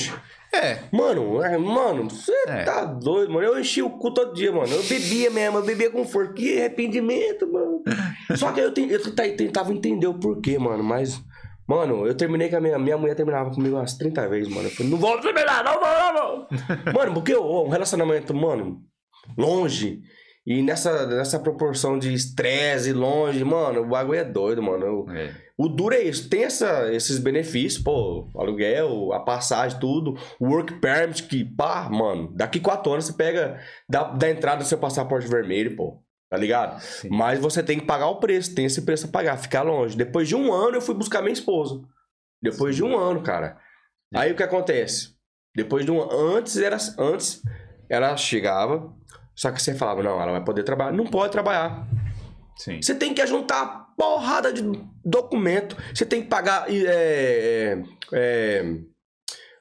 É, 0.54 0.78
Mano, 0.90 1.42
é, 1.42 1.58
mano, 1.58 2.08
você 2.08 2.32
É. 2.46 2.62
tá 2.64 2.82
doido, 2.86 3.30
mano. 3.30 3.46
Eu 3.46 3.60
enchi 3.60 3.82
o 3.82 3.90
cu 3.90 4.10
todo 4.14 4.32
dia, 4.32 4.50
mano. 4.50 4.72
Eu 4.74 4.82
bebia 4.82 5.30
mesmo, 5.30 5.58
eu 5.58 5.62
bebia 5.62 5.90
com 5.90 6.06
força. 6.06 6.32
Que 6.32 6.56
arrependimento, 6.58 7.46
mano. 7.52 7.82
Só 8.34 8.50
que 8.52 8.60
eu, 8.60 8.64
eu 8.68 8.72
tenta- 8.72 9.28
tentava 9.36 9.70
entender 9.70 10.06
o 10.06 10.14
porquê, 10.14 10.58
mano. 10.58 10.82
Mas, 10.82 11.20
mano, 11.68 12.06
eu 12.06 12.16
terminei 12.16 12.48
com 12.48 12.56
a 12.56 12.60
minha, 12.60 12.78
minha 12.78 12.96
mulher 12.98 13.14
terminava 13.14 13.50
comigo 13.50 13.76
umas 13.76 13.96
30 13.96 14.28
vezes, 14.28 14.52
mano. 14.52 14.66
Eu 14.66 14.72
falei, 14.72 14.90
não 14.90 14.98
vou 14.98 15.20
terminar, 15.20 15.62
não 15.62 15.74
vou, 15.74 15.88
não 15.88 16.14
vou. 16.14 16.46
mano, 16.94 17.14
porque 17.14 17.34
ó, 17.34 17.64
um 17.64 17.68
relacionamento, 17.68 18.34
mano, 18.34 18.80
longe. 19.36 20.00
E 20.46 20.62
nessa, 20.62 21.06
nessa 21.06 21.38
proporção 21.38 21.98
de 21.98 22.10
estresse 22.14 22.90
longe, 22.94 23.44
mano, 23.44 23.82
o 23.82 23.88
bagulho 23.88 24.18
é 24.18 24.24
doido, 24.24 24.62
mano. 24.62 24.86
Eu- 24.86 25.06
é. 25.14 25.34
o 25.58 25.68
duro 25.68 25.94
é 25.94 26.00
isso, 26.02 26.30
tem 26.30 26.44
essa, 26.44 26.90
esses 26.90 27.18
benefícios, 27.18 27.82
pô, 27.82 28.30
o 28.34 28.40
aluguel, 28.40 29.12
a 29.12 29.20
passagem, 29.20 29.78
tudo, 29.78 30.14
o 30.40 30.46
work 30.46 30.80
permit, 30.80 31.24
que, 31.24 31.44
pá, 31.44 31.90
mano, 31.90 32.32
daqui 32.34 32.60
quatro 32.60 32.90
anos 32.92 33.04
você 33.04 33.12
pega, 33.12 33.60
dá, 33.86 34.04
dá 34.04 34.30
entrada 34.30 34.60
no 34.60 34.64
seu 34.64 34.78
passaporte 34.78 35.28
vermelho, 35.28 35.76
pô, 35.76 36.00
tá 36.30 36.36
ligado? 36.36 36.80
Sim. 36.80 37.08
Mas 37.10 37.38
você 37.38 37.62
tem 37.62 37.78
que 37.78 37.86
pagar 37.86 38.08
o 38.08 38.16
preço, 38.16 38.54
tem 38.54 38.64
esse 38.64 38.82
preço 38.82 39.06
a 39.06 39.10
pagar, 39.10 39.36
ficar 39.36 39.62
longe. 39.62 39.96
Depois 39.96 40.28
de 40.28 40.34
um 40.34 40.52
ano 40.52 40.76
eu 40.76 40.80
fui 40.80 40.94
buscar 40.94 41.22
minha 41.22 41.32
esposa. 41.32 41.80
Depois 42.42 42.76
de 42.76 42.84
um 42.84 42.96
ano, 42.96 43.22
cara. 43.22 43.58
Aí 44.14 44.32
o 44.32 44.36
que 44.36 44.42
acontece? 44.42 45.14
Depois 45.54 45.84
de 45.84 45.90
um 45.90 46.00
antes 46.10 46.56
era 46.56 46.76
antes 46.98 47.42
ela 47.88 48.16
chegava, 48.16 48.92
só 49.34 49.50
que 49.50 49.62
você 49.62 49.74
falava, 49.74 50.02
não, 50.02 50.20
ela 50.20 50.32
vai 50.32 50.44
poder 50.44 50.62
trabalhar, 50.62 50.92
não 50.92 51.06
pode 51.06 51.32
trabalhar. 51.32 51.86
Sim. 52.56 52.82
Você 52.82 52.94
tem 52.94 53.14
que 53.14 53.26
juntar 53.26 53.86
porrada 53.96 54.52
de 54.52 54.62
documento. 55.04 55.76
Você 55.94 56.04
tem 56.04 56.22
que 56.22 56.28
pagar. 56.28 56.66
É, 56.68 56.74
é, 56.84 57.82
é, 58.12 58.62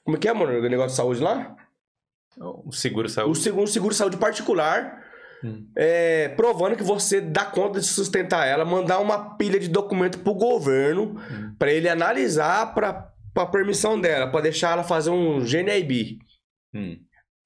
como 0.03 0.17
é 0.17 0.19
que 0.19 0.27
é, 0.27 0.33
mano? 0.33 0.59
O 0.59 0.69
negócio 0.69 0.89
de 0.91 0.95
saúde 0.95 1.21
lá? 1.21 1.55
O 2.39 2.71
seguro 2.71 3.07
O 3.07 3.09
saúde. 3.09 3.39
seguro, 3.39 3.67
seguro 3.67 3.91
de 3.93 3.97
saúde 3.97 4.17
particular. 4.17 5.03
Hum. 5.43 5.67
é, 5.77 6.29
provando 6.29 6.75
que 6.75 6.83
você 6.83 7.21
dá 7.21 7.45
conta 7.45 7.79
de 7.79 7.85
sustentar 7.85 8.47
ela, 8.47 8.65
mandar 8.65 8.99
uma 8.99 9.35
pilha 9.37 9.59
de 9.59 9.67
documento 9.67 10.19
pro 10.19 10.33
governo 10.33 11.15
Hum. 11.31 11.53
pra 11.59 11.71
ele 11.71 11.87
analisar 11.87 12.73
pra, 12.73 13.11
pra 13.33 13.45
permissão 13.45 13.99
dela, 14.01 14.27
pra 14.31 14.41
deixar 14.41 14.71
ela 14.71 14.83
fazer 14.83 15.11
um 15.11 15.39
GNIB. 15.45 16.17
Hum. 16.73 16.97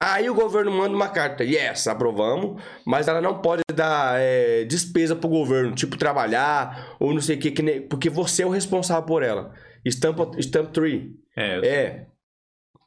Aí 0.02 0.28
o 0.28 0.34
governo 0.34 0.72
manda 0.72 0.96
uma 0.96 1.08
carta, 1.08 1.44
yes, 1.44 1.86
aprovamos, 1.86 2.60
mas 2.84 3.06
ela 3.06 3.20
não 3.20 3.40
pode 3.40 3.62
dar 3.72 4.18
é, 4.20 4.64
despesa 4.64 5.14
pro 5.14 5.28
governo, 5.28 5.74
tipo 5.76 5.96
trabalhar 5.96 6.96
ou 6.98 7.12
não 7.14 7.20
sei 7.20 7.36
o 7.36 7.38
que, 7.38 7.50
que 7.52 7.62
nem- 7.62 7.86
porque 7.86 8.10
você 8.10 8.42
é 8.42 8.46
o 8.46 8.50
responsável 8.50 9.04
por 9.04 9.22
ela. 9.22 9.52
Stamp, 9.86 10.18
stamp 10.40 10.70
3. 10.72 11.04
É, 11.36 11.66
É. 11.68 12.06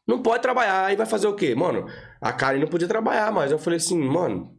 Não 0.07 0.21
pode 0.21 0.43
trabalhar, 0.43 0.85
aí 0.85 0.95
vai 0.95 1.07
fazer 1.07 1.25
o 1.25 1.33
quê? 1.33 1.55
Mano, 1.55 1.87
a 2.21 2.31
Karen 2.31 2.59
não 2.59 2.67
podia 2.67 2.87
trabalhar, 2.87 3.31
mas 3.31 3.49
eu 3.51 3.57
falei 3.57 3.77
assim, 3.77 3.97
mano, 3.97 4.54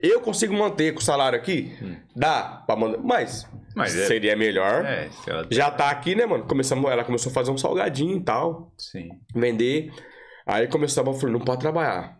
eu 0.00 0.20
consigo 0.20 0.54
manter 0.54 0.92
com 0.92 1.00
o 1.00 1.02
salário 1.04 1.38
aqui? 1.38 1.72
Hum. 1.82 1.96
Dá 2.14 2.62
pra 2.66 2.76
mandar, 2.76 2.98
mas, 2.98 3.48
Mas 3.74 3.96
é- 3.96 4.06
seria 4.06 4.36
melhor. 4.36 4.84
é, 4.84 5.08
ela- 5.26 5.46
Já 5.50 5.70
tá 5.70 5.90
aqui, 5.90 6.14
né, 6.14 6.24
mano? 6.26 6.44
Começamos, 6.46 6.90
ela 6.90 7.04
começou 7.04 7.30
a 7.30 7.34
fazer 7.34 7.50
um 7.50 7.58
salgadinho 7.58 8.16
e 8.16 8.22
tal 8.24 8.72
Sim. 8.78 9.08
vender. 9.34 9.90
Aí 10.46 10.66
começava 10.68 11.10
a 11.10 11.14
falar, 11.14 11.32
não 11.32 11.40
pode 11.40 11.60
trabalhar. 11.60 12.16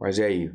Mas 0.00 0.18
e 0.18 0.22
aí? 0.24 0.50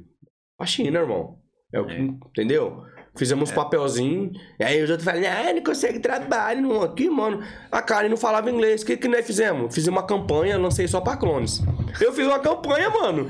A 0.59 0.65
China, 0.65 0.99
irmão. 0.99 1.37
É 1.73 1.79
o 1.79 1.85
que, 1.85 1.93
É. 1.93 1.99
Entendeu? 1.99 2.83
Fizemos 3.15 3.51
papelzinho. 3.51 4.31
E 4.59 4.63
aí 4.63 4.81
os 4.81 4.89
outros 4.89 5.05
falam, 5.05 5.23
ah, 5.27 5.51
não 5.53 5.63
consegue 5.63 5.99
trabalho. 5.99 6.61
Não. 6.61 6.81
Aqui, 6.83 7.09
mano, 7.09 7.43
a 7.71 7.81
Karen 7.81 8.09
não 8.09 8.17
falava 8.17 8.49
inglês. 8.51 8.83
O 8.83 8.85
que, 8.85 8.95
que 8.97 9.07
nós 9.07 9.25
fizemos? 9.25 9.73
Fizemos 9.73 9.99
uma 9.99 10.05
campanha, 10.07 10.57
lancei 10.57 10.87
só 10.87 11.01
pra 11.01 11.17
clones. 11.17 11.61
Eu 11.99 12.13
fiz 12.13 12.25
uma 12.27 12.39
campanha, 12.39 12.89
mano. 12.91 13.25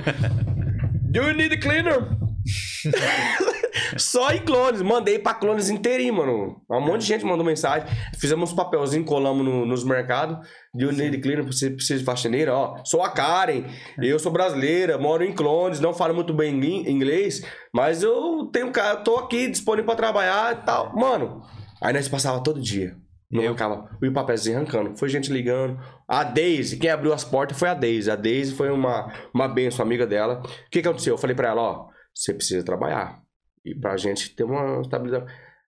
Do 1.10 1.20
you 1.24 1.34
need 1.34 1.54
a 1.56 1.60
cleaner? 1.60 2.06
Só 3.98 4.32
em 4.32 4.40
clones. 4.40 4.82
Mandei 4.82 5.20
pra 5.20 5.34
clones 5.34 5.70
inteirinho, 5.70 6.14
mano. 6.16 6.62
Um 6.70 6.82
monte 6.82 7.02
de 7.02 7.08
gente 7.08 7.26
mandou 7.26 7.46
mensagem. 7.46 7.88
Fizemos 8.20 8.50
uns 8.52 8.56
papelzinho, 8.56 9.04
colamos 9.06 9.46
no- 9.46 9.66
nos 9.66 9.84
mercados. 9.84 10.48
Need 10.74 11.18
a 11.18 11.22
cleaner? 11.22 11.46
Você 11.46 11.70
precisa 11.72 12.00
de 12.00 12.06
faxineira? 12.06 12.54
Ó, 12.54 12.78
sou 12.84 13.02
a 13.04 13.10
Karen. 13.10 13.64
Eu 14.02 14.20
sou 14.20 14.32
brasileira, 14.32 14.98
moro 14.98 15.24
em 15.24 15.34
clones, 15.34 15.80
não 15.80 15.94
falo 15.94 16.14
muito 16.14 16.34
bem 16.34 16.56
ingl- 16.56 16.90
inglês. 16.90 17.42
Mas 17.74 18.04
eu 18.04 18.50
tenho 18.52 18.72
cara, 18.72 18.98
tô 18.98 19.16
aqui 19.18 19.48
disponível 19.48 19.86
pra 19.86 19.96
trabalhar 19.96 20.54
e 20.54 20.66
tal. 20.66 20.96
Mano, 20.96 21.42
aí 21.82 21.94
nós 21.94 22.08
passava 22.08 22.42
todo 22.44 22.62
dia. 22.62 22.96
Não 23.30 23.42
Eu- 23.42 23.50
arrancava. 23.50 23.90
O 24.02 24.12
papelzinho 24.14 24.58
arrancando. 24.58 24.96
Foi 24.98 25.10
gente 25.10 25.32
ligando. 25.32 25.78
A 26.08 26.24
Daisy, 26.24 26.78
quem 26.78 26.90
abriu 26.90 27.12
as 27.14 27.24
portas 27.26 27.60
foi 27.60 27.68
a 27.70 27.74
Daisy. 27.74 28.10
A 28.10 28.16
Daisy 28.16 28.56
foi 28.56 28.72
uma, 28.72 29.12
uma 29.34 29.48
benção, 29.50 29.86
amiga 29.86 30.08
dela. 30.08 30.42
O 30.46 30.70
que, 30.72 30.82
que 30.82 30.88
aconteceu? 30.88 31.16
Eu 31.16 31.18
falei 31.18 31.36
pra 31.36 31.50
ela, 31.50 31.62
ó, 31.62 31.86
você 32.18 32.34
precisa 32.34 32.64
trabalhar. 32.64 33.22
E 33.66 33.76
pra 33.76 33.98
gente 33.98 34.36
ter 34.36 34.44
uma 34.44 34.82
estabilidade. 34.82 35.26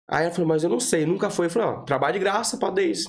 Aí 0.09 0.25
ela 0.25 0.33
falou, 0.33 0.47
mas 0.47 0.63
eu 0.63 0.69
não 0.69 0.79
sei, 0.79 1.05
nunca 1.05 1.29
foi. 1.29 1.47
Eu 1.47 1.49
falei, 1.49 1.67
ó, 1.67 1.81
trabalho 1.83 2.13
de 2.13 2.19
graça 2.19 2.57
pra 2.57 2.69
Daisy. 2.69 3.07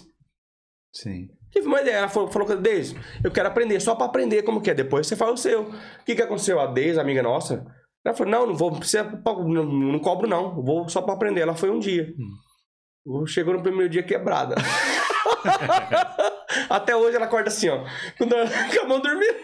Sim. 0.92 1.28
Tive 1.50 1.66
uma 1.66 1.80
ideia. 1.80 1.96
Ela 1.96 2.08
falou, 2.08 2.30
falou 2.30 2.56
Deise, 2.56 2.96
eu 3.22 3.30
quero 3.30 3.48
aprender, 3.48 3.80
só 3.80 3.94
pra 3.94 4.06
aprender 4.06 4.42
como 4.42 4.60
que 4.60 4.70
é. 4.70 4.74
Depois 4.74 5.06
você 5.06 5.16
faz 5.16 5.32
o 5.32 5.36
seu. 5.36 5.62
O 5.62 6.04
que 6.04 6.14
que 6.14 6.22
aconteceu? 6.22 6.60
A 6.60 6.66
Deise, 6.66 7.00
amiga 7.00 7.22
nossa, 7.22 7.66
ela 8.04 8.14
falou, 8.14 8.30
não, 8.30 8.46
não 8.46 8.54
vou, 8.54 8.70
não 8.70 8.78
precisa, 8.78 9.04
não, 9.04 9.64
não 9.64 9.98
cobro 9.98 10.28
não, 10.28 10.62
vou 10.62 10.88
só 10.88 11.02
pra 11.02 11.14
aprender. 11.14 11.40
Ela 11.40 11.54
foi 11.54 11.70
um 11.70 11.78
dia. 11.78 12.12
Chegou 13.26 13.54
no 13.54 13.62
primeiro 13.62 13.88
dia 13.88 14.02
quebrada. 14.02 14.54
Até 16.68 16.96
hoje 16.96 17.16
ela 17.16 17.26
acorda 17.26 17.48
assim, 17.48 17.68
ó. 17.68 17.84
Com 18.18 18.24
a 18.82 18.86
mão 18.86 19.00
dormindo. 19.00 19.36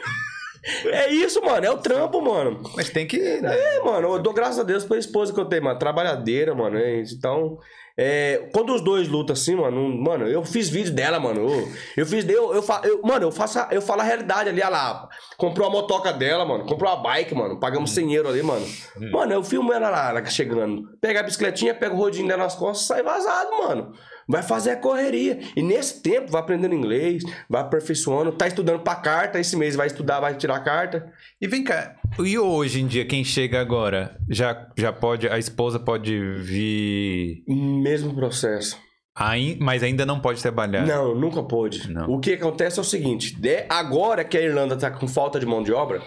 É 0.87 1.13
isso, 1.13 1.43
mano. 1.43 1.65
É 1.65 1.71
o 1.71 1.79
trampo, 1.79 2.21
mano. 2.21 2.63
Mas 2.77 2.91
tem 2.91 3.07
que. 3.07 3.19
Né? 3.19 3.57
É, 3.57 3.81
mano. 3.81 4.15
Eu 4.15 4.19
dou 4.23 4.33
graças 4.33 4.59
a 4.59 4.63
Deus 4.63 4.85
pela 4.85 4.99
esposa 4.99 5.33
que 5.33 5.41
eu 5.41 5.45
tenho, 5.47 5.65
mano. 5.65 5.79
Trabalhadeira, 5.79 6.55
mano. 6.55 6.79
É. 6.79 7.01
Então. 7.01 7.59
É, 8.01 8.49
quando 8.53 8.73
os 8.73 8.81
dois 8.81 9.09
lutam 9.09 9.33
assim, 9.33 9.57
mano, 9.57 9.89
mano, 10.01 10.25
eu 10.29 10.45
fiz 10.45 10.69
vídeo 10.69 10.93
dela, 10.93 11.19
mano. 11.19 11.51
Eu, 11.51 11.69
eu 11.97 12.07
fiz, 12.07 12.25
eu, 12.29 12.55
eu, 12.55 12.65
eu, 12.85 13.03
mano, 13.03 13.27
eu 13.27 13.33
faço, 13.33 13.59
eu 13.73 13.83
falo 13.83 14.03
a 14.03 14.05
realidade 14.05 14.49
ali, 14.49 14.61
olha 14.61 14.69
lá. 14.69 15.09
Comprou 15.37 15.67
a 15.67 15.71
motoca 15.71 16.13
dela, 16.13 16.45
mano. 16.45 16.65
Comprou 16.65 16.93
a 16.93 16.95
bike, 16.95 17.35
mano. 17.35 17.59
Pagamos 17.59 17.91
100 17.91 18.15
euros 18.15 18.33
ali, 18.33 18.43
mano. 18.45 18.65
Mano, 19.11 19.33
eu 19.33 19.43
filmo 19.43 19.73
ela 19.73 19.91
lá, 19.91 20.11
ela 20.11 20.25
chegando. 20.27 20.97
Pega 21.01 21.19
a 21.19 21.23
bicicletinha, 21.25 21.75
pega 21.75 21.93
o 21.93 21.99
rodinho 21.99 22.29
dela 22.29 22.45
nas 22.45 22.55
costas, 22.55 22.87
sai 22.87 23.03
vazado, 23.03 23.51
mano. 23.59 23.93
Vai 24.29 24.43
fazer 24.43 24.73
a 24.73 24.77
correria. 24.77 25.39
E 25.57 25.63
nesse 25.63 26.03
tempo, 26.03 26.31
vai 26.31 26.43
aprendendo 26.43 26.75
inglês, 26.75 27.23
vai 27.49 27.63
aperfeiçoando, 27.63 28.33
tá 28.33 28.47
estudando 28.47 28.81
pra 28.81 28.95
carta, 28.97 29.41
esse 29.41 29.57
mês 29.57 29.75
vai 29.75 29.87
estudar, 29.87 30.21
vai 30.21 30.37
tirar 30.37 30.57
a 30.57 30.61
carta. 30.61 31.11
E 31.41 31.47
vem 31.49 31.65
cá, 31.65 31.97
e 32.19 32.39
hoje 32.39 32.81
em 32.83 32.87
dia, 32.87 33.07
quem 33.07 33.25
chega 33.25 33.59
agora, 33.61 34.19
já, 34.29 34.71
já 34.77 34.93
pode, 34.93 35.29
a 35.29 35.39
esposa 35.39 35.79
pode 35.81 36.19
vir. 36.43 37.43
Mesmo 37.49 38.15
processo. 38.15 38.79
Aí, 39.17 39.57
mas 39.61 39.83
ainda 39.83 40.07
não 40.07 40.21
pode 40.21 40.41
trabalhar. 40.41 40.87
Não, 40.87 41.15
nunca 41.15 41.43
pôde. 41.43 41.91
Não. 41.91 42.09
O 42.09 42.21
que 42.21 42.35
acontece 42.35 42.79
é 42.79 42.83
o 42.83 42.85
seguinte: 42.85 43.35
de, 43.41 43.65
agora 43.69 44.25
que 44.25 44.37
a 44.39 44.43
Irlanda 44.43 44.77
tá 44.77 44.91
com 44.91 45.09
falta 45.09 45.41
de 45.41 45.47
mão 45.47 45.63
de 45.63 45.73
obra, 45.73 46.03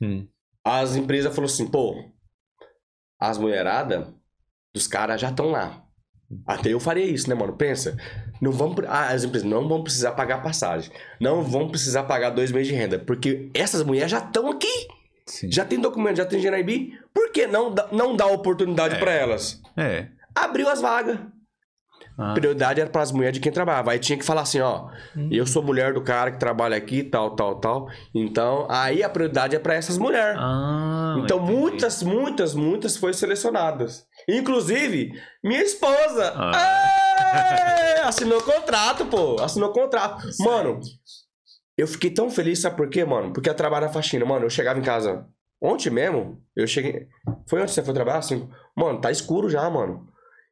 Hum. 0.00 0.26
as 0.64 0.96
empresas 0.96 1.34
falaram 1.34 1.52
assim, 1.52 1.66
pô, 1.66 1.94
as 3.20 3.36
mulheradas 3.38 4.06
dos 4.74 4.86
caras 4.86 5.20
já 5.20 5.28
estão 5.30 5.50
lá. 5.50 5.83
Até 6.46 6.70
eu 6.72 6.80
faria 6.80 7.04
isso, 7.04 7.28
né, 7.28 7.34
mano? 7.34 7.52
Pensa. 7.54 7.96
Não 8.40 8.50
vão, 8.52 8.74
ah, 8.88 9.08
as 9.08 9.24
empresas 9.24 9.48
não 9.48 9.66
vão 9.68 9.82
precisar 9.82 10.12
pagar 10.12 10.42
passagem. 10.42 10.90
Não 11.20 11.42
vão 11.42 11.68
precisar 11.68 12.02
pagar 12.04 12.30
dois 12.30 12.50
meses 12.52 12.68
de 12.68 12.74
renda. 12.74 12.98
Porque 12.98 13.50
essas 13.54 13.82
mulheres 13.82 14.10
já 14.10 14.18
estão 14.18 14.50
aqui. 14.50 14.88
Sim. 15.26 15.50
Já 15.50 15.64
tem 15.64 15.80
documento, 15.80 16.16
já 16.16 16.26
tem 16.26 16.40
GNIB. 16.40 16.98
Por 17.14 17.30
que 17.32 17.46
não, 17.46 17.72
dá- 17.72 17.88
não 17.92 18.14
dar 18.14 18.26
oportunidade 18.26 18.96
É. 18.96 18.98
pra 18.98 19.12
elas? 19.12 19.60
É. 19.76 20.08
Abriu 20.34 20.68
as 20.68 20.80
vagas. 20.80 21.18
Ah, 22.16 22.32
Prioridade 22.34 22.80
era 22.80 22.88
para 22.88 23.02
as 23.02 23.10
mulheres 23.10 23.34
de 23.34 23.40
quem 23.40 23.50
trabalhava. 23.50 23.90
Aí 23.90 23.98
tinha 23.98 24.16
que 24.16 24.24
falar 24.24 24.42
assim, 24.42 24.60
ó, 24.60 24.88
eu 25.32 25.44
sou 25.48 25.62
mulher 25.64 25.94
do 25.94 26.00
cara 26.00 26.30
que 26.30 26.38
trabalha 26.38 26.76
aqui, 26.76 27.02
tal, 27.02 27.34
tal, 27.34 27.56
tal. 27.56 27.88
Então, 28.14 28.66
aí 28.70 29.02
a 29.02 29.08
prioridade 29.08 29.56
é 29.56 29.58
para 29.58 29.74
essas 29.74 29.98
mulheres. 29.98 30.36
Ah, 30.38 31.16
então, 31.18 31.38
entendi. 31.38 31.52
muitas, 31.58 32.02
muitas, 32.04 32.54
muitas 32.54 32.96
foram 32.96 33.14
selecionadas. 33.14 34.06
Inclusive, 34.28 35.12
minha 35.42 35.62
esposa. 35.62 36.32
Ah. 36.36 36.52
É, 37.36 38.00
assinou 38.02 38.40
contrato, 38.42 39.04
pô. 39.06 39.36
Assinou 39.40 39.70
contrato. 39.72 40.26
Mano, 40.40 40.80
eu 41.76 41.86
fiquei 41.86 42.10
tão 42.10 42.30
feliz, 42.30 42.60
sabe 42.60 42.76
por 42.76 42.88
quê, 42.88 43.04
mano? 43.04 43.32
Porque 43.32 43.48
eu 43.48 43.54
trabalho 43.54 43.86
na 43.86 43.92
faxina. 43.92 44.24
Mano, 44.24 44.46
eu 44.46 44.50
chegava 44.50 44.78
em 44.78 44.82
casa 44.82 45.26
ontem 45.60 45.90
mesmo, 45.90 46.42
eu 46.54 46.66
cheguei... 46.66 47.06
Foi 47.48 47.58
ontem 47.60 47.68
que 47.70 47.74
você 47.74 47.82
foi 47.82 47.94
trabalhar? 47.94 48.20
Cinco? 48.22 48.50
Mano, 48.76 49.00
tá 49.00 49.10
escuro 49.10 49.48
já, 49.48 49.68
mano. 49.70 50.06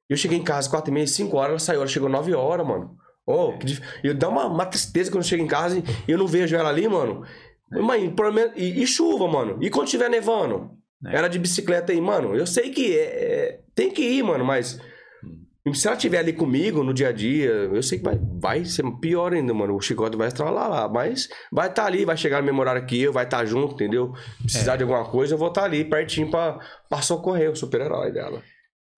Eu 0.09 0.17
cheguei 0.17 0.39
em 0.39 0.43
casa 0.45 0.69
quatro 0.71 0.91
e 0.91 0.95
meia, 0.95 1.07
cinco 1.07 1.37
horas, 1.37 1.51
ela 1.51 1.59
saiu. 1.59 1.81
Ela 1.81 1.89
chegou 1.89 2.09
nove 2.09 2.35
horas, 2.35 2.67
mano. 2.67 2.97
Oh, 3.27 3.57
que 3.57 3.67
dif- 3.67 3.83
eu 4.03 4.15
dá 4.15 4.29
uma, 4.29 4.47
uma 4.47 4.67
tristeza 4.67 5.11
quando 5.11 5.23
eu 5.23 5.29
chego 5.29 5.43
em 5.43 5.47
casa 5.47 5.79
e 5.79 6.11
eu 6.11 6.19
não 6.19 6.27
vejo 6.27 6.57
ela 6.57 6.69
ali, 6.69 6.89
mano. 6.89 7.25
Mãe, 7.71 8.11
pelo 8.15 8.33
menos- 8.33 8.53
e, 8.57 8.83
e 8.83 8.87
chuva, 8.87 9.29
mano. 9.29 9.59
E 9.63 9.71
quando 9.71 9.89
tiver 9.89 10.11
nevando? 10.11 10.71
É. 11.07 11.17
Ela 11.17 11.29
de 11.29 11.39
bicicleta 11.39 11.93
aí, 11.93 12.01
mano. 12.01 12.35
Eu 12.37 12.47
sei 12.47 12.71
que 12.71 12.97
é- 12.97 13.03
é- 13.03 13.61
tem 13.75 13.91
que 13.91 14.03
ir, 14.03 14.23
mano, 14.23 14.45
mas 14.45 14.79
se 15.75 15.87
ela 15.87 15.97
estiver 15.97 16.19
ali 16.19 16.33
comigo 16.33 16.83
no 16.83 16.93
dia 16.95 17.09
a 17.09 17.13
dia, 17.13 17.49
eu 17.51 17.83
sei 17.83 17.99
que 17.99 18.05
vai, 18.05 18.19
vai 18.41 18.65
ser 18.65 18.85
pior 19.01 19.33
ainda, 19.33 19.53
mano. 19.55 19.75
O 19.77 19.81
chicote 19.81 20.17
vai 20.17 20.29
estar 20.29 20.51
lá, 20.51 20.67
lá. 20.69 20.89
Mas 20.89 21.29
vai 21.53 21.69
estar 21.69 21.87
ali, 21.87 22.05
vai 22.05 22.17
chegar 22.17 22.41
no 22.41 22.47
mesmo 22.47 22.61
horário 22.61 22.85
que 22.87 23.01
eu, 23.01 23.13
vai 23.13 23.25
estar 23.25 23.45
junto, 23.45 23.75
entendeu? 23.75 24.13
Precisar 24.43 24.75
É. 24.75 24.77
de 24.79 24.83
alguma 24.83 25.05
coisa, 25.09 25.35
eu 25.35 25.39
vou 25.39 25.49
estar 25.49 25.65
ali 25.65 25.85
pertinho 25.85 26.31
pra, 26.31 26.59
pra 26.89 27.01
socorrer 27.03 27.51
o 27.51 27.57
super-herói 27.57 28.13
dela. 28.13 28.43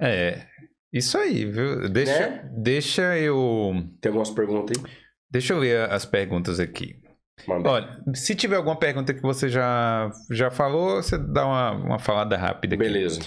É. 0.01 0.47
Isso 0.93 1.19
aí, 1.19 1.45
viu? 1.45 1.89
Deixa, 1.89 2.19
Né? 2.29 2.51
deixa 2.57 3.19
eu. 3.19 3.73
Tem 4.01 4.11
algumas 4.11 4.31
perguntas 4.31 4.77
aí? 4.79 4.93
Deixa 5.31 5.53
eu 5.55 5.61
ver 5.61 5.91
as 5.91 6.05
perguntas 6.07 6.61
aqui. 6.61 6.97
Manda. 7.47 7.69
Olha, 7.69 8.03
se 8.15 8.35
tiver 8.35 8.57
alguma 8.57 8.79
pergunta 8.79 9.13
que 9.13 9.21
você 9.21 9.49
já, 9.49 10.11
já 10.31 10.51
falou, 10.51 11.03
você 11.03 11.19
dá 11.19 11.45
uma, 11.45 11.71
uma 11.73 11.99
falada 11.99 12.37
rápida 12.37 12.75
aqui. 12.75 12.85
Beleza. 12.85 13.21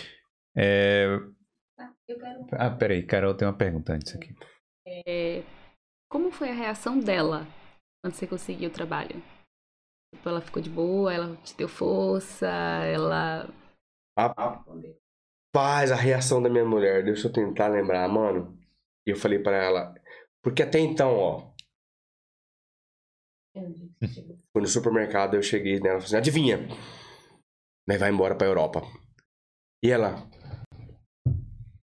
É... 0.56 1.06
Eu 2.08 2.18
quero. 2.18 2.48
Ah, 2.54 2.70
peraí, 2.70 3.04
Carol 3.04 3.36
tem 3.36 3.48
uma 3.48 3.58
pergunta 3.58 3.94
antes 3.94 4.16
aqui. 4.16 4.34
É, 4.88 5.44
como 6.10 6.32
foi 6.32 6.50
a 6.50 6.54
reação 6.54 7.00
dela 7.00 7.46
quando 8.02 8.14
você 8.14 8.26
conseguiu 8.26 8.70
o 8.70 8.74
trabalho? 8.74 9.22
Tipo, 10.16 10.30
ela 10.30 10.42
ficou 10.42 10.62
de 10.62 10.70
boa, 10.70 11.14
ela 11.14 11.36
te 11.38 11.56
deu 11.58 11.68
força, 11.68 12.48
ela. 12.48 13.50
Rapaz, 14.18 15.92
a 15.92 15.96
reação 15.96 16.42
da 16.42 16.50
minha 16.50 16.66
mulher, 16.66 17.04
deixa 17.04 17.28
eu 17.28 17.34
tentar 17.34 17.68
lembrar, 17.68 18.08
mano. 18.08 18.58
E 19.06 19.12
eu 19.12 19.18
falei 19.18 19.40
pra 19.40 19.58
ela, 19.58 19.94
porque 20.42 20.64
até 20.64 20.80
então, 20.80 21.14
ó, 21.14 21.54
fui 24.54 24.62
no 24.62 24.68
supermercado, 24.68 25.36
eu 25.36 25.42
cheguei 25.42 25.80
nela 25.80 25.98
e 25.98 26.02
falei 26.02 26.06
assim, 26.06 26.16
adivinha? 26.18 26.68
Né, 27.88 27.98
vai 27.98 28.12
embora 28.12 28.36
pra 28.36 28.48
Europa. 28.48 28.82
E 29.84 29.92
ela, 29.92 30.28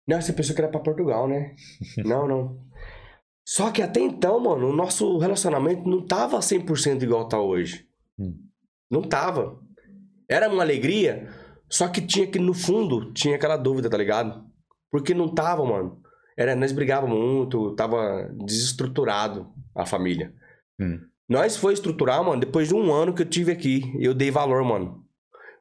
não, 0.07 0.21
você 0.21 0.33
pensou 0.33 0.55
que 0.55 0.61
era 0.61 0.71
pra 0.71 0.81
Portugal, 0.81 1.29
né? 1.29 1.55
não, 2.05 2.27
não. 2.27 2.61
Só 3.47 3.71
que 3.71 3.83
até 3.83 4.01
então, 4.01 4.39
mano, 4.41 4.69
o 4.69 4.77
nosso 4.77 5.19
relacionamento 5.19 5.89
não 5.89 6.07
tava 6.07 6.39
100% 6.39 7.03
igual 7.03 7.29
tá 7.29 7.41
hoje. 7.41 7.87
Hum. 8.19 8.37
Não 8.91 9.03
tava. 9.03 9.61
Era 10.29 10.49
uma 10.49 10.63
alegria, 10.63 11.29
só 11.69 11.89
que 11.89 12.01
tinha 12.01 12.27
que, 12.27 12.39
no 12.39 12.55
fundo, 12.55 13.13
tinha 13.13 13.37
aquela 13.37 13.57
dúvida, 13.57 13.91
tá 13.91 13.97
ligado? 13.97 14.45
Porque 14.91 15.15
não 15.15 15.35
tava, 15.35 15.65
mano. 15.65 16.01
Era, 16.37 16.55
nós 16.55 16.73
brigávamos 16.73 17.19
muito, 17.19 17.75
tava 17.75 18.31
desestruturado 18.45 19.53
a 19.75 19.85
família. 19.85 20.35
Hum. 20.81 21.01
Nós 21.29 21.57
foi 21.57 21.73
estruturar, 21.73 22.23
mano, 22.23 22.41
depois 22.41 22.69
de 22.69 22.75
um 22.75 22.93
ano 22.93 23.15
que 23.15 23.23
eu 23.23 23.29
tive 23.29 23.53
aqui. 23.53 23.93
Eu 23.99 24.13
dei 24.15 24.31
valor, 24.31 24.65
mano. 24.65 25.03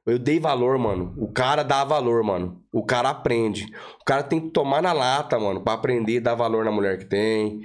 Eu 0.05 0.17
dei 0.17 0.39
valor, 0.39 0.77
mano. 0.77 1.13
O 1.17 1.31
cara 1.31 1.63
dá 1.63 1.83
valor, 1.83 2.23
mano. 2.23 2.63
O 2.71 2.83
cara 2.83 3.09
aprende. 3.09 3.65
O 4.01 4.03
cara 4.05 4.23
tem 4.23 4.39
que 4.39 4.49
tomar 4.49 4.81
na 4.81 4.91
lata, 4.91 5.39
mano, 5.39 5.61
pra 5.63 5.73
aprender 5.73 6.19
dar 6.19 6.35
valor 6.35 6.65
na 6.65 6.71
mulher 6.71 6.97
que 6.97 7.05
tem. 7.05 7.61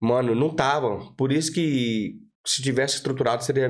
Mano, 0.00 0.34
não 0.34 0.50
tava. 0.50 1.12
Por 1.16 1.32
isso 1.32 1.52
que 1.52 2.20
se 2.44 2.62
tivesse 2.62 2.96
estruturado 2.96 3.44
seria 3.44 3.68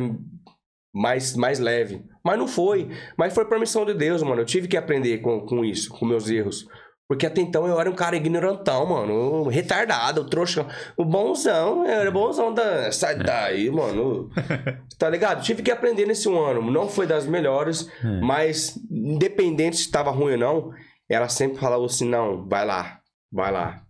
mais, 0.93 1.36
mais 1.36 1.59
leve. 1.59 2.03
Mas 2.24 2.39
não 2.39 2.48
foi. 2.48 2.89
Mas 3.16 3.35
foi 3.35 3.44
permissão 3.44 3.85
de 3.85 3.93
Deus, 3.93 4.23
mano. 4.23 4.40
Eu 4.40 4.47
tive 4.47 4.66
que 4.66 4.77
aprender 4.77 5.19
com, 5.19 5.40
com 5.44 5.65
isso, 5.65 5.90
com 5.90 6.07
meus 6.07 6.28
erros. 6.31 6.66
Porque 7.09 7.24
até 7.27 7.41
então 7.41 7.66
eu 7.69 7.78
era 7.81 7.89
um 7.89 7.95
cara 7.95 8.16
ignorantão, 8.16 8.85
mano. 8.87 9.49
Retardado, 9.49 10.24
trouxa. 10.28 10.66
O 10.97 11.05
bonzão, 11.05 11.85
eu 11.87 12.01
era 12.01 12.11
bonzão 12.11 12.53
da. 12.53 12.91
Sai 12.91 13.16
daí, 13.16 13.70
mano. 13.70 14.28
Tá 14.99 15.11
ligado? 15.11 15.43
Tive 15.43 15.62
que 15.62 15.70
aprender 15.70 16.07
nesse 16.07 16.27
um 16.27 16.43
ano. 16.43 16.70
Não 16.70 16.89
foi 16.89 17.07
das 17.07 17.27
melhores, 17.27 17.87
Hum. 18.03 18.20
mas 18.23 18.77
independente 18.91 19.77
se 19.77 19.83
estava 19.83 20.11
ruim 20.11 20.33
ou 20.33 20.39
não, 20.39 20.70
ela 21.09 21.28
sempre 21.28 21.59
falava 21.59 21.85
assim: 21.85 22.09
não, 22.09 22.49
vai 22.49 22.65
lá, 22.65 22.99
vai 23.31 23.53
lá. 23.53 23.83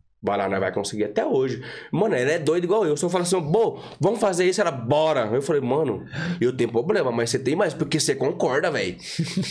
Nós 0.48 0.60
vai 0.60 0.72
conseguir 0.72 1.04
até 1.04 1.24
hoje. 1.24 1.62
Mano, 1.92 2.14
ela 2.14 2.32
é 2.32 2.38
doida 2.38 2.66
igual 2.66 2.84
eu. 2.86 2.96
Se 2.96 3.04
eu 3.04 3.10
falar 3.10 3.22
assim, 3.22 3.40
bom, 3.40 3.82
vamos 4.00 4.18
fazer 4.18 4.44
isso, 4.46 4.60
ela, 4.60 4.70
bora. 4.70 5.26
Eu 5.32 5.42
falei, 5.42 5.62
mano, 5.62 6.04
eu 6.40 6.56
tenho 6.56 6.70
problema, 6.70 7.12
mas 7.12 7.30
você 7.30 7.38
tem 7.38 7.54
mais, 7.54 7.74
porque 7.74 8.00
você 8.00 8.14
concorda, 8.14 8.70
velho. 8.70 8.96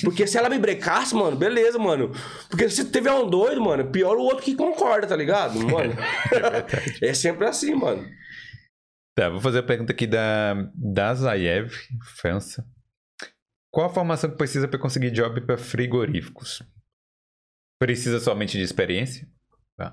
Porque 0.04 0.28
se 0.28 0.38
ela 0.38 0.50
me 0.50 0.60
brecasse, 0.60 1.16
mano, 1.16 1.38
beleza, 1.38 1.80
mano. 1.80 2.12
Porque 2.50 2.70
se 2.70 2.86
tiver 2.86 3.12
um 3.14 3.30
doido, 3.30 3.62
mano, 3.62 3.86
pior 3.92 4.18
o 4.18 4.24
outro 4.24 4.44
que 4.44 4.56
concorda, 4.56 5.08
tá 5.08 5.16
ligado? 5.16 5.60
Mano. 5.60 5.94
é 7.02 7.14
sempre 7.14 7.46
assim, 7.48 7.74
mano. 7.74 8.06
Tá, 9.16 9.30
vou 9.30 9.40
fazer 9.40 9.60
a 9.60 9.64
pergunta 9.64 9.94
aqui 9.94 10.06
da, 10.06 10.56
da 10.76 11.14
Zayev, 11.14 11.72
França. 12.18 12.66
Qual 13.72 13.88
a 13.88 13.94
formação 13.94 14.30
que 14.30 14.38
precisa 14.38 14.68
para 14.68 14.80
conseguir 14.80 15.12
job 15.12 15.42
para 15.42 15.58
frigoríficos? 15.58 16.62
Precisa 17.78 18.20
somente 18.20 18.58
de 18.58 18.64
experiência? 18.64 19.28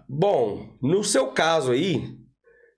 Bom, 0.08 0.76
no 0.80 1.02
seu 1.02 1.28
caso 1.28 1.72
aí, 1.72 2.04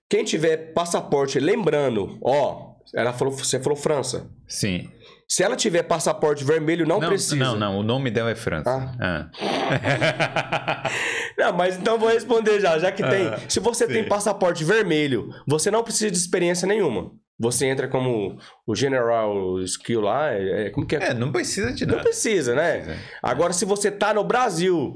quem 0.09 0.23
tiver 0.23 0.73
passaporte, 0.73 1.39
lembrando, 1.39 2.17
ó, 2.23 2.75
ela 2.93 3.13
falou, 3.13 3.33
você 3.33 3.59
falou 3.59 3.75
França. 3.77 4.29
Sim. 4.47 4.89
Se 5.27 5.41
ela 5.43 5.55
tiver 5.55 5.81
passaporte 5.83 6.43
vermelho, 6.43 6.85
não, 6.85 6.99
precisa. 6.99 7.35
Não, 7.35 7.55
não, 7.55 7.79
o 7.79 7.83
nome 7.83 8.11
dela 8.11 8.29
é 8.29 8.35
França. 8.35 8.69
Ah. 8.99 9.29
Ah. 9.33 10.89
Não, 11.37 11.51
mas 11.51 11.77
então 11.77 11.95
eu 11.95 11.99
vou 11.99 12.09
responder 12.09 12.59
já, 12.61 12.77
já 12.79 12.91
que 12.91 13.03
tem. 13.03 13.27
Ah, 13.27 13.39
Se 13.49 13.59
você 13.59 13.85
tem 13.87 14.03
sim. 14.03 14.09
passaporte 14.09 14.63
vermelho, 14.63 15.29
você 15.47 15.69
não 15.69 15.83
precisa 15.83 16.09
de 16.11 16.17
experiência 16.17 16.67
nenhuma. 16.67 17.11
Você 17.37 17.65
entra 17.65 17.87
como 17.89 18.37
o 18.65 18.73
General 18.75 19.59
Skill 19.63 19.99
lá, 20.01 20.31
é, 20.31 20.67
é- 20.67 20.69
como 20.69 20.85
que 20.87 20.95
é? 20.95 21.09
É, 21.09 21.13
não 21.13 21.31
precisa 21.31 21.73
de 21.73 21.85
Não 21.85 21.95
nada. 21.95 22.03
precisa, 22.07 22.55
né? 22.55 22.97
Agora, 23.21 23.51
se 23.51 23.65
você 23.65 23.91
tá 23.91 24.13
no 24.13 24.23
Brasil, 24.23 24.93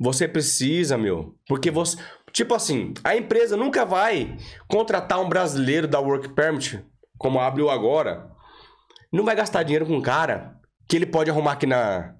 você 0.00 0.26
precisa, 0.26 0.96
meu. 0.96 1.34
Porque 1.46 1.70
você. 1.70 1.98
Tipo 2.32 2.54
assim, 2.54 2.94
a 3.04 3.14
empresa 3.14 3.54
nunca 3.54 3.84
vai 3.84 4.34
contratar 4.66 5.20
um 5.20 5.28
brasileiro 5.28 5.86
da 5.86 6.00
Work 6.00 6.30
Permit, 6.30 6.82
como 7.18 7.38
abriu 7.38 7.68
agora. 7.68 8.30
Não 9.12 9.24
vai 9.24 9.36
gastar 9.36 9.62
dinheiro 9.62 9.84
com 9.84 9.96
um 9.96 10.00
cara 10.00 10.58
que 10.88 10.96
ele 10.96 11.04
pode 11.04 11.28
arrumar 11.28 11.52
aqui 11.52 11.66
na, 11.66 12.14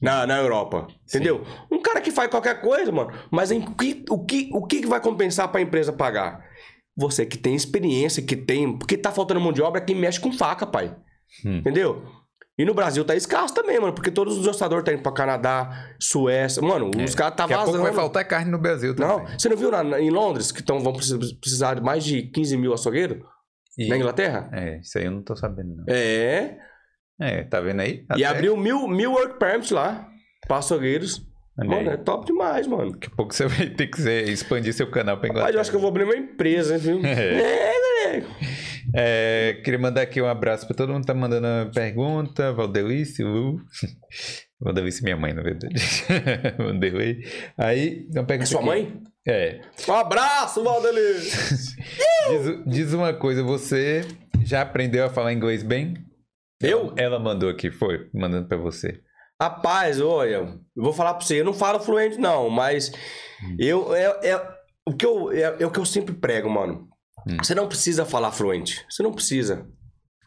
na, 0.00 0.26
na 0.26 0.38
Europa. 0.38 0.86
Entendeu? 1.08 1.44
Um 1.70 1.82
cara 1.82 2.00
que 2.00 2.12
faz 2.12 2.30
qualquer 2.30 2.60
coisa, 2.60 2.92
mano. 2.92 3.10
Mas 3.30 3.50
em 3.50 3.60
que, 3.60 4.04
o, 4.08 4.24
que, 4.24 4.50
o 4.52 4.64
que 4.64 4.86
vai 4.86 5.00
compensar 5.00 5.48
pra 5.48 5.60
empresa 5.60 5.92
pagar? 5.92 6.44
Você 6.96 7.26
que 7.26 7.36
tem 7.36 7.56
experiência, 7.56 8.22
que 8.22 8.36
tem. 8.36 8.78
Porque 8.78 8.96
tá 8.96 9.10
faltando 9.10 9.40
mão 9.40 9.52
de 9.52 9.62
obra 9.62 9.80
é 9.80 9.84
quem 9.84 9.96
mexe 9.96 10.20
com 10.20 10.32
faca, 10.32 10.66
pai. 10.66 10.94
Hum. 11.44 11.58
Entendeu? 11.58 12.04
E 12.58 12.64
no 12.64 12.72
Brasil 12.72 13.04
tá 13.04 13.14
escasso 13.14 13.54
também, 13.54 13.78
mano. 13.78 13.92
Porque 13.92 14.10
todos 14.10 14.38
os 14.38 14.46
orçadores 14.46 14.80
estão 14.82 14.94
indo 14.94 15.02
pra 15.02 15.12
Canadá, 15.12 15.90
Suécia. 16.00 16.62
Mano, 16.62 16.90
os 17.04 17.14
caras 17.14 17.36
tá 17.36 17.46
vazando. 17.46 17.82
vai 17.82 17.92
faltar 17.92 18.24
carne 18.26 18.50
no 18.50 18.58
Brasil 18.58 18.94
também. 18.96 19.16
Não, 19.16 19.26
você 19.38 19.48
não 19.48 19.56
viu 19.56 19.70
na- 19.70 20.00
em 20.00 20.08
Londres 20.10 20.50
que 20.50 20.62
tão, 20.62 20.80
vão 20.80 20.92
precis- 20.94 21.32
precisar 21.34 21.74
de 21.74 21.82
mais 21.82 22.02
de 22.02 22.22
15 22.22 22.56
mil 22.56 22.72
açougueiros 22.72 23.18
E- 23.78 23.88
na 23.88 23.96
Inglaterra? 23.98 24.48
É, 24.52 24.78
isso 24.80 24.96
aí 24.96 25.04
eu 25.04 25.10
não 25.10 25.22
tô 25.22 25.36
sabendo, 25.36 25.76
não. 25.76 25.84
É. 25.88 26.56
É, 27.20 27.42
tá 27.44 27.60
vendo 27.60 27.80
aí? 27.80 28.04
E 28.16 28.24
Até- 28.24 28.36
abriu 28.36 28.56
mil, 28.56 28.88
mil 28.88 29.12
work 29.12 29.38
permits 29.38 29.70
lá 29.70 30.06
pra 30.46 30.58
açougueiros. 30.58 31.22
Olha 31.58 31.68
Mano, 31.70 31.88
aí. 31.90 31.94
é 31.94 31.96
top 31.98 32.26
demais, 32.26 32.66
mano. 32.66 32.92
Daqui 32.92 33.08
a 33.10 33.16
pouco 33.16 33.34
você 33.34 33.46
vai 33.46 33.66
ter 33.68 33.86
que 33.86 34.00
expandir 34.30 34.72
seu 34.74 34.90
canal 34.90 35.16
pra 35.18 35.28
Inglaterra. 35.28 35.40
Rapaz, 35.46 35.54
eu 35.54 35.60
acho 35.60 35.70
que 35.70 35.76
eu 35.76 35.80
vou 35.80 35.88
abrir 35.88 36.04
uma 36.04 36.16
empresa, 36.16 36.76
viu? 36.78 37.00
É. 37.04 38.16
é. 38.18 38.22
É, 38.98 39.60
queria 39.62 39.78
mandar 39.78 40.02
aqui 40.02 40.22
um 40.22 40.26
abraço 40.26 40.66
pra 40.66 40.74
todo 40.74 40.90
mundo 40.92 41.02
que 41.02 41.06
tá 41.08 41.14
mandando 41.14 41.70
pergunta. 41.72 42.52
Valdelice, 42.52 43.22
Lu. 43.22 43.60
Valdelice, 44.60 45.02
minha 45.04 45.16
mãe, 45.16 45.34
na 45.34 45.42
verdade. 45.42 45.74
Vanderlei. 46.56 47.20
Aí, 47.58 48.06
uma 48.14 48.24
pergunta 48.24 48.48
É 48.48 48.50
sua 48.50 48.60
aqui. 48.60 48.66
mãe? 48.68 49.02
É. 49.28 49.60
Um 49.88 49.92
abraço, 49.92 50.62
Valdeli! 50.64 51.20
Diz, 52.28 52.64
diz 52.66 52.92
uma 52.92 53.12
coisa, 53.12 53.42
você 53.42 54.02
já 54.44 54.62
aprendeu 54.62 55.04
a 55.04 55.10
falar 55.10 55.32
inglês 55.32 55.62
bem? 55.62 55.94
Eu? 56.60 56.92
Ela 56.96 57.18
mandou 57.20 57.48
aqui, 57.50 57.70
foi, 57.70 58.08
mandando 58.14 58.48
pra 58.48 58.56
você. 58.56 59.00
Rapaz, 59.40 60.00
olha, 60.00 60.36
eu 60.36 60.58
vou 60.74 60.92
falar 60.92 61.14
pra 61.14 61.24
você, 61.24 61.40
eu 61.40 61.44
não 61.44 61.52
falo 61.52 61.78
fluente, 61.78 62.16
não, 62.18 62.48
mas 62.50 62.90
eu 63.58 63.94
é, 63.94 64.04
é- 64.30 64.56
o 64.88 64.92
que 64.92 65.04
eu 65.06 65.30
é, 65.30 65.56
é 65.60 65.66
o 65.66 65.70
que 65.70 65.78
eu 65.78 65.84
sempre 65.84 66.14
prego, 66.14 66.48
mano. 66.48 66.85
Hum. 67.26 67.38
Você 67.42 67.54
não 67.54 67.66
precisa 67.66 68.04
falar 68.04 68.32
fluente. 68.32 68.84
Você 68.88 69.02
não 69.02 69.12
precisa. 69.12 69.66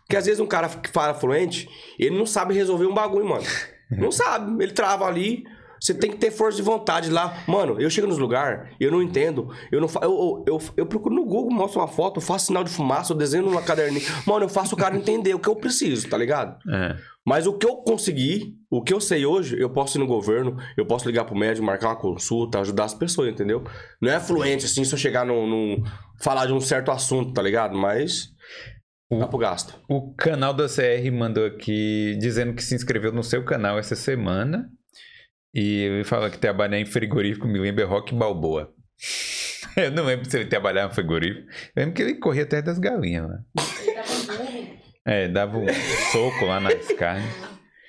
Porque 0.05 0.17
às 0.17 0.25
vezes 0.25 0.39
um 0.39 0.47
cara 0.47 0.67
que 0.67 0.89
fala 0.89 1.13
fluente, 1.13 1.69
ele 1.97 2.17
não 2.17 2.25
sabe 2.25 2.53
resolver 2.53 2.87
um 2.87 2.93
bagulho, 2.93 3.27
mano. 3.27 3.45
Não 3.91 4.11
sabe. 4.11 4.63
Ele 4.63 4.71
trava 4.71 5.05
ali. 5.07 5.43
Você 5.81 5.95
tem 5.95 6.11
que 6.11 6.17
ter 6.17 6.29
força 6.29 6.57
de 6.57 6.61
vontade 6.61 7.09
lá. 7.09 7.41
Mano, 7.47 7.81
eu 7.81 7.89
chego 7.89 8.05
nos 8.05 8.19
lugares, 8.19 8.69
eu 8.79 8.91
não 8.91 9.01
entendo. 9.01 9.49
Eu 9.71 9.79
não 9.79 9.87
fa... 9.87 10.01
eu, 10.03 10.43
eu, 10.45 10.55
eu, 10.55 10.61
eu 10.77 10.85
procuro 10.85 11.15
no 11.15 11.25
Google, 11.25 11.51
mostro 11.51 11.79
uma 11.79 11.87
foto, 11.87 12.19
faço 12.19 12.47
sinal 12.47 12.63
de 12.63 12.69
fumaça, 12.69 13.13
eu 13.13 13.17
desenho 13.17 13.45
numa 13.45 13.61
caderninha. 13.61 14.05
Mano, 14.27 14.45
eu 14.45 14.49
faço 14.49 14.75
o 14.75 14.77
cara 14.77 14.95
entender 14.95 15.33
o 15.33 15.39
que 15.39 15.47
eu 15.47 15.55
preciso, 15.55 16.07
tá 16.09 16.17
ligado? 16.17 16.57
É. 16.69 16.97
Mas 17.29 17.45
o 17.45 17.53
que 17.53 17.67
eu 17.67 17.75
consegui, 17.75 18.55
o 18.71 18.81
que 18.81 18.91
eu 18.91 18.99
sei 18.99 19.23
hoje, 19.23 19.55
eu 19.61 19.69
posso 19.69 19.99
ir 19.99 19.99
no 19.99 20.07
governo, 20.07 20.57
eu 20.75 20.83
posso 20.83 21.07
ligar 21.07 21.25
pro 21.25 21.37
médico, 21.37 21.63
marcar 21.63 21.89
uma 21.89 21.95
consulta, 21.95 22.59
ajudar 22.59 22.85
as 22.85 22.95
pessoas, 22.95 23.29
entendeu? 23.29 23.63
Não 24.01 24.11
é 24.11 24.19
fluente 24.19 24.65
assim 24.65 24.81
eu 24.81 24.97
chegar 24.97 25.27
num, 25.27 25.45
num- 25.45 25.83
falar 26.19 26.47
de 26.47 26.53
um 26.53 26.59
certo 26.59 26.89
assunto, 26.89 27.31
tá 27.31 27.43
ligado? 27.43 27.77
Mas 27.77 28.29
dá 29.11 29.27
pro 29.27 29.37
gasto. 29.37 29.79
O 29.87 30.11
canal 30.15 30.55
da 30.55 30.65
CR 30.67 31.11
mandou 31.13 31.45
aqui 31.45 32.17
dizendo 32.19 32.55
que 32.55 32.63
se 32.63 32.73
inscreveu 32.73 33.11
no 33.11 33.21
seu 33.23 33.45
canal 33.45 33.77
essa 33.77 33.95
semana. 33.95 34.67
E 35.53 35.81
ele 35.81 36.03
fala 36.03 36.31
que 36.31 36.39
trabalhar 36.39 36.79
em 36.79 36.85
frigorífico 36.87 37.47
me 37.47 37.59
lembra 37.59 37.85
Rock 37.85 38.11
Balboa. 38.15 38.73
Eu 39.77 39.91
não 39.91 40.03
lembro 40.03 40.27
se 40.27 40.35
ele 40.35 40.49
trabalhava 40.49 40.91
em 40.91 40.95
frigorífico. 40.95 41.47
Eu 41.75 41.83
lembro 41.83 41.93
que 41.93 42.01
ele 42.01 42.15
corria 42.15 42.41
atrás 42.41 42.65
das 42.65 42.79
galinhas 42.79 43.27
lá. 43.27 43.39
É, 45.09 45.27
dava 45.27 45.57
um 45.57 45.65
soco 46.11 46.45
lá 46.45 46.59
nas 46.59 46.87
carnes. 46.93 47.25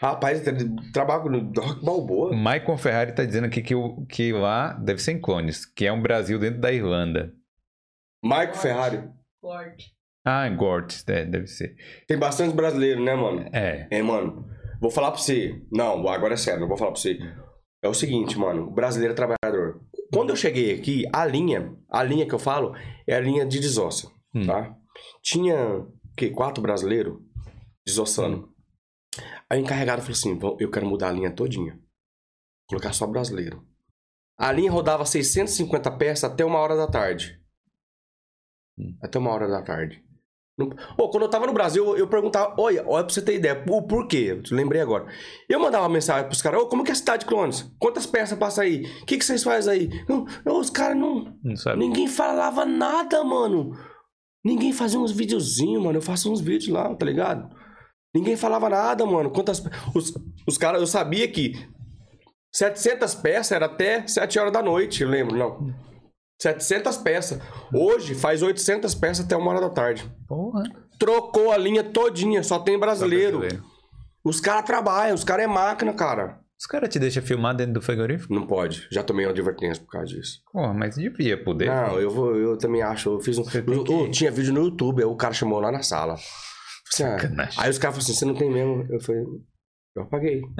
Rapaz, 0.01 0.47
ele 0.47 0.71
trabalha 0.93 1.25
no 1.25 1.53
Rock 1.61 1.85
Balboa. 1.85 2.35
Maicon 2.35 2.79
Ferrari 2.79 3.13
tá 3.13 3.23
dizendo 3.25 3.45
aqui 3.45 3.61
que, 3.61 3.75
o, 3.75 4.07
que 4.07 4.33
lá 4.33 4.73
deve 4.73 5.03
ser 5.03 5.13
em 5.13 5.21
Clones, 5.21 5.67
que 5.67 5.87
é 5.87 5.93
um 5.93 6.01
Brasil 6.01 6.39
dentro 6.39 6.59
da 6.61 6.73
Irlanda. 6.73 7.35
Marco 8.25 8.57
Ferrari. 8.57 9.03
Forte. 9.41 9.93
Ah, 10.25 10.49
Gort, 10.49 11.03
é, 11.09 11.25
deve 11.27 11.47
ser. 11.47 11.75
Tem 12.07 12.19
bastante 12.19 12.55
brasileiro, 12.55 13.03
né, 13.03 13.15
mano? 13.15 13.47
É. 13.53 13.87
É, 13.91 14.03
mano. 14.03 14.47
Vou 14.81 14.91
falar 14.91 15.11
pra 15.11 15.21
você. 15.21 15.61
Não, 15.71 16.09
agora 16.09 16.33
é 16.35 16.37
sério, 16.39 16.63
eu 16.63 16.69
vou 16.69 16.77
falar 16.79 16.93
pra 16.93 17.01
você. 17.01 17.19
É 17.83 17.89
o 17.89 17.95
seguinte, 17.95 18.39
mano. 18.39 18.69
O 18.69 18.71
brasileiro 18.71 19.13
é 19.13 19.17
trabalhador. 19.17 19.81
Quando 20.13 20.31
eu 20.31 20.37
cheguei 20.37 20.75
aqui, 20.75 21.05
a 21.13 21.27
linha, 21.27 21.75
a 21.91 22.03
linha 22.03 22.27
que 22.27 22.35
eu 22.35 22.39
falo, 22.39 22.75
é 23.07 23.15
a 23.15 23.21
linha 23.21 23.45
de 23.45 23.59
desossa, 23.61 24.09
Hum. 24.35 24.47
tá? 24.47 24.75
Tinha, 25.23 25.87
o 26.27 26.31
quê? 26.31 26.35
Quatro 26.35 26.63
brasileiros 26.63 27.19
desossando. 27.87 28.53
Aí 29.49 29.61
o 29.61 29.63
encarregado 29.65 30.03
falou 30.03 30.13
assim, 30.15 30.39
"Vão- 30.39 30.57
eu 30.61 30.71
quero 30.71 30.87
mudar 30.87 31.09
a 31.09 31.13
linha 31.13 31.31
todinha. 31.35 31.79
Colocar 32.69 32.93
só 32.93 33.07
brasileiro. 33.07 33.67
A 34.39 34.53
linha 34.53 34.71
rodava 34.71 35.05
650 35.05 35.91
peças 35.91 36.31
até 36.31 36.45
uma 36.45 36.59
hora 36.59 36.77
da 36.77 36.87
tarde. 36.87 37.41
Hum. 38.79 38.97
Até 39.03 39.19
uma 39.19 39.31
hora 39.31 39.49
da 39.49 39.63
tarde. 39.63 40.03
Não- 40.57 40.71
Ô, 40.97 41.09
quando 41.11 41.25
eu 41.25 41.31
tava 41.31 41.47
no 41.47 41.53
Brasil, 41.53 41.97
eu 41.97 42.07
perguntava, 42.09 42.55
olha, 42.59 42.87
olha 42.87 43.05
pra 43.05 43.13
você 43.13 43.23
ter 43.23 43.35
ideia, 43.37 43.65
o 43.69 43.83
porquê? 43.83 44.41
Eu 44.51 44.57
lembrei 44.57 44.81
agora. 44.81 45.07
Eu 45.49 45.59
mandava 45.59 45.85
uma 45.85 45.93
mensagem 45.95 46.27
pros 46.27 46.43
caras, 46.43 46.61
ô, 46.61 46.67
como 46.69 46.85
que 46.85 46.91
é 46.91 46.93
a 46.93 46.97
cidade 46.97 47.21
de 47.25 47.27
Clones? 47.27 47.63
Quantas 47.79 48.07
peças 48.07 48.39
passa 48.39 48.63
aí? 48.63 48.85
O 49.03 49.07
que, 49.07 49.19
que 49.19 49.25
vocês 49.25 49.43
fazem 49.43 49.73
aí? 49.73 50.05
Não, 50.09 50.25
não, 50.45 50.61
os 50.61 50.71
caras 50.71 50.97
não. 50.97 51.37
Não 51.43 51.57
sabe. 51.57 51.79
Ninguém 51.79 52.07
falava 52.09 52.65
nada, 52.67 53.25
mano. 53.25 53.73
Ninguém 54.45 54.73
fazia 54.73 54.99
uns 54.99 55.13
videozinhos, 55.13 55.83
mano. 55.83 55.99
Eu 55.99 56.03
faço 56.03 56.33
uns 56.33 56.41
vídeos 56.41 56.69
lá, 56.73 56.95
tá 56.95 57.05
ligado? 57.05 57.49
Ninguém 58.15 58.37
falava 58.37 58.69
nada, 58.69 59.05
mano. 59.07 59.31
Quantas. 59.31 59.63
Os, 59.95 60.13
os 60.47 60.59
caras, 60.59 60.81
eu 60.81 60.87
sabia 60.87 61.29
que 61.29 61.53
700 62.53 63.15
peças 63.17 63.53
era 63.53 63.67
até 63.67 64.07
7 64.07 64.39
horas 64.39 64.53
da 64.53 64.63
noite, 64.63 65.03
eu 65.03 65.09
lembro, 65.09 65.37
não. 65.37 65.75
700 66.41 66.97
peças. 66.99 67.41
Hoje 67.73 68.15
faz 68.15 68.43
800 68.43 68.95
peças 68.95 69.25
até 69.25 69.37
uma 69.37 69.51
hora 69.51 69.61
da 69.61 69.71
tarde. 69.71 70.11
Porra. 70.27 70.65
Trocou 70.99 71.53
a 71.53 71.57
linha 71.57 71.85
todinha, 71.85 72.43
só 72.43 72.59
tem 72.59 72.75
Só 72.75 72.81
brasileiro. 72.81 73.39
brasileiro. 73.41 73.71
Os 74.25 74.41
caras 74.41 74.65
trabalham, 74.65 75.15
os 75.15 75.25
caras 75.25 75.45
é 75.45 75.49
máquina, 75.49 75.93
cara. 75.93 76.41
Os 76.61 76.67
caras 76.67 76.91
te 76.91 76.99
deixam 76.99 77.23
filmar 77.23 77.57
dentro 77.57 77.73
do 77.75 77.81
frigorífico? 77.81 78.35
Não 78.35 78.47
pode. 78.47 78.87
Já 78.93 79.03
tomei 79.03 79.25
uma 79.25 79.33
advertência 79.33 79.83
por 79.83 79.91
causa 79.93 80.09
disso. 80.09 80.43
Porra, 80.53 80.75
mas 80.75 80.95
devia 80.97 81.43
poder. 81.43 81.69
Não, 81.69 81.99
eu 81.99 82.11
vou, 82.11 82.37
eu 82.37 82.59
também 82.59 82.83
acho. 82.83 83.09
Eu 83.09 83.21
fiz 83.21 83.39
um. 83.39 83.45
Eu- 83.67 83.83
que- 83.85 83.93
eu 83.93 84.11
tinha 84.11 84.31
vídeo 84.31 84.53
no 84.53 84.65
YouTube, 84.65 85.01
aí 85.01 85.07
o 85.07 85.17
cara 85.17 85.33
chamou 85.33 85.59
lá 85.59 85.73
na 85.73 85.83
sala. 85.83 86.15
Assim, 86.93 87.05
ah, 87.05 87.17
aí 87.57 87.71
os 87.71 87.79
caras 87.79 87.97
falaram 87.97 87.99
assim: 87.99 88.13
você 88.13 88.25
não 88.27 88.35
tem 88.35 88.51
mesmo? 88.53 88.85
Eu 88.91 89.01
falei, 89.01 89.23
eu 89.97 90.03
apaguei. 90.03 90.43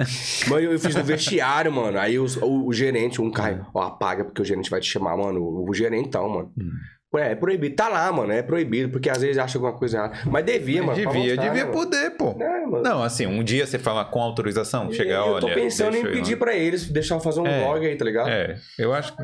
Mas 0.49 0.63
eu, 0.63 0.71
eu 0.71 0.79
fiz 0.79 0.95
no 0.95 1.03
vestiário, 1.03 1.71
mano. 1.71 1.99
Aí 1.99 2.17
os- 2.17 2.37
o, 2.37 2.65
o 2.65 2.73
gerente, 2.73 3.21
um 3.21 3.29
cara, 3.31 3.67
ó, 3.73 3.81
apaga, 3.83 4.25
porque 4.25 4.41
o 4.41 4.45
gerente 4.45 4.71
vai 4.71 4.79
te 4.79 4.87
chamar, 4.89 5.15
mano. 5.15 5.39
O, 5.39 5.69
o 5.69 5.73
gerentão, 5.73 6.27
mano. 6.27 6.51
Hum. 6.57 6.71
Ué, 7.13 7.33
é 7.33 7.35
proibido. 7.35 7.75
Tá 7.75 7.89
lá, 7.89 8.09
mano. 8.11 8.31
É 8.31 8.41
proibido, 8.41 8.89
porque 8.89 9.09
às 9.09 9.21
vezes 9.21 9.37
acha 9.37 9.57
alguma 9.57 9.73
coisa 9.77 9.97
errada. 9.97 10.17
Mas 10.29 10.45
devia, 10.45 10.81
mano. 10.81 10.93
pra 11.01 11.11
devia, 11.11 11.27
mostrar, 11.35 11.43
devia 11.43 11.65
né, 11.65 11.71
mano? 11.71 11.73
poder, 11.73 12.11
pô. 12.11 12.29
É, 12.41 12.65
mano. 12.65 12.81
Não, 12.81 13.03
assim, 13.03 13.25
um 13.27 13.43
dia 13.43 13.67
você 13.67 13.77
fala 13.77 14.05
com 14.05 14.21
autorização, 14.21 14.89
chegar, 14.93 15.25
eu 15.25 15.33
olha. 15.33 15.41
tô 15.41 15.53
pensando 15.53 15.95
em 15.97 16.01
eu 16.01 16.09
ir 16.09 16.13
pedir 16.13 16.37
pra 16.39 16.55
eles, 16.55 16.89
deixar 16.89 17.15
eu 17.15 17.19
fazer 17.19 17.41
um 17.41 17.45
É. 17.47 17.59
vlog 17.65 17.85
aí, 17.85 17.97
tá 17.97 18.05
ligado? 18.05 18.29
É, 18.29 18.57
eu 18.79 18.93
acho 18.93 19.15
que. 19.15 19.23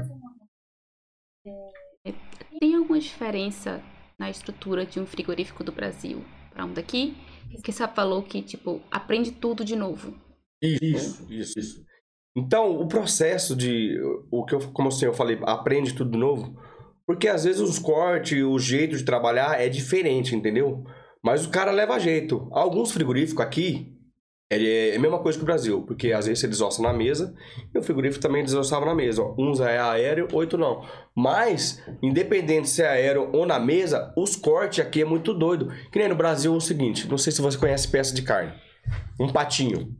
Tem 2.59 2.75
alguma 2.75 2.99
diferença 2.99 3.81
na 4.17 4.29
estrutura 4.29 4.85
de 4.85 4.99
um 4.99 5.05
frigorífico 5.05 5.63
do 5.63 5.71
Brasil 5.71 6.23
para 6.53 6.65
um 6.65 6.73
daqui? 6.73 7.15
Porque 7.51 7.71
você 7.71 7.87
falou 7.87 8.23
que, 8.23 8.41
tipo, 8.41 8.81
aprende 8.91 9.31
tudo 9.31 9.63
de 9.63 9.75
novo. 9.75 10.13
Isso, 10.61 11.25
isso, 11.31 11.59
isso. 11.59 11.85
Então, 12.35 12.71
o 12.81 12.87
processo 12.87 13.55
de. 13.55 13.97
O 14.31 14.43
que 14.45 14.55
eu, 14.55 14.59
como 14.73 14.89
assim, 14.89 15.05
eu 15.05 15.13
falei, 15.13 15.39
aprende 15.43 15.93
tudo 15.93 16.11
de 16.11 16.17
novo. 16.17 16.59
Porque 17.07 17.29
às 17.29 17.45
vezes 17.45 17.61
os 17.61 17.79
cortes, 17.79 18.43
o 18.43 18.59
jeito 18.59 18.97
de 18.97 19.03
trabalhar 19.05 19.61
é 19.61 19.69
diferente, 19.69 20.35
entendeu? 20.35 20.83
Mas 21.23 21.45
o 21.45 21.49
cara 21.49 21.71
leva 21.71 21.97
jeito. 21.97 22.49
Alguns 22.51 22.91
frigoríficos 22.91 23.43
aqui 23.43 23.97
é 24.49 24.95
a 24.95 24.99
mesma 24.99 25.19
coisa 25.19 25.37
que 25.37 25.43
o 25.43 25.45
Brasil, 25.45 25.83
porque 25.83 26.11
às 26.11 26.25
vezes 26.25 26.39
você 26.39 26.47
desossa 26.47 26.81
na 26.81 26.91
mesa 26.93 27.33
e 27.73 27.77
o 27.77 27.81
frigorífico 27.81 28.21
também 28.21 28.43
desossava 28.43 28.85
na 28.85 28.93
mesa. 28.93 29.23
Uns 29.37 29.61
é 29.61 29.79
aéreo, 29.79 30.27
oito 30.33 30.57
não. 30.57 30.85
Mas, 31.15 31.81
independente 32.03 32.69
se 32.69 32.81
é 32.81 32.87
aéreo 32.87 33.29
ou 33.33 33.45
na 33.45 33.59
mesa, 33.59 34.13
os 34.17 34.35
cortes 34.35 34.85
aqui 34.85 35.01
é 35.01 35.05
muito 35.05 35.33
doido. 35.33 35.69
Que 35.91 35.99
nem 35.99 36.09
no 36.09 36.15
Brasil 36.15 36.53
é 36.53 36.57
o 36.57 36.61
seguinte: 36.61 37.07
não 37.09 37.17
sei 37.17 37.31
se 37.31 37.41
você 37.41 37.57
conhece 37.57 37.87
peça 37.87 38.13
de 38.13 38.21
carne. 38.21 38.53
Um 39.19 39.31
patinho. 39.31 39.95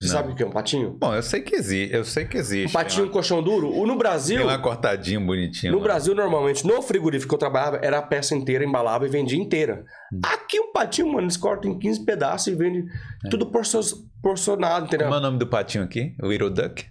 Você 0.00 0.12
Não. 0.12 0.16
sabe 0.20 0.32
o 0.32 0.36
que 0.36 0.44
é 0.44 0.46
um 0.46 0.50
patinho? 0.52 0.90
Bom, 0.92 1.12
eu 1.12 1.22
sei 1.22 1.40
que 1.40 1.56
existe. 1.56 1.92
Eu 1.92 2.04
sei 2.04 2.24
que 2.24 2.36
Um 2.36 2.40
existe. 2.40 2.72
patinho 2.72 3.02
Tem 3.02 3.06
com 3.08 3.12
colchão 3.14 3.42
duro. 3.42 3.68
O- 3.68 3.84
No 3.84 3.96
Brasil, 3.96 4.36
tem 4.38 4.46
lá 4.46 4.56
cortadinho, 4.56 5.20
bonitinho. 5.20 5.72
no 5.72 5.78
lá. 5.78 5.84
Brasil, 5.84 6.14
normalmente, 6.14 6.64
no 6.64 6.80
frigorífico 6.80 7.30
que 7.30 7.34
eu 7.34 7.38
trabalhava, 7.38 7.78
era 7.82 7.98
a 7.98 8.02
peça 8.02 8.32
inteira, 8.36 8.64
embalava 8.64 9.06
e 9.06 9.08
vendia 9.10 9.36
inteira. 9.36 9.84
Hum. 10.12 10.20
Aqui 10.24 10.60
um 10.60 10.72
patinho, 10.72 11.08
mano, 11.08 11.22
eles 11.22 11.36
cortam 11.36 11.72
em 11.72 11.78
15 11.80 12.04
pedaços 12.04 12.46
e 12.46 12.54
vendem 12.54 12.86
É. 13.26 13.28
tudo 13.28 13.46
porcio- 13.46 13.80
porcionado, 14.22 14.86
entendeu? 14.86 15.08
Como 15.08 15.16
é 15.16 15.18
o 15.18 15.22
nome 15.22 15.38
do 15.38 15.48
patinho 15.48 15.82
aqui? 15.82 16.14
Little 16.22 16.50
Duck? 16.50 16.86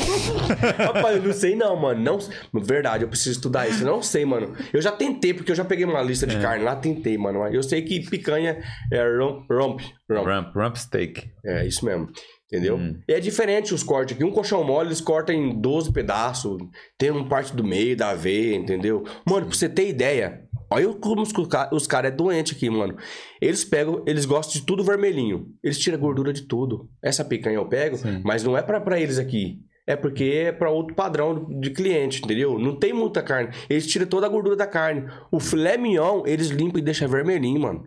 Rapaz, 0.78 1.16
eu 1.16 1.22
não 1.22 1.32
sei 1.32 1.54
não, 1.56 1.76
mano. 1.76 2.00
Não, 2.02 2.18
verdade, 2.62 3.04
eu 3.04 3.08
preciso 3.08 3.32
estudar 3.32 3.68
isso. 3.68 3.82
Eu 3.82 3.86
não 3.86 4.02
sei, 4.02 4.24
mano. 4.24 4.54
Eu 4.72 4.80
já 4.82 4.92
tentei, 4.92 5.32
porque 5.34 5.50
eu 5.52 5.56
já 5.56 5.64
peguei 5.64 5.84
uma 5.84 6.02
lista 6.02 6.26
É. 6.26 6.28
de 6.28 6.38
carne 6.40 6.64
lá, 6.64 6.76
tentei, 6.76 7.16
mano. 7.18 7.44
Eu 7.48 7.62
sei 7.62 7.82
que 7.82 8.00
picanha 8.08 8.62
é 8.92 9.02
rump. 9.18 9.46
rump, 9.50 9.80
rump. 10.10 10.26
Rump, 10.26 10.54
rump 10.56 10.76
steak. 10.76 11.30
É 11.44 11.66
isso 11.66 11.84
mesmo. 11.84 12.08
Entendeu? 12.52 12.76
Hum. 12.76 13.00
E 13.08 13.12
é 13.12 13.18
diferente 13.20 13.74
os 13.74 13.82
cortes 13.82 14.14
aqui. 14.14 14.24
Um 14.24 14.30
colchão 14.30 14.62
mole, 14.62 14.88
eles 14.88 15.00
cortam 15.00 15.34
em 15.34 15.60
12 15.60 15.92
pedaços. 15.92 16.56
Tem 16.98 17.10
uma 17.10 17.26
parte 17.28 17.54
do 17.54 17.64
meio 17.64 17.96
da 17.96 18.14
veia, 18.14 18.54
entendeu? 18.54 19.02
Mano, 19.28 19.46
pra 19.46 19.54
você 19.56 19.68
ter 19.68 19.88
ideia, 19.88 20.42
olha 20.70 20.92
como 20.94 21.22
os, 21.22 21.32
os 21.72 21.86
caras 21.86 22.12
é 22.12 22.14
doente 22.14 22.54
aqui, 22.54 22.70
mano. 22.70 22.96
Eles 23.40 23.64
pegam, 23.64 24.04
eles 24.06 24.24
gostam 24.24 24.60
de 24.60 24.66
tudo 24.66 24.84
vermelhinho. 24.84 25.46
Eles 25.64 25.78
tiram 25.78 25.98
gordura 25.98 26.32
de 26.32 26.42
tudo. 26.42 26.88
Essa 27.02 27.24
picanha 27.24 27.56
eu 27.56 27.66
pego, 27.68 27.96
Sim. 27.96 28.20
mas 28.24 28.44
não 28.44 28.56
é 28.56 28.62
pra, 28.62 28.80
pra 28.80 29.00
eles 29.00 29.18
aqui. 29.18 29.58
É 29.86 29.94
porque 29.94 30.24
é 30.46 30.52
pra 30.52 30.70
outro 30.70 30.94
padrão 30.94 31.46
de 31.60 31.70
cliente, 31.70 32.22
entendeu? 32.24 32.58
Não 32.58 32.74
tem 32.78 32.92
muita 32.92 33.22
carne. 33.22 33.50
Eles 33.68 33.86
tiram 33.86 34.06
toda 34.06 34.26
a 34.26 34.30
gordura 34.30 34.56
da 34.56 34.66
carne. 34.66 35.06
O 35.30 35.38
filé 35.38 35.76
mignon, 35.76 36.22
eles 36.26 36.48
limpam 36.48 36.78
e 36.78 36.82
deixam 36.82 37.08
vermelhinho, 37.08 37.60
mano. 37.60 37.84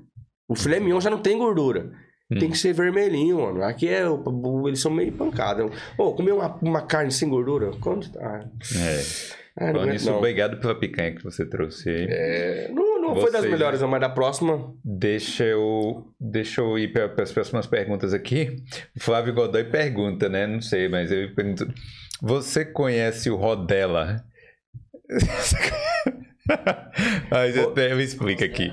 O 0.47 0.55
filé 0.55 0.79
mignon 0.79 1.01
já 1.01 1.09
não 1.09 1.17
tem 1.19 1.37
gordura. 1.37 1.91
Hum. 2.31 2.37
Tem 2.39 2.49
que 2.51 2.57
ser 2.57 2.73
vermelhinho, 2.73 3.41
mano. 3.41 3.63
Aqui 3.63 3.87
é. 3.87 4.03
Eles 4.67 4.79
são 4.79 4.91
meio 4.91 5.11
pancada. 5.13 5.65
Ô, 5.97 6.13
comer 6.13 6.33
uma, 6.33 6.55
uma 6.61 6.81
carne 6.81 7.11
sem 7.11 7.27
gordura? 7.29 7.71
Quanto? 7.79 8.11
Ah, 8.19 8.45
É. 8.75 9.46
não, 9.59 9.73
Falando 9.73 9.91
nisso, 9.91 10.11
obrigado 10.11 10.59
pela 10.59 10.75
picanha 10.75 11.15
que 11.15 11.23
você 11.23 11.45
trouxe 11.45 11.89
aí. 11.89 12.07
É, 12.09 12.71
não, 12.71 13.01
não 13.01 13.15
foi 13.15 13.31
das 13.31 13.45
melhores, 13.45 13.81
não, 13.81 13.87
mas 13.87 14.01
da 14.01 14.09
próxima. 14.09 14.73
Deixa 14.83 15.43
eu, 15.43 16.13
deixa 16.19 16.61
eu 16.61 16.77
ir 16.77 16.91
para 16.91 17.23
as 17.23 17.31
próximas 17.31 17.65
perguntas 17.65 18.13
aqui. 18.13 18.63
O 18.95 18.99
Flávio 18.99 19.33
Godoy 19.33 19.63
pergunta, 19.63 20.29
né? 20.29 20.45
Não 20.45 20.61
sei, 20.61 20.87
mas 20.87 21.11
ele 21.11 21.29
pergunta: 21.33 21.67
Você 22.21 22.65
conhece 22.65 23.29
o 23.29 23.35
Rodela? 23.35 24.23
mas 27.29 27.55
eu, 27.55 27.73
eu 27.75 27.99
explico 27.99 28.43
aqui. 28.43 28.71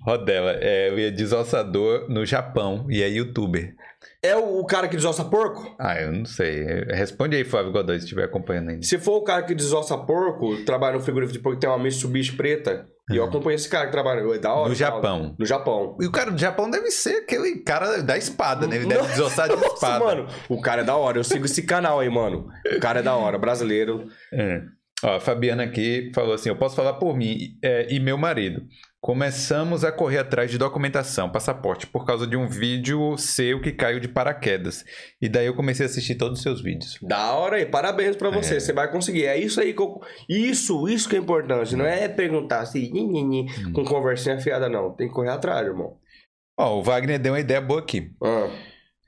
Rodela 0.00 0.52
é 0.60 0.88
ele 0.88 1.06
é 1.06 1.10
desossador 1.10 2.08
no 2.08 2.24
Japão 2.24 2.86
e 2.90 3.02
é 3.02 3.08
youtuber. 3.08 3.74
É 4.22 4.36
o, 4.36 4.60
o 4.60 4.66
cara 4.66 4.88
que 4.88 4.96
desossa 4.96 5.24
porco? 5.24 5.74
Ah, 5.78 6.00
eu 6.00 6.12
não 6.12 6.24
sei. 6.24 6.64
Responde 6.90 7.36
aí, 7.36 7.44
Flávio 7.44 7.72
Godoy, 7.72 7.98
se 7.98 8.04
estiver 8.04 8.24
acompanhando 8.24 8.70
ainda. 8.70 8.82
Se 8.82 8.98
for 8.98 9.16
o 9.16 9.22
cara 9.22 9.42
que 9.42 9.54
desossa 9.54 9.96
porco, 9.98 10.64
trabalha 10.64 10.96
no 10.96 11.02
frigorífico 11.02 11.36
de 11.38 11.42
porco, 11.42 11.58
tem 11.58 11.68
uma 11.68 11.78
Mitsubishi 11.78 12.32
preta. 12.32 12.86
E 13.10 13.16
eu 13.16 13.24
acompanho 13.24 13.54
esse 13.54 13.68
cara 13.68 13.84
que 13.84 13.92
trabalha. 13.92 14.20
É 14.20 14.38
da 14.38 14.52
hora. 14.54 14.70
No 14.70 14.74
tal. 14.74 14.74
Japão. 14.74 15.36
No 15.38 15.44
Japão. 15.44 15.96
E 16.00 16.06
o 16.06 16.10
cara 16.10 16.30
do 16.30 16.38
Japão 16.38 16.70
deve 16.70 16.90
ser 16.90 17.16
aquele 17.18 17.58
cara 17.58 18.02
da 18.02 18.16
espada, 18.16 18.66
né? 18.66 18.76
Ele 18.76 18.86
deve 18.86 19.08
desossar 19.08 19.46
de 19.46 19.56
Nossa, 19.56 19.74
espada. 19.74 20.04
mano, 20.04 20.26
o 20.48 20.60
cara 20.60 20.80
é 20.80 20.84
da 20.84 20.96
hora. 20.96 21.18
Eu 21.18 21.24
sigo 21.24 21.44
esse 21.44 21.62
canal 21.64 22.00
aí, 22.00 22.08
mano. 22.08 22.48
O 22.74 22.80
cara 22.80 23.00
é 23.00 23.02
da 23.02 23.14
hora, 23.14 23.36
brasileiro. 23.36 24.06
É. 24.32 24.62
Ó, 25.04 25.16
a 25.16 25.20
Fabiana 25.20 25.64
aqui 25.64 26.10
falou 26.14 26.32
assim: 26.34 26.48
eu 26.48 26.56
posso 26.56 26.74
falar 26.74 26.94
por 26.94 27.14
mim 27.16 27.58
é, 27.62 27.92
e 27.92 28.00
meu 28.00 28.16
marido. 28.16 28.62
Começamos 29.02 29.84
a 29.84 29.92
correr 29.92 30.16
atrás 30.16 30.50
de 30.50 30.56
documentação, 30.56 31.28
passaporte, 31.28 31.86
por 31.86 32.06
causa 32.06 32.26
de 32.26 32.38
um 32.38 32.48
vídeo 32.48 33.18
seu 33.18 33.60
que 33.60 33.70
caiu 33.70 34.00
de 34.00 34.08
paraquedas. 34.08 34.82
E 35.20 35.28
daí 35.28 35.44
eu 35.44 35.52
comecei 35.52 35.84
a 35.84 35.88
assistir 35.90 36.14
todos 36.14 36.38
os 36.38 36.42
seus 36.42 36.62
vídeos. 36.62 36.98
Da 37.02 37.34
hora 37.34 37.56
aí, 37.56 37.66
parabéns 37.66 38.16
pra 38.16 38.30
você. 38.30 38.58
Você 38.58 38.72
vai 38.72 38.90
conseguir. 38.90 39.26
É 39.26 39.36
isso 39.36 39.60
aí 39.60 39.74
que 39.74 39.82
eu... 39.82 40.00
Isso, 40.26 40.88
isso 40.88 41.06
que 41.06 41.16
é 41.16 41.18
importante. 41.18 41.76
Não 41.76 41.84
é 41.84 42.08
perguntar 42.08 42.60
assim, 42.60 42.90
Hum. 42.94 43.72
com 43.74 43.84
conversinha 43.84 44.40
fiada, 44.40 44.70
não. 44.70 44.94
Tem 44.94 45.06
que 45.06 45.12
correr 45.12 45.28
atrás, 45.28 45.66
irmão. 45.66 45.98
Ó, 46.58 46.78
o 46.78 46.82
Wagner 46.82 47.18
deu 47.18 47.34
uma 47.34 47.40
ideia 47.40 47.60
boa 47.60 47.80
aqui. 47.80 48.10
Ah. 48.22 48.48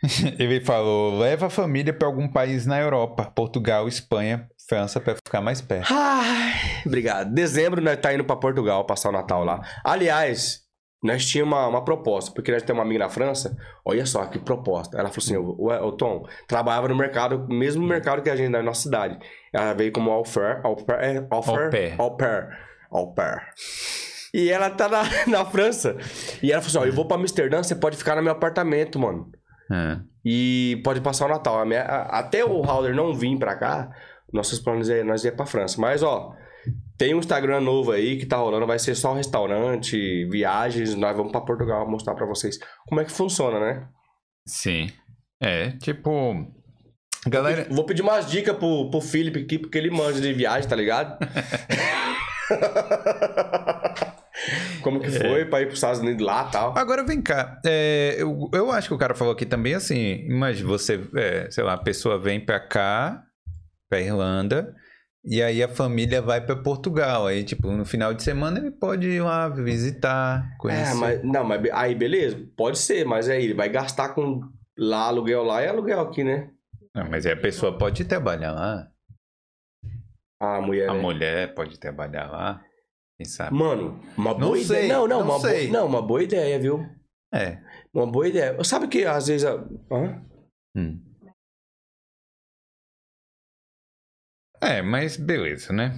Ele 0.38 0.60
falou: 0.60 1.18
leva 1.18 1.46
a 1.46 1.50
família 1.50 1.92
para 1.92 2.06
algum 2.06 2.28
país 2.28 2.66
na 2.66 2.78
Europa, 2.78 3.32
Portugal, 3.34 3.88
Espanha, 3.88 4.46
França, 4.68 5.00
para 5.00 5.14
ficar 5.14 5.40
mais 5.40 5.60
perto. 5.60 5.92
Ai, 5.92 6.82
obrigado. 6.84 7.32
Dezembro 7.32 7.80
nós 7.80 7.96
tá 7.98 8.12
indo 8.12 8.24
pra 8.24 8.36
Portugal 8.36 8.84
passar 8.84 9.10
o 9.10 9.12
Natal 9.12 9.44
lá. 9.44 9.60
Aliás, 9.84 10.60
nós 11.02 11.24
tínhamos 11.24 11.56
uma, 11.56 11.68
uma 11.68 11.84
proposta, 11.84 12.32
porque 12.32 12.50
nós 12.50 12.62
temos 12.62 12.78
uma 12.80 12.84
amiga 12.84 13.04
na 13.04 13.08
França. 13.10 13.56
Olha 13.84 14.04
só 14.04 14.24
que 14.26 14.38
proposta. 14.40 14.98
Ela 14.98 15.08
falou 15.10 15.24
assim: 15.24 15.36
o, 15.36 15.86
o 15.86 15.92
Tom, 15.92 16.26
trabalhava 16.48 16.88
no 16.88 16.96
mercado, 16.96 17.46
mesmo 17.48 17.86
mercado 17.86 18.22
que 18.22 18.30
a 18.30 18.34
gente 18.34 18.48
na 18.48 18.62
nossa 18.62 18.82
cidade. 18.82 19.18
Ela 19.52 19.72
veio 19.72 19.92
como 19.92 20.10
au 20.10 20.24
pair, 20.24 20.60
au 20.64 20.74
pair, 20.76 21.00
é, 21.16 21.26
au 21.30 21.42
pair, 21.42 21.94
Au 22.00 22.16
pair. 22.16 22.48
au 22.90 23.14
pair. 23.14 23.42
E 24.34 24.50
ela 24.50 24.68
tá 24.70 24.88
na, 24.88 25.02
na 25.28 25.44
França. 25.44 25.96
E 26.42 26.50
ela 26.50 26.60
falou 26.60 26.78
assim: 26.82 26.88
ó, 26.88 26.90
eu 26.90 26.92
vou 26.94 27.06
pra 27.06 27.16
Amsterdã, 27.16 27.62
você 27.62 27.74
pode 27.76 27.96
ficar 27.96 28.16
no 28.16 28.22
meu 28.22 28.32
apartamento, 28.32 28.98
mano. 28.98 29.30
É. 29.70 29.98
E 30.24 30.80
pode 30.84 31.00
passar 31.00 31.26
o 31.26 31.28
Natal. 31.28 31.64
Minha- 31.64 31.82
até 31.84 32.44
o 32.44 32.62
Halder 32.64 32.94
não 32.94 33.14
vir 33.14 33.38
pra 33.38 33.54
cá, 33.56 33.90
nossos 34.36 34.60
planos 34.60 34.88
é 34.88 35.02
nós 35.02 35.24
ir 35.24 35.34
pra 35.34 35.46
França. 35.46 35.80
Mas, 35.80 36.02
ó, 36.02 36.34
tem 36.96 37.14
um 37.14 37.18
Instagram 37.18 37.60
novo 37.60 37.92
aí 37.92 38.18
que 38.18 38.26
tá 38.26 38.36
rolando, 38.36 38.66
vai 38.66 38.78
ser 38.78 38.94
só 38.94 39.14
restaurante, 39.14 40.26
viagens. 40.26 40.94
Nós 40.94 41.16
vamos 41.16 41.32
pra 41.32 41.40
Portugal 41.40 41.88
mostrar 41.88 42.14
pra 42.14 42.26
vocês 42.26 42.58
como 42.86 43.00
é 43.00 43.04
que 43.04 43.12
funciona, 43.12 43.58
né? 43.58 43.88
Sim. 44.46 44.90
É, 45.40 45.70
tipo. 45.78 46.46
Galera. 47.26 47.66
Vou 47.70 47.84
pedir 47.84 48.02
umas 48.02 48.30
dicas 48.30 48.56
pro, 48.56 48.90
pro 48.90 49.00
Felipe 49.00 49.40
aqui, 49.40 49.58
porque 49.58 49.76
ele 49.76 49.90
manja 49.90 50.20
de 50.20 50.32
viagem, 50.32 50.68
tá 50.68 50.76
ligado? 50.76 51.18
como 54.86 55.00
que 55.00 55.10
foi 55.10 55.44
pra 55.44 55.60
ir 55.60 55.66
pros 55.66 55.78
Estados 55.78 56.00
Unidos 56.00 56.24
lá 56.24 56.46
e 56.48 56.52
tal. 56.52 56.78
Agora 56.78 57.02
vem 57.02 57.20
cá, 57.20 57.60
é, 57.66 58.14
eu, 58.18 58.48
eu 58.52 58.70
acho 58.70 58.86
que 58.86 58.94
o 58.94 58.98
cara 58.98 59.16
falou 59.16 59.32
aqui 59.32 59.44
também 59.44 59.74
assim, 59.74 60.24
imagina 60.26 60.68
você, 60.68 61.00
é, 61.16 61.50
sei 61.50 61.64
lá, 61.64 61.74
a 61.74 61.78
pessoa 61.78 62.18
vem 62.18 62.38
pra 62.38 62.60
cá, 62.60 63.25
pra 63.88 64.00
Irlanda, 64.00 64.74
e 65.24 65.42
aí 65.42 65.62
a 65.62 65.68
família 65.68 66.22
vai 66.22 66.44
pra 66.44 66.56
Portugal, 66.56 67.26
aí 67.26 67.42
tipo, 67.44 67.68
no 67.70 67.84
final 67.84 68.14
de 68.14 68.22
semana 68.22 68.58
ele 68.58 68.70
pode 68.70 69.08
ir 69.08 69.20
lá 69.20 69.48
visitar, 69.48 70.56
conhecer. 70.58 70.92
É, 70.92 70.94
mas, 70.94 71.22
não, 71.24 71.44
mas 71.44 71.60
aí 71.72 71.94
beleza, 71.94 72.36
pode 72.56 72.78
ser, 72.78 73.04
mas 73.04 73.28
aí 73.28 73.44
ele 73.44 73.54
vai 73.54 73.68
gastar 73.68 74.10
com 74.14 74.40
lá 74.78 75.06
aluguel 75.08 75.42
lá 75.42 75.62
e 75.62 75.68
aluguel 75.68 76.00
aqui, 76.00 76.22
né? 76.22 76.50
Não, 76.94 77.08
mas 77.10 77.26
aí 77.26 77.32
a 77.32 77.40
pessoa 77.40 77.76
pode 77.76 78.04
trabalhar 78.04 78.52
lá, 78.52 78.88
A 80.40 80.60
mulher. 80.60 80.88
a 80.88 80.94
né? 80.94 81.00
mulher 81.00 81.54
pode 81.54 81.78
trabalhar 81.78 82.30
lá, 82.30 82.62
quem 83.16 83.26
sabe. 83.26 83.56
Mano, 83.56 84.00
uma 84.16 84.32
Não 84.32 84.38
boa 84.40 84.56
sei, 84.58 84.64
ideia. 84.64 84.92
Não, 84.92 85.06
não, 85.08 85.20
não 85.24 85.30
uma 85.36 85.40
sei. 85.40 85.68
Boa, 85.68 85.80
não, 85.80 85.86
uma 85.88 86.02
boa 86.02 86.22
ideia, 86.22 86.58
viu? 86.58 86.86
É. 87.34 87.58
Uma 87.92 88.06
boa 88.06 88.28
ideia. 88.28 88.56
Sabe 88.64 88.88
que 88.88 89.04
às 89.04 89.26
vezes. 89.26 89.44
A... 89.46 89.54
Hã? 89.90 90.22
Hum. 90.76 91.02
É, 94.60 94.82
mas 94.82 95.16
beleza, 95.16 95.72
né? 95.72 95.94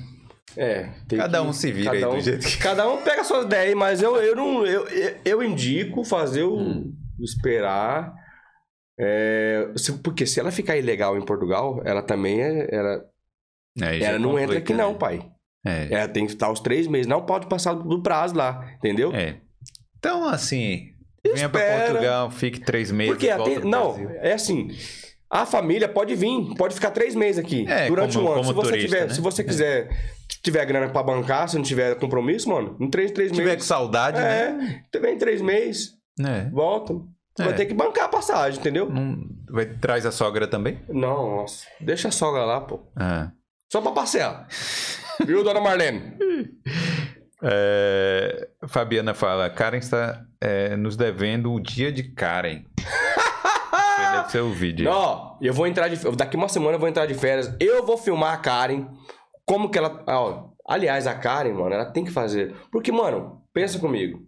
É, 0.56 0.88
tem 1.06 1.18
Cada 1.18 1.40
que- 1.40 1.46
um 1.46 1.52
se 1.52 1.70
vira 1.70 1.92
cada 1.92 1.96
aí 2.06 2.12
do 2.12 2.16
um- 2.16 2.20
jeito 2.20 2.46
que. 2.46 2.56
Cada 2.58 2.88
um 2.88 3.02
pega 3.02 3.22
suas 3.22 3.44
ideias, 3.44 3.74
mas 3.74 4.02
eu, 4.02 4.16
eu 4.16 4.34
não. 4.34 4.66
Eu, 4.66 4.86
eu, 4.88 5.16
eu 5.24 5.42
indico 5.42 6.02
fazer 6.04 6.42
o. 6.42 6.56
Hum. 6.56 6.94
Esperar. 7.20 8.12
É, 8.98 9.70
se- 9.76 9.92
porque 9.98 10.26
se 10.26 10.40
ela 10.40 10.50
ficar 10.50 10.76
ilegal 10.76 11.16
em 11.16 11.24
Portugal, 11.24 11.80
ela 11.84 12.02
também 12.02 12.42
é. 12.42 12.68
Ela, 12.74 13.04
já 13.76 13.92
ela 14.08 14.18
não 14.18 14.38
entra 14.38 14.58
aqui, 14.58 14.72
não, 14.74 14.92
né? 14.92 14.98
pai. 14.98 15.30
É. 15.66 15.88
Ela 15.92 16.08
tem 16.08 16.26
que 16.26 16.32
estar 16.32 16.50
os 16.50 16.60
três 16.60 16.86
meses. 16.86 17.06
Não 17.06 17.24
pode 17.24 17.46
passar 17.46 17.74
do 17.74 18.02
prazo 18.02 18.34
lá, 18.34 18.72
entendeu? 18.76 19.12
É. 19.14 19.40
Então, 19.98 20.26
assim, 20.28 20.92
venha 21.24 21.48
pra. 21.48 21.86
Portugal, 21.88 22.30
fique 22.30 22.60
três 22.60 22.90
meses. 22.90 23.12
Porque 23.14 23.28
volta 23.34 23.50
até, 23.50 23.60
pro 23.60 23.68
não, 23.68 23.92
Brasil. 23.94 24.10
é 24.20 24.32
assim. 24.32 24.68
A 25.30 25.44
família 25.44 25.88
pode 25.88 26.14
vir, 26.14 26.54
pode 26.56 26.74
ficar 26.74 26.90
três 26.90 27.14
meses 27.14 27.38
aqui 27.44 27.66
É, 27.68 27.86
durante 27.88 28.16
como- 28.16 28.30
um 28.30 28.32
ano. 28.32 28.44
Se 28.44 28.52
você, 28.52 28.70
turista, 28.70 28.88
tiver, 28.96 29.08
né? 29.08 29.14
se 29.14 29.20
você 29.20 29.42
É. 29.42 29.44
quiser 29.44 29.88
tiver 30.42 30.64
grana 30.64 30.88
pra 30.88 31.02
bancar, 31.02 31.48
se 31.48 31.56
não 31.56 31.62
tiver 31.62 31.94
compromisso, 31.96 32.48
mano, 32.48 32.76
em 32.80 32.88
três, 32.88 33.10
três 33.10 33.28
Se 33.30 33.34
tiver 33.34 33.50
com 33.50 33.54
meses. 33.56 33.68
saudade, 33.68 34.18
né? 34.18 34.82
É, 34.94 34.98
vem 34.98 35.18
três 35.18 35.40
meses, 35.42 35.92
É. 36.20 36.48
volta. 36.50 36.94
É. 37.40 37.44
vai 37.44 37.54
ter 37.54 37.66
que 37.66 37.74
bancar 37.74 38.06
a 38.06 38.08
passagem, 38.08 38.58
entendeu? 38.58 38.90
Não, 38.90 39.16
vai, 39.48 39.64
traz 39.66 40.04
a 40.04 40.10
sogra 40.10 40.48
também? 40.48 40.80
Não, 40.88 41.36
nossa. 41.36 41.66
Deixa 41.80 42.08
a 42.08 42.10
sogra 42.10 42.44
lá, 42.44 42.60
pô. 42.60 42.80
Ah. 42.96 43.30
Só 43.70 43.80
pra 43.80 43.92
passear. 43.92 44.48
Viu, 45.24 45.44
dona 45.44 45.60
Marlene? 45.60 46.14
É, 47.40 48.48
Fabiana 48.66 49.14
fala, 49.14 49.48
Karen 49.48 49.78
está 49.78 50.24
é, 50.40 50.76
nos 50.76 50.96
devendo 50.96 51.52
o 51.52 51.60
dia 51.60 51.92
de 51.92 52.02
Karen. 52.02 52.64
O 54.36 54.52
vídeo. 54.52 54.88
Ó, 54.90 55.36
eu 55.40 55.52
vou 55.52 55.66
entrar 55.66 55.88
de. 55.88 55.96
Daqui 56.16 56.36
uma 56.36 56.48
semana 56.48 56.76
eu 56.76 56.80
vou 56.80 56.88
entrar 56.88 57.06
de 57.06 57.14
férias. 57.14 57.54
Eu 57.58 57.84
vou 57.84 57.96
filmar 57.96 58.34
a 58.34 58.38
Karen. 58.38 58.86
Como 59.46 59.70
que 59.70 59.78
ela. 59.78 60.04
Ó, 60.06 60.50
aliás, 60.68 61.06
a 61.06 61.14
Karen, 61.14 61.52
mano, 61.52 61.74
ela 61.74 61.86
tem 61.86 62.04
que 62.04 62.10
fazer. 62.10 62.54
Porque, 62.70 62.92
mano, 62.92 63.42
pensa 63.52 63.78
comigo. 63.78 64.20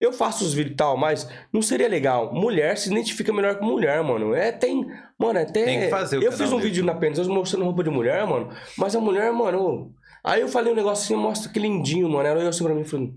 Eu 0.00 0.12
faço 0.12 0.44
os 0.44 0.52
vídeos 0.52 0.72
e 0.72 0.76
tal, 0.76 0.96
mas 0.96 1.28
não 1.52 1.62
seria 1.62 1.88
legal. 1.88 2.34
Mulher 2.34 2.76
se 2.76 2.90
identifica 2.90 3.32
melhor 3.32 3.56
com 3.56 3.64
mulher, 3.64 4.02
mano. 4.02 4.34
É, 4.34 4.50
tem. 4.50 4.84
Mano, 5.16 5.38
é 5.38 5.42
até. 5.42 5.64
Tem 5.64 5.80
que 5.80 5.90
fazer 5.90 6.18
o 6.18 6.22
Eu 6.22 6.32
fiz 6.32 6.52
um 6.52 6.56
do 6.56 6.62
vídeo 6.62 6.84
na 6.84 6.94
Pênis 6.94 7.24
mostrando 7.28 7.64
roupa 7.64 7.84
de 7.84 7.90
mulher, 7.90 8.26
mano. 8.26 8.48
Mas 8.76 8.96
a 8.96 9.00
mulher, 9.00 9.32
mano. 9.32 9.92
Aí 10.24 10.40
eu 10.40 10.48
falei 10.48 10.72
um 10.72 10.76
negócio 10.76 11.04
assim, 11.04 11.22
mostra 11.22 11.52
que 11.52 11.60
lindinho, 11.60 12.08
mano. 12.08 12.26
Ela 12.26 12.38
olhou 12.38 12.48
assim 12.48 12.64
pra 12.64 12.74
mim 12.74 12.80
e 12.80 12.84
falou. 12.84 13.10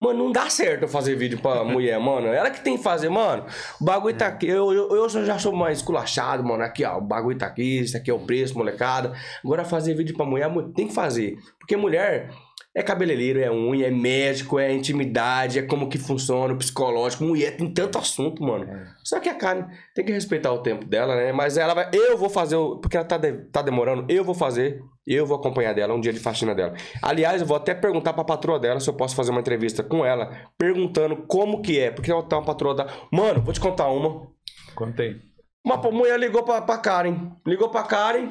Mano, 0.00 0.24
não 0.24 0.32
dá 0.32 0.48
certo 0.48 0.82
eu 0.82 0.88
fazer 0.88 1.16
vídeo 1.16 1.40
pra 1.40 1.64
mulher, 1.64 1.98
mano. 1.98 2.28
Ela 2.28 2.50
que 2.50 2.60
tem 2.60 2.76
que 2.76 2.82
fazer, 2.82 3.08
mano. 3.08 3.44
O 3.80 3.84
bagulho 3.84 4.16
tá 4.16 4.28
aqui. 4.28 4.46
Eu, 4.46 4.72
eu, 4.72 4.88
eu 4.94 5.08
já 5.08 5.38
sou 5.40 5.52
mais 5.52 5.78
esculachado, 5.78 6.44
mano. 6.44 6.62
Aqui, 6.62 6.84
ó. 6.84 6.98
O 6.98 7.00
bagulho 7.00 7.36
tá 7.36 7.46
aqui. 7.46 7.80
Isso 7.80 7.96
aqui 7.96 8.08
é 8.10 8.14
o 8.14 8.20
preço, 8.20 8.56
molecada. 8.56 9.12
Agora 9.44 9.64
fazer 9.64 9.94
vídeo 9.94 10.16
pra 10.16 10.24
mulher, 10.24 10.48
mu- 10.48 10.72
tem 10.72 10.86
que 10.86 10.94
fazer. 10.94 11.36
Porque 11.58 11.76
mulher 11.76 12.30
é 12.72 12.80
cabeleireiro, 12.82 13.40
é 13.40 13.50
unha, 13.50 13.88
é 13.88 13.90
médico, 13.90 14.56
é 14.56 14.72
intimidade, 14.72 15.58
é 15.58 15.62
como 15.62 15.88
que 15.88 15.98
funciona 15.98 16.54
o 16.54 16.56
psicológico. 16.58 17.24
Mulher 17.24 17.56
tem 17.56 17.68
tanto 17.72 17.98
assunto, 17.98 18.40
mano. 18.40 18.66
Só 19.02 19.18
que 19.18 19.28
a 19.28 19.34
carne 19.34 19.64
tem 19.96 20.04
que 20.04 20.12
respeitar 20.12 20.52
o 20.52 20.62
tempo 20.62 20.84
dela, 20.86 21.16
né? 21.16 21.32
Mas 21.32 21.56
ela 21.56 21.74
vai. 21.74 21.88
Eu 21.92 22.16
vou 22.16 22.28
fazer, 22.30 22.54
o- 22.54 22.76
porque 22.78 22.96
ela 22.96 23.04
tá, 23.04 23.18
de- 23.18 23.46
tá 23.50 23.62
demorando, 23.62 24.04
eu 24.08 24.22
vou 24.22 24.34
fazer. 24.34 24.80
Eu 25.10 25.24
vou 25.24 25.38
acompanhar 25.38 25.74
dela, 25.74 25.94
um 25.94 26.00
dia 26.00 26.12
de 26.12 26.20
faxina 26.20 26.54
dela. 26.54 26.74
Aliás, 27.00 27.40
eu 27.40 27.46
vou 27.46 27.56
até 27.56 27.74
perguntar 27.74 28.12
pra 28.12 28.22
patroa 28.24 28.60
dela 28.60 28.78
se 28.78 28.90
eu 28.90 28.94
posso 28.94 29.16
fazer 29.16 29.30
uma 29.30 29.40
entrevista 29.40 29.82
com 29.82 30.04
ela, 30.04 30.50
perguntando 30.58 31.24
como 31.26 31.62
que 31.62 31.78
é. 31.78 31.90
Porque 31.90 32.10
ela 32.10 32.22
tá 32.22 32.36
uma 32.36 32.44
patroa 32.44 32.74
da. 32.74 32.86
Mano, 33.10 33.40
vou 33.40 33.54
te 33.54 33.58
contar 33.58 33.88
uma. 33.88 34.30
Contei. 34.74 35.16
Uma 35.64 35.78
mulher 35.90 36.20
ligou 36.20 36.42
pra, 36.42 36.60
pra 36.60 36.76
Karen. 36.76 37.32
Ligou 37.46 37.70
pra 37.70 37.84
Karen. 37.84 38.28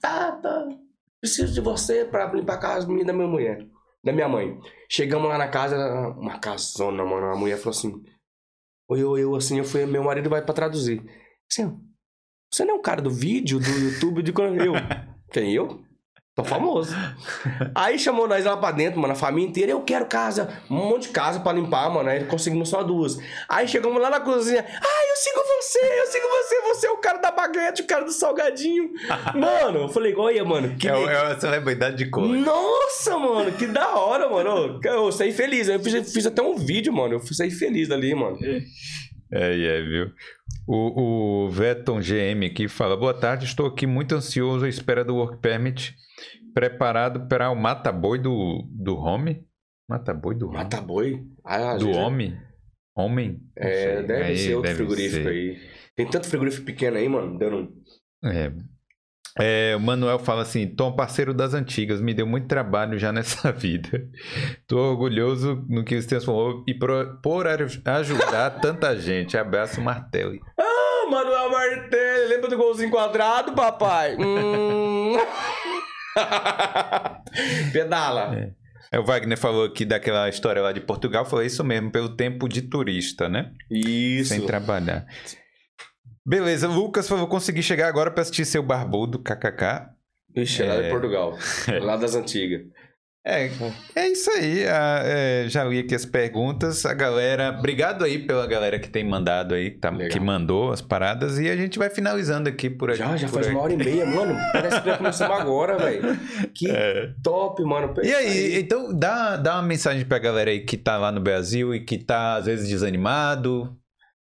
Tá, 0.00 0.32
tá. 0.32 0.66
Preciso 1.20 1.52
de 1.52 1.60
você 1.60 2.06
pra 2.06 2.32
limpar 2.32 2.54
a 2.54 2.58
casa 2.58 2.86
da 2.86 3.12
minha 3.12 3.28
mulher. 3.28 3.66
Da 4.02 4.10
minha 4.10 4.28
mãe. 4.28 4.58
Chegamos 4.90 5.28
lá 5.28 5.36
na 5.36 5.48
casa, 5.48 5.76
uma 6.18 6.38
casona, 6.38 7.04
mano. 7.04 7.26
A 7.26 7.36
mulher 7.36 7.58
falou 7.58 7.70
assim. 7.76 8.02
Oi, 8.88 9.02
eu, 9.02 9.18
eu, 9.18 9.34
assim, 9.34 9.58
eu 9.58 9.64
fui, 9.64 9.84
meu 9.84 10.04
marido 10.04 10.30
vai 10.30 10.42
pra 10.42 10.54
traduzir. 10.54 11.02
Assim, 11.50 11.78
você 12.50 12.64
não 12.64 12.76
é 12.76 12.78
um 12.78 12.82
cara 12.82 13.02
do 13.02 13.10
vídeo, 13.10 13.58
do 13.58 13.68
YouTube, 13.68 14.22
de 14.22 14.32
quando 14.32 14.62
eu. 14.62 14.72
Quem 15.32 15.52
eu? 15.52 15.83
Tô 16.34 16.42
famoso. 16.42 16.92
Aí 17.76 17.96
chamou 17.96 18.26
nós 18.26 18.44
lá 18.44 18.56
pra 18.56 18.72
dentro, 18.72 18.98
mano, 18.98 19.12
a 19.12 19.16
família 19.16 19.48
inteira. 19.48 19.70
Eu 19.70 19.82
quero 19.82 20.06
casa, 20.06 20.50
um 20.68 20.74
monte 20.74 21.02
de 21.02 21.08
casa 21.10 21.38
pra 21.38 21.52
limpar, 21.52 21.88
mano. 21.90 22.08
Aí 22.08 22.24
conseguimos 22.24 22.68
só 22.68 22.82
duas. 22.82 23.16
Aí 23.48 23.68
chegamos 23.68 24.02
lá 24.02 24.10
na 24.10 24.18
cozinha. 24.18 24.64
Ah, 24.68 25.04
eu 25.10 25.16
sigo 25.16 25.38
você, 25.38 25.78
eu 25.78 26.06
sigo 26.06 26.26
você. 26.26 26.60
Você 26.62 26.86
é 26.88 26.90
o 26.90 26.96
cara 26.96 27.18
da 27.18 27.30
baguete, 27.30 27.82
o 27.82 27.86
cara 27.86 28.04
do 28.04 28.10
salgadinho. 28.10 28.90
mano, 29.32 29.82
eu 29.82 29.88
falei, 29.88 30.12
olha, 30.16 30.44
mano, 30.44 30.76
que 30.76 30.88
É, 30.88 30.90
é 31.04 31.16
a 31.32 31.38
celebridade 31.38 31.96
de 31.96 32.10
cor. 32.10 32.26
nossa, 32.26 33.16
mano, 33.16 33.52
que 33.52 33.68
da 33.68 33.94
hora, 33.94 34.28
mano. 34.28 34.80
Eu, 34.82 34.92
eu 34.92 35.12
saí 35.12 35.32
feliz. 35.32 35.68
Eu 35.68 35.78
fiz, 35.78 36.12
fiz 36.12 36.26
até 36.26 36.42
um 36.42 36.56
vídeo, 36.56 36.92
mano. 36.92 37.14
Eu 37.14 37.20
saí 37.32 37.52
feliz 37.52 37.86
dali, 37.86 38.12
mano. 38.12 38.36
É, 39.32 39.56
é, 39.56 39.82
viu? 39.82 40.10
O, 40.66 41.44
o 41.46 41.50
Veton 41.50 42.00
GM 42.00 42.46
aqui 42.46 42.68
fala: 42.68 42.96
Boa 42.96 43.12
tarde, 43.14 43.44
estou 43.44 43.66
aqui 43.66 43.86
muito 43.86 44.14
ansioso 44.14 44.64
à 44.64 44.68
espera 44.68 45.04
do 45.04 45.14
Work 45.16 45.38
Permit, 45.38 45.94
preparado 46.54 47.28
para 47.28 47.50
o 47.50 47.54
mata-boi 47.56 48.18
do, 48.18 48.66
do 48.70 48.96
home. 48.96 49.44
Mata-boi 49.88 50.34
do 50.34 50.46
home? 50.46 50.56
Mata 50.56 50.80
boi. 50.80 51.22
Ah, 51.44 51.76
do 51.76 51.92
já- 51.92 52.00
homem? 52.00 52.38
Homem? 52.96 53.40
Não 53.56 53.66
É, 53.68 54.02
deve 54.02 54.22
Aí 54.24 54.36
ser 54.38 54.54
outro 54.54 54.62
deve 54.70 54.76
frigorífico 54.76 55.22
ser. 55.24 55.28
aí. 55.28 55.60
Tem 55.96 56.06
tanto 56.08 56.28
frigorífico 56.28 56.64
pequeno 56.64 56.96
aí, 56.96 57.08
mano. 57.08 57.36
Dando. 57.38 57.72
É. 58.24 58.52
É, 59.38 59.74
o 59.76 59.80
Manuel 59.80 60.18
fala 60.18 60.42
assim: 60.42 60.66
Tom, 60.66 60.92
parceiro 60.94 61.34
das 61.34 61.54
antigas, 61.54 62.00
me 62.00 62.14
deu 62.14 62.26
muito 62.26 62.46
trabalho 62.46 62.98
já 62.98 63.12
nessa 63.12 63.50
vida. 63.52 64.06
Tô 64.66 64.78
orgulhoso 64.78 65.64
no 65.68 65.82
que 65.84 66.00
você 66.00 66.06
transformou 66.08 66.62
e 66.68 66.74
por, 66.74 67.18
por 67.22 67.46
aj- 67.46 67.80
ajudar 67.84 68.50
tanta 68.60 68.96
gente. 68.96 69.36
Abraço, 69.36 69.80
Martelli. 69.80 70.40
Ah, 70.58 71.06
Manuel 71.10 71.50
Martelli, 71.50 72.28
lembra 72.28 72.48
do 72.48 72.56
golzinho 72.56 72.90
quadrado, 72.90 73.52
papai? 73.52 74.16
Hum. 74.20 75.16
Pedala. 77.72 78.52
É, 78.92 78.98
o 78.98 79.04
Wagner 79.04 79.36
falou 79.36 79.64
aqui 79.64 79.84
daquela 79.84 80.28
história 80.28 80.62
lá 80.62 80.70
de 80.72 80.80
Portugal, 80.80 81.24
falou 81.24 81.44
isso 81.44 81.64
mesmo, 81.64 81.90
pelo 81.90 82.10
tempo 82.16 82.48
de 82.48 82.62
turista, 82.62 83.28
né? 83.28 83.50
Isso. 83.70 84.28
Sem 84.30 84.46
trabalhar. 84.46 85.04
Beleza, 86.26 86.66
Lucas 86.68 87.08
falou: 87.08 87.26
consegui 87.26 87.62
chegar 87.62 87.88
agora 87.88 88.10
pra 88.10 88.22
assistir 88.22 88.44
seu 88.44 88.62
barbudo, 88.62 89.18
kkk. 89.18 89.88
Ixi, 90.36 90.62
é 90.62 90.66
lá 90.66 90.76
de 90.80 90.86
É. 90.86 90.90
Portugal. 90.90 91.38
Lá 91.82 91.96
das 91.96 92.14
antigas. 92.14 92.62
É, 93.26 93.48
é 93.94 94.08
isso 94.08 94.30
aí. 94.32 94.66
ah, 94.68 95.00
é, 95.02 95.46
já 95.48 95.64
li 95.64 95.78
aqui 95.78 95.94
as 95.94 96.04
perguntas. 96.04 96.84
A 96.84 96.92
galera. 96.92 97.56
Obrigado 97.58 98.04
aí 98.04 98.18
pela 98.18 98.46
galera 98.46 98.78
que 98.78 98.88
tem 98.90 99.02
mandado 99.02 99.54
aí, 99.54 99.70
tá, 99.70 99.90
que 100.08 100.20
mandou 100.20 100.72
as 100.72 100.82
paradas. 100.82 101.38
E 101.38 101.48
a 101.48 101.56
gente 101.56 101.78
vai 101.78 101.88
finalizando 101.88 102.48
aqui 102.50 102.68
por 102.68 102.90
aqui. 102.90 102.98
Já, 102.98 103.16
já 103.16 103.28
faz 103.28 103.46
aqui. 103.46 103.54
uma 103.54 103.62
hora 103.64 103.72
e 103.72 103.76
meia, 103.78 104.04
mano. 104.04 104.36
Parece 104.52 104.80
que 104.82 104.86
já 104.90 104.96
começamos 104.98 105.36
agora, 105.40 105.78
velho. 105.78 106.02
Que 106.52 106.70
É. 106.70 107.14
top, 107.22 107.62
mano. 107.64 107.94
E 108.02 108.12
aí, 108.12 108.58
então 108.58 108.92
dá, 108.92 109.36
dá 109.36 109.54
uma 109.54 109.62
mensagem 109.62 110.04
pra 110.04 110.18
galera 110.18 110.50
aí 110.50 110.60
que 110.60 110.76
tá 110.76 110.98
lá 110.98 111.10
no 111.12 111.20
Brasil 111.20 111.74
e 111.74 111.80
que 111.80 111.96
tá 111.96 112.34
às 112.34 112.44
vezes 112.46 112.68
desanimado. 112.68 113.74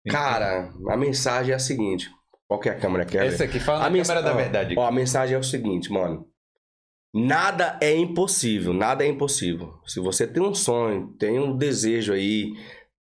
Cara, 0.09 0.71
a 0.89 0.97
mensagem 0.97 1.51
é 1.53 1.55
a 1.55 1.59
seguinte. 1.59 2.09
Qual 2.47 2.59
que 2.59 2.69
é 2.69 2.71
a 2.71 2.79
câmera 2.79 3.05
que 3.05 3.17
é? 3.17 3.25
Essa 3.27 3.43
aqui 3.43 3.59
fala 3.59 3.85
a 3.85 3.89
mens- 3.89 4.07
câmera 4.07 4.25
da 4.25 4.33
verdade. 4.33 4.75
Ó, 4.77 4.85
a 4.85 4.91
mensagem 4.91 5.35
é 5.35 5.39
o 5.39 5.43
seguinte, 5.43 5.91
mano. 5.91 6.25
Nada 7.13 7.77
é 7.81 7.95
impossível, 7.95 8.73
nada 8.73 9.03
é 9.03 9.07
impossível. 9.07 9.73
Se 9.85 9.99
você 9.99 10.27
tem 10.27 10.43
um 10.43 10.53
sonho, 10.53 11.15
tem 11.17 11.39
um 11.39 11.55
desejo 11.57 12.13
aí, 12.13 12.53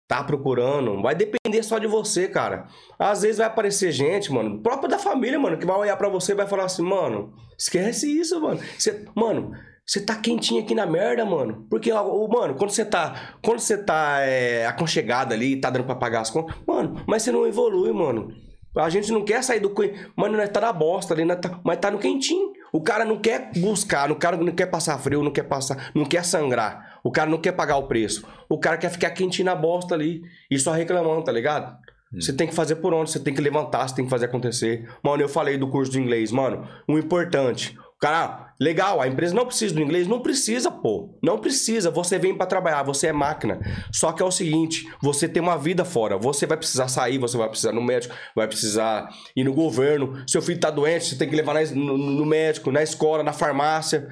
tá 0.08 0.24
procurando, 0.24 1.02
vai 1.02 1.14
depender 1.14 1.62
só 1.62 1.78
de 1.78 1.86
você, 1.86 2.26
cara. 2.28 2.66
Às 2.98 3.22
vezes 3.22 3.38
vai 3.38 3.46
aparecer 3.46 3.92
gente, 3.92 4.32
mano, 4.32 4.62
própria 4.62 4.88
da 4.88 4.98
família, 4.98 5.38
mano, 5.38 5.58
que 5.58 5.66
vai 5.66 5.76
olhar 5.76 5.96
pra 5.96 6.08
você 6.08 6.32
e 6.32 6.36
vai 6.36 6.46
falar 6.46 6.64
assim, 6.64 6.82
mano, 6.82 7.34
esquece 7.58 8.08
isso, 8.18 8.40
mano. 8.40 8.60
Você, 8.78 9.04
mano, 9.14 9.52
você 9.88 10.04
tá 10.04 10.16
quentinho 10.16 10.62
aqui 10.62 10.74
na 10.74 10.84
merda, 10.84 11.24
mano. 11.24 11.66
Porque, 11.70 11.90
ó, 11.90 12.28
mano, 12.28 12.54
quando 12.56 12.70
você 12.70 12.84
tá, 12.84 13.36
quando 13.42 13.58
você 13.58 13.78
tá 13.78 14.20
é, 14.20 14.66
aconchegado 14.66 15.32
ali, 15.32 15.56
tá 15.58 15.70
dando 15.70 15.84
pra 15.86 15.94
pagar 15.94 16.20
as 16.20 16.28
contas, 16.28 16.54
mano, 16.66 17.02
mas 17.06 17.22
você 17.22 17.32
não 17.32 17.46
evolui, 17.46 17.90
mano. 17.90 18.28
A 18.76 18.90
gente 18.90 19.10
não 19.10 19.24
quer 19.24 19.42
sair 19.42 19.60
do. 19.60 19.74
Mano, 20.14 20.36
nós 20.36 20.50
tá 20.50 20.60
na 20.60 20.72
bosta 20.74 21.14
ali, 21.14 21.24
tá- 21.36 21.58
mas 21.64 21.78
tá 21.78 21.90
no 21.90 21.98
quentinho. 21.98 22.52
O 22.70 22.82
cara 22.82 23.02
não 23.02 23.18
quer 23.18 23.50
buscar, 23.56 24.12
o 24.12 24.16
cara 24.16 24.36
não 24.36 24.52
quer 24.52 24.66
passar 24.66 24.98
frio, 24.98 25.24
não 25.24 25.32
quer 25.32 25.44
passar, 25.44 25.90
não 25.94 26.04
quer 26.04 26.22
sangrar. 26.22 27.00
O 27.02 27.10
cara 27.10 27.30
não 27.30 27.38
quer 27.38 27.52
pagar 27.52 27.78
o 27.78 27.88
preço. 27.88 28.26
O 28.46 28.58
cara 28.60 28.76
quer 28.76 28.90
ficar 28.90 29.10
quentinho 29.12 29.46
na 29.46 29.54
bosta 29.54 29.94
ali 29.94 30.20
e 30.50 30.58
só 30.58 30.72
reclamando, 30.72 31.24
tá 31.24 31.32
ligado? 31.32 31.74
Você 32.12 32.32
tem 32.32 32.46
que 32.46 32.54
fazer 32.54 32.76
por 32.76 32.92
onde, 32.92 33.10
você 33.10 33.20
tem 33.20 33.34
que 33.34 33.40
levantar, 33.40 33.88
você 33.88 33.94
tem 33.94 34.04
que 34.04 34.10
fazer 34.10 34.26
acontecer. 34.26 34.86
Mano, 35.02 35.22
eu 35.22 35.28
falei 35.28 35.56
do 35.56 35.68
curso 35.68 35.90
de 35.90 35.98
inglês, 36.00 36.30
mano. 36.30 36.66
O 36.86 36.98
importante. 36.98 37.74
Cara, 38.00 38.54
legal, 38.60 39.00
a 39.00 39.08
empresa 39.08 39.34
não 39.34 39.44
precisa 39.44 39.74
do 39.74 39.80
inglês, 39.82 40.06
não 40.06 40.20
precisa, 40.20 40.70
pô. 40.70 41.18
Não 41.20 41.36
precisa. 41.38 41.90
Você 41.90 42.16
vem 42.16 42.32
pra 42.36 42.46
trabalhar, 42.46 42.84
você 42.84 43.08
é 43.08 43.12
máquina. 43.12 43.58
Só 43.92 44.12
que 44.12 44.22
é 44.22 44.24
o 44.24 44.30
seguinte, 44.30 44.86
você 45.02 45.28
tem 45.28 45.42
uma 45.42 45.58
vida 45.58 45.84
fora. 45.84 46.16
Você 46.16 46.46
vai 46.46 46.56
precisar 46.56 46.86
sair, 46.86 47.18
você 47.18 47.36
vai 47.36 47.48
precisar 47.48 47.72
ir 47.72 47.74
no 47.74 47.82
médico, 47.82 48.14
vai 48.36 48.46
precisar 48.46 49.08
ir 49.34 49.42
no 49.42 49.52
governo. 49.52 50.22
Seu 50.28 50.40
filho 50.40 50.60
tá 50.60 50.70
doente, 50.70 51.06
você 51.06 51.16
tem 51.18 51.28
que 51.28 51.34
levar 51.34 51.54
no, 51.74 51.98
no 51.98 52.24
médico, 52.24 52.70
na 52.70 52.82
escola, 52.84 53.24
na 53.24 53.32
farmácia. 53.32 54.06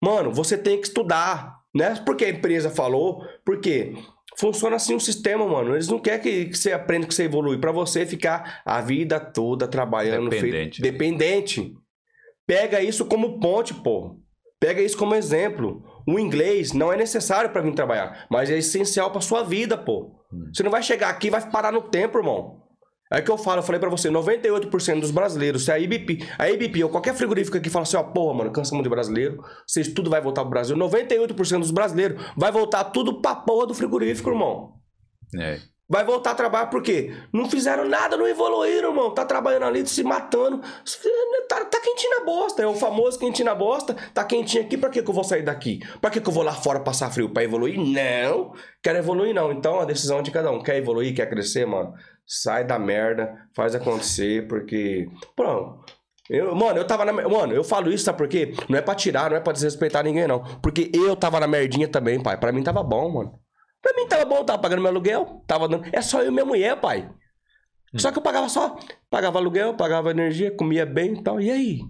Mano, 0.00 0.32
você 0.32 0.56
tem 0.56 0.80
que 0.80 0.86
estudar. 0.86 1.56
Não 1.74 1.84
é 1.84 1.94
porque 1.96 2.24
a 2.26 2.30
empresa 2.30 2.70
falou, 2.70 3.24
porque 3.44 3.92
funciona 4.38 4.76
assim 4.76 4.94
o 4.94 5.00
sistema, 5.00 5.44
mano. 5.48 5.74
Eles 5.74 5.88
não 5.88 5.98
querem 5.98 6.20
que, 6.20 6.44
que 6.46 6.58
você 6.58 6.70
aprenda, 6.72 7.06
que 7.08 7.14
você 7.14 7.24
evolui. 7.24 7.58
Pra 7.58 7.72
você 7.72 8.06
ficar 8.06 8.60
a 8.64 8.80
vida 8.80 9.18
toda 9.18 9.66
trabalhando. 9.66 10.30
Dependente. 10.30 10.80
feito- 10.80 10.82
dependente. 10.82 11.74
Pega 12.46 12.80
isso 12.80 13.04
como 13.04 13.40
ponte, 13.40 13.74
pô. 13.74 14.16
Pega 14.60 14.80
isso 14.80 14.96
como 14.96 15.14
exemplo. 15.14 15.82
O 16.06 16.18
inglês 16.18 16.72
não 16.72 16.92
é 16.92 16.96
necessário 16.96 17.50
pra 17.50 17.62
vir 17.62 17.74
trabalhar, 17.74 18.26
mas 18.30 18.50
é 18.50 18.58
essencial 18.58 19.10
pra 19.10 19.20
sua 19.20 19.42
vida, 19.42 19.76
pô. 19.76 20.16
Você 20.52 20.62
não 20.62 20.70
vai 20.70 20.82
chegar 20.82 21.10
aqui 21.10 21.26
e 21.28 21.30
vai 21.30 21.50
parar 21.50 21.72
no 21.72 21.82
tempo, 21.82 22.18
irmão. 22.18 22.62
É 23.12 23.20
que 23.20 23.30
eu 23.30 23.36
falo, 23.36 23.58
eu 23.58 23.62
falei 23.62 23.78
pra 23.78 23.90
você, 23.90 24.08
98% 24.08 25.00
dos 25.00 25.10
brasileiros, 25.10 25.66
se 25.66 25.70
a 25.70 25.78
IBP, 25.78 26.26
a 26.38 26.48
IBP 26.48 26.82
ou 26.82 26.88
qualquer 26.88 27.14
frigorífico 27.14 27.58
aqui 27.58 27.68
fala 27.68 27.82
assim, 27.82 27.98
ó, 27.98 28.02
porra, 28.02 28.38
mano, 28.38 28.50
cansa 28.50 28.74
muito 28.74 28.84
de 28.84 28.90
brasileiro, 28.90 29.36
vocês 29.66 29.88
tudo 29.88 30.08
vai 30.08 30.22
voltar 30.22 30.40
pro 30.40 30.50
Brasil. 30.50 30.74
98% 30.74 31.58
dos 31.58 31.70
brasileiros 31.70 32.24
vai 32.34 32.50
voltar 32.50 32.84
tudo 32.84 33.20
pra 33.20 33.34
porra 33.34 33.66
do 33.66 33.74
frigorífico, 33.74 34.30
irmão. 34.30 34.72
É. 35.38 35.58
Vai 35.92 36.06
voltar 36.06 36.30
a 36.30 36.34
trabalhar 36.34 36.66
por 36.68 36.82
quê? 36.82 37.12
Não 37.30 37.50
fizeram 37.50 37.86
nada, 37.86 38.16
não 38.16 38.26
evoluíram, 38.26 38.88
irmão. 38.88 39.10
Tá 39.12 39.26
trabalhando 39.26 39.66
ali, 39.66 39.86
se 39.86 40.02
matando. 40.02 40.62
Tá, 41.46 41.66
tá 41.66 41.80
quentinho 41.82 42.18
na 42.18 42.24
bosta. 42.24 42.62
É 42.62 42.66
o 42.66 42.72
famoso 42.72 43.18
quentinho 43.18 43.44
na 43.44 43.54
bosta. 43.54 43.94
Tá 44.14 44.24
quentinho 44.24 44.64
aqui, 44.64 44.78
pra 44.78 44.88
que, 44.88 45.02
que 45.02 45.10
eu 45.10 45.12
vou 45.12 45.22
sair 45.22 45.42
daqui? 45.42 45.80
Pra 46.00 46.08
que, 46.08 46.18
que 46.18 46.26
eu 46.26 46.32
vou 46.32 46.42
lá 46.42 46.54
fora 46.54 46.80
passar 46.80 47.10
frio? 47.10 47.28
Pra 47.28 47.44
evoluir? 47.44 47.78
Não. 47.78 48.54
Quero 48.82 48.96
evoluir, 48.96 49.34
não. 49.34 49.52
Então 49.52 49.80
a 49.80 49.84
decisão 49.84 50.22
de 50.22 50.30
cada 50.30 50.50
um. 50.50 50.62
Quer 50.62 50.78
evoluir, 50.78 51.14
quer 51.14 51.28
crescer, 51.28 51.66
mano? 51.66 51.92
Sai 52.26 52.64
da 52.64 52.78
merda, 52.78 53.30
faz 53.54 53.74
acontecer, 53.74 54.48
porque. 54.48 55.10
Pronto. 55.36 55.84
Eu, 56.30 56.54
mano, 56.54 56.78
eu 56.78 56.86
tava 56.86 57.04
na. 57.04 57.12
Mano, 57.12 57.52
eu 57.52 57.62
falo 57.62 57.92
isso, 57.92 58.04
sabe 58.04 58.16
por 58.16 58.28
quê? 58.28 58.54
Não 58.66 58.78
é 58.78 58.80
pra 58.80 58.94
tirar, 58.94 59.28
não 59.28 59.36
é 59.36 59.40
pra 59.40 59.52
desrespeitar 59.52 60.02
ninguém, 60.02 60.26
não. 60.26 60.42
Porque 60.62 60.90
eu 60.94 61.14
tava 61.14 61.38
na 61.38 61.46
merdinha 61.46 61.86
também, 61.86 62.18
pai. 62.18 62.38
Pra 62.38 62.50
mim 62.50 62.62
tava 62.62 62.82
bom, 62.82 63.10
mano. 63.10 63.41
Pra 63.82 63.92
mim 63.94 64.06
tava 64.06 64.24
bom, 64.24 64.44
tava 64.44 64.60
pagando 64.62 64.80
meu 64.80 64.90
aluguel, 64.90 65.42
tava 65.46 65.68
dando. 65.68 65.84
É 65.92 66.00
só 66.00 66.20
eu 66.22 66.28
e 66.28 66.30
minha 66.30 66.44
mulher, 66.44 66.80
pai. 66.80 67.10
Só 67.96 68.10
que 68.12 68.18
eu 68.18 68.22
pagava 68.22 68.48
só. 68.48 68.78
Pagava 69.10 69.38
aluguel, 69.38 69.74
pagava 69.74 70.10
energia, 70.10 70.50
comia 70.56 70.86
bem 70.86 71.14
e 71.14 71.22
tal. 71.22 71.40
E 71.40 71.50
aí? 71.50 71.80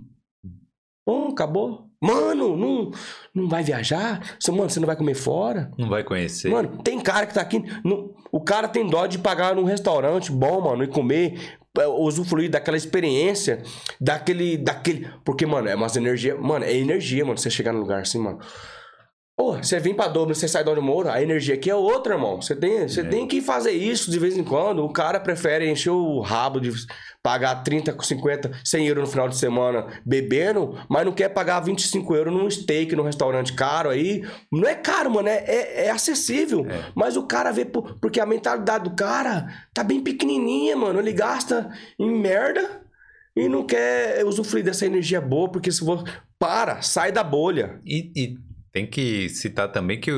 Bom, 1.06 1.28
acabou. 1.28 1.89
Mano, 2.01 2.56
não, 2.56 2.90
não 3.32 3.48
vai 3.48 3.62
viajar? 3.62 4.36
Mano, 4.48 4.69
você 4.69 4.81
não 4.81 4.86
vai 4.86 4.97
comer 4.97 5.14
fora? 5.14 5.70
Não 5.78 5.89
vai 5.89 6.02
conhecer. 6.02 6.51
Mano, 6.51 6.82
tem 6.82 6.98
cara 7.01 7.27
que 7.27 7.35
tá 7.35 7.40
aqui. 7.40 7.62
no- 7.85 8.14
o 8.32 8.40
cara 8.40 8.66
tem 8.66 8.85
dó 8.89 9.06
de 9.06 9.19
pagar 9.19 9.55
num 9.55 9.62
restaurante 9.64 10.32
bom, 10.32 10.60
mano, 10.62 10.82
e 10.82 10.89
comer, 10.89 11.56
é, 11.78 11.86
usufruir 11.86 12.51
daquela 12.51 12.77
experiência, 12.77 13.62
daquele. 14.01 14.56
daquele. 14.56 15.09
Porque, 15.24 15.47
mano, 15.47 15.69
é 15.69 15.74
umas 15.77 15.94
energia. 15.97 16.35
Mano, 16.36 16.64
é 16.64 16.74
energia, 16.77 17.24
mano, 17.24 17.39
você 17.39 17.51
chegar 17.51 17.73
num 17.73 17.81
lugar 17.81 18.01
assim, 18.01 18.19
mano. 18.19 18.40
Pô, 19.43 19.55
você 19.56 19.81
vem 19.81 19.93
pra 19.93 20.06
Dublin, 20.06 20.35
você 20.35 20.47
sai 20.47 20.62
de 20.62 20.70
onde 20.70 20.78
eu 20.78 20.85
moro, 20.85 21.09
a 21.10 21.20
energia 21.20 21.56
aqui 21.56 21.69
é 21.69 21.74
outra, 21.74 22.14
irmão. 22.14 22.40
Você 22.40 22.55
tem, 22.55 22.86
você 22.86 23.01
É. 23.01 23.05
tem 23.05 23.27
que 23.27 23.40
fazer 23.40 23.73
isso 23.73 24.09
de 24.09 24.16
vez 24.16 24.39
em 24.39 24.44
quando. 24.44 24.85
O 24.85 24.93
cara 24.93 25.19
prefere 25.19 25.69
encher 25.69 25.90
o 25.90 26.20
rabo 26.20 26.60
de 26.60 26.70
pagar 27.20 27.56
30, 27.64 27.97
50, 28.01 28.52
100 28.64 28.86
euros 28.86 29.02
no 29.02 29.10
final 29.10 29.28
de 29.28 29.36
semana 29.36 29.89
bebendo, 30.06 30.78
mas 30.89 31.05
não 31.05 31.10
quer 31.10 31.28
pagar 31.31 31.59
25 31.59 32.14
euros 32.14 32.32
num 32.32 32.48
steak 32.48 32.94
num 32.94 33.02
restaurante 33.02 33.52
caro 33.52 33.90
aí. 33.90 34.23
Não 34.51 34.69
é 34.69 34.77
caro, 34.77 35.10
mano, 35.10 35.28
é, 35.28 35.39
é, 35.44 35.86
é 35.86 35.90
acessível. 35.90 36.64
É. 36.70 36.93
Mas 36.94 37.16
o 37.16 37.24
cara 37.27 37.51
vê, 37.51 37.64
por- 37.64 37.98
porque 38.01 38.20
a 38.20 38.27
mentalidade 38.27 38.85
do 38.85 38.94
cara 38.94 39.48
tá 39.74 39.82
bem 39.82 40.01
pequenininha, 40.01 40.77
mano. 40.77 41.01
Ele 41.01 41.12
gasta 41.12 41.69
em 41.98 42.12
merda 42.16 42.81
e 43.36 43.48
não 43.48 43.64
quer 43.66 44.24
usufruir 44.24 44.64
dessa 44.64 44.86
energia 44.86 45.20
boa, 45.20 45.48
porque 45.51 45.73
se 45.73 45.85
for. 45.85 46.05
Para, 46.39 46.81
sai 46.82 47.10
da 47.12 47.23
bolha. 47.24 47.81
E, 47.86 48.10
e 48.16 48.36
tem 48.73 48.86
que 48.86 49.28
citar 49.28 49.70
também 49.70 50.01
que 50.01 50.11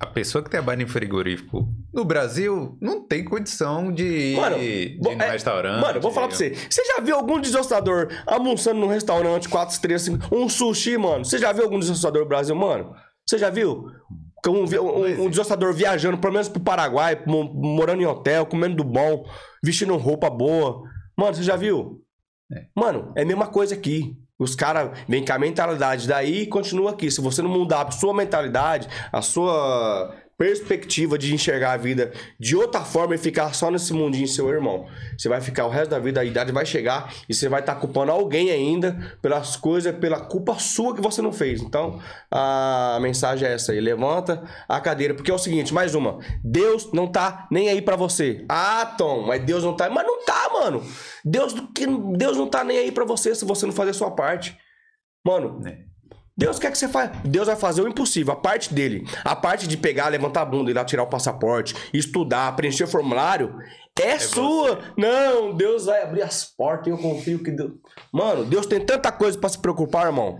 a 0.00 0.06
pessoa 0.06 0.42
que 0.42 0.50
trabalha 0.50 0.82
em 0.82 0.86
frigorífico 0.88 1.68
no 1.94 2.04
Brasil 2.04 2.76
não 2.80 3.06
tem 3.06 3.24
condição 3.24 3.92
de 3.92 4.04
ir, 4.32 4.36
Mano, 4.36 4.56
de 4.58 4.64
ir 4.64 4.98
no 5.00 5.10
é, 5.22 5.30
restaurante. 5.30 5.80
Mano, 5.80 6.00
vou 6.00 6.10
falar 6.10 6.26
pra 6.28 6.36
você. 6.36 6.52
Você 6.68 6.84
já 6.84 7.00
viu 7.00 7.14
algum 7.14 7.40
desostrador 7.40 8.08
almoçando 8.26 8.80
num 8.80 8.88
restaurante, 8.88 9.48
4 9.48 9.74
estrelas, 9.74 10.08
um 10.32 10.48
sushi, 10.48 10.98
mano? 10.98 11.24
Você 11.24 11.38
já 11.38 11.52
viu 11.52 11.64
algum 11.64 11.78
desostrador 11.78 12.22
no 12.22 12.28
Brasil, 12.28 12.56
mano? 12.56 12.92
Você 13.24 13.38
já 13.38 13.48
viu? 13.50 13.86
Um, 14.44 14.64
um, 14.64 15.24
um 15.26 15.30
desostrador 15.30 15.72
viajando, 15.72 16.18
pelo 16.18 16.32
menos 16.32 16.48
pro 16.48 16.60
Paraguai, 16.60 17.22
mo- 17.24 17.44
morando 17.54 18.02
em 18.02 18.06
hotel, 18.06 18.44
comendo 18.44 18.74
do 18.74 18.84
bom, 18.84 19.24
vestindo 19.62 19.96
roupa 19.96 20.28
boa. 20.28 20.82
Mano, 21.16 21.36
você 21.36 21.44
já 21.44 21.54
viu? 21.54 22.02
Mano, 22.76 23.12
é 23.16 23.22
a 23.22 23.24
mesma 23.24 23.46
coisa 23.46 23.74
aqui. 23.76 24.16
Os 24.42 24.54
caras 24.56 24.90
vêm 25.08 25.24
com 25.24 25.32
a 25.32 25.38
mentalidade 25.38 26.08
daí 26.08 26.42
e 26.42 26.46
continua 26.46 26.90
aqui. 26.90 27.10
Se 27.10 27.20
você 27.20 27.40
não 27.42 27.50
mudar 27.50 27.86
a 27.86 27.90
sua 27.92 28.12
mentalidade, 28.12 28.88
a 29.12 29.22
sua 29.22 30.14
perspectiva 30.36 31.16
de 31.16 31.32
enxergar 31.32 31.72
a 31.72 31.76
vida 31.76 32.10
de 32.40 32.56
outra 32.56 32.80
forma 32.80 33.14
e 33.14 33.18
ficar 33.18 33.54
só 33.54 33.70
nesse 33.70 33.92
mundinho 33.92 34.26
seu 34.26 34.48
irmão, 34.48 34.88
você 35.16 35.28
vai 35.28 35.40
ficar 35.40 35.66
o 35.66 35.68
resto 35.68 35.90
da 35.90 36.00
vida, 36.00 36.20
a 36.20 36.24
idade 36.24 36.50
vai 36.50 36.66
chegar 36.66 37.14
e 37.28 37.34
você 37.34 37.48
vai 37.48 37.60
estar 37.60 37.76
culpando 37.76 38.10
alguém 38.10 38.50
ainda 38.50 39.16
pelas 39.22 39.54
coisas, 39.54 39.94
pela 39.94 40.18
culpa 40.18 40.58
sua 40.58 40.96
que 40.96 41.00
você 41.00 41.22
não 41.22 41.32
fez. 41.32 41.62
Então, 41.62 42.00
a 42.28 42.98
mensagem 43.00 43.46
é 43.46 43.52
essa 43.52 43.70
aí. 43.70 43.80
Levanta 43.80 44.42
a 44.68 44.80
cadeira, 44.80 45.14
porque 45.14 45.30
é 45.30 45.34
o 45.34 45.38
seguinte, 45.38 45.72
mais 45.72 45.94
uma. 45.94 46.18
Deus 46.42 46.92
não 46.92 47.06
tá 47.06 47.46
nem 47.48 47.68
aí 47.68 47.80
pra 47.80 47.94
você. 47.94 48.44
Ah, 48.48 48.94
Tom, 48.98 49.26
mas 49.26 49.44
Deus 49.44 49.62
não 49.62 49.76
tá. 49.76 49.88
Mas 49.90 50.04
não 50.04 50.24
tá, 50.24 50.50
mano. 50.52 50.82
Deus, 51.24 51.54
que- 51.74 51.86
Deus 52.16 52.36
não 52.36 52.46
tá 52.48 52.64
nem 52.64 52.78
aí 52.78 52.92
pra 52.92 53.04
você 53.04 53.34
se 53.34 53.44
você 53.44 53.66
não 53.66 53.72
fazer 53.72 53.90
a 53.90 53.94
sua 53.94 54.10
parte. 54.10 54.56
Mano, 55.24 55.60
É. 55.66 55.78
Deus 56.34 56.58
quer 56.58 56.72
que 56.72 56.78
você 56.78 56.88
faça. 56.88 57.12
Deus 57.24 57.46
vai 57.46 57.56
fazer 57.56 57.82
o 57.82 57.88
impossível, 57.88 58.32
a 58.32 58.36
parte 58.36 58.72
dele. 58.72 59.04
A 59.22 59.36
parte 59.36 59.68
de 59.68 59.76
pegar, 59.76 60.08
levantar 60.08 60.40
a 60.42 60.44
bunda, 60.46 60.70
ir 60.70 60.74
lá 60.74 60.82
tirar 60.84 61.02
o 61.02 61.06
passaporte, 61.06 61.74
estudar, 61.92 62.56
preencher 62.56 62.84
o 62.84 62.88
formulário, 62.88 63.54
é, 64.00 64.18
sua. 64.18 64.78
Não, 64.96 65.54
Deus 65.54 65.84
vai 65.84 66.02
abrir 66.02 66.22
as 66.22 66.42
portas, 66.44 66.88
eu 66.88 66.96
confio 66.96 67.42
que 67.42 67.50
Deus. 67.50 67.72
Mano, 68.10 68.46
Deus 68.46 68.64
tem 68.64 68.80
tanta 68.80 69.12
coisa 69.12 69.38
pra 69.38 69.50
se 69.50 69.58
preocupar, 69.58 70.06
irmão. 70.06 70.38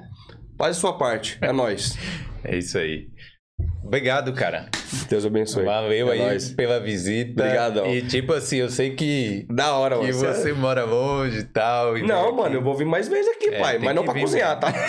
Faz 0.59 0.79
a 0.79 0.81
sua 0.81 0.97
parte. 0.97 1.37
É 1.43 1.53
nóis. 1.53 1.95
É 2.43 2.57
isso 2.57 2.79
aí. 2.79 3.09
Obrigado, 3.85 4.33
cara. 4.33 4.69
Deus 5.09 5.27
abençoe. 5.27 5.65
Valeu 5.65 6.09
É 6.09 6.13
aí 6.13 6.19
nóis. 6.19 6.51
pela 6.53 6.81
visita. 6.81 7.43
Obrigadão. 7.43 7.87
E 7.87 8.03
tipo 8.03 8.33
assim, 8.33 8.57
eu 8.57 8.71
sei 8.71 8.91
que, 8.95 9.47
Da 9.51 9.75
hora, 9.75 9.97
que 9.99 10.13
mano. 10.13 10.15
você 10.35 10.53
mora 10.53 10.85
longe 10.85 11.41
e 11.41 11.45
tal. 11.45 11.99
e 11.99 12.03
Não, 12.03 12.31
mano, 12.33 12.47
aqui. 12.47 12.57
eu 12.57 12.63
vou 12.63 12.75
vir 12.75 12.87
mais 12.87 13.09
vezes 13.09 13.29
aqui, 13.37 13.49
É, 13.51 13.59
pai. 13.61 13.79
Mas 13.79 13.95
não 13.95 14.03
que 14.03 14.07
pra 14.07 14.15
vir 14.15 14.21
cozinhar, 14.23 14.59
tá? 14.59 14.73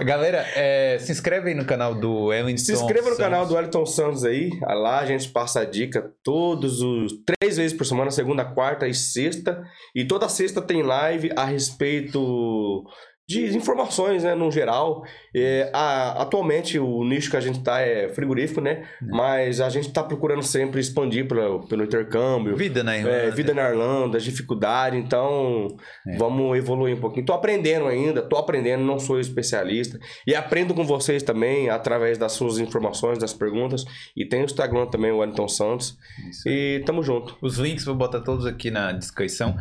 Galera, 0.00 0.44
é, 0.56 0.98
se 0.98 1.12
inscreve 1.12 1.50
aí 1.50 1.54
no 1.54 1.64
canal 1.64 1.94
do 1.94 2.24
Wellington. 2.26 2.58
Se 2.58 2.72
inscreva 2.72 3.10
no 3.10 3.14
Santos. 3.16 3.24
canal 3.24 3.46
do 3.46 3.54
Wellington 3.54 3.86
Santos 3.86 4.24
aí. 4.24 4.50
Lá 4.60 4.98
a 4.98 5.06
gente 5.06 5.28
passa 5.28 5.60
a 5.60 5.64
dica 5.64 6.10
todos 6.22 6.80
os. 6.82 7.12
Três 7.40 7.56
vezes 7.56 7.72
por 7.76 7.86
semana, 7.86 8.10
segunda, 8.10 8.44
quarta 8.44 8.88
e 8.88 8.92
sexta. 8.94 9.62
E 9.94 10.04
toda 10.04 10.28
sexta 10.28 10.60
tem 10.60 10.82
live 10.82 11.30
a 11.36 11.44
respeito 11.44 12.84
de 13.26 13.56
informações, 13.56 14.22
né, 14.22 14.34
no 14.34 14.50
geral. 14.50 15.02
É, 15.34 15.70
a- 15.72 16.20
atualmente 16.22 16.78
o 16.78 17.02
nicho 17.04 17.30
que 17.30 17.36
a 17.38 17.40
gente 17.40 17.62
tá 17.62 17.80
é 17.80 18.08
frigorífico, 18.10 18.60
né? 18.60 18.86
Mas 19.00 19.62
a 19.62 19.70
gente 19.70 19.90
tá 19.90 20.02
procurando 20.02 20.42
sempre 20.42 20.78
expandir 20.78 21.26
pelo, 21.26 21.66
pelo 21.66 21.84
intercâmbio. 21.84 22.54
Vida 22.54 22.82
na 22.84 22.98
Irlanda. 22.98 23.16
É, 23.16 23.30
vida 23.30 23.54
na 23.54 23.70
Irlanda, 23.70 24.18
dificuldade, 24.20 24.98
então 24.98 25.68
É. 26.06 26.16
vamos 26.18 26.56
evoluir 26.58 26.94
um 26.96 27.00
pouquinho. 27.00 27.24
Tô 27.24 27.32
aprendendo 27.32 27.86
ainda, 27.86 28.20
tô 28.20 28.36
aprendendo, 28.36 28.84
não 28.84 28.98
sou 28.98 29.18
especialista. 29.18 29.98
E 30.26 30.34
aprendo 30.34 30.74
com 30.74 30.84
vocês 30.84 31.22
também, 31.22 31.70
através 31.70 32.18
das 32.18 32.32
suas 32.32 32.58
informações, 32.58 33.18
das 33.18 33.32
perguntas. 33.32 33.86
E 34.14 34.26
tem 34.28 34.42
o 34.42 34.44
Instagram 34.44 34.86
também, 34.86 35.10
o 35.10 35.18
Wellington 35.18 35.48
Santos. 35.48 35.96
Isso. 36.28 36.46
E 36.46 36.82
tamo 36.84 37.02
junto. 37.02 37.36
Os 37.40 37.56
links 37.56 37.86
vou 37.86 37.94
botar 37.94 38.20
todos 38.20 38.44
aqui 38.44 38.70
na 38.70 38.92
descrição. 38.92 39.56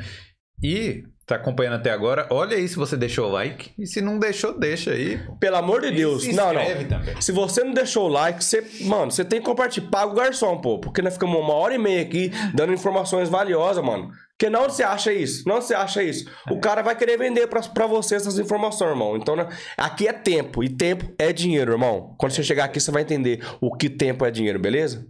E 0.62 1.04
tá 1.26 1.36
acompanhando 1.36 1.76
até 1.76 1.92
agora, 1.92 2.28
olha 2.30 2.58
aí 2.58 2.68
se 2.68 2.76
você 2.76 2.98
deixou 2.98 3.30
o 3.30 3.32
like. 3.32 3.72
E 3.78 3.86
se 3.88 4.02
não 4.02 4.20
deixou, 4.20 4.58
deixa 4.58 4.92
aí. 4.92 5.20
Pelo 5.40 5.56
amor 5.58 5.82
de 5.82 5.88
E 5.88 5.92
Deus. 5.96 6.24
se 6.24 6.34
Não, 6.34 6.52
não. 6.54 6.62
também. 6.86 7.22
Se 7.22 7.32
você 7.32 7.64
não 7.64 7.74
deixou 7.74 8.06
o 8.08 8.12
like, 8.12 8.44
você, 8.44 8.64
mano, 8.82 9.12
você 9.12 9.24
tem 9.24 9.40
que 9.40 9.46
compartilhar. 9.46 9.90
Paga 9.90 10.12
o 10.12 10.16
garçom, 10.16 10.58
pô. 10.60 10.80
Porque 10.80 11.02
nós 11.02 11.14
ficamos 11.14 11.40
uma 11.40 11.54
hora 11.54 11.74
e 11.74 11.78
meia 11.78 12.02
aqui 12.02 12.32
dando 12.54 12.74
informações 12.74 13.30
valiosas, 13.30 13.84
mano. 13.84 14.10
Porque 14.38 14.50
não 14.50 14.64
você 14.64 14.84
acha 14.84 15.14
isso? 15.14 15.48
Não 15.48 15.62
você 15.62 15.74
acha 15.74 16.04
isso? 16.04 16.30
O 16.50 16.60
cara 16.60 16.82
vai 16.82 16.96
querer 16.98 17.18
vender 17.18 17.48
pra, 17.48 17.62
pra 17.62 17.88
você 17.88 18.16
essas 18.16 18.38
informações, 18.40 18.90
irmão. 18.92 19.16
Então, 19.16 19.36
né, 19.36 19.48
aqui 19.78 20.08
é 20.08 20.12
tempo. 20.14 20.64
E 20.64 20.70
tempo 20.70 21.14
é 21.18 21.32
dinheiro, 21.32 21.72
irmão. 21.72 22.16
Quando 22.18 22.32
você 22.34 22.44
chegar 22.44 22.66
aqui, 22.66 22.80
você 22.80 22.92
vai 22.92 23.04
entender 23.04 23.40
o 23.62 23.74
que 23.76 23.90
tempo 23.90 24.26
é 24.26 24.32
dinheiro, 24.32 24.60
beleza? 24.60 25.08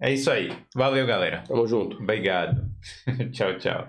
É 0.00 0.12
isso 0.12 0.30
aí. 0.30 0.52
Valeu, 0.74 1.06
galera. 1.06 1.44
Tamo 1.46 1.66
junto. 1.66 1.96
Obrigado. 1.98 2.64
tchau, 3.32 3.56
tchau. 3.58 3.86